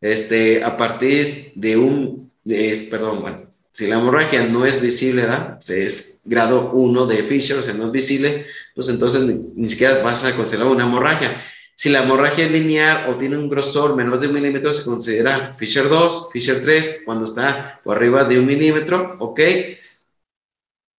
Este, 0.00 0.64
a 0.64 0.76
partir 0.76 1.52
de 1.54 1.76
un, 1.76 2.32
de, 2.42 2.88
perdón, 2.90 3.20
bueno, 3.20 3.46
si 3.72 3.88
la 3.88 3.96
hemorragia 3.96 4.46
no 4.46 4.64
es 4.64 4.80
visible, 4.80 5.22
¿verdad? 5.22 5.58
es 5.68 6.22
grado 6.24 6.70
1 6.72 7.06
de 7.06 7.24
Fisher, 7.24 7.58
o 7.58 7.62
sea, 7.62 7.74
no 7.74 7.86
es 7.86 7.92
visible, 7.92 8.46
pues 8.74 8.88
entonces 8.88 9.22
ni, 9.22 9.68
siquiera 9.68 10.02
vas 10.02 10.24
a 10.24 10.34
considerar 10.34 10.68
una 10.68 10.84
hemorragia. 10.84 11.42
Si 11.74 11.90
la 11.90 12.04
hemorragia 12.04 12.46
es 12.46 12.52
lineal 12.52 13.10
o 13.10 13.16
tiene 13.16 13.36
un 13.36 13.48
grosor 13.48 13.96
menos 13.96 14.20
de 14.20 14.28
un 14.28 14.34
milímetro, 14.34 14.72
se 14.72 14.84
considera 14.84 15.52
Fisher 15.54 15.88
2, 15.88 16.28
Fisher 16.32 16.62
3, 16.62 17.02
cuando 17.04 17.24
está 17.24 17.80
por 17.82 17.96
arriba 17.96 18.24
de 18.24 18.38
un 18.38 18.46
milímetro, 18.46 19.16
¿ok? 19.18 19.40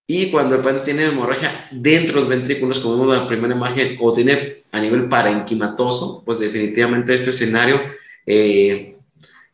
Y 0.07 0.29
cuando 0.29 0.55
el 0.55 0.61
paciente 0.61 0.85
tiene 0.85 1.07
hemorragia 1.07 1.67
dentro 1.71 2.15
de 2.15 2.19
los 2.21 2.29
ventrículos, 2.29 2.79
como 2.79 2.99
vemos 2.99 3.15
en 3.15 3.21
la 3.23 3.27
primera 3.27 3.55
imagen, 3.55 3.97
o 3.99 4.13
tiene 4.13 4.63
a 4.71 4.79
nivel 4.79 5.09
parenquimatoso, 5.09 6.21
pues 6.23 6.39
definitivamente 6.39 7.15
este 7.15 7.31
escenario, 7.31 7.81
eh, 8.25 8.95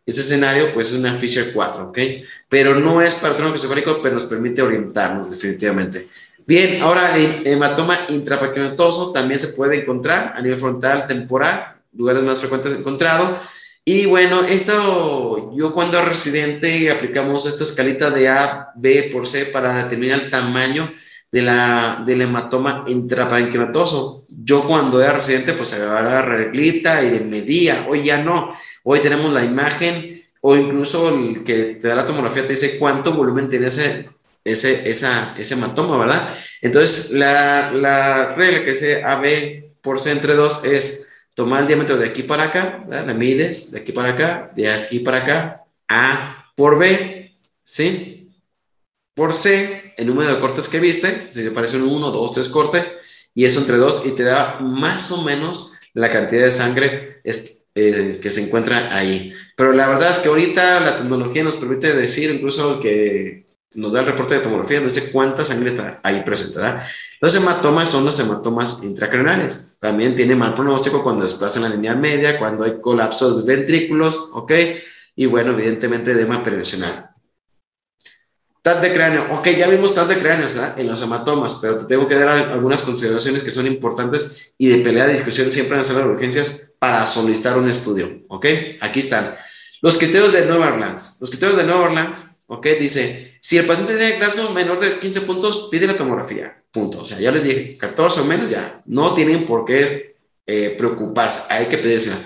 este 0.06 0.22
escenario 0.22 0.74
pues 0.74 0.92
es 0.92 0.98
una 0.98 1.14
Fisher 1.14 1.54
4, 1.54 1.84
¿ok? 1.86 2.00
Pero 2.50 2.76
no 2.76 3.02
es 3.02 3.16
para 3.16 3.36
tronco 3.36 3.58
cefálico, 3.58 4.00
pero 4.02 4.16
nos 4.16 4.26
permite 4.26 4.62
orientarnos 4.62 5.32
definitivamente. 5.32 6.10
Bien, 6.46 6.82
ahora 6.82 7.16
el 7.16 7.48
hematoma 7.48 8.08
intrapaquinotoso 8.10 9.12
también 9.12 9.40
se 9.40 9.50
puede 9.50 9.82
encontrar 9.82 10.34
a 10.36 10.42
nivel 10.42 10.60
frontal, 10.60 11.08
temporal, 11.08 11.76
lugares 11.94 12.24
más 12.24 12.40
frecuentes 12.40 12.78
encontrado. 12.78 13.40
Y 13.84 14.06
bueno, 14.06 14.44
esto 14.44 15.52
yo 15.56 15.74
cuando 15.74 15.98
era 15.98 16.08
residente 16.08 16.92
aplicamos 16.92 17.48
esta 17.48 17.64
escalita 17.64 18.12
de 18.12 18.30
A, 18.30 18.70
B 18.76 19.10
por 19.12 19.28
C 19.28 19.46
para 19.46 19.84
determinar 19.84 20.20
el 20.20 20.30
tamaño 20.30 20.92
de 21.32 21.42
la, 21.42 22.04
del 22.06 22.22
hematoma 22.22 22.84
intraparenquimatoso. 22.88 24.26
Yo 24.30 24.64
cuando 24.66 25.02
era 25.02 25.14
residente 25.14 25.54
pues 25.54 25.74
agarraba 25.74 26.22
la 26.22 26.22
reglita 26.22 27.04
y 27.04 27.22
medía, 27.22 27.88
hoy 27.90 28.06
ya 28.06 28.24
no, 28.24 28.56
hoy 28.84 29.00
tenemos 29.00 29.34
la 29.34 29.44
imagen 29.44 30.24
o 30.42 30.56
incluso 30.56 31.10
el 31.10 31.44
que 31.44 31.76
te 31.76 31.88
da 31.88 31.96
la 31.96 32.06
tomografía 32.06 32.46
te 32.46 32.54
dice 32.54 32.78
cuánto 32.78 33.14
volumen 33.14 33.50
tiene 33.50 33.68
ese, 33.68 34.10
ese, 34.44 34.90
esa, 34.90 35.36
ese 35.38 35.56
hematoma, 35.56 35.98
¿verdad? 35.98 36.36
Entonces 36.62 37.12
la, 37.12 37.72
la 37.72 38.36
regla 38.36 38.64
que 38.64 38.72
dice 38.72 39.04
AB 39.04 39.72
por 39.82 40.00
C 40.00 40.12
entre 40.12 40.36
2 40.36 40.66
es 40.66 41.11
Toma 41.34 41.60
el 41.60 41.68
diámetro 41.68 41.98
de 41.98 42.08
aquí 42.08 42.24
para 42.24 42.46
acá, 42.46 42.86
la 42.90 43.14
mides 43.14 43.72
de 43.72 43.80
aquí 43.80 43.92
para 43.92 44.10
acá, 44.10 44.52
de 44.56 44.70
aquí 44.70 45.00
para 45.00 45.18
acá, 45.18 45.64
A 45.88 46.52
por 46.56 46.78
B, 46.78 47.36
¿sí? 47.64 48.30
Por 49.14 49.34
C, 49.34 49.94
el 49.98 50.08
número 50.08 50.34
de 50.34 50.40
cortes 50.40 50.68
que 50.68 50.80
viste, 50.80 51.28
si 51.32 51.44
te 51.44 51.52
parece 51.52 51.78
un 51.78 51.84
1, 51.84 52.12
2, 52.12 52.32
3 52.34 52.50
cortes, 52.50 52.92
y 53.34 53.46
eso 53.46 53.62
entre 53.62 53.78
2, 53.78 54.06
y 54.08 54.12
te 54.12 54.24
da 54.24 54.60
más 54.60 55.12
o 55.12 55.24
menos 55.24 55.74
la 55.94 56.10
cantidad 56.10 56.46
de 56.46 56.52
sangre 56.52 57.22
eh, 57.24 58.20
que 58.22 58.30
se 58.30 58.44
encuentra 58.44 58.96
ahí. 58.96 59.34
Pero 59.56 59.72
la 59.72 59.88
verdad 59.88 60.12
es 60.12 60.20
que 60.20 60.28
ahorita 60.28 60.80
la 60.82 60.98
tecnología 60.98 61.44
nos 61.44 61.56
permite 61.56 61.94
decir 61.94 62.30
incluso 62.30 62.80
que 62.80 63.46
nos 63.74 63.94
da 63.94 64.02
el 64.02 64.08
reporte 64.08 64.36
de 64.36 64.42
tomografía, 64.42 64.82
nos 64.82 64.96
dice 64.96 65.12
cuánta 65.12 65.46
sangre 65.46 65.72
está 65.72 66.00
ahí 66.04 66.24
presentada. 66.24 66.88
Los 67.22 67.36
hematomas 67.36 67.90
son 67.90 68.04
los 68.04 68.20
hematomas 68.20 68.84
intracraneales. 68.84 69.78
También 69.80 70.16
tiene 70.16 70.36
mal 70.36 70.54
pronóstico 70.54 71.04
cuando 71.04 71.24
desplazan 71.24 71.64
la 71.64 71.70
línea 71.70 71.96
media, 71.96 72.40
cuando 72.40 72.64
hay 72.64 72.82
colapsos 72.82 73.46
de 73.46 73.56
ventrículos, 73.56 74.30
¿ok? 74.34 74.52
Y 75.16 75.26
bueno, 75.28 75.52
evidentemente 75.52 76.12
edema 76.12 76.44
perineal. 76.44 77.12
TAT 78.62 78.82
de 78.82 78.94
cráneo. 78.94 79.34
Ok, 79.34 79.48
ya 79.50 79.68
vimos 79.68 79.96
TAT 79.96 80.10
de 80.10 80.20
cráneo 80.20 80.48
¿verdad? 80.48 80.80
en 80.80 80.88
los 80.88 81.02
hematomas, 81.02 81.60
pero 81.62 81.80
te 81.80 81.86
tengo 81.86 82.08
que 82.08 82.16
dar 82.16 82.30
algunas 82.30 82.84
consideraciones 82.84 83.42
que 83.42 83.52
son 83.52 83.66
importantes 83.66 84.54
y 84.58 84.68
de 84.68 84.84
pelea 84.84 85.08
de 85.08 85.14
discusión 85.14 85.52
siempre 85.52 85.76
en 85.76 85.80
la 85.80 85.84
sala 85.84 86.02
de 86.02 86.10
urgencias 86.10 86.72
para 86.78 87.08
solicitar 87.08 87.58
un 87.58 87.70
estudio. 87.70 88.22
Ok, 88.28 88.46
aquí 88.82 89.00
están. 89.00 89.36
Los 89.82 89.98
criterios 89.98 90.34
de 90.34 90.46
Nueva 90.46 90.74
Orleans. 90.74 91.18
Los 91.22 91.30
criterios 91.30 91.58
de 91.58 91.64
Nueva 91.64 91.86
Orleans, 91.86 92.42
ok, 92.48 92.68
dice 92.80 93.31
Si 93.44 93.58
el 93.58 93.66
paciente 93.66 93.96
tiene 93.96 94.18
Glasgow 94.18 94.52
menor 94.52 94.80
de 94.80 95.00
15 95.00 95.22
puntos, 95.22 95.68
pide 95.72 95.88
la 95.88 95.98
tomografía. 95.98 96.64
Punto. 96.72 97.02
O 97.02 97.06
sea, 97.06 97.20
ya 97.20 97.32
les 97.32 97.44
dije, 97.44 97.76
14 97.76 98.22
o 98.22 98.26
menos, 98.26 98.50
ya. 98.50 98.82
No 98.86 99.16
tienen 99.16 99.48
por 99.48 99.66
qué 99.66 100.16
eh, 100.46 100.76
preocuparse. 100.78 101.42
Hay 101.50 101.66
que 101.66 101.80
pedírsela. 101.80 102.18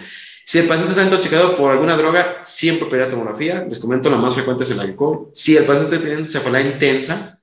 Si 0.44 0.60
el 0.60 0.68
paciente 0.68 0.92
está 0.92 1.04
intoxicado 1.04 1.56
por 1.56 1.72
alguna 1.72 1.96
droga, 1.96 2.36
siempre 2.40 2.90
pedir 2.90 3.06
la 3.06 3.10
tomografía. 3.10 3.66
Les 3.68 3.80
comento, 3.80 4.10
la 4.10 4.18
más 4.18 4.34
frecuente 4.34 4.64
es 4.64 4.72
el 4.72 4.80
alcohol. 4.82 5.30
Si 5.34 5.56
el 5.56 5.64
paciente 5.64 6.00
tiene 6.00 6.20
encefalea 6.20 6.62
intensa, 6.62 7.40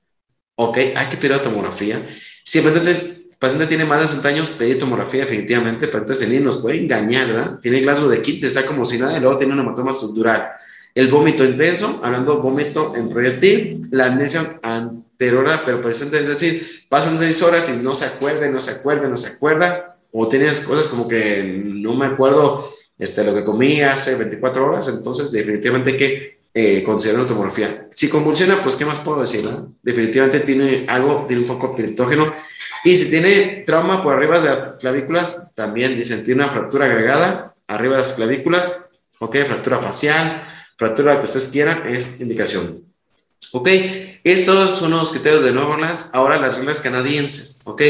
ok, 0.55 0.77
hay 0.95 1.07
que 1.11 1.17
pedir 1.17 1.33
la 1.33 1.43
tomografía. 1.43 2.07
Si 2.45 2.59
el 2.59 2.65
paciente, 2.65 3.29
paciente 3.39 3.67
tiene 3.67 3.87
más 3.87 4.03
de 4.03 4.09
60 4.09 4.29
años, 4.29 4.51
pedir 4.51 4.79
tomografía 4.79 5.23
definitivamente. 5.23 5.87
El 5.87 5.91
paciente 5.91 6.15
senil 6.15 6.45
nos 6.45 6.59
puede 6.59 6.79
engañar, 6.79 7.27
¿verdad? 7.27 7.59
Tiene 7.61 7.81
Glasgow 7.81 8.09
de 8.11 8.21
15, 8.21 8.47
está 8.47 8.67
como 8.67 8.85
si 8.85 8.99
nada, 8.99 9.17
y 9.17 9.21
luego 9.21 9.39
tiene 9.39 9.55
un 9.55 9.61
hematoma 9.61 9.95
subdural. 9.95 10.53
El 10.95 11.09
vómito 11.09 11.45
intenso, 11.45 12.01
hablando 12.03 12.43
vómito 12.43 12.95
en 12.95 13.09
proyectil, 13.09 13.83
la 13.91 14.07
amnesia 14.07 14.59
anterior 14.63 15.47
pero 15.65 15.81
presente, 15.81 16.19
es 16.19 16.29
decir, 16.29 16.85
pasan 16.89 17.19
seis 17.19 17.41
horas 17.43 17.69
y 17.69 17.83
no 17.83 17.95
se 17.95 18.07
acuerda, 18.07 18.49
no 18.49 18.61
se 18.61 18.73
acuerda, 18.73 19.09
no 19.09 19.17
se 19.17 19.29
acuerda, 19.29 19.97
o 20.11 20.29
tienes 20.29 20.61
cosas 20.61 20.89
como 20.89 21.09
que 21.09 21.63
no 21.65 21.95
me 21.95 22.07
acuerdo 22.07 22.75
este, 22.99 23.25
lo 23.25 23.35
que 23.35 23.45
comí 23.45 23.81
hace 23.81 24.17
24 24.17 24.67
horas, 24.67 24.89
entonces 24.89 25.31
definitivamente 25.33 25.93
hay 25.93 25.97
que 25.97 26.43
eh, 26.55 26.83
considerar 26.85 27.21
una 27.21 27.29
tomografía. 27.29 27.89
Si 27.93 28.09
convulsiona, 28.11 28.63
pues, 28.63 28.77
¿qué 28.77 28.85
más 28.85 28.99
puedo 28.99 29.23
decir? 29.23 29.49
Definitivamente 29.83 30.41
tiene 30.41 30.87
algo, 30.89 31.25
tiene 31.27 31.43
un 31.43 31.49
foco 31.49 31.75
piritógeno. 31.75 32.33
Y 32.85 32.97
si 32.97 33.09
tiene 33.09 33.65
trauma 33.67 34.03
por 34.03 34.15
arriba 34.15 34.41
de 34.41 34.49
las 34.49 34.59
clavículas, 34.79 35.55
también 35.55 35.97
dicen, 35.97 36.25
tiene 36.25 36.45
una 36.45 36.53
fractura 36.53 36.85
agregada 36.87 37.55
arriba 37.69 37.97
de 37.97 38.03
las 38.03 38.13
clavículas, 38.13 38.91
ok, 39.19 39.37
fractura 39.47 39.79
facial, 39.79 40.43
fractura 40.83 41.19
que 41.19 41.25
ustedes 41.25 41.49
quieran, 41.49 41.87
es 41.87 42.21
indicación. 42.21 42.85
Ok, 43.53 43.69
estos 44.25 44.71
son 44.71 44.93
los 44.93 45.11
criterios 45.11 45.45
de 45.45 45.53
Nueva 45.53 45.75
Orleans. 45.75 46.11
Ahora 46.13 46.41
las 46.41 46.57
reglas 46.57 46.81
canadienses. 46.81 47.61
Ok, 47.67 47.83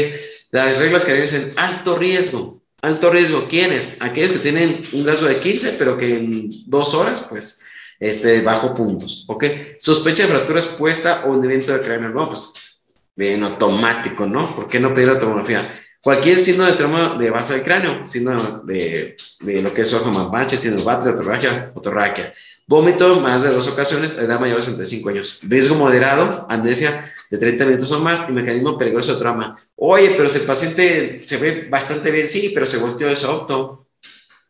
las 0.51 0.77
reglas 0.77 1.05
canadienses, 1.05 1.53
alto 1.55 1.97
riesgo. 1.97 2.61
Alto 2.81 3.09
riesgo, 3.09 3.47
¿quiénes? 3.47 3.97
Aquellos 4.01 4.33
que 4.33 4.39
tienen 4.39 4.83
un 4.91 5.07
rasgo 5.07 5.27
de 5.27 5.39
15, 5.39 5.75
pero 5.79 5.97
que 5.97 6.17
en 6.17 6.69
dos 6.69 6.93
horas, 6.93 7.25
pues, 7.29 7.63
este, 7.99 8.41
bajo 8.41 8.73
puntos. 8.75 9.25
Ok, 9.27 9.45
sospecha 9.79 10.23
de 10.23 10.29
fractura 10.29 10.59
expuesta 10.59 11.23
o 11.25 11.31
hundimiento 11.31 11.71
de 11.73 11.81
cráneo. 11.81 12.09
No, 12.09 12.27
pues, 12.27 12.83
en 13.17 13.43
automático, 13.43 14.25
¿no? 14.25 14.53
¿Por 14.55 14.67
qué 14.67 14.79
no 14.79 14.93
pedir 14.93 15.07
la 15.07 15.19
tomografía? 15.19 15.71
Cualquier 16.01 16.37
signo 16.37 16.65
de 16.65 16.73
trauma 16.73 17.15
de 17.17 17.29
base 17.29 17.53
del 17.53 17.63
cráneo, 17.63 18.05
signo 18.05 18.63
de, 18.65 19.15
de 19.39 19.61
lo 19.61 19.73
que 19.73 19.83
es 19.83 19.93
ojo 19.93 20.11
mampache, 20.11 20.57
signo 20.57 20.83
de 20.83 21.09
otorraquia, 21.11 21.71
otorraquia. 21.73 22.33
Vómito 22.65 23.19
más 23.19 23.43
de 23.43 23.49
dos 23.49 23.67
ocasiones, 23.67 24.17
edad 24.17 24.39
mayor 24.39 24.57
de 24.57 24.61
65 24.61 25.09
años. 25.09 25.39
Riesgo 25.43 25.75
moderado, 25.75 26.45
amnesia 26.49 27.11
de 27.29 27.37
30 27.37 27.65
minutos 27.65 27.91
o 27.91 27.99
más 27.99 28.29
y 28.29 28.31
mecanismo 28.31 28.77
peligroso 28.77 29.13
de 29.13 29.19
trauma. 29.19 29.57
Oye, 29.75 30.13
pero 30.15 30.29
si 30.29 30.37
el 30.37 30.45
paciente 30.45 31.21
se 31.25 31.37
ve 31.37 31.67
bastante 31.69 32.09
bien, 32.09 32.29
sí, 32.29 32.51
pero 32.53 32.65
se 32.65 32.77
volteó 32.77 33.07
de 33.07 33.17
auto. 33.25 33.87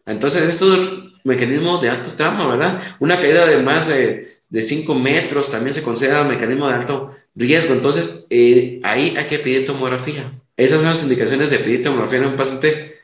Entonces, 0.05 0.47
esto 0.47 0.73
es 0.73 0.79
un 0.79 1.13
mecanismo 1.23 1.79
de 1.79 1.89
alto 1.89 2.11
trauma, 2.11 2.47
¿verdad? 2.47 2.81
Una 2.99 3.19
caída 3.19 3.47
de 3.47 3.57
más 3.63 3.87
de, 3.87 4.27
de 4.49 4.61
5 4.61 4.93
metros 4.93 5.49
también 5.49 5.73
se 5.73 5.81
considera 5.81 6.21
un 6.21 6.27
mecanismo 6.27 6.67
de 6.67 6.75
alto 6.75 7.15
riesgo. 7.33 7.73
Entonces, 7.73 8.27
eh, 8.29 8.79
ahí 8.83 9.15
hay 9.17 9.25
que 9.25 9.39
pedir 9.39 9.65
tomografía. 9.65 10.39
Esas 10.55 10.79
son 10.79 10.89
las 10.89 11.01
indicaciones 11.01 11.49
de 11.49 11.57
pedir 11.57 11.83
tomografía 11.83 12.19
en 12.19 12.25
un 12.25 12.35
paciente, 12.37 12.99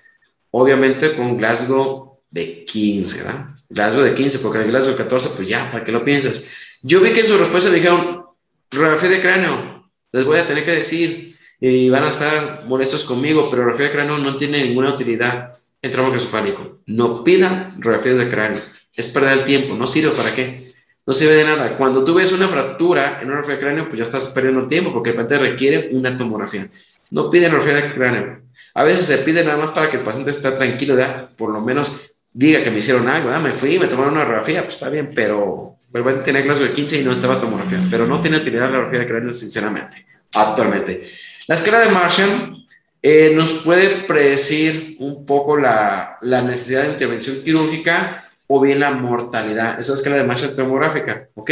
obviamente 0.52 1.15
con 1.15 1.38
Glasgow 1.38 2.19
de 2.30 2.64
15, 2.65 3.23
¿verdad? 3.23 3.59
Glasgow 3.70 4.04
de 4.04 4.16
15, 4.16 4.40
porque 4.40 4.60
el 4.60 4.68
Glasgow 4.70 4.91
de 4.91 4.98
14, 4.98 5.30
pues 5.36 5.48
ya, 5.48 5.72
¿para 5.72 5.84
qué 5.84 5.91
lo 5.91 6.04
piensas? 6.04 6.46
Yo 6.82 7.02
vi 7.02 7.12
que 7.12 7.22
en 7.22 7.28
su 7.28 7.38
respuesta 7.38 7.70
me 7.70 7.76
dijeron, 7.76 8.26
radiografía 8.72 9.10
de 9.10 9.22
cráneo, 9.22 9.90
les 10.12 10.26
voy 10.26 10.40
a 10.40 10.46
tener 10.46 10.66
que 10.66 10.72
decir, 10.72 11.38
y 11.60 11.90
van 11.90 12.04
a 12.04 12.12
estar 12.12 12.66
molestos 12.66 13.04
conmigo, 13.04 13.50
pero 13.50 13.64
radiografía 13.64 13.88
de 13.88 13.91
cráneo 13.91 14.18
no 14.18 14.38
tiene 14.38 14.66
ninguna 14.66 14.91
utilidad 14.91 15.54
en 15.82 15.91
trauma 15.91 16.10
craneoencefálico. 16.10 16.80
No 16.88 17.24
pidan 17.24 17.76
radiografía 17.82 18.16
de 18.16 18.30
cráneo, 18.30 18.62
es 18.96 19.08
perder 19.10 19.40
el 19.40 19.44
tiempo, 19.46 19.76
no 19.76 19.88
sirve 19.88 20.12
para 20.12 20.34
qué. 20.34 20.70
No 21.06 21.14
sirve 21.14 21.34
de 21.34 21.44
nada. 21.44 21.76
Cuando 21.76 22.06
tú 22.06 22.14
ves 22.14 22.32
una 22.32 22.48
fractura 22.48 23.20
en 23.20 23.28
una 23.30 23.38
radiografía 23.38 23.56
de 23.56 23.62
cráneo, 23.62 23.86
pues 23.86 23.98
ya 23.98 24.04
estás 24.04 24.28
perdiendo 24.28 24.62
el 24.62 24.70
tiempo 24.70 24.94
porque 24.94 25.10
el 25.10 25.16
paciente 25.16 25.40
requiere 25.40 25.90
una 25.91 26.16
tomografía. 26.16 26.70
No 27.10 27.32
piden 27.32 27.52
radiografía 27.52 27.88
de 27.88 27.94
cráneo. 27.96 28.41
A 28.76 28.84
veces 28.84 29.08
se 29.08 29.18
pide 29.20 29.44
nada 29.44 29.58
más 29.58 29.72
para 29.72 29.90
que 29.90 29.98
el 29.98 30.04
paciente 30.04 30.30
esté 30.30 30.52
tranquilo, 30.52 30.96
ya, 30.96 31.32
por 31.36 31.52
lo 31.52 31.62
menos 31.62 32.09
diga 32.34 32.64
que 32.64 32.72
me 32.72 32.80
hicieron 32.80 33.07
algo, 33.07 33.30
ah, 33.30 33.39
me 33.39 33.51
fui, 33.51 33.80
me 33.80 33.88
tomaron 33.88 34.14
una 34.14 34.23
radiografía, 34.23 34.64
pues 34.64 34.76
está 34.76 34.89
bien, 34.89 35.11
pero 35.14 35.77
a 35.93 36.23
tener 36.23 36.43
Glasgow 36.43 36.68
de 36.68 36.73
15 36.73 37.01
y 37.01 37.03
no 37.03 37.14
estaba 37.14 37.39
tomografía, 37.39 37.85
pero 37.89 38.06
no 38.06 38.22
tiene 38.22 38.38
utilidad 38.38 38.64
la 38.64 38.68
radiografía 38.68 38.99
de 38.99 39.07
cráneo, 39.07 39.34
sinceramente, 39.34 40.06
actualmente. 40.34 41.10
La 41.47 41.56
escala 41.56 41.80
de 41.80 41.89
Marshall 41.89 42.65
eh, 43.01 43.31
nos 43.34 43.53
puede 43.53 44.06
predecir 44.07 44.97
un 44.99 45.26
poco 45.26 45.57
la, 45.57 46.18
la, 46.22 46.41
necesidad 46.41 46.84
de 46.84 46.93
intervención 46.93 47.41
quirúrgica 47.43 48.30
o 48.47 48.60
bien 48.61 48.80
la 48.81 48.91
mortalidad. 48.91 49.80
Esa 49.80 49.93
escala 49.93 50.18
de 50.18 50.23
Marshall 50.23 50.56
tomográfica, 50.56 51.30
¿ok? 51.34 51.51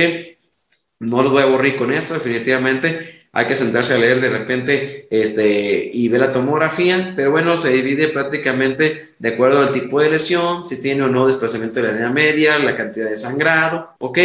No 0.99 1.23
lo 1.23 1.31
voy 1.31 1.41
a 1.41 1.45
aburrir 1.45 1.77
con 1.77 1.91
esto, 1.91 2.13
definitivamente 2.13 3.16
hay 3.38 3.45
que 3.45 3.55
sentarse 3.55 3.93
a 3.93 3.99
leer 3.99 4.19
de 4.19 4.30
repente 4.31 5.07
este, 5.11 5.91
y 5.93 6.09
ver 6.09 6.22
la 6.22 6.31
tomografía, 6.31 7.14
pero 7.15 7.30
bueno, 7.30 7.55
se 7.55 7.72
divide 7.72 8.07
prácticamente 8.07 9.14
de 9.19 9.30
acuerdo 9.30 9.59
al 9.59 9.72
tipo 9.72 10.01
de 10.01 10.09
lesión, 10.09 10.65
si 10.65 10.81
tiene 10.81 11.03
o 11.03 11.07
no 11.07 11.27
desplazamiento 11.27 11.80
de 11.80 11.85
la 11.85 11.93
línea 11.93 12.09
media, 12.09 12.57
la 12.57 12.76
cantidad 12.76 13.07
de 13.07 13.15
sangrado, 13.15 13.91
¿ok? 13.99 14.18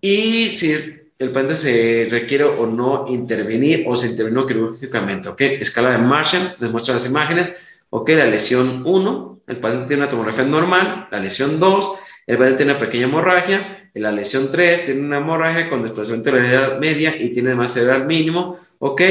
Y 0.00 0.46
si 0.46 0.72
el 1.20 1.30
paciente 1.30 1.54
se 1.54 2.08
requiere 2.10 2.42
o 2.42 2.66
no 2.66 3.04
intervenir 3.06 3.84
o 3.86 3.94
se 3.94 4.08
intervino 4.08 4.44
quirúrgicamente, 4.48 5.28
¿ok? 5.28 5.42
Escala 5.42 5.92
de 5.92 5.98
Marshall, 5.98 6.56
les 6.58 6.72
muestro 6.72 6.94
las 6.94 7.06
imágenes, 7.06 7.52
¿ok? 7.90 8.08
La 8.08 8.24
lesión 8.24 8.82
1, 8.84 9.42
el 9.46 9.58
paciente 9.58 9.86
tiene 9.86 10.02
una 10.02 10.10
tomografía 10.10 10.44
normal, 10.44 11.06
la 11.12 11.20
lesión 11.20 11.60
2, 11.60 12.00
el 12.26 12.36
paciente 12.36 12.64
tiene 12.64 12.72
una 12.72 12.80
pequeña 12.80 13.04
hemorragia, 13.04 13.79
en 13.94 14.02
la 14.02 14.12
lesión 14.12 14.50
3 14.50 14.86
tiene 14.86 15.00
una 15.00 15.18
hemorragia 15.18 15.68
con 15.68 15.82
desplazamiento 15.82 16.30
de 16.32 16.42
la 16.42 16.50
edad 16.50 16.78
media 16.78 17.14
y 17.20 17.30
tiene 17.30 17.54
más 17.54 17.76
edad 17.76 18.04
mínimo, 18.06 18.58
¿ok? 18.78 19.02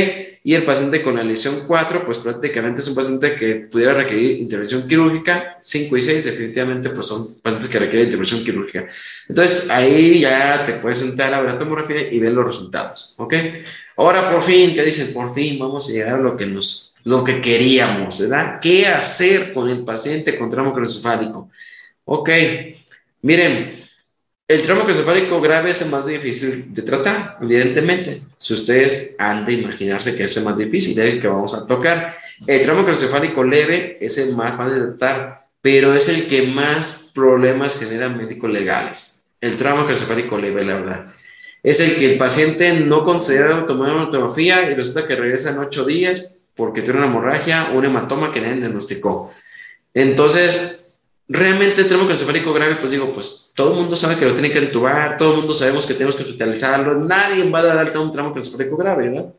Y 0.41 0.53
el 0.55 0.63
paciente 0.63 1.01
con 1.01 1.15
la 1.15 1.23
lesión 1.23 1.63
4, 1.67 2.05
pues 2.05 2.19
prácticamente 2.19 2.79
es 2.81 2.87
un 2.87 2.95
paciente 2.95 3.35
que 3.35 3.55
pudiera 3.69 3.93
requerir 3.93 4.39
intervención 4.39 4.87
quirúrgica. 4.87 5.57
5 5.59 5.97
y 5.97 6.01
6 6.01 6.23
definitivamente 6.23 6.89
pues 6.89 7.07
son 7.07 7.39
pacientes 7.41 7.69
que 7.69 7.79
requieren 7.79 8.07
intervención 8.07 8.43
quirúrgica. 8.43 8.87
Entonces 9.27 9.69
ahí 9.69 10.21
ya 10.21 10.65
te 10.65 10.73
puedes 10.73 10.99
sentar 10.99 11.33
a 11.33 11.41
ver 11.41 11.51
la 11.51 11.57
tomografía 11.57 12.11
y 12.11 12.19
ver 12.19 12.31
los 12.31 12.45
resultados, 12.45 13.15
¿ok? 13.17 13.33
Ahora 13.97 14.31
por 14.31 14.41
fin, 14.41 14.73
¿qué 14.73 14.83
dicen? 14.83 15.13
Por 15.13 15.35
fin 15.35 15.59
vamos 15.59 15.89
a 15.89 15.91
llegar 15.91 16.15
a 16.15 16.21
lo 16.21 16.37
que 16.37 16.45
nos, 16.45 16.95
lo 17.03 17.23
que 17.23 17.41
queríamos, 17.41 18.21
¿verdad? 18.21 18.59
¿Qué 18.61 18.87
hacer 18.87 19.53
con 19.53 19.69
el 19.69 19.83
paciente 19.83 20.37
con 20.39 20.49
trauma 20.49 20.71
craneoencefálico? 20.71 21.49
Ok, 22.05 22.29
miren, 23.21 23.88
el 24.49 24.63
trauma 24.63 24.81
craneoencefálico 24.81 25.39
grave 25.41 25.69
es 25.69 25.81
el 25.83 25.91
más 25.91 26.07
difícil 26.07 26.73
de 26.73 26.81
tratar, 26.81 27.37
evidentemente. 27.39 28.23
Si 28.35 28.55
ustedes 28.55 29.15
han 29.19 29.45
de 29.45 29.53
imaginarse 29.53 30.17
que 30.17 30.23
es 30.23 30.43
más 30.43 30.57
difícil, 30.57 30.97
es 30.97 31.05
el 31.05 31.19
que 31.19 31.27
vamos 31.27 31.53
a 31.53 31.67
tocar. 31.67 32.17
El 32.47 32.63
trauma 32.63 32.81
craneoencefálico 32.81 33.43
leve 33.43 33.99
es 34.01 34.17
el 34.17 34.35
más 34.35 34.57
fácil 34.57 34.79
de 34.79 34.87
tratar, 34.87 35.45
pero 35.61 35.93
es 35.93 36.09
el 36.09 36.27
que 36.27 36.47
más 36.47 37.11
problemas 37.13 37.77
genera 37.77 38.09
médicos 38.09 38.49
legales. 38.49 39.27
El 39.39 39.55
trauma 39.55 39.83
craneoencefálico 39.83 40.39
leve, 40.39 40.65
la 40.65 40.75
verdad. 40.77 41.05
Es 41.61 41.79
el 41.79 41.95
que 41.97 42.13
el 42.13 42.17
paciente 42.17 42.73
no 42.73 43.05
considera 43.05 43.67
tomar 43.67 43.93
una 43.93 44.09
tomografía 44.09 44.71
y 44.71 44.73
resulta 44.73 45.05
que 45.05 45.15
regresa 45.15 45.51
en 45.51 45.59
ocho 45.59 45.85
días 45.85 46.33
porque 46.55 46.81
tiene 46.81 46.97
una 46.97 47.07
hemorragia 47.07 47.69
un 47.75 47.85
hematoma 47.85 48.33
que 48.33 48.41
nadie 48.41 48.61
diagnosticó. 48.61 49.31
Entonces, 49.93 50.78
realmente 51.29 51.81
el 51.81 51.87
trauma 51.87 52.05
craneoencefálico 52.05 52.51
grave, 52.51 52.75
pues 52.77 52.91
digo, 52.91 53.13
pues 53.13 53.53
todo 53.55 53.73
el 53.73 53.81
mundo 53.81 53.95
sabe 53.95 54.17
que 54.17 54.25
lo 54.25 54.33
tiene 54.33 54.51
que 54.51 54.59
entubar, 54.59 55.17
todo 55.17 55.33
el 55.33 55.37
mundo 55.37 55.53
sabemos 55.53 55.85
que 55.85 55.93
tenemos 55.93 56.15
que 56.15 56.23
hospitalizarlo, 56.23 56.95
nadie 56.95 57.49
va 57.51 57.59
a 57.59 57.63
dar 57.63 57.77
alta 57.77 57.99
un 57.99 58.11
trauma 58.11 58.31
craneoencefálico 58.31 58.75
grave, 58.75 59.09
¿verdad? 59.09 59.33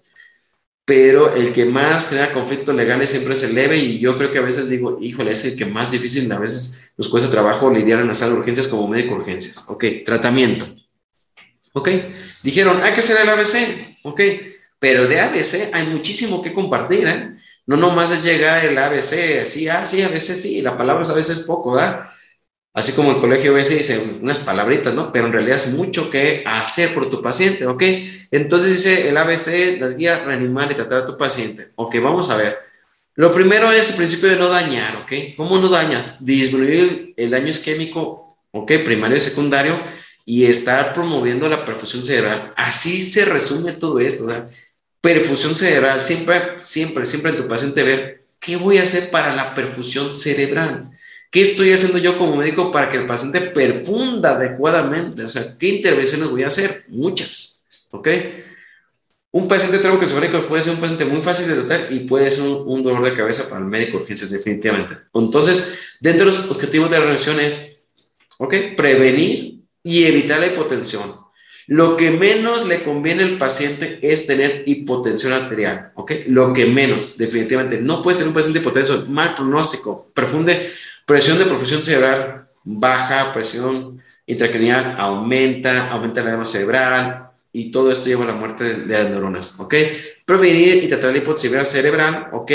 Pero 0.85 1.35
el 1.35 1.53
que 1.53 1.65
más 1.65 2.09
genera 2.09 2.33
conflictos 2.33 2.75
legales 2.75 3.11
siempre 3.11 3.35
es 3.35 3.43
el 3.43 3.55
leve 3.55 3.77
y 3.77 3.99
yo 3.99 4.17
creo 4.17 4.33
que 4.33 4.39
a 4.39 4.43
veces 4.43 4.69
digo, 4.69 4.99
híjole, 5.01 5.33
es 5.33 5.45
el 5.45 5.57
que 5.57 5.67
más 5.67 5.91
difícil, 5.91 6.31
a 6.33 6.39
veces 6.39 6.93
nos 6.97 7.09
cuesta 7.09 7.31
trabajo 7.31 7.71
lidiar 7.71 8.01
en 8.01 8.09
las 8.09 8.19
salas 8.19 8.35
de 8.35 8.41
urgencias 8.41 8.69
como 8.69 8.89
médico 8.89 9.15
de 9.15 9.21
urgencias. 9.21 9.69
Ok, 9.69 9.85
tratamiento. 10.05 10.67
Ok, 11.73 11.89
dijeron, 12.43 12.83
hay 12.83 12.95
que 12.95 13.01
hacer 13.01 13.21
el 13.21 13.29
ABC. 13.29 13.99
Ok, 14.03 14.21
pero 14.79 15.07
de 15.07 15.21
ABC 15.21 15.71
hay 15.73 15.87
muchísimo 15.89 16.43
que 16.43 16.55
compartir, 16.55 17.07
¿eh? 17.07 17.37
No 17.67 17.77
nomás 17.77 18.11
es 18.11 18.25
llegar 18.25 18.65
el 18.65 18.77
ABC, 18.79 19.41
así, 19.43 19.69
ah, 19.69 19.87
sí, 19.87 20.03
a 20.03 20.09
veces 20.09 20.43
sí, 20.43 20.63
la 20.63 20.77
palabra 20.77 21.05
a 21.09 21.15
veces 21.15 21.41
es 21.41 21.47
poco, 21.47 21.73
¿verdad? 21.73 22.11
Así 22.73 22.93
como 22.93 23.11
el 23.11 23.21
colegio 23.21 23.51
a 23.53 23.55
veces 23.55 23.79
dice 23.79 24.19
unas 24.23 24.39
palabritas, 24.39 24.95
¿no? 24.95 25.11
Pero 25.13 25.27
en 25.27 25.33
realidad 25.33 25.57
es 25.57 25.69
mucho 25.73 26.09
que 26.11 26.43
hacer 26.47 26.95
por 26.95 27.11
tu 27.11 27.21
paciente, 27.23 27.67
¿ok? 27.67 27.83
Entonces 28.31 28.71
dice 28.71 29.09
el 29.09 29.17
ABC, 29.17 29.79
las 29.81 29.97
guías 29.97 30.25
reanimar 30.25 30.71
y 30.71 30.75
tratar 30.75 31.03
a 31.03 31.07
tu 31.07 31.19
paciente. 31.19 31.73
Ok, 31.77 31.97
vamos 32.01 32.31
a 32.31 32.37
ver. 32.37 32.57
Lo 33.17 33.33
primero 33.33 33.71
es 33.73 33.91
el 33.91 33.97
principio 33.97 34.31
de 34.31 34.37
no 34.37 34.49
dañar, 34.49 34.97
¿ok? 34.97 35.37
¿Cómo 35.37 35.59
no 35.59 35.69
dañas? 35.69 36.25
Disminuir 36.25 37.13
el 37.17 37.31
daño 37.31 37.49
isquémico, 37.49 38.39
¿ok? 38.53 38.73
Primario 38.85 39.17
y 39.17 39.21
secundario 39.21 39.81
y 40.25 40.45
estar 40.47 40.93
promoviendo 40.95 41.49
la 41.49 41.65
perfusión 41.65 42.05
cerebral. 42.05 42.53
Así 42.57 43.03
se 43.03 43.25
resume 43.25 43.73
todo 43.73 43.99
esto, 43.99 44.27
¿verdad? 44.27 44.51
Perfusión 45.01 45.55
cerebral, 45.55 46.03
siempre, 46.03 46.59
siempre, 46.59 47.07
siempre 47.07 47.31
en 47.31 47.37
tu 47.39 47.49
paciente 47.49 47.83
ver 47.83 48.25
qué 48.39 48.57
voy 48.57 48.79
a 48.79 48.83
hacer 48.83 49.11
para 49.11 49.35
la 49.35 49.55
perfusión 49.55 50.15
cerebral. 50.15 50.91
¿Qué 51.31 51.43
estoy 51.43 51.73
haciendo 51.73 51.99
yo 51.99 52.19
como 52.19 52.37
médico 52.37 52.73
para 52.73 52.91
que 52.91 52.97
el 52.97 53.07
paciente 53.07 53.41
perfunda 53.41 54.33
adecuadamente? 54.33 55.25
O 55.25 55.29
sea, 55.29 55.57
¿qué 55.59 55.69
intervenciones 55.69 56.29
voy 56.29 56.43
a 56.43 56.49
hacer? 56.49 56.85
Muchas, 56.89 57.87
¿ok? 57.93 58.09
Un 59.33 59.47
paciente 59.47 59.79
troncoencefálico 59.79 60.49
puede 60.49 60.65
ser 60.65 60.75
un 60.75 60.81
paciente 60.81 61.05
muy 61.05 61.23
fácil 61.23 61.47
de 61.47 61.63
tratar 61.63 61.93
y 61.93 62.01
puede 62.01 62.33
ser 62.33 62.43
un, 62.43 62.83
dolor 62.83 63.05
de 63.05 63.15
cabeza 63.15 63.49
para 63.49 63.61
el 63.61 63.69
médico 63.69 63.99
de 63.99 64.03
urgencias, 64.03 64.33
definitivamente. 64.33 64.99
Entonces, 65.15 65.79
dentro 66.01 66.27
de 66.27 66.37
los 66.37 66.51
objetivos 66.51 66.91
de 66.91 66.99
la 66.99 67.05
reacción 67.05 67.39
es, 67.39 67.87
¿ok? 68.39 68.55
Prevenir 68.77 69.61
y 69.85 70.05
evitar 70.05 70.41
la 70.41 70.49
hipotensión. 70.49 71.20
Lo 71.71 71.97
que 71.97 72.11
menos 72.11 72.67
le 72.67 72.83
conviene 72.83 73.23
al 73.23 73.39
paciente 73.39 74.01
es 74.03 74.27
tener 74.27 74.65
hipotensión 74.67 75.33
arterial, 75.33 75.93
¿ok? 75.95 76.13
Lo 76.27 76.53
que 76.53 76.67
menos, 76.67 77.17
definitivamente. 77.17 77.81
No 77.81 78.03
puedes 78.03 78.19
tener 78.19 78.31
un 78.31 78.35
paciente 78.35 78.59
hipotenso, 78.59 79.07
mal 79.07 79.37
pronóstico, 79.37 80.11
profunde, 80.13 80.73
presión 81.07 81.39
de 81.39 81.45
profusión 81.45 81.85
cerebral 81.85 82.49
baja, 82.65 83.33
presión 83.33 84.03
intracranial 84.27 84.97
aumenta, 84.99 85.93
aumenta 85.93 86.25
la 86.25 86.31
edema 86.31 86.45
cerebral, 86.45 87.31
y 87.53 87.71
todo 87.71 87.93
esto 87.93 88.07
lleva 88.07 88.25
a 88.25 88.29
la 88.29 88.35
muerte 88.35 88.65
de, 88.65 88.99
las 88.99 89.09
neuronas, 89.09 89.61
¿ok? 89.61 89.75
Prevenir 90.25 90.83
y 90.83 90.89
tratar 90.89 91.13
la 91.13 91.19
hipotensión 91.19 91.67
cerebral, 91.67 92.31
¿ok? 92.33 92.51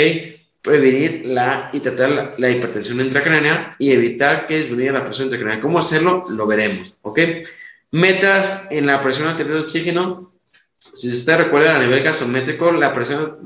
Prevenir 0.60 1.22
la, 1.24 1.70
y 1.72 1.80
tratar 1.80 2.34
la, 2.36 2.50
hipertensión 2.50 3.00
intracraneal 3.00 3.76
y 3.78 3.92
evitar 3.92 4.46
que 4.46 4.58
disminuya 4.58 4.92
la 4.92 5.04
presión 5.04 5.28
intracraneal. 5.28 5.62
¿Cómo 5.62 5.78
hacerlo? 5.78 6.24
Lo 6.28 6.46
veremos, 6.46 6.98
¿ok? 7.00 7.18
Metas 7.90 8.66
en 8.70 8.86
la 8.86 9.00
presión 9.00 9.28
arterial 9.28 9.56
de 9.56 9.62
oxígeno. 9.62 10.32
Si 10.94 11.08
usted 11.08 11.38
recuerda 11.38 11.76
a 11.76 11.78
nivel 11.78 12.02
gasométrico, 12.02 12.72
la 12.72 12.92
presión 12.92 13.38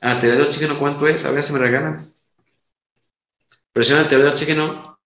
arterial 0.00 0.38
de 0.38 0.44
oxígeno, 0.44 0.78
¿cuánto 0.78 1.06
es? 1.06 1.24
A 1.24 1.32
ver 1.32 1.42
si 1.42 1.52
me 1.52 1.58
regalan. 1.58 2.12
Presión 3.72 3.98
arterial 3.98 4.26
de 4.26 4.32
oxígeno, 4.32 4.99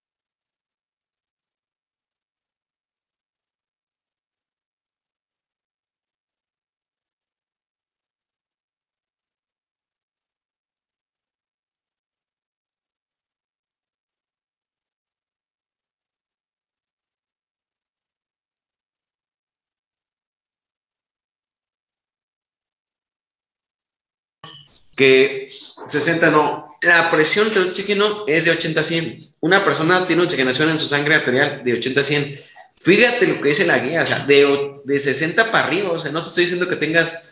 que 24.97 25.47
60 25.87 26.31
no. 26.31 26.69
La 26.83 27.11
presión 27.11 27.53
del 27.53 27.69
oxígeno 27.69 28.25
es 28.27 28.45
de 28.45 28.51
80 28.53 28.81
a 28.81 28.85
100. 28.85 29.19
Una 29.41 29.65
persona 29.65 30.07
tiene 30.07 30.23
oxigenación 30.23 30.71
en 30.71 30.79
su 30.79 30.87
sangre 30.87 31.15
arterial 31.15 31.63
de 31.65 31.75
80 31.75 32.01
a 32.01 32.05
100. 32.05 32.41
Fíjate 32.81 33.27
lo 33.27 33.41
que 33.41 33.49
dice 33.49 33.67
la 33.67 33.79
guía, 33.79 34.03
o 34.03 34.07
sea, 34.07 34.19
de, 34.27 34.81
de 34.85 34.99
60 34.99 35.51
para 35.51 35.67
arriba, 35.67 35.91
o 35.91 35.99
sea, 35.99 36.13
no 36.13 36.23
te 36.23 36.29
estoy 36.29 36.45
diciendo 36.45 36.69
que 36.69 36.77
tengas 36.77 37.29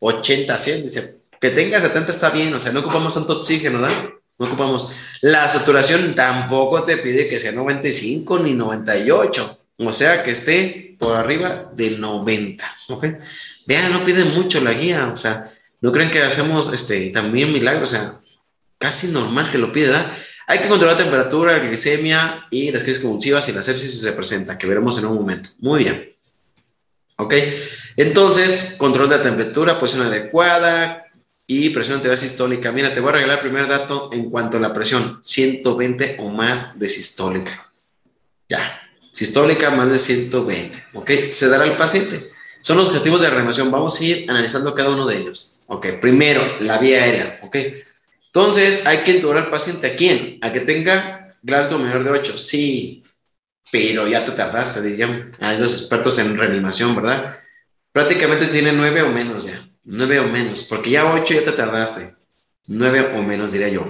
80 0.00 0.52
a 0.52 0.58
100, 0.58 0.82
dice, 0.82 1.22
que 1.40 1.50
tengas 1.50 1.82
70 1.82 2.10
está 2.10 2.30
bien, 2.30 2.52
o 2.52 2.60
sea, 2.60 2.72
no 2.72 2.80
ocupamos 2.80 3.14
tanto 3.14 3.38
oxígeno, 3.38 3.80
¿verdad? 3.80 4.10
No 4.38 4.46
ocupamos. 4.46 4.94
La 5.20 5.48
saturación 5.48 6.14
tampoco 6.14 6.82
te 6.82 6.98
pide 6.98 7.28
que 7.28 7.40
sea 7.40 7.52
95 7.52 8.40
ni 8.40 8.52
98, 8.52 9.58
o 9.78 9.92
sea, 9.92 10.22
que 10.22 10.32
esté 10.32 10.96
por 10.98 11.16
arriba 11.16 11.70
de 11.74 11.92
90, 11.92 12.76
¿ok? 12.88 13.06
Vean, 13.66 13.92
no 13.92 14.04
pide 14.04 14.24
mucho 14.24 14.60
la 14.60 14.72
guía, 14.72 15.10
o 15.12 15.16
sea, 15.16 15.51
no 15.82 15.92
creen 15.92 16.10
que 16.10 16.22
hacemos 16.22 16.72
este, 16.72 17.10
también 17.10 17.52
milagros, 17.52 17.92
o 17.92 17.94
sea, 17.94 18.20
casi 18.78 19.08
normal 19.08 19.50
te 19.50 19.58
lo 19.58 19.72
pide, 19.72 19.88
¿verdad? 19.88 20.16
Hay 20.46 20.58
que 20.58 20.68
controlar 20.68 20.96
la 20.96 21.02
temperatura, 21.04 21.58
la 21.58 21.64
glicemia 21.64 22.46
y 22.50 22.70
las 22.70 22.84
crisis 22.84 23.02
convulsivas 23.02 23.48
y 23.48 23.52
la 23.52 23.62
sepsis 23.62 23.90
si 23.90 23.98
se 23.98 24.12
presenta, 24.12 24.58
que 24.58 24.66
veremos 24.66 24.98
en 24.98 25.06
un 25.06 25.14
momento. 25.14 25.50
Muy 25.60 25.84
bien. 25.84 26.12
¿Ok? 27.16 27.34
Entonces, 27.96 28.74
control 28.78 29.08
de 29.08 29.18
la 29.18 29.22
temperatura, 29.22 29.78
posición 29.78 30.06
adecuada 30.06 31.04
y 31.46 31.70
presión 31.70 31.96
arterial 31.96 32.18
sistólica. 32.18 32.72
Mira, 32.72 32.94
te 32.94 33.00
voy 33.00 33.10
a 33.10 33.12
regalar 33.12 33.38
el 33.38 33.42
primer 33.42 33.68
dato 33.68 34.10
en 34.12 34.30
cuanto 34.30 34.56
a 34.56 34.60
la 34.60 34.72
presión, 34.72 35.18
120 35.22 36.16
o 36.20 36.28
más 36.28 36.78
de 36.78 36.88
sistólica. 36.88 37.70
Ya, 38.48 38.80
sistólica 39.12 39.70
más 39.70 39.90
de 39.90 39.98
120. 39.98 40.84
¿Ok? 40.94 41.10
Se 41.30 41.48
dará 41.48 41.64
al 41.64 41.76
paciente. 41.76 42.30
Son 42.62 42.76
los 42.76 42.88
objetivos 42.88 43.20
de 43.20 43.30
reanimación. 43.30 43.70
Vamos 43.70 44.00
a 44.00 44.04
ir 44.04 44.30
analizando 44.30 44.74
cada 44.74 44.90
uno 44.90 45.06
de 45.06 45.18
ellos. 45.18 45.61
Ok, 45.68 45.86
primero, 46.00 46.42
la 46.60 46.78
vía 46.78 47.02
aérea. 47.02 47.40
Ok. 47.42 47.56
Entonces, 48.26 48.86
hay 48.86 48.98
que 48.98 49.12
intubar 49.12 49.38
al 49.38 49.50
paciente 49.50 49.86
a 49.86 49.96
quién? 49.96 50.38
A 50.42 50.52
que 50.52 50.60
tenga 50.60 51.36
Glasgow 51.42 51.78
menor 51.78 52.04
de 52.04 52.10
8. 52.10 52.38
Sí, 52.38 53.02
pero 53.70 54.06
ya 54.06 54.24
te 54.24 54.32
tardaste, 54.32 54.80
dirían 54.82 55.32
los 55.58 55.72
expertos 55.72 56.18
en 56.18 56.36
reanimación, 56.36 56.94
¿verdad? 56.94 57.38
Prácticamente 57.92 58.46
tiene 58.46 58.72
9 58.72 59.02
o 59.02 59.08
menos 59.08 59.44
ya. 59.44 59.68
9 59.84 60.20
o 60.20 60.28
menos, 60.28 60.64
porque 60.64 60.90
ya 60.90 61.12
8 61.12 61.34
ya 61.34 61.44
te 61.44 61.52
tardaste. 61.52 62.14
9 62.68 63.14
o 63.16 63.22
menos, 63.22 63.52
diría 63.52 63.68
yo. 63.68 63.86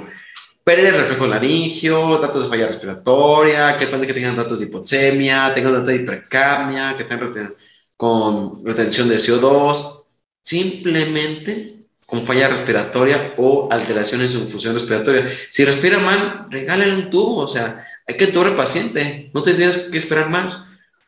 Pérdida 0.64 0.92
de 0.92 0.98
reflejo 0.98 1.26
laringio, 1.26 2.18
datos 2.18 2.44
de 2.44 2.48
falla 2.48 2.68
respiratoria, 2.68 3.76
que 3.76 3.88
que 3.88 4.14
tengan 4.14 4.36
datos 4.36 4.60
de 4.60 4.66
hipoxemia, 4.66 5.52
tengan 5.54 5.72
datos 5.72 5.88
de 5.88 5.96
hipercamia, 5.96 6.96
que 6.96 7.04
tengan 7.04 7.54
con 7.96 8.64
retención 8.64 9.08
de 9.08 9.16
CO2, 9.16 10.01
simplemente 10.43 11.82
con 12.12 12.27
falla 12.27 12.48
respiratoria 12.48 13.35
o 13.39 13.69
alteraciones 13.70 14.35
en 14.35 14.47
función 14.47 14.74
respiratoria. 14.74 15.31
Si 15.48 15.64
respira 15.64 15.98
mal, 15.98 16.47
regálale 16.51 16.94
un 16.94 17.09
tubo, 17.09 17.36
o 17.39 17.48
sea, 17.48 17.82
hay 18.06 18.16
que 18.16 18.24
entubar 18.24 18.48
al 18.48 18.56
paciente, 18.56 19.31
no 19.32 19.43
te 19.43 19.55
tienes 19.55 19.89
que 19.90 19.97
esperar 19.97 20.28
más. 20.28 20.62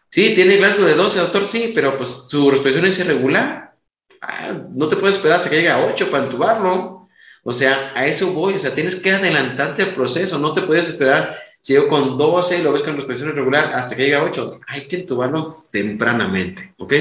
Sí, 0.09 0.33
tiene 0.35 0.57
Glasgow 0.57 0.87
de 0.87 0.95
12, 0.95 1.19
doctor, 1.19 1.47
sí, 1.47 1.73
pero 1.75 1.97
pues 1.99 2.09
su 2.29 2.51
respiración 2.51 2.87
es 2.87 2.99
irregular. 3.01 3.75
Ah, 4.23 4.53
no 4.73 4.89
te 4.89 4.97
puedes 4.97 5.17
esperar 5.17 5.37
hasta 5.37 5.51
que 5.51 5.57
llegue 5.57 5.69
a 5.69 5.85
8 5.85 6.11
para 6.11 6.25
entubarlo. 6.25 7.07
O 7.43 7.53
sea, 7.53 7.93
a 7.95 8.07
eso 8.07 8.33
voy, 8.33 8.55
o 8.55 8.59
sea, 8.59 8.75
tienes 8.75 8.97
que 8.97 9.11
adelantarte 9.11 9.83
el 9.83 9.89
proceso, 9.91 10.39
no 10.39 10.55
te 10.55 10.63
puedes 10.63 10.89
esperar 10.89 11.37
si 11.61 11.75
yo 11.75 11.89
con 11.89 12.17
12 12.17 12.61
y 12.61 12.63
lo 12.63 12.73
ves 12.73 12.83
con 12.83 12.95
respiración 12.95 13.31
irregular 13.31 13.73
hasta 13.75 13.95
que 13.95 14.05
llega 14.05 14.21
a 14.21 14.25
8, 14.25 14.61
hay 14.67 14.83
que 14.89 14.97
entubarlo 14.97 15.67
tempranamente, 15.71 16.75
¿ok? 16.79 16.95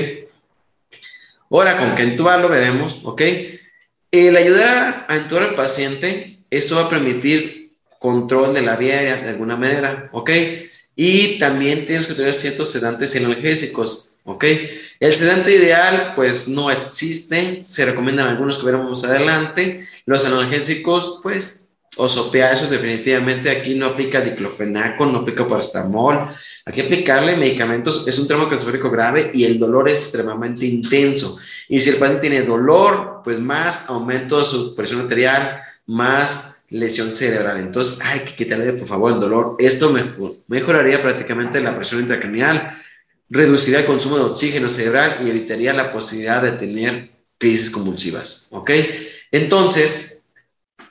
Ahora, 1.53 1.77
con 1.77 1.95
que 1.95 2.01
entubarlo 2.01 2.49
veremos, 2.49 3.01
¿ok? 3.03 3.21
El 4.09 4.35
ayudar 4.37 5.05
a 5.07 5.15
entubar 5.15 5.43
al 5.43 5.55
paciente, 5.55 6.39
eso 6.49 6.77
va 6.77 6.85
a 6.85 6.89
permitir 6.89 7.73
control 7.99 8.55
de 8.55 8.63
la 8.63 8.75
vía 8.75 8.95
aérea 8.95 9.17
de 9.17 9.29
alguna 9.29 9.55
manera, 9.55 10.09
¿ok? 10.13 10.31
Y 10.95 11.37
también 11.37 11.85
tienes 11.85 12.07
que 12.07 12.15
tener 12.15 12.33
ciertos 12.33 12.71
sedantes 12.71 13.13
y 13.13 13.19
analgésicos, 13.19 14.17
¿ok? 14.23 14.45
El 14.99 15.13
sedante 15.13 15.53
ideal, 15.55 16.13
pues 16.15 16.47
no 16.47 16.71
existe, 16.71 17.63
se 17.63 17.85
recomiendan 17.85 18.29
algunos 18.29 18.57
que 18.57 18.65
veremos 18.65 19.03
adelante. 19.03 19.87
Los 20.07 20.25
analgésicos, 20.25 21.19
pues 21.21 21.62
o 21.95 22.07
eso 22.07 22.69
definitivamente 22.69 23.51
aquí 23.51 23.75
no 23.75 23.87
aplica 23.87 24.21
diclofenaco, 24.21 25.05
no 25.05 25.19
aplica 25.19 25.47
paracetamol. 25.47 26.29
Aquí 26.65 26.81
aplicarle 26.81 27.35
medicamentos 27.35 28.07
es 28.07 28.17
un 28.17 28.27
trauma 28.27 28.45
craneoencefálico 28.45 28.89
grave 28.89 29.31
y 29.33 29.43
el 29.43 29.59
dolor 29.59 29.89
es 29.89 30.01
extremadamente 30.03 30.65
intenso. 30.65 31.37
Y 31.69 31.79
si 31.79 31.91
el 31.91 31.97
paciente 31.97 32.21
tiene 32.21 32.41
dolor, 32.43 33.21
pues 33.23 33.39
más 33.39 33.89
aumento 33.89 34.39
de 34.39 34.45
su 34.45 34.75
presión 34.75 35.01
arterial, 35.01 35.61
más 35.85 36.65
lesión 36.69 37.13
cerebral. 37.13 37.59
Entonces 37.59 37.99
hay 38.03 38.21
que 38.21 38.35
quitarle 38.35 38.73
por 38.73 38.87
favor 38.87 39.11
el 39.11 39.19
dolor. 39.19 39.55
Esto 39.59 39.93
mejoraría 40.47 41.01
prácticamente 41.01 41.61
la 41.61 41.75
presión 41.75 42.01
intracranial, 42.01 42.69
reduciría 43.29 43.81
el 43.81 43.85
consumo 43.85 44.17
de 44.17 44.23
oxígeno 44.23 44.69
cerebral 44.69 45.19
y 45.23 45.29
evitaría 45.29 45.73
la 45.73 45.91
posibilidad 45.91 46.41
de 46.41 46.53
tener 46.53 47.11
crisis 47.37 47.69
convulsivas. 47.69 48.47
¿Ok? 48.51 48.71
Entonces, 49.31 50.12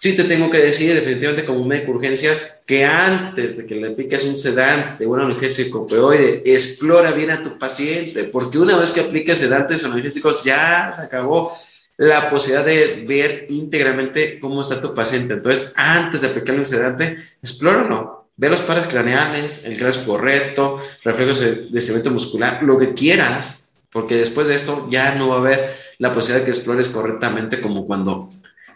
sí 0.02 0.16
te 0.16 0.24
tengo 0.24 0.50
que 0.50 0.58
decir 0.58 0.92
definitivamente 0.96 1.44
como 1.44 1.64
médico 1.64 1.92
de 1.92 1.98
urgencias 1.98 2.64
que 2.66 2.84
antes 2.84 3.56
de 3.56 3.66
que 3.66 3.76
le 3.76 3.92
apliques 3.92 4.24
un 4.24 4.36
sedante, 4.36 5.06
un 5.06 5.20
analgésico 5.20 5.82
opioide, 5.82 6.42
explora 6.44 7.12
bien 7.12 7.30
a 7.30 7.40
tu 7.40 7.56
paciente, 7.56 8.24
porque 8.24 8.58
una 8.58 8.76
vez 8.76 8.90
que 8.90 9.02
apliques 9.02 9.38
sedantes 9.38 9.84
o 9.84 9.86
analgésicos 9.86 10.42
ya 10.42 10.90
se 10.92 11.02
acabó 11.02 11.52
la 11.98 12.28
posibilidad 12.30 12.66
de 12.66 13.04
ver 13.06 13.46
íntegramente 13.48 14.40
cómo 14.40 14.62
está 14.62 14.80
tu 14.80 14.92
paciente. 14.92 15.34
Entonces, 15.34 15.72
antes 15.76 16.20
de 16.20 16.26
aplicarle 16.26 16.62
un 16.62 16.66
sedante, 16.66 17.18
explóralo. 17.40 18.26
Ve 18.36 18.50
los 18.50 18.62
pares 18.62 18.86
craneales, 18.88 19.64
el 19.66 19.78
grado 19.78 20.04
correcto, 20.04 20.78
reflejos 21.04 21.38
de, 21.70 21.80
cemento 21.80 22.10
muscular, 22.10 22.60
lo 22.64 22.76
que 22.76 22.94
quieras, 22.94 23.76
porque 23.92 24.16
después 24.16 24.48
de 24.48 24.56
esto 24.56 24.88
ya 24.90 25.14
no 25.14 25.28
va 25.28 25.36
a 25.36 25.38
haber 25.38 25.76
la 25.98 26.12
posibilidad 26.12 26.44
de 26.44 26.50
que 26.50 26.56
explores 26.58 26.88
correctamente 26.88 27.60
como 27.60 27.86
cuando 27.86 28.28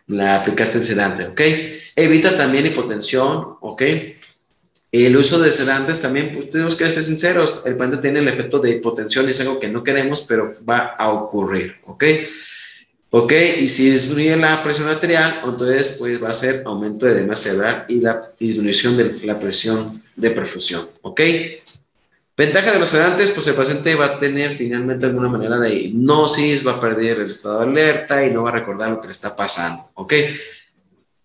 la 0.09 0.37
aplicaste 0.37 0.79
en 0.79 0.85
sedante, 0.85 1.25
¿ok? 1.25 1.41
Evita 1.97 2.37
también 2.37 2.67
hipotensión, 2.67 3.57
¿ok? 3.61 3.83
El 4.93 5.17
uso 5.17 5.39
de 5.41 5.51
sedantes 5.51 6.01
también, 6.01 6.33
pues 6.33 6.51
tenemos 6.51 6.77
que 6.77 6.91
ser 6.91 7.03
sinceros, 7.03 7.67
el 7.67 7.77
paciente 7.77 8.03
tiene 8.03 8.21
el 8.21 8.29
efecto 8.29 8.59
de 8.59 8.71
hipotensión 8.71 9.29
es 9.29 9.41
algo 9.41 9.59
que 9.59 9.69
no 9.69 9.83
queremos, 9.83 10.23
pero 10.23 10.57
va 10.69 10.95
a 10.99 11.13
ocurrir, 11.13 11.77
¿ok? 11.87 12.05
¿Ok? 13.11 13.33
Y 13.59 13.69
si 13.69 13.91
disminuye 13.91 14.37
la 14.37 14.63
presión 14.63 14.89
arterial, 14.89 15.41
entonces 15.45 15.97
pues 15.99 16.23
va 16.23 16.31
a 16.31 16.35
ser 16.35 16.63
aumento 16.67 17.07
de 17.07 17.13
edema 17.13 17.37
cerebral 17.37 17.85
y 17.89 18.01
la 18.01 18.31
disminución 18.39 18.97
de 18.97 19.21
la 19.25 19.39
presión 19.39 20.03
de 20.17 20.31
perfusión, 20.31 20.89
¿ok? 21.03 21.21
Ventaja 22.37 22.71
de 22.71 22.79
los 22.79 22.91
sedantes, 22.91 23.31
pues 23.31 23.47
el 23.47 23.55
paciente 23.55 23.95
va 23.95 24.07
a 24.07 24.19
tener 24.19 24.53
finalmente 24.53 25.07
alguna 25.07 25.29
manera 25.29 25.59
de 25.59 25.75
hipnosis, 25.75 26.67
va 26.67 26.73
a 26.73 26.81
perder 26.81 27.21
el 27.21 27.31
estado 27.31 27.61
de 27.61 27.65
alerta 27.65 28.27
y 28.27 28.31
no 28.31 28.43
va 28.43 28.51
a 28.51 28.53
recordar 28.53 28.91
lo 28.91 29.01
que 29.01 29.07
le 29.07 29.13
está 29.13 29.35
pasando, 29.35 29.89
¿ok? 29.95 30.13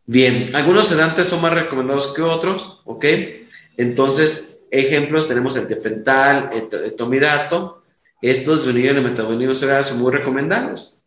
Bien, 0.05 0.55
algunos 0.55 0.87
sedantes 0.87 1.27
son 1.27 1.41
más 1.41 1.53
recomendados 1.53 2.13
que 2.13 2.21
otros, 2.21 2.81
¿ok? 2.85 3.05
Entonces, 3.75 4.61
ejemplos, 4.71 5.27
tenemos 5.27 5.57
el 5.57 5.67
tepental, 5.67 6.49
el, 6.53 6.95
tomidato, 6.95 7.83
estos 8.21 8.63
de 8.63 8.71
unidad 8.71 8.95
de 8.95 9.01
metabolismo 9.01 9.53
cerebral 9.53 9.83
son 9.83 9.99
muy 9.99 10.13
recomendados. 10.13 11.03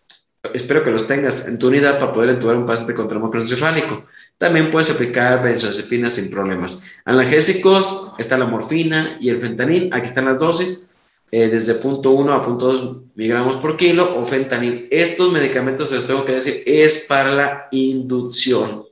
Espero 0.53 0.85
que 0.85 0.91
los 0.91 1.07
tengas 1.07 1.49
en 1.49 1.59
tu 1.59 1.69
unidad 1.69 1.99
para 1.99 2.13
poder 2.13 2.29
entubar 2.29 2.57
un 2.57 2.67
paciente 2.67 2.93
con 2.93 3.09
trauma 3.09 3.31
cefálico. 3.43 4.05
También 4.39 4.71
puedes 4.71 4.91
aplicar 4.91 5.43
benzodiazepinas 5.43 6.15
sin 6.15 6.31
problemas. 6.31 6.91
Analgésicos, 7.05 8.13
está 8.19 8.37
la 8.37 8.47
morfina 8.47 9.17
y 9.21 9.29
el 9.29 9.41
fentanil. 9.41 9.91
Aquí 9.93 10.07
están 10.07 10.27
las 10.27 10.39
dosis, 10.39 10.95
eh, 11.31 11.49
desde 11.49 11.81
0.1 11.81 12.33
a 12.33 12.43
0.2 12.43 13.03
miligramos 13.15 13.57
por 13.57 13.77
kilo 13.77 14.19
o 14.19 14.25
fentanil. 14.25 14.89
Estos 14.91 15.33
medicamentos, 15.33 15.93
les 15.93 16.07
tengo 16.07 16.25
que 16.25 16.33
decir, 16.33 16.63
es 16.67 17.07
para 17.09 17.33
la 17.33 17.69
inducción. 17.71 18.85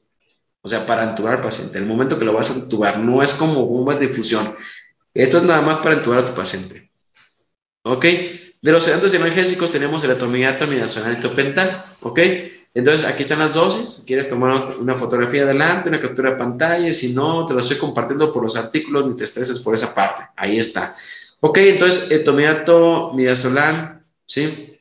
O 0.64 0.68
sea, 0.68 0.86
para 0.86 1.02
entubar 1.04 1.34
al 1.34 1.40
paciente. 1.40 1.78
El 1.78 1.86
momento 1.86 2.18
que 2.18 2.24
lo 2.24 2.32
vas 2.32 2.50
a 2.50 2.54
entubar, 2.54 2.98
no 3.00 3.22
es 3.22 3.34
como 3.34 3.66
bomba 3.66 3.96
de 3.96 4.06
difusión. 4.06 4.54
Esto 5.12 5.38
es 5.38 5.42
nada 5.42 5.60
más 5.60 5.78
para 5.78 5.96
entubar 5.96 6.20
a 6.20 6.26
tu 6.26 6.34
paciente. 6.34 6.90
¿Ok? 7.82 8.06
De 8.62 8.70
los 8.70 8.84
sedantes 8.84 9.12
analgésicos 9.16 9.72
tenemos 9.72 10.04
el 10.04 10.12
atomiato, 10.12 10.68
midazolam 10.68 11.18
y 11.18 11.20
topental, 11.20 11.84
¿ok? 12.00 12.20
Entonces, 12.74 13.06
aquí 13.06 13.22
están 13.22 13.40
las 13.40 13.52
dosis. 13.52 13.88
Si 13.88 14.06
quieres 14.06 14.28
tomar 14.28 14.78
una 14.78 14.96
fotografía 14.96 15.42
adelante, 15.42 15.88
una 15.88 16.00
captura 16.00 16.30
de 16.30 16.36
pantalla, 16.36 16.92
si 16.94 17.12
no, 17.12 17.44
te 17.46 17.54
lo 17.54 17.60
estoy 17.60 17.76
compartiendo 17.76 18.32
por 18.32 18.42
los 18.42 18.56
artículos, 18.56 19.06
ni 19.06 19.14
te 19.14 19.24
estreses 19.24 19.58
por 19.60 19.74
esa 19.74 19.94
parte. 19.94 20.22
Ahí 20.36 20.58
está. 20.58 20.96
Ok, 21.40 21.58
entonces, 21.58 22.10
el 22.10 22.24
tomiato, 22.24 23.12
midazolam, 23.14 24.02
¿sí? 24.24 24.78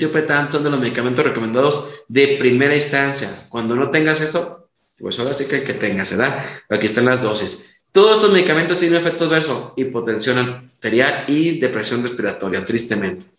Topental 0.00 0.50
son 0.50 0.64
de 0.64 0.70
los 0.70 0.80
medicamentos 0.80 1.24
recomendados 1.24 1.90
de 2.08 2.36
primera 2.38 2.74
instancia. 2.74 3.30
Cuando 3.48 3.76
no 3.76 3.90
tengas 3.90 4.20
esto, 4.20 4.68
pues 4.98 5.18
ahora 5.20 5.32
sí 5.32 5.46
que 5.46 5.56
el 5.58 5.64
que 5.64 5.74
tengas, 5.74 6.10
¿verdad? 6.10 6.44
Aquí 6.68 6.86
están 6.86 7.04
las 7.04 7.22
dosis. 7.22 7.82
Todos 7.92 8.16
estos 8.16 8.32
medicamentos 8.32 8.78
tienen 8.78 8.98
efectos 8.98 9.28
adversos, 9.28 9.72
hipotensión 9.76 10.38
arterial 10.38 11.24
y 11.28 11.60
depresión 11.60 12.02
respiratoria, 12.02 12.64
tristemente. 12.64 13.35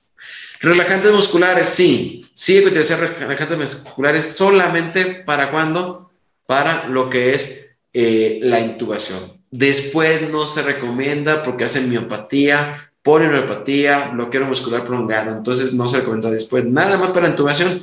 Relajantes 0.60 1.12
musculares, 1.12 1.68
sí, 1.68 2.26
sí 2.34 2.56
hay 2.58 2.64
que 2.64 2.70
utilizar 2.70 3.00
relajantes 3.00 3.58
musculares 3.58 4.26
solamente 4.36 5.06
para 5.26 5.52
cuando, 5.52 6.12
para 6.46 6.88
lo 6.88 7.10
que 7.10 7.34
es 7.34 7.76
eh, 7.94 8.40
la 8.42 8.60
intubación. 8.60 9.20
Después 9.52 10.30
no 10.30 10.46
se 10.46 10.64
recomienda 10.64 11.42
porque 11.44 11.66
hacen 11.66 11.90
miopatía, 11.90 12.92
polineuropatía, 13.02 14.10
bloqueo 14.10 14.46
muscular 14.46 14.84
prolongado, 14.84 15.32
entonces 15.32 15.74
no 15.74 15.88
se 15.88 16.00
recomienda 16.00 16.30
después. 16.30 16.66
Nada 16.66 16.98
más 16.98 17.12
para 17.12 17.30
intubación 17.30 17.82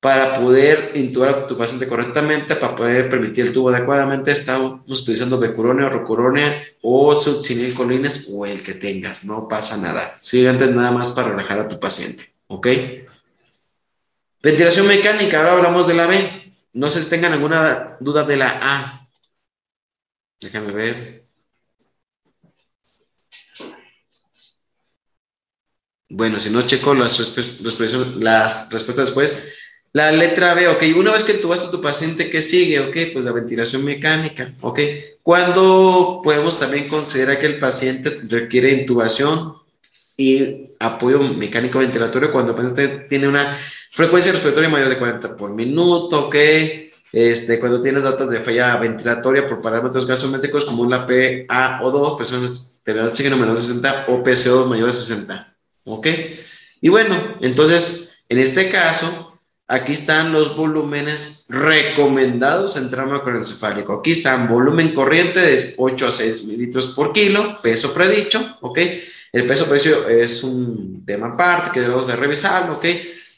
para 0.00 0.40
poder 0.40 0.92
intubar 0.94 1.28
a 1.28 1.46
tu 1.46 1.58
paciente 1.58 1.86
correctamente, 1.86 2.56
para 2.56 2.74
poder 2.74 3.10
permitir 3.10 3.46
el 3.46 3.52
tubo 3.52 3.68
adecuadamente, 3.68 4.32
estamos 4.32 4.80
utilizando 5.00 5.38
becuronia 5.38 5.90
rocuronia 5.90 6.64
o 6.80 7.14
succinilcolines 7.14 8.30
o 8.32 8.46
el 8.46 8.62
que 8.62 8.74
tengas, 8.74 9.26
no 9.26 9.46
pasa 9.46 9.76
nada. 9.76 10.14
Simplemente 10.18 10.72
nada 10.72 10.90
más 10.90 11.10
para 11.10 11.28
relajar 11.28 11.60
a 11.60 11.68
tu 11.68 11.78
paciente, 11.78 12.32
¿ok? 12.46 12.66
Ventilación 14.42 14.88
mecánica, 14.88 15.38
ahora 15.38 15.52
hablamos 15.52 15.86
de 15.86 15.94
la 15.94 16.06
B. 16.06 16.54
No 16.72 16.88
sé 16.88 17.02
si 17.02 17.10
tengan 17.10 17.34
alguna 17.34 17.98
duda 18.00 18.24
de 18.24 18.36
la 18.38 18.58
A. 18.62 19.08
Déjame 20.40 20.72
ver. 20.72 21.26
Bueno, 26.08 26.40
si 26.40 26.48
no 26.50 26.62
checo 26.62 26.94
las, 26.94 27.18
las 28.16 28.72
respuestas 28.72 29.06
después, 29.06 29.44
la 29.92 30.12
letra 30.12 30.54
B, 30.54 30.68
ok, 30.68 30.82
una 30.96 31.12
vez 31.12 31.24
que 31.24 31.44
vas 31.46 31.60
a 31.60 31.70
tu 31.70 31.80
paciente, 31.80 32.30
¿qué 32.30 32.42
sigue? 32.42 32.78
Ok, 32.78 32.96
pues 33.12 33.24
la 33.24 33.32
ventilación 33.32 33.84
mecánica, 33.84 34.54
ok. 34.60 34.78
¿Cuándo 35.22 36.20
podemos 36.22 36.58
también 36.58 36.88
considerar 36.88 37.40
que 37.40 37.46
el 37.46 37.58
paciente 37.58 38.20
requiere 38.28 38.70
intubación 38.70 39.54
y 40.16 40.70
apoyo 40.78 41.20
mecánico 41.20 41.80
ventilatorio? 41.80 42.30
Cuando 42.30 42.52
el 42.52 42.56
paciente 42.56 43.06
tiene 43.08 43.26
una 43.26 43.58
frecuencia 43.92 44.30
respiratoria 44.30 44.68
mayor 44.68 44.90
de 44.90 44.98
40 44.98 45.36
por 45.36 45.50
minuto, 45.50 46.26
ok. 46.26 46.36
Este, 47.12 47.58
cuando 47.58 47.80
tiene 47.80 48.00
datos 48.00 48.30
de 48.30 48.38
falla 48.38 48.76
ventilatoria 48.76 49.48
por 49.48 49.60
parámetros 49.60 50.06
gasométricos 50.06 50.64
como 50.64 50.82
una 50.82 51.04
PA 51.04 51.80
o 51.82 51.90
2, 51.90 52.16
presión 52.16 52.52
de 52.84 53.02
oxígeno 53.02 53.36
menor 53.36 53.56
de 53.56 53.62
60 53.62 54.04
o 54.08 54.22
PCO 54.22 54.66
mayor 54.66 54.86
de 54.86 54.94
60, 54.94 55.56
ok. 55.84 56.06
Y 56.80 56.88
bueno, 56.88 57.36
entonces, 57.40 58.22
en 58.28 58.38
este 58.38 58.70
caso, 58.70 59.29
Aquí 59.72 59.92
están 59.92 60.32
los 60.32 60.56
volúmenes 60.56 61.44
recomendados 61.48 62.76
en 62.76 62.90
trauma 62.90 63.22
cronocefálico. 63.22 63.92
Aquí 63.92 64.10
están 64.10 64.48
volumen 64.48 64.92
corriente 64.92 65.38
de 65.38 65.74
8 65.76 66.08
a 66.08 66.10
6 66.10 66.44
mililitros 66.46 66.88
por 66.88 67.12
kilo, 67.12 67.62
peso 67.62 67.92
predicho, 67.92 68.58
¿ok? 68.62 68.78
El 69.32 69.46
peso 69.46 69.68
predicho 69.68 70.08
es 70.08 70.42
un 70.42 71.04
tema 71.06 71.28
aparte 71.28 71.70
que 71.70 71.80
debemos 71.82 72.08
de 72.08 72.16
revisarlo, 72.16 72.78
¿ok? 72.78 72.86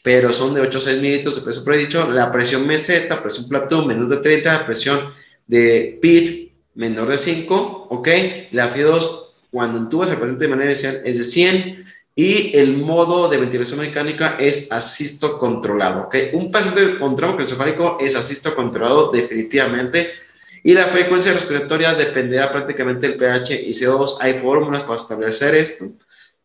Pero 0.03 0.33
son 0.33 0.55
de 0.55 0.63
8 0.63 0.79
a 0.79 0.81
6 0.81 1.03
mililitros 1.03 1.37
de 1.37 1.43
peso 1.43 1.63
predicho. 1.65 2.11
La 2.11 2.33
presión 2.33 2.67
meseta, 2.67 3.23
presión 3.23 3.47
platón 3.47 3.87
menor 3.87 4.09
de 4.09 4.17
30, 4.17 4.65
presión 4.65 5.13
de 5.47 5.99
PIT 6.01 6.51
menor 6.77 7.09
de 7.09 7.19
5, 7.19 7.89
¿ok? 7.91 8.09
La 8.53 8.75
FI2 8.75 9.25
cuando 9.51 9.77
entubas 9.77 10.11
al 10.11 10.17
paciente 10.17 10.45
de 10.45 10.51
manera 10.51 10.71
inicial 10.71 11.03
es 11.05 11.19
de 11.19 11.25
100 11.25 11.85
y 12.15 12.57
el 12.57 12.77
modo 12.77 13.29
de 13.29 13.39
ventilación 13.39 13.81
mecánica 13.81 14.37
es 14.39 14.71
asisto 14.71 15.39
controlado. 15.39 16.03
¿okay? 16.05 16.31
Un 16.35 16.51
paciente 16.51 16.99
con 16.99 17.17
trauma 17.17 17.41
encefálico 17.41 17.99
es 18.01 18.15
asisto 18.15 18.55
controlado 18.55 19.11
definitivamente 19.11 20.11
y 20.63 20.75
la 20.75 20.87
frecuencia 20.87 21.33
respiratoria 21.33 21.95
dependerá 21.95 22.53
prácticamente 22.53 23.09
del 23.09 23.17
pH 23.17 23.63
y 23.67 23.73
CO2. 23.73 24.19
Hay 24.21 24.35
fórmulas 24.35 24.85
para 24.85 24.97
establecer 24.97 25.55
esto, 25.55 25.87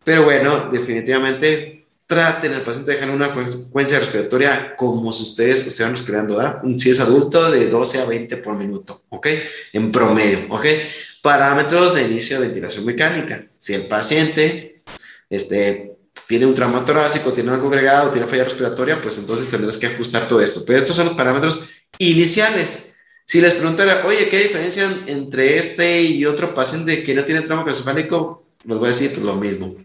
pero 0.03 0.23
bueno, 0.23 0.69
definitivamente 0.72 1.85
traten 2.07 2.53
al 2.53 2.64
paciente 2.64 2.91
de 2.91 2.98
dejar 2.98 3.14
una 3.14 3.30
frecuencia 3.30 3.99
respiratoria 3.99 4.76
como 4.77 5.11
si 5.11 5.23
ustedes 5.23 5.68
estuvieran 5.68 5.95
respirando, 5.95 6.38
¿verdad? 6.38 6.61
Si 6.77 6.89
es 6.89 6.99
adulto, 7.02 7.52
de 7.52 7.68
12 7.68 7.99
a 7.99 8.06
20 8.06 8.38
por 8.38 8.56
minuto, 8.56 9.02
¿ok? 9.10 9.27
En 9.73 9.91
promedio, 9.91 10.45
¿ok? 10.49 10.65
Parámetros 11.22 11.95
de 11.95 12.03
inicio 12.03 12.39
de 12.39 12.48
ventilación 12.48 12.85
mecánica. 12.85 13.45
Si 13.57 13.73
el 13.73 13.88
paciente 13.88 14.76
este, 15.29 15.97
tiene 16.27 16.45
un 16.45 16.53
trauma 16.53 16.83
torácico, 16.83 17.31
tiene 17.31 17.51
algo 17.51 17.67
agregado, 17.67 18.11
tiene 18.11 18.27
falla 18.27 18.45
respiratoria, 18.45 19.01
pues 19.01 19.17
entonces 19.17 19.49
tendrás 19.49 19.77
que 19.77 19.87
ajustar 19.87 20.27
todo 20.27 20.41
esto. 20.41 20.63
Pero 20.65 20.79
estos 20.79 20.95
son 20.95 21.07
los 21.07 21.15
parámetros 21.15 21.69
iniciales. 21.99 22.95
Si 23.25 23.41
les 23.41 23.55
preguntara, 23.55 24.03
oye, 24.05 24.29
¿qué 24.29 24.39
diferencia 24.39 25.03
entre 25.05 25.57
este 25.57 26.01
y 26.01 26.25
otro 26.25 26.53
paciente 26.53 27.03
que 27.03 27.13
no 27.13 27.25
tiene 27.25 27.41
trauma 27.41 27.63
craneoencefálico? 27.63 28.43
Les 28.63 28.77
voy 28.77 28.85
a 28.87 28.89
decir 28.89 29.11
pues, 29.11 29.23
lo 29.23 29.35
mismo. 29.35 29.75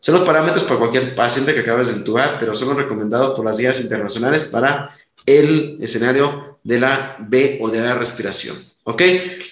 Son 0.00 0.14
los 0.16 0.24
parámetros 0.24 0.64
para 0.64 0.80
cualquier 0.80 1.14
paciente 1.14 1.54
que 1.54 1.60
acabes 1.60 1.88
de 1.88 1.94
entubar, 1.94 2.38
pero 2.40 2.54
son 2.54 2.68
los 2.68 2.76
recomendados 2.76 3.36
por 3.36 3.44
las 3.44 3.58
guías 3.58 3.80
internacionales 3.80 4.44
para 4.44 4.90
el 5.24 5.78
escenario 5.80 6.58
de 6.64 6.80
la 6.80 7.16
B 7.20 7.58
o 7.60 7.68
de 7.68 7.80
la 7.80 7.94
respiración. 7.94 8.56
¿Ok? 8.84 9.02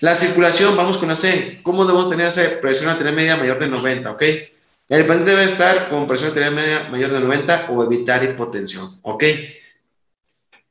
La 0.00 0.16
circulación, 0.16 0.76
vamos 0.76 0.98
con 0.98 1.08
la 1.08 1.16
C. 1.16 1.60
¿Cómo 1.62 1.84
debemos 1.84 2.10
tener 2.10 2.26
esa 2.26 2.42
presión 2.60 2.90
arterial 2.90 3.14
media 3.14 3.36
mayor 3.36 3.60
de 3.60 3.68
90? 3.68 4.10
¿Ok? 4.10 4.22
El 4.90 5.06
paciente 5.06 5.30
debe 5.30 5.44
estar 5.44 5.88
con 5.88 6.04
presión 6.08 6.30
arterial 6.30 6.52
media 6.52 6.88
mayor 6.90 7.12
de 7.12 7.20
90 7.20 7.66
o 7.70 7.84
evitar 7.84 8.24
hipotensión, 8.24 8.88
¿ok? 9.02 9.22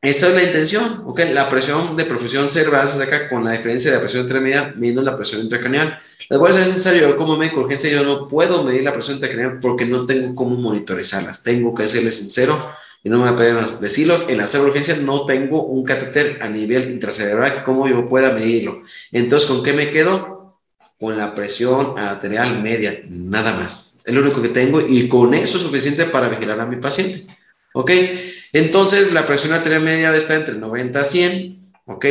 Esa 0.02 0.28
es 0.28 0.36
la 0.36 0.44
intención, 0.44 1.04
¿ok? 1.06 1.22
La 1.32 1.48
presión 1.50 1.96
de 1.96 2.04
profusión 2.04 2.50
cerebral 2.50 2.90
se 2.90 2.98
saca 2.98 3.30
con 3.30 3.46
la 3.46 3.54
diferencia 3.54 3.90
de 3.90 3.96
la 3.96 4.02
presión 4.02 4.24
arterial 4.24 4.44
media 4.44 4.74
menos 4.76 5.06
la 5.06 5.16
presión 5.16 5.40
intracraneal. 5.40 5.98
Les 6.30 6.38
voy 6.38 6.50
a 6.50 6.54
ser 6.54 6.68
necesario, 6.68 7.08
yo 7.08 7.16
como 7.16 7.38
médico 7.38 7.62
urgencia 7.62 7.90
yo 7.90 8.04
no 8.04 8.28
puedo 8.28 8.62
medir 8.62 8.84
la 8.84 8.92
presión 8.92 9.16
intracraneal 9.16 9.62
porque 9.62 9.86
no 9.86 10.06
tengo 10.06 10.36
cómo 10.36 10.58
monitorizarlas. 10.58 11.42
Tengo 11.42 11.74
que 11.74 11.88
serles 11.88 12.18
sincero 12.18 12.74
y 13.02 13.08
no 13.08 13.20
me 13.20 13.30
a 13.30 13.32
decirlos. 13.80 14.26
En 14.28 14.40
la 14.40 14.48
urgencia 14.60 14.98
no 14.98 15.26
tengo 15.28 15.64
un 15.64 15.86
catéter 15.86 16.40
a 16.42 16.50
nivel 16.50 16.92
intracerebral 16.92 17.64
como 17.64 17.88
yo 17.88 18.06
pueda 18.06 18.34
medirlo. 18.34 18.82
Entonces, 19.14 19.50
¿con 19.50 19.64
qué 19.64 19.72
me 19.72 19.92
quedo? 19.92 20.58
Con 21.00 21.18
la 21.18 21.34
presión 21.34 21.98
arterial 21.98 22.62
media, 22.62 23.02
nada 23.08 23.54
más. 23.54 23.89
Es 24.10 24.16
lo 24.16 24.22
único 24.22 24.42
que 24.42 24.50
tengo 24.50 24.82
y 24.82 25.08
con 25.08 25.36
eso 25.36 25.58
es 25.58 25.64
suficiente 25.64 26.06
para 26.06 26.30
vigilar 26.30 26.60
a 26.60 26.66
mi 26.66 26.78
paciente. 26.78 27.28
¿Ok? 27.74 27.92
Entonces, 28.54 29.14
la 29.14 29.28
presión 29.28 29.54
arterial 29.54 29.84
media 29.84 30.16
estar 30.16 30.38
entre 30.38 30.56
90 30.56 31.00
a 31.00 31.04
100. 31.04 31.74
¿Ok? 31.86 32.06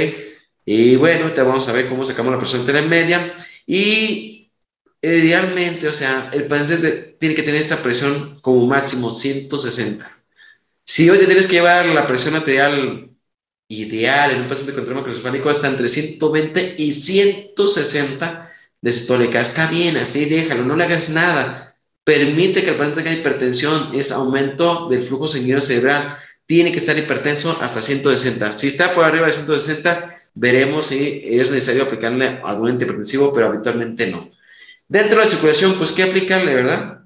Y 0.64 0.94
bueno, 0.94 1.32
te 1.32 1.42
vamos 1.42 1.68
a 1.68 1.72
ver 1.72 1.88
cómo 1.88 2.04
sacamos 2.04 2.32
la 2.32 2.38
presión 2.38 2.60
arterial 2.60 2.88
media. 2.88 3.34
Y 3.66 4.50
idealmente, 5.02 5.88
o 5.88 5.92
sea, 5.92 6.30
el 6.32 6.46
paciente 6.46 7.16
tiene 7.18 7.34
que 7.34 7.42
tener 7.42 7.60
esta 7.60 7.82
presión 7.82 8.38
como 8.42 8.64
máximo 8.66 9.10
160. 9.10 10.08
Si 10.84 11.10
hoy 11.10 11.18
te 11.18 11.26
tienes 11.26 11.48
que 11.48 11.54
llevar 11.54 11.86
la 11.86 12.06
presión 12.06 12.36
arterial 12.36 13.10
ideal 13.68 14.30
en 14.30 14.42
un 14.42 14.48
paciente 14.48 14.72
con 14.72 14.84
trauma 14.84 15.02
craneoencefálico 15.02 15.50
está 15.50 15.66
entre 15.66 15.88
120 15.88 16.76
y 16.78 16.92
160 16.92 18.52
de 18.80 18.92
sistólica. 18.92 19.40
Está 19.40 19.66
bien, 19.66 19.96
hasta 19.96 20.18
ahí 20.18 20.24
déjalo, 20.26 20.64
no 20.64 20.76
le 20.76 20.84
hagas 20.84 21.10
nada. 21.10 21.67
Permite 22.08 22.64
que 22.64 22.70
el 22.70 22.76
paciente 22.76 23.02
tenga 23.02 23.14
hipertensión, 23.14 23.90
es 23.92 24.12
aumento 24.12 24.88
del 24.88 25.02
flujo 25.02 25.28
sanguíneo 25.28 25.60
cerebral. 25.60 26.16
Tiene 26.46 26.72
que 26.72 26.78
estar 26.78 26.96
hipertenso 26.96 27.58
hasta 27.60 27.82
160. 27.82 28.50
Si 28.52 28.68
está 28.68 28.94
por 28.94 29.04
arriba 29.04 29.26
de 29.26 29.32
160, 29.32 30.16
veremos 30.32 30.86
si 30.86 31.20
es 31.22 31.50
necesario 31.50 31.82
aplicarle 31.82 32.40
algún 32.42 32.70
antihipertensivo, 32.70 33.30
pero 33.34 33.48
habitualmente 33.48 34.10
no. 34.10 34.30
Dentro 34.88 35.18
de 35.18 35.24
la 35.24 35.30
circulación, 35.30 35.74
pues, 35.74 35.92
¿qué 35.92 36.04
aplicarle, 36.04 36.54
verdad? 36.54 37.00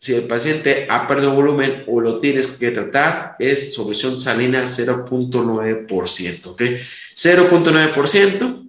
Si 0.00 0.12
el 0.12 0.24
paciente 0.24 0.88
ha 0.90 1.06
perdido 1.06 1.32
volumen 1.32 1.84
o 1.86 2.00
lo 2.00 2.18
tienes 2.18 2.48
que 2.48 2.72
tratar, 2.72 3.36
es 3.38 3.74
solución 3.74 4.16
salina 4.16 4.64
0.9%, 4.64 6.46
¿ok? 6.46 6.62
0.9% 7.14 8.65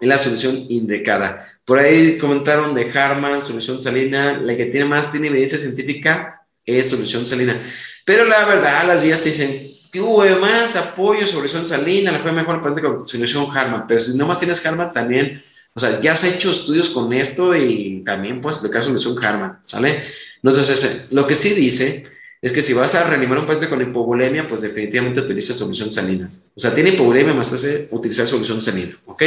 es 0.00 0.08
la 0.08 0.18
solución 0.18 0.66
indicada. 0.68 1.46
Por 1.64 1.78
ahí 1.78 2.18
comentaron 2.18 2.74
de 2.74 2.90
Harman, 2.90 3.42
solución 3.42 3.80
salina, 3.80 4.38
la 4.38 4.56
que 4.56 4.66
tiene 4.66 4.86
más, 4.86 5.10
tiene 5.10 5.28
evidencia 5.28 5.58
científica, 5.58 6.46
es 6.64 6.90
solución 6.90 7.26
salina. 7.26 7.60
Pero 8.04 8.24
la 8.24 8.44
verdad, 8.44 8.86
las 8.86 9.04
guías 9.04 9.20
te 9.20 9.30
dicen, 9.30 9.68
hubo 9.96 10.24
más 10.40 10.76
apoyo, 10.76 11.26
solución 11.26 11.64
salina, 11.64 12.12
le 12.12 12.20
fue 12.20 12.32
mejor 12.32 12.60
paciente 12.60 12.82
con 12.82 13.08
solución 13.08 13.46
Harman, 13.54 13.86
pero 13.86 14.00
si 14.00 14.16
no 14.16 14.26
más 14.26 14.38
tienes 14.38 14.64
Harman, 14.64 14.92
también, 14.92 15.42
o 15.74 15.80
sea, 15.80 16.00
ya 16.00 16.12
has 16.12 16.24
hecho 16.24 16.50
estudios 16.50 16.90
con 16.90 17.12
esto 17.12 17.54
y 17.54 18.02
también 18.04 18.40
puedes 18.40 18.58
aplicar 18.58 18.82
solución 18.82 19.22
Harman, 19.22 19.60
¿sale? 19.64 20.04
Entonces, 20.42 21.06
lo 21.10 21.26
que 21.26 21.34
sí 21.34 21.50
dice 21.50 22.06
es 22.40 22.52
que 22.52 22.62
si 22.62 22.72
vas 22.72 22.94
a 22.94 23.04
reanimar 23.04 23.38
un 23.38 23.46
paciente 23.46 23.68
con 23.68 23.82
hipovolemia, 23.82 24.46
pues 24.46 24.60
definitivamente 24.60 25.20
utiliza 25.20 25.52
solución 25.52 25.90
salina. 25.90 26.30
O 26.54 26.60
sea, 26.60 26.74
tiene 26.74 26.90
hipovolemia, 26.90 27.34
más 27.34 27.52
hace 27.52 27.88
utilizar 27.90 28.26
solución 28.26 28.60
salina, 28.60 28.96
¿ok? 29.06 29.22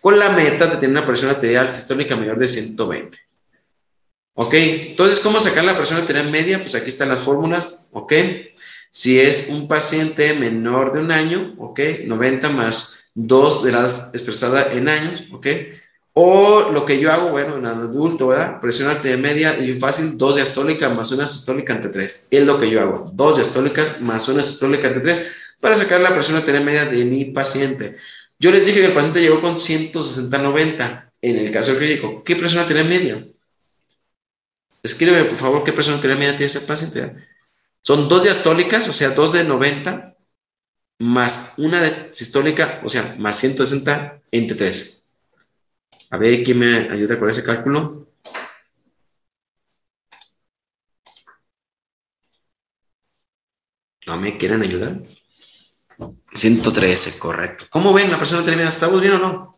Con 0.00 0.18
la 0.18 0.30
meta 0.30 0.66
de 0.66 0.76
tener 0.76 0.90
una 0.90 1.06
presión 1.06 1.30
arterial 1.30 1.70
sistólica 1.70 2.16
mayor 2.16 2.38
de 2.38 2.48
120. 2.48 3.18
¿Ok? 4.36 4.54
Entonces, 4.54 5.20
¿cómo 5.20 5.38
sacar 5.38 5.64
la 5.64 5.76
presión 5.76 6.00
arterial 6.00 6.30
media? 6.30 6.58
Pues 6.60 6.74
aquí 6.74 6.88
están 6.88 7.08
las 7.08 7.20
fórmulas, 7.20 7.88
¿ok? 7.92 8.12
Si 8.90 9.20
es 9.20 9.48
un 9.48 9.68
paciente 9.68 10.34
menor 10.34 10.92
de 10.92 11.00
un 11.00 11.12
año, 11.12 11.54
¿ok? 11.58 11.80
90 12.04 12.48
más 12.50 13.10
2 13.14 13.62
de 13.64 13.72
la 13.72 13.80
edad 13.80 14.10
expresada 14.12 14.72
en 14.72 14.88
años, 14.88 15.24
¿ok? 15.32 15.46
O 16.16 16.70
lo 16.70 16.84
que 16.84 17.00
yo 17.00 17.12
hago, 17.12 17.30
bueno, 17.30 17.56
en 17.56 17.66
adulto, 17.66 18.28
¿verdad? 18.28 18.60
Presión 18.60 18.88
arterial 18.88 19.20
media 19.20 19.58
y 19.58 19.78
fácil, 19.80 20.16
2 20.16 20.36
diastólica 20.36 20.88
más 20.88 21.10
una 21.10 21.26
sistólica 21.26 21.74
ante 21.74 21.88
3. 21.88 22.28
Es 22.30 22.46
lo 22.46 22.60
que 22.60 22.70
yo 22.70 22.80
hago. 22.80 23.10
2 23.12 23.36
diastólicas 23.36 24.00
más 24.00 24.28
una 24.28 24.44
sistólica 24.44 24.86
ante 24.86 25.00
3 25.00 25.32
para 25.60 25.76
sacar 25.76 26.00
la 26.00 26.14
presión 26.14 26.36
arterial 26.36 26.64
media 26.64 26.84
de 26.84 27.04
mi 27.04 27.24
paciente. 27.26 27.96
Yo 28.38 28.52
les 28.52 28.64
dije 28.64 28.80
que 28.80 28.86
el 28.86 28.92
paciente 28.92 29.20
llegó 29.20 29.40
con 29.40 29.56
160-90 29.56 31.10
en 31.20 31.36
el 31.36 31.50
caso 31.50 31.76
clínico. 31.76 32.22
¿Qué 32.22 32.36
presión 32.36 32.62
arterial 32.62 32.88
media? 32.88 33.26
Escríbeme, 34.84 35.24
por 35.24 35.38
favor, 35.38 35.64
qué 35.64 35.72
presión 35.72 35.96
arterial 35.96 36.18
media 36.20 36.36
tiene 36.36 36.46
ese 36.46 36.60
paciente. 36.60 37.12
Son 37.80 38.08
dos 38.08 38.22
diastólicas, 38.22 38.86
o 38.88 38.92
sea, 38.92 39.10
dos 39.10 39.32
de 39.32 39.42
90, 39.42 40.14
más 41.00 41.54
una 41.56 41.82
de 41.82 42.10
sistólica, 42.12 42.80
o 42.84 42.88
sea, 42.88 43.16
más 43.18 43.36
160 43.38 44.22
entre 44.30 44.56
3. 44.56 45.03
A 46.10 46.16
ver, 46.16 46.42
¿quién 46.42 46.58
me 46.58 46.90
ayuda 46.90 47.18
con 47.18 47.28
ese 47.30 47.44
cálculo? 47.44 48.06
¿No 54.06 54.16
me 54.16 54.36
quieren 54.38 54.62
ayudar? 54.62 55.00
113, 56.34 57.18
correcto. 57.18 57.66
¿Cómo 57.70 57.92
ven? 57.92 58.10
¿La 58.10 58.18
persona 58.18 58.44
termina? 58.44 58.68
¿Estamos 58.68 59.00
bien 59.00 59.14
o 59.14 59.18
no? 59.18 59.54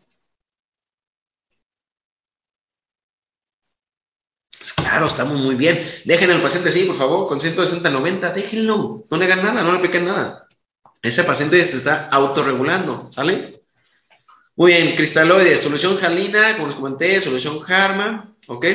Pues 4.57 4.73
claro, 4.73 5.07
estamos 5.07 5.37
muy 5.37 5.55
bien. 5.55 5.81
Dejen 6.05 6.31
al 6.31 6.41
paciente 6.41 6.69
así, 6.69 6.83
por 6.85 6.95
favor, 6.95 7.27
con 7.27 7.39
160, 7.39 7.89
90, 7.89 8.31
déjenlo. 8.31 9.03
No 9.09 9.17
le 9.17 9.25
hagan 9.25 9.43
nada, 9.43 9.63
no 9.63 9.71
le 9.71 9.77
apliquen 9.77 10.05
nada. 10.05 10.47
Ese 11.01 11.23
paciente 11.23 11.65
se 11.65 11.77
está 11.77 12.07
autorregulando, 12.09 13.11
¿sale? 13.11 13.56
Muy 14.57 14.71
bien, 14.71 14.95
cristaloides, 14.95 15.61
solución 15.61 15.97
jalina, 15.97 16.55
como 16.55 16.65
les 16.69 16.75
comenté, 16.77 17.21
solución 17.21 17.59
Harma, 17.67 18.33
¿ok? 18.47 18.65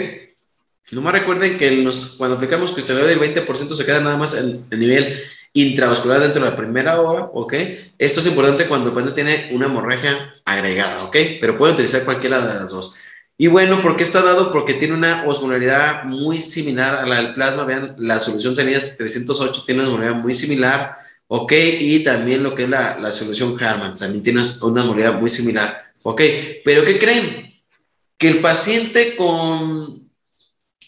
Nomás 0.93 1.13
recuerden 1.13 1.59
que 1.59 1.85
cuando 2.19 2.37
aplicamos 2.37 2.71
cristaloides, 2.71 3.17
el 3.17 3.35
20% 3.35 3.75
se 3.75 3.85
queda 3.85 3.99
nada 3.99 4.17
más 4.17 4.35
en 4.35 4.65
el 4.71 4.79
nivel 4.79 5.21
intravascular 5.53 6.21
dentro 6.21 6.45
de 6.45 6.51
la 6.51 6.57
primera 6.57 7.01
hora, 7.01 7.25
¿ok? 7.35 7.55
Esto 7.99 8.21
es 8.21 8.29
importante 8.29 8.69
cuando 8.69 8.91
el 8.91 8.95
paciente 8.95 9.25
tiene 9.25 9.51
una 9.53 9.67
hemorragia 9.67 10.33
agregada, 10.45 11.03
¿ok? 11.03 11.17
Pero 11.41 11.59
puede 11.59 11.73
utilizar 11.73 12.05
cualquiera 12.05 12.39
de 12.39 12.61
las 12.61 12.71
dos. 12.71 12.97
Y 13.37 13.49
bueno, 13.49 13.83
¿por 13.83 13.97
qué 13.97 14.05
está 14.05 14.23
dado? 14.23 14.53
Porque 14.53 14.75
tiene 14.75 14.95
una 14.95 15.25
osmolaridad 15.27 16.05
muy 16.05 16.41
similar 16.41 16.95
a 16.95 17.07
la 17.07 17.17
del 17.17 17.35
plasma. 17.35 17.65
Vean, 17.65 17.97
la 17.99 18.21
solución 18.21 18.55
sería 18.55 18.79
308 18.79 19.65
tiene 19.67 19.81
una 19.81 19.91
osmolaridad 19.91 20.23
muy 20.23 20.33
similar 20.33 20.97
¿ok? 21.35 21.53
Y 21.81 22.01
también 22.01 22.43
lo 22.43 22.55
que 22.55 22.65
es 22.65 22.69
la, 22.69 23.11
solución 23.11 23.57
Harman, 23.59 23.97
también 23.97 24.23
tiene 24.23 24.43
una 24.61 24.85
modalidad 24.85 25.19
muy 25.19 25.31
similar, 25.31 25.83
¿ok? 26.03 26.21
Pero 26.63 26.85
¿qué 26.85 26.99
creen? 26.99 27.59
Que 28.19 28.29
el 28.29 28.41
paciente 28.41 29.17
con, 29.17 30.11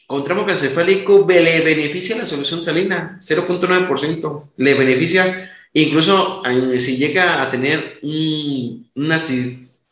con 0.07 0.23
tramo 0.23 0.47
encefálico 0.47 1.27
le 1.27 1.61
beneficia 1.63 2.19
la 2.19 2.27
solución 2.27 2.63
salina, 2.63 3.19
0.9%, 3.23 4.51
le 4.59 4.75
beneficia, 4.75 5.51
incluso 5.73 6.43
si 6.77 6.99
llega 6.99 7.41
a 7.41 7.51
tener 7.51 8.01
un, 8.03 8.91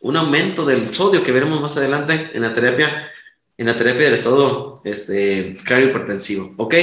un 0.00 0.16
aumento 0.18 0.66
del 0.66 0.94
sodio 0.94 1.24
que 1.24 1.32
veremos 1.32 1.62
más 1.62 1.78
adelante 1.78 2.30
en 2.34 2.42
la 2.42 2.52
terapia, 2.52 3.10
en 3.56 3.66
la 3.68 3.74
terapia 3.74 4.04
del 4.04 4.14
estado 4.14 4.82
este, 4.84 5.56
hipertensivo, 5.66 6.52
¿ok? 6.58 6.74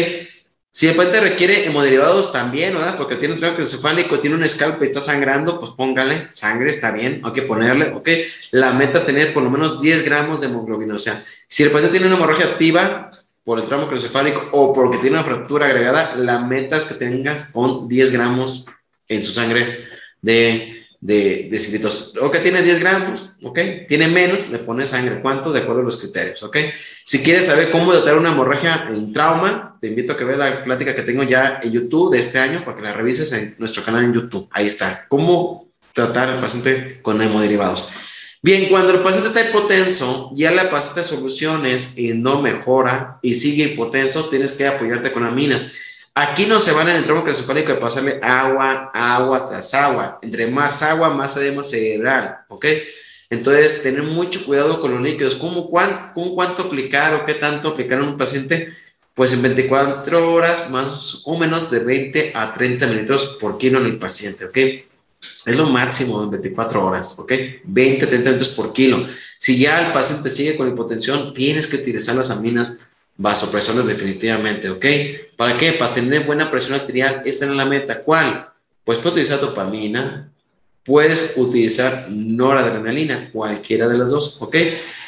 Si 0.79 0.87
el 0.87 0.95
paciente 0.95 1.19
requiere 1.19 1.65
hemoderivados 1.65 2.31
también, 2.31 2.73
¿verdad? 2.73 2.95
Porque 2.95 3.17
tiene 3.17 3.33
un 3.33 3.39
tronco 3.41 3.59
encefálico, 3.59 4.21
tiene 4.21 4.37
un 4.37 4.45
escalpe 4.45 4.85
y 4.85 4.87
está 4.87 5.01
sangrando, 5.01 5.59
pues 5.59 5.73
póngale 5.73 6.29
sangre, 6.31 6.69
está 6.69 6.91
bien, 6.91 7.19
hay 7.25 7.33
que 7.33 7.41
ponerle, 7.41 7.91
¿ok? 7.91 8.07
La 8.51 8.71
meta 8.71 8.99
es 8.99 9.05
tener 9.05 9.33
por 9.33 9.43
lo 9.43 9.49
menos 9.49 9.81
10 9.81 10.05
gramos 10.05 10.39
de 10.39 10.47
hemoglobina. 10.47 10.95
O 10.95 10.99
sea, 10.99 11.21
si 11.49 11.63
el 11.63 11.71
paciente 11.71 11.97
tiene 11.97 12.05
una 12.07 12.15
hemorragia 12.15 12.45
activa 12.45 13.11
por 13.43 13.59
el 13.59 13.65
tramo 13.65 13.91
encefálico 13.91 14.47
o 14.53 14.71
porque 14.71 14.99
tiene 14.99 15.17
una 15.17 15.25
fractura 15.25 15.65
agregada, 15.65 16.15
la 16.15 16.39
meta 16.39 16.77
es 16.77 16.85
que 16.85 16.95
tengas 16.95 17.51
con 17.51 17.89
10 17.89 18.11
gramos 18.13 18.65
en 19.09 19.25
su 19.25 19.33
sangre 19.33 19.83
de 20.21 20.78
de, 21.01 21.47
de 21.49 21.89
O 22.21 22.31
que 22.31 22.39
tiene 22.39 22.61
10 22.61 22.79
gramos, 22.79 23.37
¿ok? 23.41 23.59
Tiene 23.87 24.07
menos, 24.07 24.49
le 24.49 24.59
pones 24.59 24.89
sangre. 24.89 25.21
¿Cuánto? 25.21 25.51
De 25.51 25.59
acuerdo 25.59 25.81
a 25.81 25.85
los 25.85 25.97
criterios, 25.97 26.43
¿ok? 26.43 26.57
Si 27.05 27.23
quieres 27.23 27.45
saber 27.45 27.71
cómo 27.71 27.91
tratar 27.91 28.17
una 28.17 28.29
hemorragia 28.29 28.89
en 28.93 29.13
trauma, 29.13 29.77
te 29.79 29.87
invito 29.87 30.13
a 30.13 30.17
que 30.17 30.25
veas 30.25 30.39
la 30.39 30.63
plática 30.63 30.95
que 30.95 31.03
tengo 31.03 31.23
ya 31.23 31.59
en 31.63 31.71
YouTube 31.71 32.11
de 32.11 32.19
este 32.19 32.39
año 32.39 32.63
para 32.65 32.75
que 32.75 32.83
la 32.83 32.93
revises 32.93 33.31
en 33.31 33.55
nuestro 33.59 33.83
canal 33.83 34.03
en 34.03 34.13
YouTube. 34.13 34.47
Ahí 34.51 34.67
está. 34.67 35.05
Cómo 35.07 35.69
tratar 35.93 36.29
al 36.29 36.41
paciente 36.41 37.01
con 37.01 37.21
hemoderivados. 37.21 37.91
Bien, 38.41 38.69
cuando 38.69 38.93
el 38.93 39.01
paciente 39.01 39.29
está 39.29 39.49
hipotenso, 39.49 40.31
ya 40.33 40.51
le 40.51 40.63
pasaste 40.65 41.03
soluciones 41.03 41.97
y 41.97 42.13
no 42.13 42.41
mejora 42.41 43.19
y 43.21 43.33
sigue 43.33 43.65
hipotenso, 43.65 44.29
tienes 44.29 44.53
que 44.53 44.65
apoyarte 44.65 45.11
con 45.11 45.25
aminas. 45.25 45.73
Aquí 46.21 46.45
no 46.45 46.59
se 46.59 46.73
van 46.73 46.89
en 46.89 46.97
el 46.97 47.03
tramo 47.03 47.21
craneoencefálico 47.21 47.71
de 47.71 47.77
pasarle 47.77 48.19
agua, 48.21 48.91
agua 48.93 49.45
tras 49.45 49.73
agua. 49.73 50.19
Entre 50.21 50.47
más 50.47 50.83
agua, 50.83 51.13
más 51.13 51.37
edema 51.37 51.63
cerebral, 51.63 52.39
¿ok? 52.49 52.65
Entonces, 53.29 53.81
tener 53.83 54.03
mucho 54.03 54.43
cuidado 54.43 54.81
con 54.81 54.91
los 54.91 55.01
líquidos. 55.01 55.35
¿Cómo 55.35 55.69
cuánto, 55.69 56.63
aplicar 56.63 57.13
o 57.13 57.25
qué 57.25 57.35
tanto 57.35 57.69
aplicar 57.69 57.99
a 57.99 58.03
un 58.03 58.17
paciente? 58.17 58.73
Pues 59.13 59.31
en 59.31 59.41
24 59.41 60.33
horas, 60.33 60.69
más 60.69 61.21
o 61.23 61.37
menos 61.37 61.71
de 61.71 61.79
20 61.79 62.33
a 62.35 62.51
30 62.51 62.87
minutos 62.87 63.37
por 63.39 63.57
kilo 63.57 63.79
en 63.79 63.85
el 63.85 63.97
paciente, 63.97 64.43
¿ok? 64.43 64.57
Es 65.45 65.55
lo 65.55 65.67
máximo 65.67 66.21
en 66.21 66.31
24 66.31 66.85
horas, 66.85 67.17
¿ok? 67.17 67.31
20 67.63 68.05
a 68.05 68.09
30 68.09 68.29
minutos 68.31 68.49
por 68.49 68.73
kilo. 68.73 69.07
Si 69.37 69.57
ya 69.57 69.87
el 69.87 69.93
paciente 69.93 70.29
sigue 70.29 70.57
con 70.57 70.67
hipotensión, 70.67 71.33
tienes 71.33 71.67
que 71.67 71.77
utilizar 71.77 72.17
las 72.17 72.29
aminas 72.29 72.73
vasopresoras 73.19 73.85
definitivamente, 73.85 74.69
¿ok? 74.69 74.85
¿Para 75.35 75.57
qué? 75.57 75.73
Para 75.73 75.93
tener 75.93 76.25
buena 76.25 76.49
presión 76.49 76.79
arterial, 76.79 77.21
esa 77.25 77.45
es 77.45 77.51
la 77.51 77.65
meta. 77.65 78.01
¿Cuál? 78.01 78.47
Pues 78.85 78.99
puedes 78.99 79.11
utilizar 79.11 79.41
dopamina, 79.41 80.31
puedes 80.85 81.35
utilizar 81.37 82.07
noradrenalina, 82.09 83.29
cualquiera 83.31 83.89
de 83.89 83.97
las 83.97 84.11
dos, 84.11 84.41
¿ok? 84.41 84.55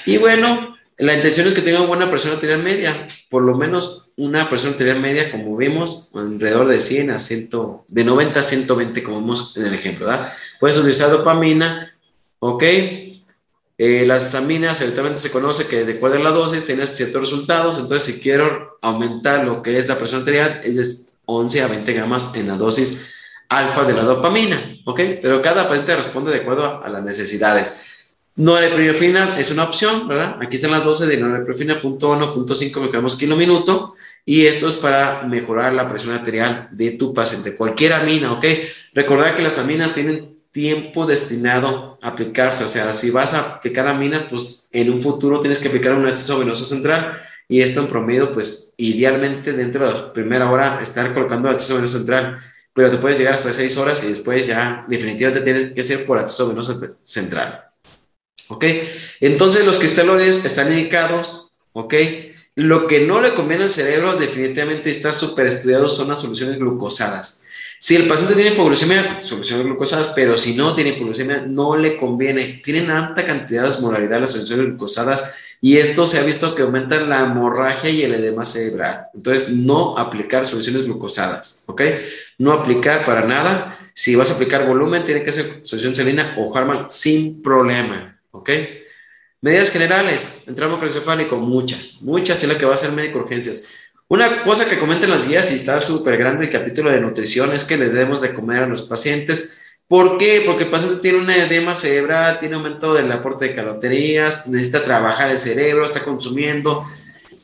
Y 0.06 0.18
bueno, 0.18 0.76
la 0.98 1.14
intención 1.14 1.48
es 1.48 1.54
que 1.54 1.62
tengan 1.62 1.88
buena 1.88 2.10
presión 2.10 2.34
arterial 2.34 2.62
media, 2.62 3.08
por 3.30 3.44
lo 3.44 3.56
menos 3.56 4.08
una 4.18 4.50
presión 4.50 4.74
arterial 4.74 5.00
media, 5.00 5.32
como 5.32 5.56
vimos, 5.56 6.12
alrededor 6.14 6.68
de 6.68 6.82
100 6.82 7.12
a 7.12 7.18
100, 7.20 7.50
de 7.88 8.04
90 8.04 8.40
a 8.42 8.44
120, 8.44 9.04
como 9.04 9.22
vimos 9.22 9.56
en 9.56 9.68
el 9.68 9.74
ejemplo, 9.74 10.06
¿verdad? 10.06 10.34
Puedes 10.60 10.78
utilizar 10.78 11.10
dopamina, 11.10 11.96
¿ok? 12.40 12.64
Eh, 13.84 14.06
las 14.06 14.36
aminas 14.36 14.80
habitualmente 14.80 15.20
se 15.20 15.32
conoce 15.32 15.66
que 15.66 15.84
de 15.84 15.94
acuerdo 15.94 16.18
a 16.18 16.20
la 16.20 16.30
dosis 16.30 16.68
tienes 16.68 16.96
ciertos 16.96 17.22
resultados, 17.22 17.80
entonces 17.80 18.14
si 18.14 18.22
quiero 18.22 18.78
aumentar 18.80 19.44
lo 19.44 19.64
que 19.64 19.80
es 19.80 19.88
la 19.88 19.98
presión 19.98 20.20
arterial 20.20 20.62
es 20.64 20.76
de 20.76 20.86
11 21.26 21.64
a 21.64 21.68
20 21.68 21.92
gramos 21.94 22.30
en 22.36 22.48
la 22.48 22.58
dosis 22.58 23.08
alfa 23.50 23.84
de 23.84 23.94
la 23.94 24.04
dopamina, 24.04 24.78
¿ok? 24.86 25.00
Pero 25.20 25.42
cada 25.42 25.68
paciente 25.68 25.96
responde 25.96 26.30
de 26.30 26.42
acuerdo 26.42 26.84
a, 26.84 26.88
las 26.90 27.04
necesidades. 27.04 28.14
Norepinefrina 28.36 29.40
es 29.40 29.50
una 29.50 29.64
opción, 29.64 30.08
¿verdad? 30.08 30.38
Aquí 30.40 30.58
están 30.58 30.70
las 30.70 30.86
dosis 30.86 31.08
de 31.08 31.18
norepinefrina, 31.18 31.80
punto 31.80 32.12
1, 32.12 32.34
punto 32.34 32.54
5 32.54 32.82
microgramos 32.82 33.16
kilo 33.16 33.36
minuto, 33.36 33.96
y 34.24 34.46
esto 34.46 34.68
es 34.68 34.76
para 34.76 35.24
mejorar 35.24 35.74
la 35.74 35.90
presión 35.90 36.14
arterial 36.14 36.68
de 36.70 36.92
tu 36.92 37.16
paciente. 37.16 37.58
Cualquier 37.58 37.94
amina, 37.94 38.32
¿ok? 38.34 38.46
Recordar 38.94 39.36
que 39.36 39.42
las 39.42 39.58
aminas 39.58 39.92
tienen 39.92 40.40
tiempo 40.52 41.06
destinado 41.06 41.98
a 42.02 42.10
aplicarse. 42.10 42.64
O 42.64 42.70
sea, 42.70 42.92
si 42.94 43.10
vas 43.10 43.34
a 43.34 43.56
aplicar 43.56 43.88
amina, 43.88 44.28
pues 44.30 44.70
en 44.74 44.92
un 44.92 45.02
futuro 45.02 45.40
tienes 45.40 45.60
que 45.60 45.70
aplicar 45.70 45.94
un 45.94 46.08
acceso 46.08 46.40
venoso 46.40 46.66
central 46.66 47.18
y 47.48 47.62
esto 47.62 47.82
en 47.82 47.88
promedio, 47.88 48.32
pues 48.32 48.74
idealmente 48.78 49.54
dentro 49.54 49.88
de 49.88 49.94
la 49.94 50.14
primera 50.14 50.50
hora 50.50 50.80
estar 50.82 51.14
colocando 51.14 51.50
el 51.50 51.56
acceso 51.56 51.76
venoso 51.76 51.98
central, 51.98 52.40
pero 52.74 52.90
te 52.90 52.98
puedes 52.98 53.18
llegar 53.18 53.36
hasta 53.36 53.54
seis 53.54 53.78
horas 53.78 54.04
y 54.04 54.08
después 54.08 54.48
ya 54.48 54.86
definitivamente 54.88 55.44
tienes 55.44 55.74
que 55.74 55.84
ser 55.84 56.06
por 56.06 56.18
acceso 56.18 56.50
venoso 56.50 56.80
central. 57.04 57.66
¿Ok? 58.50 58.66
Entonces 59.20 59.66
los 59.66 59.80
cristaloides 59.80 60.44
están 60.44 60.72
indicados, 60.72 61.52
¿ok? 61.74 61.94
Lo 62.56 62.86
que 62.88 63.06
no 63.06 63.22
le 63.22 63.34
conviene 63.34 63.66
al 63.66 63.72
cerebro 63.72 64.18
definitivamente 64.18 64.90
está 64.92 65.14
súper 65.14 65.48
estudiado 65.48 65.90
son 65.90 66.10
las 66.10 66.20
soluciones 66.20 66.58
glucosadas. 66.58 67.41
Si 67.84 67.96
el 67.96 68.08
paciente 68.08 68.36
tiene 68.36 68.52
hipoglucemia, 68.52 69.24
soluciones 69.24 69.66
glucosadas, 69.66 70.10
pero 70.10 70.38
si 70.38 70.54
no 70.54 70.76
tiene 70.76 70.92
hipoglucemia, 70.92 71.46
no 71.48 71.76
le 71.76 71.98
conviene. 71.98 72.62
Tienen 72.64 72.92
alta 72.92 73.26
cantidad 73.26 73.64
de 73.64 73.70
osmolaridad 73.70 74.22
las 74.22 74.34
soluciones 74.34 74.68
glucosadas 74.68 75.34
y 75.62 75.78
esto 75.78 76.06
se 76.06 76.20
ha 76.20 76.24
visto 76.24 76.54
que 76.54 76.62
aumenta 76.62 77.00
la 77.00 77.22
hemorragia 77.22 77.90
y 77.90 78.04
el 78.04 78.14
edema 78.14 78.46
cerebral. 78.46 79.08
Entonces, 79.16 79.50
no 79.50 79.98
aplicar 79.98 80.46
soluciones 80.46 80.84
glucosadas, 80.84 81.64
¿ok? 81.66 81.82
No 82.38 82.52
aplicar 82.52 83.04
para 83.04 83.26
nada. 83.26 83.80
Si 83.96 84.16
vas 84.16 84.30
a 84.30 84.36
aplicar 84.36 84.68
volumen, 84.68 85.04
tiene 85.04 85.24
que 85.24 85.34
ser 85.34 85.62
solución 85.64 85.96
salina 85.96 86.36
o 86.38 86.56
Harman 86.56 86.88
sin 86.88 87.42
problema, 87.42 88.16
¿ok? 88.30 88.52
Medidas 89.42 89.72
generales, 89.72 90.44
entramos 90.46 90.78
craneoencefálico, 90.78 91.38
muchas, 91.38 92.04
muchas 92.04 92.44
es 92.44 92.48
lo 92.48 92.60
que 92.60 92.66
va 92.66 92.74
a 92.74 92.76
hacer 92.76 92.92
médico 92.92 93.18
urgencias. 93.18 93.81
Una 94.12 94.44
cosa 94.44 94.70
que 94.70 94.78
comentan 94.78 95.10
las 95.10 95.26
guías, 95.26 95.54
y 95.54 95.56
está 95.56 95.80
súper 95.80 96.18
grande 96.18 96.44
el 96.44 96.52
capítulo 96.52 96.92
de 96.92 97.00
nutrición, 97.00 97.54
es 97.54 97.64
que 97.64 97.78
les 97.78 97.94
debemos 97.94 98.20
de 98.20 98.34
comer 98.34 98.64
a 98.64 98.68
los 98.68 98.82
pacientes. 98.82 99.58
¿Por 99.88 100.18
qué? 100.18 100.44
Porque 100.46 100.66
el 100.66 100.70
paciente 100.70 101.00
tiene 101.00 101.20
un 101.20 101.30
edema 101.30 101.74
cerebral, 101.74 102.38
tiene 102.42 102.56
aumento 102.56 102.94
del 102.94 103.10
aporte 103.10 103.46
de 103.46 103.56
calorías, 103.56 104.50
necesita 104.50 104.84
trabajar 104.84 105.32
el 105.32 105.40
cerebro, 105.40 105.86
está 105.86 106.04
consumiendo, 106.04 106.86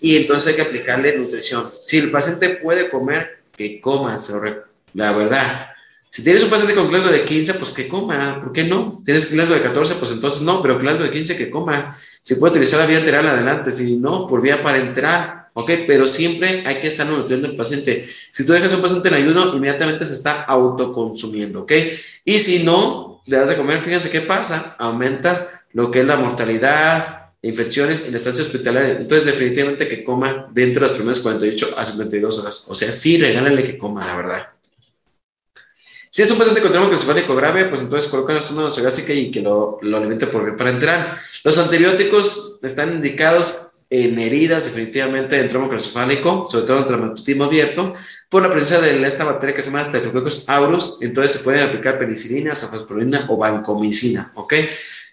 y 0.02 0.18
entonces 0.18 0.50
hay 0.50 0.56
que 0.58 0.62
aplicarle 0.64 1.18
nutrición. 1.18 1.72
Si 1.82 2.00
el 2.00 2.12
paciente 2.12 2.50
puede 2.50 2.90
comer, 2.90 3.44
que 3.56 3.80
coma, 3.80 4.18
la 4.94 5.14
verdad. 5.14 5.68
Si 6.10 6.22
tienes 6.22 6.44
un 6.44 6.50
paciente 6.50 6.76
con 6.76 6.90
glándula 6.90 7.14
de 7.16 7.24
15, 7.24 7.54
pues 7.54 7.72
que 7.72 7.88
coma, 7.88 8.42
¿por 8.42 8.52
qué 8.52 8.66
no? 8.66 9.02
Tienes 9.06 9.32
glándula 9.32 9.60
de 9.60 9.64
14, 9.64 9.96
pues 9.96 10.12
entonces 10.12 10.42
no, 10.42 10.62
pero 10.62 10.78
glándula 10.78 11.06
de 11.06 11.14
15 11.14 11.38
que 11.38 11.50
coma. 11.50 11.98
Si 12.22 12.36
puede 12.36 12.52
utilizar 12.52 12.82
la 12.82 12.88
vía 12.88 13.00
enteral 13.00 13.26
adelante, 13.26 13.72
si 13.72 13.96
no, 13.96 14.28
por 14.28 14.42
vía 14.42 14.62
parenteral 14.62 15.37
¿ok? 15.58 15.72
Pero 15.88 16.08
siempre 16.08 16.64
hay 16.66 16.76
que 16.76 16.88
estar 16.88 17.08
nutriendo 17.08 17.48
al 17.48 17.56
paciente. 17.56 18.08
Si 18.32 18.46
tú 18.46 18.54
dejas 18.54 18.74
a 18.74 18.76
un 18.76 18.84
paciente 18.84 19.08
en 19.08 19.16
ayuno, 19.16 19.56
inmediatamente 19.56 20.06
se 20.06 20.14
está 20.14 20.44
autoconsumiendo, 20.44 21.62
¿ok? 21.62 21.72
Y 22.24 22.40
si 22.40 22.64
no 22.64 23.24
le 23.26 23.38
das 23.38 23.50
de 23.50 23.58
comer, 23.58 23.82
fíjense 23.82 24.12
qué 24.12 24.22
pasa, 24.22 24.76
aumenta 24.78 25.64
lo 25.74 25.90
que 25.90 26.02
es 26.02 26.06
la 26.06 26.16
mortalidad, 26.16 27.32
infecciones 27.42 28.06
en 28.06 28.12
la 28.12 28.18
estancia 28.18 28.44
hospitalaria. 28.44 29.00
Entonces, 29.00 29.26
definitivamente 29.26 29.88
que 29.88 30.04
coma 30.04 30.48
dentro 30.54 30.82
de 30.82 30.88
las 30.88 30.96
primeras 30.96 31.20
48 31.22 31.76
a 31.76 31.86
72 31.86 32.40
horas. 32.40 32.68
O 32.70 32.76
sea, 32.76 32.92
sí, 32.92 33.18
regálale 33.18 33.64
que 33.64 33.80
coma, 33.80 34.06
la 34.06 34.16
verdad. 34.16 34.48
Si 36.12 36.22
es 36.22 36.32
un 36.32 36.38
paciente 36.38 36.62
con 36.62 36.72
trauma 36.72 36.90
crucifálico 36.90 37.36
grave, 37.36 37.66
pues 37.66 37.82
entonces 37.82 38.10
colocan 38.10 38.40
una 38.54 38.70
gástrica 38.70 39.14
y 39.14 39.32
que 39.32 39.42
lo, 39.42 39.80
lo 39.82 39.98
alimente 39.98 40.28
por 40.28 40.56
para 40.56 40.70
entrar. 40.70 41.20
Los 41.44 41.58
antibióticos 41.58 42.60
están 42.64 42.94
indicados 42.94 43.67
en 43.90 44.20
heridas 44.20 44.66
definitivamente 44.66 45.38
del 45.38 45.48
trombo 45.48 45.70
craneoencefálico, 45.70 46.46
sobre 46.46 46.66
todo 46.66 46.80
en 46.80 46.86
traumatismo 46.86 47.46
abierto, 47.46 47.96
por 48.30 48.44
la 48.44 48.50
presencia 48.50 48.82
de 48.82 49.02
esta 49.04 49.24
bacteria 49.24 49.56
que 49.56 49.62
se 49.62 49.70
llama 49.70 49.84
Staphylococcus 49.84 50.50
aureus, 50.50 51.00
entonces 51.02 51.34
se 51.34 51.44
pueden 51.44 51.64
aplicar 51.64 51.98
penicilina, 51.98 52.56
cefalosporina 52.56 53.26
o 53.30 53.38
vancomicina, 53.38 54.32
¿ok? 54.36 54.54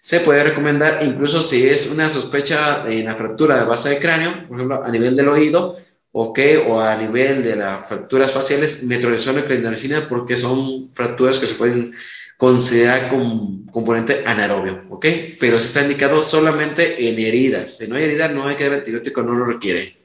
Se 0.00 0.20
puede 0.20 0.42
recomendar 0.42 1.02
incluso 1.02 1.42
si 1.42 1.66
es 1.66 1.90
una 1.90 2.08
sospecha 2.08 2.80
de 2.80 3.02
una 3.02 3.14
fractura 3.14 3.58
de 3.58 3.64
base 3.64 3.90
del 3.90 4.00
cráneo, 4.00 4.48
por 4.48 4.58
ejemplo, 4.58 4.84
a 4.84 4.90
nivel 4.90 5.16
del 5.16 5.28
oído, 5.28 5.76
¿ok? 6.12 6.38
O 6.68 6.80
a 6.80 6.96
nivel 6.96 7.42
de 7.42 7.56
las 7.56 7.88
fracturas 7.88 8.32
faciales, 8.32 8.82
metronidazol 8.84 9.38
y 9.38 9.42
clindamicina, 9.42 10.06
porque 10.08 10.36
son 10.36 10.92
fracturas 10.92 11.38
que 11.38 11.46
se 11.46 11.54
pueden 11.54 11.92
considerar 12.36 13.08
como 13.08 13.64
componente 13.70 14.22
anaerobio, 14.26 14.84
¿ok? 14.90 15.06
Pero 15.40 15.58
se 15.58 15.66
está 15.66 15.82
indicado 15.82 16.22
solamente 16.22 17.08
en 17.08 17.18
heridas. 17.18 17.78
Si 17.78 17.88
no 17.88 17.96
hay 17.96 18.04
herida, 18.04 18.28
no 18.28 18.46
hay 18.46 18.56
que 18.56 18.64
dar 18.64 18.74
antibiótico, 18.74 19.22
no 19.22 19.34
lo 19.34 19.44
requiere. 19.44 19.96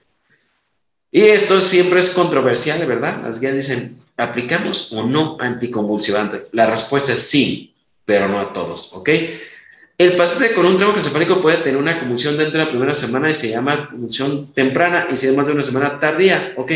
Y 1.11 1.21
esto 1.21 1.59
siempre 1.61 1.99
es 1.99 2.11
controversial, 2.11 2.85
¿verdad? 2.85 3.21
Las 3.23 3.39
guías 3.39 3.55
dicen, 3.55 3.99
¿aplicamos 4.17 4.91
o 4.93 5.05
no 5.05 5.37
anticonvulsivante? 5.39 6.47
La 6.51 6.67
respuesta 6.67 7.13
es 7.13 7.19
sí, 7.19 7.73
pero 8.05 8.27
no 8.27 8.39
a 8.39 8.53
todos, 8.53 8.93
¿ok? 8.93 9.09
El 9.97 10.15
paciente 10.15 10.53
con 10.53 10.65
un 10.65 10.77
trauma 10.77 10.97
encefálico 10.97 11.41
puede 11.41 11.57
tener 11.57 11.77
una 11.77 11.99
convulsión 11.99 12.37
dentro 12.37 12.57
de 12.57 12.65
la 12.65 12.71
primera 12.71 12.95
semana 12.95 13.29
y 13.29 13.33
se 13.33 13.49
llama 13.49 13.89
convulsión 13.89 14.53
temprana 14.53 15.07
y 15.11 15.15
si 15.17 15.27
es 15.27 15.35
más 15.35 15.47
de 15.47 15.53
una 15.53 15.63
semana 15.63 15.99
tardía, 15.99 16.53
¿ok? 16.55 16.71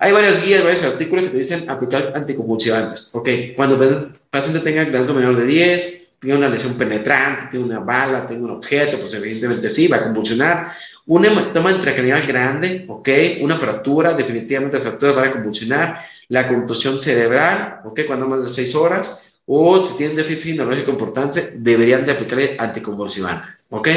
Hay 0.00 0.12
varias 0.12 0.44
guías, 0.44 0.62
varios 0.62 0.84
artículos 0.84 1.24
que 1.24 1.30
te 1.30 1.38
dicen 1.38 1.68
aplicar 1.68 2.12
anticonvulsivantes. 2.14 3.10
Ok, 3.14 3.28
cuando 3.56 3.82
el 3.82 4.12
paciente 4.30 4.60
tenga 4.60 4.84
grado 4.84 5.12
menor 5.12 5.36
de 5.36 5.44
10, 5.44 6.12
tiene 6.20 6.38
una 6.38 6.48
lesión 6.48 6.78
penetrante, 6.78 7.46
tiene 7.50 7.66
una 7.66 7.80
bala, 7.80 8.24
tiene 8.24 8.44
un 8.44 8.50
objeto, 8.50 8.96
pues 8.98 9.12
evidentemente 9.14 9.68
sí, 9.68 9.88
va 9.88 9.96
a 9.96 10.04
convulsionar. 10.04 10.68
Un 11.06 11.24
hematoma 11.24 11.72
intracranial 11.72 12.22
grande, 12.22 12.84
ok, 12.88 13.08
una 13.40 13.56
fractura, 13.56 14.14
definitivamente 14.14 14.78
fracturas 14.78 15.16
van 15.16 15.28
a 15.30 15.32
convulsionar. 15.32 16.00
La 16.28 16.46
contusión 16.46 17.00
cerebral, 17.00 17.80
ok, 17.84 18.00
cuando 18.06 18.28
más 18.28 18.42
de 18.42 18.48
6 18.48 18.74
horas. 18.76 19.24
O 19.46 19.82
si 19.82 19.96
tienen 19.96 20.14
déficit 20.14 20.56
neurológico 20.56 20.90
importante, 20.90 21.54
deberían 21.56 22.04
de 22.04 22.12
aplicarle 22.12 22.56
anticonvulsivante, 22.58 23.48
ok. 23.70 23.88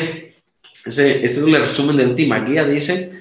Ese, 0.86 1.24
este 1.24 1.42
es 1.42 1.46
el 1.46 1.60
resumen 1.60 1.96
de 1.98 2.04
la 2.04 2.10
última 2.10 2.40
guía, 2.40 2.66
dice 2.66 3.21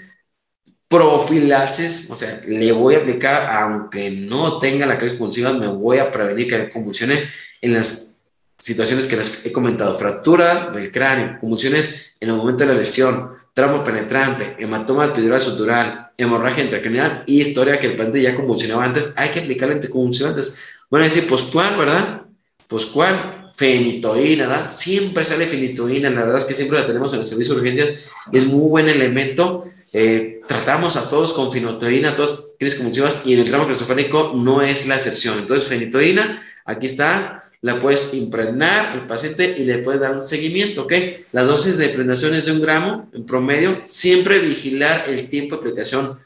profilaxis, 0.91 2.11
o 2.11 2.17
sea, 2.17 2.43
le 2.49 2.73
voy 2.73 2.97
a 2.97 2.99
aplicar, 2.99 3.49
aunque 3.49 4.11
no 4.11 4.59
tenga 4.59 4.87
la 4.87 4.99
crisis 4.99 5.17
convulsiva, 5.17 5.53
me 5.53 5.69
voy 5.69 5.99
a 5.99 6.11
prevenir 6.11 6.49
que 6.49 6.69
convulsione 6.69 7.31
en 7.63 7.75
las 7.75 8.23
situaciones 8.59 9.07
que 9.07 9.17
les 9.17 9.47
he 9.47 9.53
comentado, 9.53 9.95
fractura 9.95 10.71
del 10.71 10.91
cráneo, 10.91 11.39
convulsiones 11.39 12.17
en 12.19 12.31
el 12.31 12.35
momento 12.35 12.65
de 12.65 12.75
la 12.75 12.79
lesión, 12.81 13.31
trauma 13.55 13.85
penetrante, 13.85 14.57
hematoma 14.59 15.07
epidural 15.07 15.41
sutural, 15.41 16.11
hemorragia 16.19 16.65
intracranial 16.65 17.23
y 17.25 17.41
historia 17.41 17.79
que 17.79 17.87
el 17.87 17.93
paciente 17.93 18.23
ya 18.23 18.35
convulsionaba 18.35 18.85
antes, 18.85 19.15
hay 19.17 19.29
que 19.29 19.41
aplicarle 19.41 19.77
anticonvulsivantes. 19.77 20.61
Bueno, 20.91 21.05
decir, 21.05 21.27
pues 21.29 21.43
cuál, 21.43 21.79
¿verdad? 21.79 22.23
Pues 22.67 22.85
cuál, 22.87 23.53
fenitoína, 23.55 24.49
¿verdad? 24.49 24.69
Siempre 24.69 25.25
sale 25.25 25.47
fenitoína, 25.47 26.11
la 26.11 26.23
verdad 26.23 26.41
es 26.41 26.47
que 26.47 26.55
siempre 26.55 26.81
la 26.81 26.87
tenemos 26.87 27.13
en 27.13 27.21
el 27.21 27.25
servicio 27.25 27.55
de 27.55 27.61
urgencias, 27.61 27.95
es 28.33 28.47
muy 28.47 28.69
buen 28.69 28.89
elemento 28.89 29.71
eh, 29.93 30.40
tratamos 30.51 30.97
a 30.97 31.09
todos 31.09 31.33
con 31.33 31.53
fenitoína, 31.53 32.17
todas 32.17 32.55
crisis 32.59 32.79
convulsivas, 32.79 33.23
y 33.25 33.35
en 33.35 33.39
el 33.39 33.45
trauma 33.45 33.67
craneoencefálico 33.67 34.33
no 34.35 34.63
es 34.63 34.89
la 34.89 34.97
excepción. 34.97 35.39
Entonces, 35.39 35.69
fenitoína, 35.69 36.43
aquí 36.65 36.87
está, 36.87 37.45
la 37.61 37.79
puedes 37.79 38.13
impregnar 38.15 38.87
al 38.87 39.07
paciente 39.07 39.55
y 39.57 39.65
le 39.65 39.79
puedes 39.79 40.01
dar 40.01 40.13
un 40.13 40.21
seguimiento, 40.21 40.83
¿ok? 40.83 40.93
La 41.31 41.45
dosis 41.45 41.79
de 41.79 41.87
impregnación 41.87 42.35
es 42.35 42.47
de 42.47 42.53
un 42.53 42.61
gramo 42.61 43.09
en 43.15 43.25
promedio, 43.27 43.83
siempre 43.85 44.41
vigilar 44.41 45.05
el 45.07 45.29
tiempo 45.29 45.55
de 45.55 45.61
aplicación. 45.61 46.19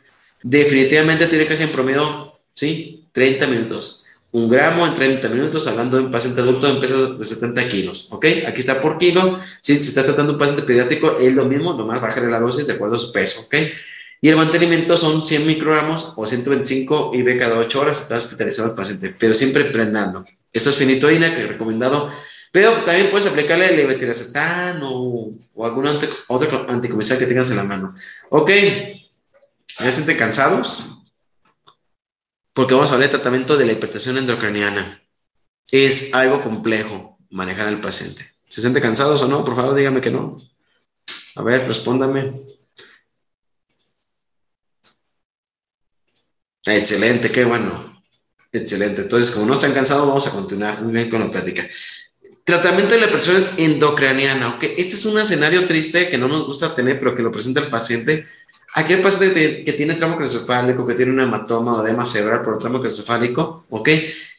Definitivamente 0.43 1.27
tiene 1.27 1.47
que 1.47 1.59
ser 1.59 1.67
en 1.67 1.75
promedio, 1.75 2.39
¿sí? 2.55 3.05
30 3.13 3.47
minutos 3.49 4.07
un 4.33 4.49
gramo 4.49 4.85
en 4.85 4.95
30 4.95 5.29
minutos, 5.29 5.65
hablando 5.69 5.97
de 5.97 6.07
un 6.07 6.11
paciente 6.11 6.41
adulto 6.41 6.67
en 6.67 6.81
peso 6.81 7.15
de 7.15 7.25
70 7.25 7.69
kilos, 7.69 8.09
¿ok? 8.11 8.27
Aquí 8.49 8.59
está 8.59 8.81
por 8.81 8.99
kilo. 8.99 9.39
Si 9.61 9.77
se 9.77 9.83
está 9.83 10.05
tratando 10.05 10.33
de 10.33 10.35
un 10.35 10.39
paciente 10.41 10.63
pediátrico, 10.63 11.19
es 11.21 11.33
lo 11.35 11.45
mismo, 11.45 11.73
nomás 11.73 12.01
bajarle 12.01 12.33
la 12.33 12.41
dosis 12.41 12.67
de 12.67 12.73
acuerdo 12.73 12.97
a 12.97 12.99
su 12.99 13.13
peso, 13.13 13.43
¿ok? 13.43 13.55
Y 14.25 14.31
el 14.31 14.37
mantenimiento 14.37 14.97
son 14.97 15.23
100 15.23 15.47
microgramos 15.47 16.15
o 16.17 16.27
125 16.27 17.11
IV 17.13 17.39
cada 17.39 17.59
8 17.59 17.79
horas, 17.79 18.01
está 18.01 18.17
hospitalizado 18.17 18.71
el 18.71 18.75
paciente, 18.75 19.15
pero 19.19 19.35
siempre 19.35 19.67
prendando. 19.67 20.25
Esto 20.51 20.71
es 20.71 20.77
finitoína 20.77 21.35
que 21.35 21.43
he 21.43 21.47
recomendado, 21.47 22.11
pero 22.51 22.85
también 22.85 23.11
puedes 23.11 23.27
aplicarle 23.27 23.69
el 23.69 23.77
levetiracetam 23.77 24.83
o, 24.83 25.31
o 25.53 25.67
algún 25.67 25.87
otro 26.29 26.67
anticomercial 26.71 27.19
que 27.19 27.27
tengas 27.27 27.51
en 27.51 27.59
la 27.59 27.65
mano. 27.65 27.97
¿Ok? 28.31 28.51
¿Ya 29.79 29.93
sienten 29.93 30.17
cansados? 30.17 30.89
porque 32.55 32.73
vamos 32.73 32.93
a 32.93 32.95
hablar 32.95 33.11
de 33.11 33.17
tratamiento 33.19 33.59
de 33.59 33.67
la 33.67 33.73
hipertensión 33.73 34.17
endocraniana. 34.17 35.03
Es 35.71 36.15
algo 36.15 36.41
complejo 36.41 37.19
manejar 37.29 37.69
al 37.69 37.83
paciente. 37.83 38.33
¿Se 38.49 38.63
siente 38.63 38.81
cansados 38.81 39.21
o 39.21 39.29
no? 39.29 39.45
Por 39.45 39.55
favor, 39.55 39.75
dígame 39.75 40.01
que 40.01 40.11
no. 40.11 40.39
A 41.35 41.43
ver, 41.43 41.69
respóndame. 41.69 42.33
Excelente, 46.67 47.31
qué 47.31 47.45
bueno. 47.45 48.03
Excelente. 48.53 49.03
Entonces, 49.03 49.33
como 49.33 49.47
no 49.47 49.55
están 49.55 49.73
cansados, 49.73 50.07
vamos 50.07 50.27
a 50.27 50.31
continuar 50.31 50.83
muy 50.83 50.93
bien 50.93 51.11
con 51.11 51.21
la 51.21 51.31
plática. 51.31 51.69
Tratamiento 52.45 52.95
de 52.95 53.01
la 53.01 53.11
presión 53.11 53.45
endocraniana. 53.57 54.51
Ok, 54.51 54.65
este 54.77 54.95
es 54.95 55.05
un 55.07 55.19
escenario 55.19 55.67
triste 55.67 56.09
que 56.09 56.19
no 56.19 56.29
nos 56.29 56.47
gusta 56.47 56.75
tener, 56.75 56.99
pero 56.99 57.15
que 57.15 57.23
lo 57.23 57.31
presenta 57.31 57.61
el 57.61 57.67
paciente. 57.67 58.27
Aquel 58.75 59.01
paciente 59.01 59.65
que 59.65 59.73
tiene 59.73 59.95
tramo 59.95 60.17
craneoencefálico, 60.17 60.87
que 60.87 60.95
tiene 60.95 61.13
un 61.13 61.21
hematoma 61.21 61.81
o 61.81 61.87
edema 61.87 62.05
cerebral 62.07 62.43
por 62.43 62.59
tramo 62.59 62.79
craneoencefálico, 62.79 63.67
ok, 63.71 63.89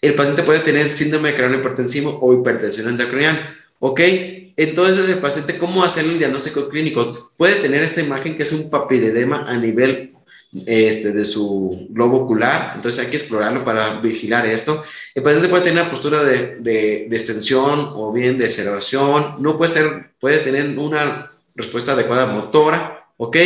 el 0.02 0.14
paciente 0.14 0.44
puede 0.44 0.60
tener 0.60 0.90
síndrome 0.90 1.32
de 1.32 1.36
cráneo 1.36 1.60
hipertensivo 1.60 2.20
o 2.22 2.34
hipertensión 2.34 2.90
endocraniana. 2.90 3.56
¿Ok? 3.80 4.02
Entonces, 4.58 5.10
el 5.10 5.20
paciente, 5.20 5.58
¿cómo 5.58 5.84
hacer 5.84 6.06
el 6.06 6.18
diagnóstico 6.18 6.70
clínico? 6.70 7.32
Puede 7.38 7.56
tener 7.56 7.82
esta 7.82 8.02
imagen 8.02 8.38
que 8.38 8.44
es 8.44 8.54
un 8.54 8.70
papiledema 8.70 9.46
a 9.48 9.58
nivel 9.58 10.15
este, 10.66 11.12
de 11.12 11.26
su 11.26 11.88
globo 11.90 12.24
ocular, 12.24 12.74
entonces 12.76 13.04
hay 13.04 13.10
que 13.10 13.18
explorarlo 13.18 13.64
para 13.64 14.00
vigilar 14.00 14.46
esto. 14.46 14.84
El 15.14 15.24
paciente 15.24 15.50
puede 15.50 15.64
tener 15.64 15.82
una 15.82 15.92
postura 15.92 16.24
de, 16.24 16.58
de, 16.60 17.06
extensión 17.12 17.92
o 17.94 18.12
bien 18.12 18.38
de 18.38 18.50
cerración, 18.50 19.36
no 19.40 19.58
puede, 19.58 19.74
tener, 19.74 20.12
puede 20.20 20.40
tener 20.40 20.78
una 20.78 21.28
respuesta 21.56 21.94
adecuada 21.94 22.28
motora, 22.28 23.08
¿ok? 23.18 23.38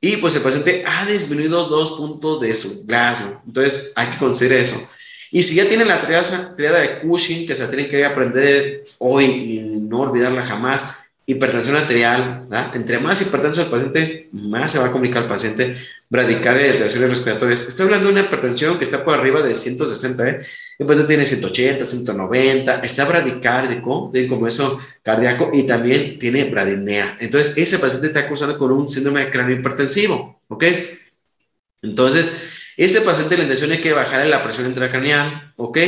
Y 0.00 0.16
pues 0.18 0.36
el 0.36 0.42
paciente 0.42 0.84
ha 0.86 1.06
disminuido 1.06 1.68
dos 1.68 1.92
puntos 1.92 2.40
de 2.40 2.54
su 2.54 2.86
glasma, 2.86 3.42
entonces 3.46 3.92
hay 3.96 4.10
que 4.10 4.18
considerar 4.18 4.60
eso. 4.60 4.88
Y 5.30 5.42
si 5.42 5.56
ya 5.56 5.68
tienen 5.68 5.88
la 5.88 6.00
triada, 6.00 6.54
de 6.56 7.00
Cushing, 7.00 7.46
que 7.46 7.54
se 7.54 7.66
tienen 7.66 7.90
que 7.90 8.04
aprender 8.04 8.84
hoy 8.98 9.24
y 9.24 9.58
no 9.60 10.00
olvidarla 10.00 10.46
jamás, 10.46 11.04
hipertensión 11.28 11.76
arterial, 11.76 12.46
¿verdad? 12.48 12.74
entre 12.74 12.98
más 13.00 13.20
hipertenso 13.20 13.60
el 13.60 13.68
paciente, 13.68 14.30
más 14.32 14.72
se 14.72 14.78
va 14.78 14.86
a 14.86 14.90
complicar 14.90 15.24
el 15.24 15.28
paciente, 15.28 15.76
bradicardia 16.08 16.66
y 16.66 16.70
alteraciones 16.70 17.10
respiratorias. 17.10 17.68
Estoy 17.68 17.84
hablando 17.84 18.06
de 18.06 18.12
una 18.12 18.22
hipertensión 18.22 18.78
que 18.78 18.84
está 18.84 19.04
por 19.04 19.18
arriba 19.18 19.42
de 19.42 19.54
160, 19.54 20.26
¿eh? 20.26 20.40
el 20.78 20.86
paciente 20.86 21.06
tiene 21.06 21.26
180, 21.26 21.84
190, 21.84 22.80
está 22.80 23.04
bradicárdico, 23.04 24.08
tiene 24.10 24.26
como 24.26 24.48
eso 24.48 24.80
cardíaco 25.02 25.50
y 25.52 25.64
también 25.64 26.18
tiene 26.18 26.44
bradinea. 26.44 27.18
Entonces, 27.20 27.58
ese 27.58 27.78
paciente 27.78 28.06
está 28.06 28.20
acusado 28.20 28.56
con 28.56 28.72
un 28.72 28.88
síndrome 28.88 29.26
de 29.26 29.30
cráneo 29.30 29.58
hipertensivo, 29.58 30.40
¿ok? 30.48 30.64
Entonces, 31.82 32.32
ese 32.78 33.02
paciente 33.02 33.36
la 33.36 33.42
intención 33.42 33.70
es 33.72 33.82
que 33.82 33.92
bajarle 33.92 34.30
la 34.30 34.42
presión 34.42 34.66
intracraneal, 34.66 35.52
¿ok? 35.56 35.78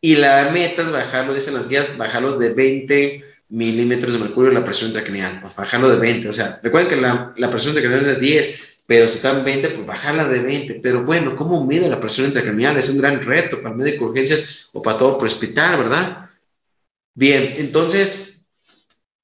Y 0.00 0.16
la 0.16 0.50
meta 0.52 0.82
es 0.82 0.90
bajarlo, 0.90 1.32
dicen 1.32 1.54
las 1.54 1.68
guías, 1.68 1.96
bajarlo 1.96 2.36
de 2.36 2.54
20 2.54 3.29
milímetros 3.50 4.12
de 4.12 4.18
mercurio 4.20 4.52
la 4.52 4.64
presión 4.64 4.90
intracraneal, 4.90 5.42
bajarlo 5.56 5.90
de 5.90 5.98
20. 5.98 6.28
O 6.28 6.32
sea, 6.32 6.60
recuerden 6.62 6.88
que 6.88 7.00
la, 7.00 7.34
la 7.36 7.50
presión 7.50 7.74
intracraneal 7.74 8.06
es 8.08 8.14
de 8.14 8.26
10, 8.26 8.78
pero 8.86 9.08
si 9.08 9.16
está 9.16 9.38
en 9.38 9.44
20, 9.44 9.68
pues 9.70 9.86
bajarla 9.86 10.26
de 10.28 10.40
20. 10.40 10.80
Pero 10.82 11.04
bueno, 11.04 11.36
¿cómo 11.36 11.64
mide 11.64 11.88
la 11.88 12.00
presión 12.00 12.26
intracraneal? 12.26 12.76
Es 12.76 12.88
un 12.88 12.98
gran 12.98 13.22
reto 13.22 13.58
para 13.58 13.70
el 13.70 13.76
médico 13.76 14.04
de 14.04 14.10
urgencias 14.10 14.70
o 14.72 14.80
para 14.80 14.98
todo 14.98 15.18
por 15.18 15.26
hospital, 15.26 15.78
¿verdad? 15.78 16.30
Bien, 17.14 17.56
entonces 17.58 18.42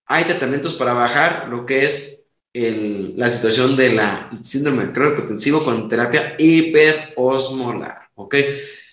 hay 0.06 0.24
tratamientos 0.24 0.74
para 0.74 0.92
bajar 0.92 1.48
lo 1.48 1.66
que 1.66 1.84
es 1.84 2.16
la 2.52 3.30
situación 3.30 3.76
de 3.76 3.92
la 3.92 4.30
síndrome 4.40 4.84
hipertensivo 4.84 5.62
con 5.62 5.88
terapia 5.88 6.36
hiperosmolar, 6.38 8.08
¿ok? 8.14 8.34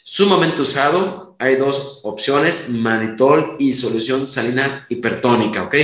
Sumamente 0.03 0.61
usado, 0.61 1.22
hay 1.44 1.56
dos 1.57 1.99
opciones, 2.03 2.70
manitol 2.70 3.57
y 3.60 3.74
solución 3.74 4.28
salina 4.28 4.86
hipertónica, 4.90 5.64
¿ok? 5.64 5.76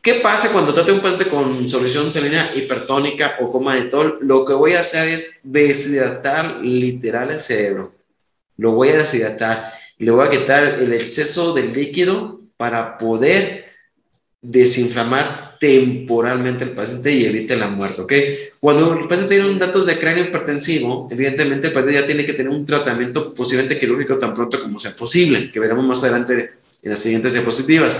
¿Qué 0.00 0.14
pasa 0.22 0.52
cuando 0.52 0.72
trate 0.72 0.92
un 0.92 1.00
paciente 1.00 1.28
con 1.28 1.68
solución 1.68 2.12
salina 2.12 2.52
hipertónica 2.54 3.36
o 3.40 3.50
con 3.50 3.64
manitol? 3.64 4.18
Lo 4.20 4.44
que 4.44 4.54
voy 4.54 4.74
a 4.74 4.80
hacer 4.80 5.08
es 5.08 5.40
deshidratar 5.42 6.58
literal 6.62 7.32
el 7.32 7.40
cerebro. 7.40 7.94
Lo 8.56 8.72
voy 8.72 8.90
a 8.90 8.98
deshidratar 8.98 9.72
le 9.98 10.10
voy 10.10 10.26
a 10.26 10.30
quitar 10.30 10.64
el 10.64 10.92
exceso 10.92 11.54
de 11.54 11.62
líquido 11.62 12.40
para 12.56 12.98
poder 12.98 13.72
desinflamar 14.42 15.45
temporalmente 15.58 16.64
el 16.64 16.70
paciente 16.70 17.12
y 17.12 17.24
evite 17.24 17.56
la 17.56 17.68
muerte, 17.68 18.02
¿ok? 18.02 18.12
Cuando 18.60 18.94
el 18.94 19.08
paciente 19.08 19.34
tiene 19.34 19.50
un 19.50 19.58
dato 19.58 19.84
de 19.84 19.98
cráneo 19.98 20.24
hipertensivo, 20.24 21.08
evidentemente 21.10 21.68
el 21.68 21.72
paciente 21.72 22.00
ya 22.00 22.06
tiene 22.06 22.24
que 22.24 22.32
tener 22.32 22.50
un 22.52 22.66
tratamiento 22.66 23.34
posiblemente 23.34 23.78
quirúrgico 23.78 24.18
tan 24.18 24.34
pronto 24.34 24.60
como 24.60 24.78
sea 24.78 24.94
posible, 24.94 25.50
que 25.50 25.60
veremos 25.60 25.84
más 25.84 26.02
adelante 26.02 26.52
en 26.82 26.90
las 26.90 27.00
siguientes 27.00 27.34
diapositivas. 27.34 27.98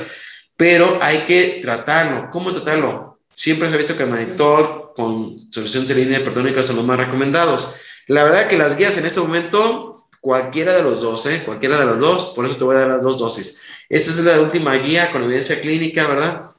Pero 0.56 0.98
hay 1.02 1.18
que 1.26 1.60
tratarlo. 1.62 2.30
¿Cómo 2.30 2.52
tratarlo? 2.52 3.18
Siempre 3.34 3.68
se 3.68 3.74
ha 3.74 3.78
visto 3.78 3.96
que 3.96 4.04
el 4.04 4.10
manitol 4.10 4.92
con 4.96 5.52
solución 5.52 5.86
salina 5.86 6.18
hipertónica 6.18 6.62
son 6.62 6.76
los 6.76 6.86
más 6.86 6.98
recomendados. 6.98 7.74
La 8.06 8.24
verdad 8.24 8.48
que 8.48 8.56
las 8.56 8.76
guías 8.78 8.96
en 8.96 9.04
este 9.04 9.20
momento, 9.20 10.08
cualquiera 10.20 10.72
de 10.72 10.82
los 10.82 11.02
dos, 11.02 11.26
¿eh? 11.26 11.42
Cualquiera 11.44 11.78
de 11.78 11.84
los 11.84 12.00
dos, 12.00 12.32
por 12.34 12.46
eso 12.46 12.56
te 12.56 12.64
voy 12.64 12.76
a 12.76 12.80
dar 12.80 12.88
las 12.88 13.02
dos 13.02 13.18
dosis. 13.18 13.62
Esta 13.88 14.10
es 14.10 14.24
la 14.24 14.40
última 14.40 14.74
guía 14.76 15.12
con 15.12 15.22
evidencia 15.22 15.60
clínica, 15.60 16.06
¿verdad? 16.06 16.50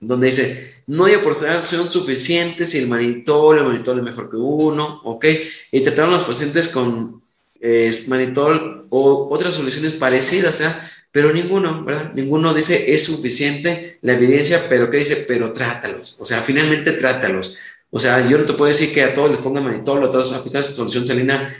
Donde 0.00 0.28
dice, 0.28 0.74
no 0.86 1.06
hay 1.06 1.14
aportación 1.14 1.90
suficiente 1.90 2.66
si 2.66 2.78
el 2.78 2.88
manitol, 2.88 3.58
el 3.58 3.64
manitol 3.64 3.98
es 3.98 4.04
mejor 4.04 4.30
que 4.30 4.36
uno, 4.36 5.00
¿ok? 5.04 5.24
Y 5.72 5.80
trataron 5.80 6.10
a 6.10 6.16
los 6.16 6.24
pacientes 6.24 6.68
con 6.68 7.22
eh, 7.60 7.90
manitol 8.08 8.86
o 8.90 9.28
otras 9.30 9.54
soluciones 9.54 9.94
parecidas, 9.94 10.60
¿eh? 10.60 10.72
pero 11.10 11.32
ninguno, 11.32 11.84
¿verdad? 11.84 12.12
Ninguno 12.12 12.52
dice 12.52 12.94
es 12.94 13.04
suficiente 13.04 13.98
la 14.02 14.12
evidencia, 14.12 14.66
pero 14.68 14.90
¿qué 14.90 14.98
dice? 14.98 15.16
Pero 15.28 15.52
trátalos, 15.52 16.16
o 16.18 16.26
sea, 16.26 16.42
finalmente 16.42 16.92
trátalos. 16.92 17.56
O 17.90 17.98
sea, 17.98 18.28
yo 18.28 18.36
no 18.36 18.44
te 18.44 18.52
puedo 18.52 18.68
decir 18.68 18.92
que 18.92 19.02
a 19.02 19.14
todos 19.14 19.30
les 19.30 19.38
ponga 19.38 19.60
manitol 19.60 20.04
a 20.04 20.10
todos 20.10 20.32
aplicas 20.32 20.66
solución 20.66 21.06
salina 21.06 21.56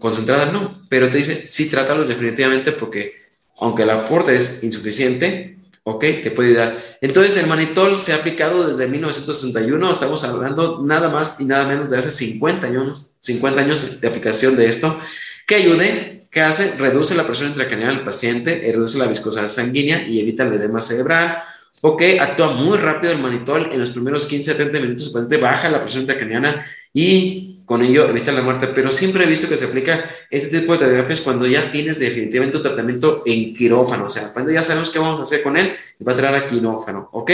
concentrada, 0.00 0.50
no, 0.50 0.86
pero 0.88 1.10
te 1.10 1.18
dice, 1.18 1.46
sí, 1.46 1.68
trátalos 1.68 2.08
definitivamente 2.08 2.72
porque 2.72 3.24
aunque 3.58 3.82
el 3.82 3.90
aporte 3.90 4.34
es 4.34 4.62
insuficiente, 4.62 5.58
¿ok? 5.84 6.00
Te 6.22 6.30
puede 6.30 6.50
ayudar. 6.50 6.82
Entonces, 7.00 7.36
el 7.36 7.46
manitol 7.46 8.00
se 8.00 8.12
ha 8.12 8.16
aplicado 8.16 8.66
desde 8.66 8.86
1961, 8.86 9.90
estamos 9.90 10.24
hablando 10.24 10.82
nada 10.82 11.08
más 11.08 11.40
y 11.40 11.44
nada 11.44 11.66
menos 11.66 11.90
de 11.90 11.98
hace 11.98 12.10
50 12.10 12.66
años, 12.66 13.12
50 13.20 13.60
años 13.60 14.00
de 14.00 14.08
aplicación 14.08 14.56
de 14.56 14.68
esto, 14.68 14.98
que 15.46 15.56
ayude, 15.56 16.26
que 16.30 16.40
hace, 16.40 16.74
reduce 16.78 17.14
la 17.14 17.26
presión 17.26 17.50
intracraneal 17.50 17.96
del 17.96 18.04
paciente, 18.04 18.62
reduce 18.72 18.98
la 18.98 19.06
viscosidad 19.06 19.48
sanguínea 19.48 20.08
y 20.08 20.20
evita 20.20 20.44
el 20.44 20.54
edema 20.54 20.80
cerebral, 20.80 21.38
ok, 21.82 22.02
actúa 22.18 22.52
muy 22.52 22.78
rápido 22.78 23.12
el 23.12 23.18
manitol, 23.18 23.68
en 23.70 23.78
los 23.78 23.90
primeros 23.90 24.24
15 24.24 24.52
a 24.52 24.56
30 24.56 24.80
minutos 24.80 25.06
el 25.06 25.12
paciente 25.12 25.36
baja 25.36 25.68
la 25.68 25.80
presión 25.82 26.02
intracraneana 26.02 26.64
y 26.94 27.53
con 27.64 27.82
ello 27.82 28.08
evita 28.08 28.32
la 28.32 28.42
muerte, 28.42 28.68
pero 28.68 28.90
siempre 28.92 29.24
he 29.24 29.26
visto 29.26 29.48
que 29.48 29.56
se 29.56 29.64
aplica 29.66 30.08
este 30.30 30.60
tipo 30.60 30.76
de 30.76 30.86
terapias 30.86 31.20
cuando 31.20 31.46
ya 31.46 31.70
tienes 31.70 31.98
definitivamente 31.98 32.58
un 32.58 32.62
tratamiento 32.62 33.22
en 33.24 33.54
quirófano, 33.54 34.06
o 34.06 34.10
sea, 34.10 34.32
cuando 34.32 34.52
ya 34.52 34.62
sabemos 34.62 34.90
qué 34.90 34.98
vamos 34.98 35.20
a 35.20 35.22
hacer 35.22 35.42
con 35.42 35.56
él, 35.56 35.74
va 36.06 36.12
a 36.12 36.16
traer 36.16 36.34
a 36.34 36.46
quirófano, 36.46 37.08
¿ok? 37.12 37.30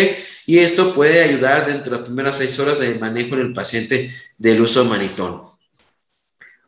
Y 0.46 0.58
esto 0.58 0.92
puede 0.92 1.22
ayudar 1.22 1.66
dentro 1.66 1.90
de 1.90 1.98
las 1.98 2.06
primeras 2.06 2.36
seis 2.36 2.58
horas 2.58 2.78
de 2.78 2.98
manejo 2.98 3.34
en 3.34 3.40
el 3.40 3.52
paciente 3.52 4.10
del 4.38 4.60
uso 4.60 4.84
de 4.84 4.90
manitol. 4.90 5.50